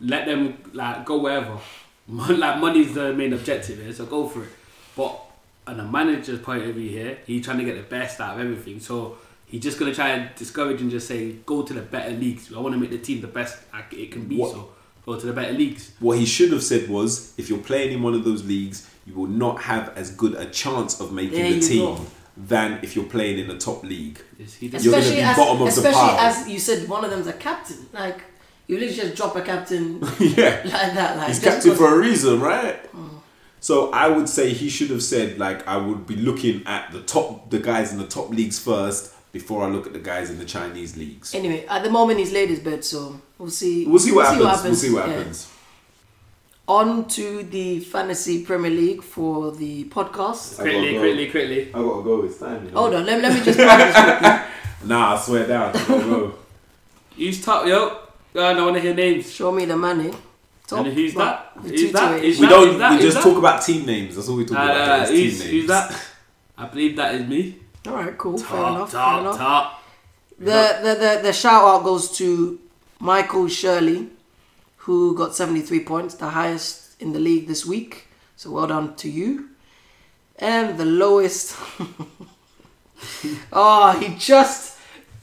Let 0.00 0.26
them 0.26 0.58
like 0.72 1.04
go 1.04 1.18
wherever. 1.18 1.58
Like 2.08 2.58
money's 2.58 2.92
the 2.92 3.12
main 3.12 3.32
objective 3.32 3.78
here, 3.78 3.92
so 3.92 4.04
go 4.04 4.26
for 4.26 4.42
it. 4.42 4.48
But 4.96 5.16
on 5.68 5.78
a 5.78 5.84
manager's 5.84 6.40
point 6.40 6.64
of 6.64 6.74
view 6.74 6.88
here, 6.90 7.18
he's 7.24 7.44
trying 7.44 7.58
to 7.58 7.64
get 7.64 7.76
the 7.76 7.82
best 7.88 8.18
out 8.20 8.34
of 8.34 8.40
everything. 8.40 8.80
So 8.80 9.16
he's 9.50 9.62
just 9.62 9.78
gonna 9.78 9.94
try 9.94 10.10
and 10.10 10.34
discourage 10.36 10.80
and 10.80 10.90
just 10.90 11.06
say, 11.08 11.32
go 11.46 11.62
to 11.62 11.72
the 11.74 11.82
better 11.82 12.12
leagues. 12.12 12.52
I 12.54 12.58
want 12.60 12.74
to 12.74 12.80
make 12.80 12.90
the 12.90 12.98
team 12.98 13.20
the 13.20 13.26
best 13.26 13.58
it 13.92 14.10
can 14.12 14.26
be. 14.26 14.36
What- 14.36 14.52
So 14.52 14.68
go 15.06 15.18
to 15.18 15.26
the 15.26 15.32
better 15.32 15.52
leagues. 15.52 15.92
What 15.98 16.18
he 16.18 16.26
should 16.26 16.52
have 16.52 16.62
said 16.62 16.88
was, 16.88 17.32
if 17.36 17.48
you're 17.48 17.58
playing 17.58 17.92
in 17.92 18.02
one 18.02 18.14
of 18.14 18.24
those 18.24 18.44
leagues, 18.44 18.88
you 19.06 19.14
will 19.14 19.26
not 19.28 19.62
have 19.62 19.92
as 19.96 20.10
good 20.12 20.34
a 20.34 20.46
chance 20.46 21.00
of 21.00 21.12
making 21.12 21.32
There 21.42 21.52
the 21.54 21.60
team 21.60 21.84
go. 21.96 22.06
than 22.36 22.78
if 22.82 22.94
you're 22.94 23.06
playing 23.06 23.38
in 23.38 23.48
the 23.48 23.58
top 23.58 23.82
league. 23.82 24.20
Is 24.38 24.60
You're 24.62 24.70
gonna 24.72 24.86
especially 24.88 25.16
be 25.16 25.22
as, 25.22 25.36
bottom 25.36 25.62
of 25.66 25.74
the 25.74 25.82
pile. 25.82 25.90
especially 25.90 26.18
as 26.44 26.48
you 26.48 26.58
said, 26.58 26.88
one 26.88 27.04
of 27.04 27.10
them's 27.10 27.26
a 27.26 27.32
captain. 27.32 27.86
Like 27.92 28.20
you 28.68 28.78
literally 28.78 28.94
just 29.02 29.16
drop 29.16 29.34
a 29.36 29.40
captain 29.42 30.00
yeah. 30.20 30.60
like 30.64 30.94
that. 30.94 31.16
Like 31.16 31.28
He's 31.28 31.40
captain 31.40 31.74
for 31.74 31.92
a 31.94 31.98
reason, 31.98 32.40
right? 32.40 32.80
Mm. 32.94 33.08
So 33.60 33.90
I 33.90 34.06
would 34.08 34.28
say 34.28 34.52
he 34.52 34.68
should 34.70 34.90
have 34.90 35.02
said 35.02 35.38
like 35.38 35.66
I 35.66 35.76
would 35.76 36.06
be 36.06 36.16
looking 36.16 36.62
at 36.66 36.92
the 36.92 37.00
top 37.02 37.50
the 37.50 37.58
guys 37.58 37.90
in 37.92 37.98
the 37.98 38.06
top 38.06 38.30
leagues 38.30 38.58
first 38.58 39.12
before 39.32 39.64
I 39.64 39.68
look 39.68 39.86
at 39.86 39.92
the 39.92 39.98
guys 39.98 40.30
in 40.30 40.38
the 40.38 40.44
Chinese 40.44 40.96
leagues. 40.96 41.34
Anyway, 41.34 41.64
at 41.66 41.82
the 41.82 41.90
moment 41.90 42.18
he's 42.18 42.32
laid 42.32 42.48
his 42.50 42.60
bed, 42.60 42.84
so 42.84 43.20
we'll 43.38 43.50
see. 43.50 43.86
We'll 43.86 43.98
see 43.98 44.12
what 44.12 44.26
happens. 44.26 44.62
We'll 44.64 44.74
see 44.74 44.92
what 44.92 45.08
Yeah. 45.08 45.14
happens. 45.16 45.48
On 46.68 47.08
to 47.08 47.42
the 47.42 47.80
Fantasy 47.80 48.44
Premier 48.44 48.70
League 48.70 49.02
for 49.02 49.50
the 49.50 49.84
podcast. 49.84 50.56
Quickly, 50.56 50.92
go. 50.94 51.00
quickly, 51.00 51.30
quickly. 51.30 51.60
I 51.68 51.72
gotta 51.72 52.02
go. 52.04 52.22
It's 52.24 52.38
time. 52.38 52.64
You 52.66 52.70
know? 52.70 52.78
Hold 52.80 52.94
on, 52.94 53.06
let, 53.06 53.20
let 53.22 53.32
me 53.34 53.44
just 53.44 53.58
practice. 53.58 54.46
Nah, 54.84 55.14
I 55.14 55.18
swear 55.20 55.46
down. 55.46 55.68
I 55.70 55.72
gotta 55.72 56.04
go. 56.04 56.34
Who's 57.16 57.44
top, 57.44 57.66
yo? 57.66 57.98
I 58.36 58.54
don't 58.54 58.64
want 58.64 58.76
to 58.76 58.80
hear 58.80 58.94
names. 58.94 59.30
Show 59.30 59.52
me 59.52 59.64
the 59.66 59.76
money. 59.76 60.10
Top, 60.66 60.86
And 60.86 60.94
who's 60.94 61.12
that? 61.14 61.52
Who's 61.60 61.92
that? 61.92 62.10
to 62.10 62.16
eight. 62.16 62.24
Is 62.24 62.40
we 62.40 62.46
don't. 62.46 62.78
that- 62.78 62.92
we 62.92 62.98
just 63.04 63.16
that? 63.18 63.24
talk 63.24 63.36
about 63.36 63.62
team 63.62 63.84
names. 63.84 64.14
That's 64.16 64.28
all 64.28 64.36
we 64.36 64.46
talk 64.46 64.56
Uh, 64.58 64.62
about. 64.62 65.00
uh, 65.00 65.02
is 65.02 65.08
team 65.10 65.18
names. 65.26 65.42
who's 65.50 65.66
that? 65.66 66.00
I 66.56 66.66
believe 66.66 66.96
that 66.96 67.14
is 67.16 67.26
me. 67.26 67.56
All 67.86 67.94
right, 67.94 68.16
cool. 68.18 68.38
fair 68.38 68.58
Top, 68.58 68.76
enough. 68.76 68.92
fair 68.92 69.20
enough. 69.20 69.36
top. 69.38 69.82
The, 70.38 70.78
the, 70.82 70.94
the, 70.94 71.20
the 71.22 71.32
shout 71.32 71.64
out 71.64 71.84
goes 71.84 72.10
to 72.18 72.58
Michael 72.98 73.48
Shirley, 73.48 74.08
who 74.78 75.14
got 75.16 75.34
73 75.34 75.84
points, 75.84 76.14
the 76.14 76.28
highest 76.30 77.00
in 77.00 77.12
the 77.12 77.18
league 77.20 77.46
this 77.46 77.64
week. 77.66 78.06
So 78.36 78.50
well 78.50 78.66
done 78.66 78.94
to 78.96 79.10
you. 79.10 79.48
And 80.38 80.78
the 80.78 80.84
lowest. 80.86 81.56
oh, 83.52 83.98
he 84.00 84.14
just 84.16 84.78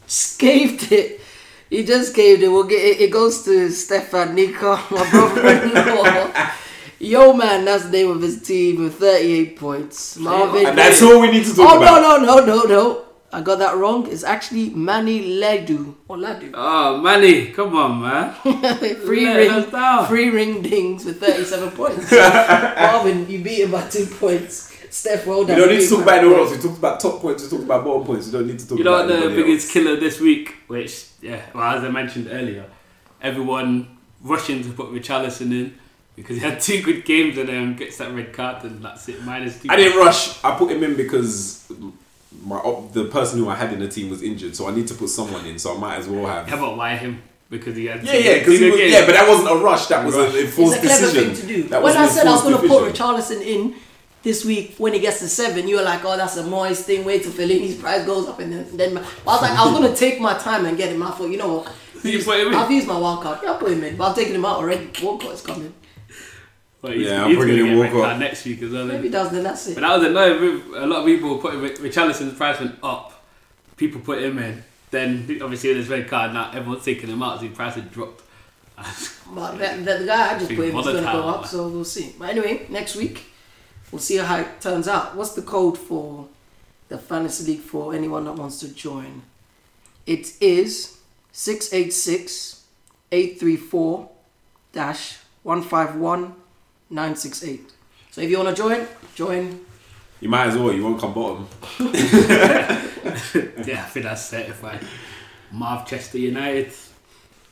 scaped 0.05 0.91
it. 0.91 1.22
He 1.70 1.84
just 1.84 2.16
gave 2.16 2.41
it. 2.43 2.47
We'll 2.49 2.64
get 2.64 2.82
it. 2.84 3.01
It 3.01 3.12
goes 3.12 3.43
to 3.45 3.70
Stefan 3.72 4.36
Nika, 4.36 4.82
my 4.91 5.10
brother-in-law. 5.10 6.51
Yo, 7.00 7.34
man, 7.34 7.66
that's 7.66 7.86
the 7.86 7.91
name 7.91 8.10
of 8.10 8.22
his 8.22 8.41
team 8.41 8.84
with 8.84 8.95
38 8.95 9.56
points. 9.58 10.18
Marvin. 10.18 10.66
And 10.66 10.78
that's 10.78 11.02
all 11.02 11.22
we 11.22 11.30
need 11.32 11.45
to 11.45 11.56
talk 11.56 11.74
Oh 11.74 11.78
about. 11.78 12.04
Oh 12.04 12.18
no 12.24 12.26
no 12.26 12.45
no 12.45 12.64
no 12.64 12.64
no! 12.64 13.06
I 13.32 13.41
got 13.41 13.60
that 13.60 13.78
wrong. 13.78 14.08
It's 14.12 14.24
actually 14.24 14.72
Manny 14.72 15.39
Ledu 15.39 15.93
or 16.08 16.18
Ladu. 16.18 16.52
Oh, 16.54 16.58
ah, 16.95 16.98
Manny, 17.02 17.52
come 17.52 17.76
on, 17.76 18.02
man. 18.02 18.34
free 19.06 19.26
let 19.26 19.72
ring, 19.72 20.06
free 20.08 20.30
ring 20.30 20.62
dings 20.64 21.06
with 21.06 21.20
thirty-seven 21.20 21.72
points. 21.78 22.12
Marvin, 22.12 23.30
you 23.30 23.43
beat 23.43 23.60
him 23.64 23.72
by 23.72 23.88
two 23.89 24.06
points. 24.06 24.74
Steph, 24.89 25.28
well 25.28 25.41
We 25.41 25.48
done. 25.48 25.60
don't 25.60 25.70
need 25.70 25.82
to 25.82 25.89
talk 25.89 26.02
about 26.02 26.16
man. 26.16 26.20
anyone 26.26 26.39
else. 26.39 26.52
We 26.56 26.62
talked 26.64 26.78
about 26.80 27.00
top 27.00 27.22
points. 27.22 27.43
We 27.43 27.50
talked 27.50 27.64
about 27.66 27.84
bottom 27.84 28.06
points. 28.08 28.26
We 28.28 28.32
don't 28.32 28.48
need 28.48 28.58
to 28.58 28.68
talk 28.68 28.78
You 28.80 28.84
know 28.86 28.95
about 28.95 29.10
what 29.22 29.30
the 29.30 29.36
biggest 29.36 29.66
else. 29.68 29.74
killer 29.74 30.00
this 30.00 30.20
week, 30.20 30.56
which, 30.68 31.06
yeah, 31.22 31.41
well, 31.54 31.78
as 31.78 31.84
I 31.84 31.89
mentioned 31.89 32.30
earlier, 32.32 32.66
everyone 33.22 33.98
rushing 34.24 34.64
to 34.64 34.70
put 34.72 34.88
Richarlison 34.88 35.52
in 35.52 35.78
because 36.18 36.36
he 36.38 36.41
had 36.41 36.59
two 36.59 36.82
good 36.82 37.05
games 37.05 37.38
and 37.38 37.47
then 37.47 37.76
gets 37.78 37.97
that 37.99 38.13
red 38.13 38.34
card 38.34 38.63
and 38.65 38.84
that's 38.84 39.07
it, 39.07 39.24
minus 39.24 39.61
two. 39.61 39.70
I 39.72 39.78
didn't 39.78 39.97
rush. 39.97 40.43
I 40.43 40.57
put 40.57 40.70
him 40.72 40.84
in 40.84 40.95
because 40.97 41.72
my 42.43 42.57
op- 42.57 42.91
the 42.91 43.05
person 43.05 43.39
who 43.39 43.47
I 43.47 43.55
had 43.55 43.72
in 43.72 43.80
the 43.80 43.88
team 43.88 44.09
was 44.09 44.22
injured, 44.22 44.55
so 44.55 44.68
I 44.68 44.72
need 44.76 44.88
to 44.89 44.93
put 44.95 45.07
someone 45.09 45.45
in. 45.45 45.57
So 45.57 45.76
I 45.76 45.80
might 45.80 45.97
as 45.97 46.07
well 46.07 46.26
have. 46.26 46.49
Yeah, 46.49 46.57
but 46.59 46.76
why 46.76 46.95
him? 46.97 47.22
Because 47.49 47.78
he 47.78 47.86
had 47.86 48.03
Yeah, 48.03 48.13
yeah, 48.15 48.39
because 48.39 48.59
he 48.59 48.70
was, 48.70 48.80
yeah, 48.91 49.05
but 49.05 49.13
that 49.13 49.26
wasn't 49.30 49.49
a 49.51 49.55
rush. 49.63 49.86
That 49.88 50.05
was 50.05 50.15
Rush. 50.15 50.32
an 50.34 50.36
It's 50.36 50.45
enforced 50.47 50.78
a 50.78 50.82
clever 50.82 51.05
decision. 51.05 51.34
thing 51.34 51.47
to 51.47 51.47
do. 51.55 51.63
That 51.70 51.82
when 51.82 51.95
was 51.95 52.11
I 52.11 52.13
said 52.13 52.28
I 52.28 52.32
was 52.32 52.41
going 52.41 52.55
to 52.55 52.68
put 52.68 52.86
division. 52.86 52.93
Richarlison 53.07 53.41
in 53.41 53.76
this 54.24 54.43
week 54.43 54.76
when 54.80 54.91
he 54.93 54.99
gets 54.99 55.20
to 55.20 55.30
seven, 55.30 55.65
you 55.68 55.78
were 55.78 55.84
like, 55.84 56.03
"Oh, 56.03 56.18
that's 56.18 56.36
a 56.36 56.43
Moyes 56.43 56.82
thing. 56.82 57.05
Wait 57.05 57.24
till 57.24 57.32
Fellaini's 57.32 57.76
price 57.76 58.05
goes 58.05 58.28
up." 58.28 58.39
And 58.39 58.51
then, 58.51 58.76
then 58.76 58.97
I 58.97 59.01
was 59.26 59.41
like, 59.41 59.51
I 59.57 59.63
was 59.65 59.80
going 59.80 59.89
to 59.93 59.95
take 59.97 60.20
my 60.20 60.38
time 60.38 60.65
and 60.65 60.76
get 60.78 60.91
him. 60.91 61.01
I 61.03 61.11
thought, 61.11 61.30
you 61.30 61.38
know 61.38 61.59
what? 61.59 61.74
You 62.03 62.22
put? 62.24 62.36
I've 62.53 62.70
used 62.72 62.88
my 62.88 62.97
wild 62.97 63.24
card. 63.24 63.39
Yeah, 63.43 63.51
I'll 63.53 63.59
put 63.59 63.72
him 63.72 63.84
in, 63.84 63.95
but 63.95 64.09
I'm 64.09 64.15
taking 64.15 64.36
him 64.36 64.43
out 64.45 64.57
already. 64.57 64.89
Walcott 65.01 65.32
is 65.32 65.41
coming. 65.41 65.74
But 66.82 66.96
he's, 66.96 67.08
Yeah, 67.08 67.24
I'm 67.24 67.30
he's 67.30 67.38
bringing 67.38 67.58
gonna 67.58 67.72
in 67.72 67.76
get 67.78 67.82
red 67.84 67.94
Walcott. 67.94 68.10
card 68.12 68.20
next 68.20 68.46
week 68.46 68.62
as 68.62 68.72
well. 68.72 68.82
If 68.84 68.88
isn't 68.90 69.02
he 69.02 69.08
he? 69.08 69.12
does, 69.12 69.32
then 69.32 69.44
that's 69.44 69.68
it. 69.68 69.76
But 69.76 69.82
that 69.82 69.98
was 69.98 70.08
annoying. 70.08 70.62
A 70.76 70.86
lot 70.86 71.00
of 71.00 71.06
people 71.06 71.36
were 71.36 71.42
putting 71.42 71.62
Rich- 71.62 71.80
Richarlison's 71.80 72.34
price 72.36 72.60
went 72.60 72.76
up. 72.84 73.24
People 73.78 74.02
put 74.02 74.22
him 74.22 74.38
in. 74.40 74.64
Then 74.92 75.28
obviously 75.42 75.70
with 75.70 75.78
his 75.80 75.90
red 75.90 76.08
card 76.08 76.34
now 76.34 76.52
everyone's 76.54 76.86
taking 76.86 77.10
him 77.10 77.22
out. 77.24 77.40
So 77.40 77.48
his 77.48 77.56
price 77.56 77.76
had 77.76 77.92
dropped. 77.92 78.24
But 79.34 79.58
the, 79.58 79.68
the, 79.84 79.98
the 80.00 80.06
guy 80.06 80.36
I 80.36 80.38
just 80.38 80.48
Being 80.50 80.60
put 80.62 80.70
him 80.70 80.78
is 80.80 80.86
going 80.86 80.98
to 81.04 81.12
go 81.12 81.28
up, 81.28 81.46
so 81.48 81.68
we'll 81.68 81.84
see. 81.84 82.16
But 82.18 82.30
anyway, 82.30 82.66
next 82.70 82.96
week 82.96 83.26
we'll 83.92 84.00
see 84.00 84.18
how 84.18 84.38
it 84.40 84.62
turns 84.62 84.88
out. 84.88 85.16
What's 85.18 85.34
the 85.34 85.42
code 85.42 85.78
for 85.78 86.28
the 86.88 86.98
fantasy 86.98 87.52
league 87.54 87.62
for 87.62 87.94
anyone 87.94 88.24
that 88.26 88.34
wants 88.36 88.60
to 88.62 88.74
join? 88.74 89.24
It 90.06 90.32
is 90.42 91.00
686 91.34 92.64
834 93.12 94.10
151 95.44 96.36
968. 96.90 97.72
So 98.12 98.22
if 98.22 98.30
you 98.30 98.38
want 98.38 98.56
to 98.56 98.62
join, 98.62 98.88
join. 99.16 99.60
You 100.20 100.30
might 100.30 100.48
as 100.48 100.58
well. 100.58 100.74
You 100.74 100.84
won't 100.84 101.00
come 101.00 101.14
bottom. 101.14 101.48
yeah, 101.80 102.82
I 103.84 103.90
think 103.90 104.06
that's 104.06 104.26
certified. 104.26 104.80
Marv 105.52 105.88
Chester 105.88 106.18
United. 106.18 106.74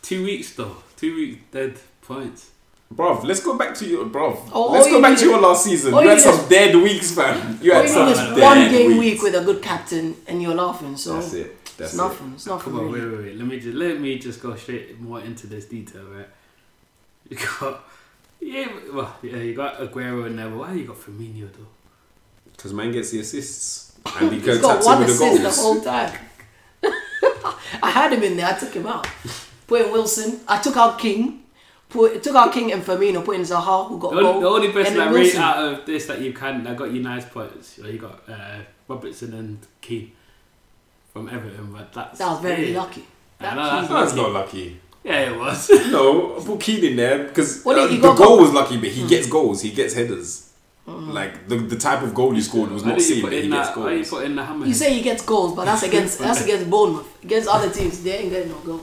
Two 0.02 0.24
weeks 0.24 0.56
though. 0.56 0.78
Two 0.98 1.16
weeks 1.16 1.42
dead 1.52 1.80
points. 2.02 2.52
Bruv, 2.94 3.24
let's 3.24 3.44
go 3.44 3.58
back 3.58 3.74
to 3.76 3.86
your 3.88 4.06
bruv. 4.06 4.38
Oh, 4.54 4.72
let's 4.72 4.86
all 4.88 4.94
go 4.94 5.02
back 5.02 5.18
to 5.18 5.26
your 5.26 5.42
last 5.42 5.64
season. 5.66 5.94
all 5.94 6.02
You 6.04 6.10
you 6.10 6.16
had 6.16 6.22
some 6.22 6.48
dead 6.48 6.76
weeks, 6.76 7.14
fam. 7.16 7.60
You 7.62 7.74
had 7.74 7.84
you 7.86 7.90
some 7.90 8.06
need 8.06 8.12
is 8.12 8.18
dead 8.20 8.40
one 8.42 8.58
game 8.70 8.88
weeks. 8.88 9.00
week 9.00 9.22
with 9.24 9.36
a 9.36 9.44
good 9.44 9.62
captain 9.62 10.16
and 10.28 10.42
you're 10.42 10.54
laughing. 10.54 10.96
So 10.96 11.16
That's 11.16 11.34
it. 11.34 11.66
That's 11.78 11.80
it's 11.80 11.94
it. 11.94 11.98
nothing. 11.98 12.32
It's 12.36 12.46
nothing. 12.46 12.74
Come 12.74 12.80
on, 12.88 12.92
really. 12.92 13.08
wait, 13.08 13.18
wait, 13.18 13.26
wait. 13.26 13.38
Let 13.38 13.48
me 13.48 13.60
just 13.60 13.76
let 13.76 14.00
me 14.00 14.20
just 14.20 14.42
go 14.42 14.56
straight 14.56 15.00
more 15.02 15.20
into 15.22 15.48
this 15.48 15.66
detail, 15.66 16.04
right? 16.06 16.28
You 17.30 17.38
got 17.60 17.84
yeah, 18.40 18.68
well, 18.94 19.16
yeah, 19.22 19.38
you 19.38 19.54
got 19.56 19.78
Aguero 19.80 20.26
and 20.26 20.36
Neville. 20.36 20.60
Why 20.60 20.74
you 20.74 20.86
got 20.86 20.98
Firmino 20.98 21.50
though? 21.54 21.68
Because 22.56 22.74
man 22.74 22.92
gets 22.92 23.12
the 23.12 23.20
assists. 23.20 23.84
And 24.20 24.32
He's 24.32 24.42
because 24.44 24.62
got 24.62 24.74
taps 24.76 24.86
in 24.86 24.92
one 24.92 25.00
with 25.00 25.08
the 25.08 25.26
assist 25.26 25.42
the 25.58 25.62
whole 25.64 25.82
time. 25.82 26.14
I 27.82 27.90
had 27.90 28.14
him 28.14 28.22
in 28.24 28.38
there. 28.38 28.46
I 28.46 28.54
took 28.54 28.72
him 28.74 28.86
out. 28.88 29.08
Put 29.68 29.82
in 29.82 29.92
Wilson. 29.92 30.42
I 30.48 30.62
took 30.62 30.78
out 30.78 31.00
King. 31.00 31.42
Put 31.90 32.22
took 32.22 32.36
out 32.36 32.54
King 32.54 32.72
and 32.72 32.84
Firmino. 32.84 33.26
Put 33.26 33.36
in 33.38 33.42
Zaha 33.42 33.88
who 33.90 33.98
got 34.00 34.14
The 34.14 34.22
goal. 34.22 34.28
only, 34.28 34.42
the 34.42 34.48
only 34.50 34.72
person 34.72 35.00
and 35.02 35.12
that 35.12 35.16
rate 35.16 35.36
out 35.36 35.58
of 35.58 35.86
this 35.88 36.06
that 36.06 36.22
you 36.22 36.34
can 36.34 36.64
that 36.66 36.78
got 36.78 36.92
you 36.92 37.02
nice 37.02 37.26
points, 37.26 37.80
you 37.80 37.98
got 37.98 38.22
uh, 38.30 38.60
Robertson 38.88 39.34
and 39.34 39.60
Keane 39.82 40.12
from 41.12 41.28
Everton, 41.30 41.72
but 41.74 41.92
that's 41.94 42.20
That 42.20 42.30
was 42.30 42.42
very 42.42 42.72
it. 42.72 42.76
lucky. 42.78 43.04
I 43.40 43.44
That 43.44 43.56
know, 43.56 43.62
Keane- 43.64 43.76
that's 43.82 43.90
That's 43.90 44.16
lucky. 44.16 44.22
not 44.22 44.32
lucky. 44.40 44.82
Yeah, 45.06 45.32
it 45.32 45.40
was. 45.40 45.70
No, 45.92 46.38
I 46.38 46.44
put 46.44 46.60
Keane 46.60 46.84
in 46.84 46.96
there 46.98 47.26
because 47.26 47.66
uh, 47.66 47.88
the 47.88 47.98
goal 48.00 48.16
goal. 48.16 48.40
was 48.40 48.52
lucky, 48.52 48.78
but 48.78 48.90
he 48.90 49.08
gets 49.08 49.28
goals. 49.28 49.62
He 49.62 49.72
gets 49.72 49.94
headers. 49.94 50.52
Like 50.88 51.48
the, 51.48 51.58
the 51.58 51.76
type 51.78 52.02
of 52.04 52.14
goal 52.14 52.32
he 52.34 52.42
scored 52.42 52.70
was 52.72 52.84
not 52.84 52.98
did 52.98 53.08
you 53.08 53.16
seen, 53.16 53.24
but 53.24 53.32
he 53.32 53.44
in 53.46 53.50
gets 53.52 53.70
that? 53.70 53.78
Why 53.78 53.94
you 53.94 54.06
put 54.06 54.26
in 54.26 54.36
the 54.36 54.44
hammer? 54.46 54.66
You 54.68 54.74
say 54.74 54.94
he 54.94 55.02
gets 55.02 55.24
goals, 55.26 55.56
but 55.56 55.66
that's 55.66 55.84
against 55.84 56.20
that's 56.20 56.44
against 56.44 56.70
Bournemouth. 56.74 57.24
Against 57.24 57.48
other 57.50 57.70
teams, 57.72 58.04
they 58.04 58.18
ain't 58.20 58.30
getting 58.32 58.52
no 58.52 58.60
goal. 58.60 58.82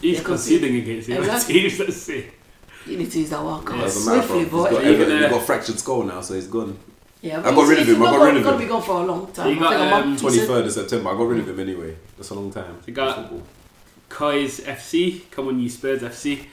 He's 0.00 0.18
Yeah, 0.18 0.24
conceding 0.24 0.76
against 0.76 1.06
the 1.08 1.18
other 1.18 1.24
Exactly. 1.26 1.54
teams. 1.60 1.78
Let's 1.78 1.96
see. 1.96 2.26
You 2.86 2.96
need 2.98 3.10
to 3.10 3.18
use 3.18 3.30
that 3.30 3.42
wild 3.42 3.64
card 3.66 3.80
Doesn't 3.80 4.06
matter, 4.06 4.26
bro. 4.26 4.38
swiftly, 4.38 4.40
He's 4.44 4.50
boy. 4.52 4.70
got, 4.70 4.84
Even, 4.84 4.94
Everton, 4.94 5.12
uh, 5.16 5.20
he's 5.22 5.30
got 5.36 5.46
fractured 5.46 5.78
skull 5.78 6.02
now, 6.02 6.20
so 6.20 6.34
he's 6.34 6.46
gone. 6.46 6.78
Yeah, 7.22 7.38
I 7.38 7.42
but 7.42 7.54
got 7.54 7.68
rid 7.68 7.78
of 7.80 7.88
him, 7.88 7.96
I 7.96 8.04
got 8.04 8.12
gonna- 8.12 8.24
rid 8.26 8.36
of 8.36 8.44
gonna 8.44 8.58
be 8.58 8.66
gone 8.66 8.82
for 8.82 9.00
a 9.02 9.04
long 9.06 9.32
time. 9.32 9.48
You 9.50 9.58
got, 9.60 9.72
I 9.72 9.78
think 9.78 9.86
a 9.86 9.90
month, 10.06 10.12
you 10.12 10.18
Twenty 10.28 10.38
said? 10.38 10.46
third 10.48 10.66
of 10.66 10.72
September. 10.72 11.10
I 11.10 11.12
got 11.16 11.28
rid 11.28 11.40
of 11.40 11.48
him 11.48 11.60
anyway. 11.60 11.96
That's 12.16 12.30
a 12.30 12.34
long 12.34 12.50
time. 12.52 12.78
You 12.86 12.92
got- 12.94 13.16
Football. 13.16 13.42
Coy's 14.14 14.60
FC, 14.60 15.28
come 15.30 15.48
on 15.48 15.58
you 15.58 15.68
Spurs 15.68 16.00
FC. 16.02 16.46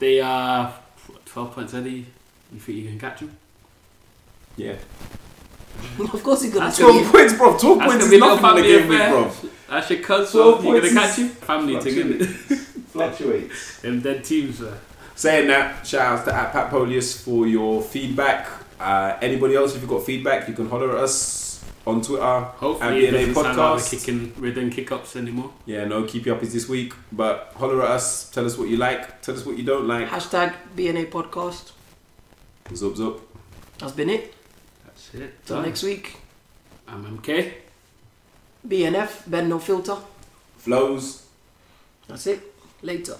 They 0.00 0.20
are 0.20 0.74
what, 1.06 1.24
12 1.24 1.52
points 1.54 1.74
early. 1.74 2.04
You 2.52 2.58
think 2.58 2.78
you 2.78 2.88
can 2.88 2.98
catch 2.98 3.20
them? 3.20 3.36
Yeah. 4.56 4.74
Of 6.00 6.22
course 6.22 6.42
he's 6.42 6.52
gonna 6.54 6.66
That's 6.66 6.76
score. 6.78 6.90
Twelve 6.90 7.12
points, 7.12 7.34
bro. 7.34 7.58
Twelve 7.58 7.78
That's 7.78 7.90
points 7.92 7.92
gonna 7.92 8.04
is 8.04 8.10
be 8.10 8.18
little 8.18 8.36
nothing 8.40 8.56
in 8.58 8.62
the 8.64 8.78
game 8.78 8.88
week, 8.88 8.98
affair. 9.00 9.10
bro. 9.10 9.50
That's 9.68 9.90
your 9.90 9.98
cuz, 10.00 10.32
Twelve 10.32 10.32
so 10.32 10.42
you 10.62 10.62
gonna 10.64 10.80
points 10.80 10.94
catch 10.94 11.10
is- 11.10 11.18
you? 11.18 11.28
Family 11.28 11.80
thing, 11.80 11.94
innit? 11.94 12.26
Fluctuates. 12.92 13.80
Them 13.82 14.00
dead 14.00 14.24
teams, 14.24 14.62
uh, 14.62 14.74
Saying 15.14 15.48
that, 15.48 15.86
shout 15.86 16.18
out 16.20 16.24
to 16.24 16.34
at 16.34 16.52
Pat 16.52 16.70
Polius 16.70 17.20
for 17.22 17.46
your 17.46 17.82
feedback. 17.82 18.48
Uh, 18.80 19.16
anybody 19.20 19.54
else, 19.54 19.74
if 19.74 19.82
you've 19.82 19.90
got 19.90 20.04
feedback, 20.06 20.48
you 20.48 20.54
can 20.54 20.68
holler 20.68 20.96
at 20.96 21.04
us 21.04 21.14
on 21.86 22.02
Twitter 22.02 22.40
Hopefully, 22.40 23.06
at 23.06 23.14
it 23.14 23.14
BNA 23.14 23.18
doesn't 23.28 23.34
sound 23.34 23.46
like 23.46 23.56
we're 23.56 23.78
Podcast. 23.80 23.90
kicking 23.90 24.32
ridden 24.38 24.70
kick 24.70 24.90
ups 24.92 25.16
anymore. 25.16 25.52
Yeah, 25.66 25.84
no, 25.84 26.02
keep 26.04 26.26
you 26.26 26.34
up 26.34 26.42
is 26.42 26.52
this 26.52 26.68
week. 26.68 26.92
But 27.12 27.52
holler 27.56 27.82
at 27.84 27.90
us, 27.92 28.28
tell 28.30 28.44
us 28.44 28.58
what 28.58 28.68
you 28.68 28.76
like, 28.76 29.22
tell 29.22 29.34
us 29.34 29.46
what 29.46 29.56
you 29.56 29.64
don't 29.64 29.86
like. 29.86 30.08
Hashtag 30.08 30.54
BNA 30.76 31.10
podcast. 31.10 31.72
Zup 32.70 32.96
zup. 32.96 33.20
That's 33.78 33.92
been 33.92 34.10
it. 34.10 34.34
That's 34.84 35.14
it. 35.14 35.46
Till 35.46 35.62
next 35.62 35.82
week. 35.82 36.16
I'm 36.88 37.04
MK. 37.18 37.52
BNF, 38.66 39.22
Ben 39.30 39.48
No 39.48 39.58
Filter. 39.58 39.96
Flows. 40.58 41.26
That's 42.08 42.26
it. 42.26 42.40
Later. 42.82 43.16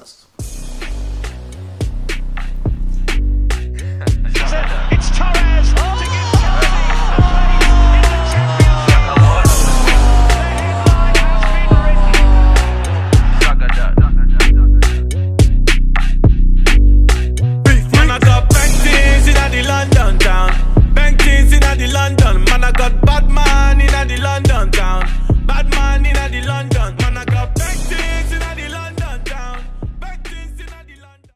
the 24.09 24.17
London 24.19 24.71
town. 24.71 25.09
Bad 25.47 25.71
man 25.71 26.07
in 26.07 26.15
the 26.15 26.47
London. 26.47 27.06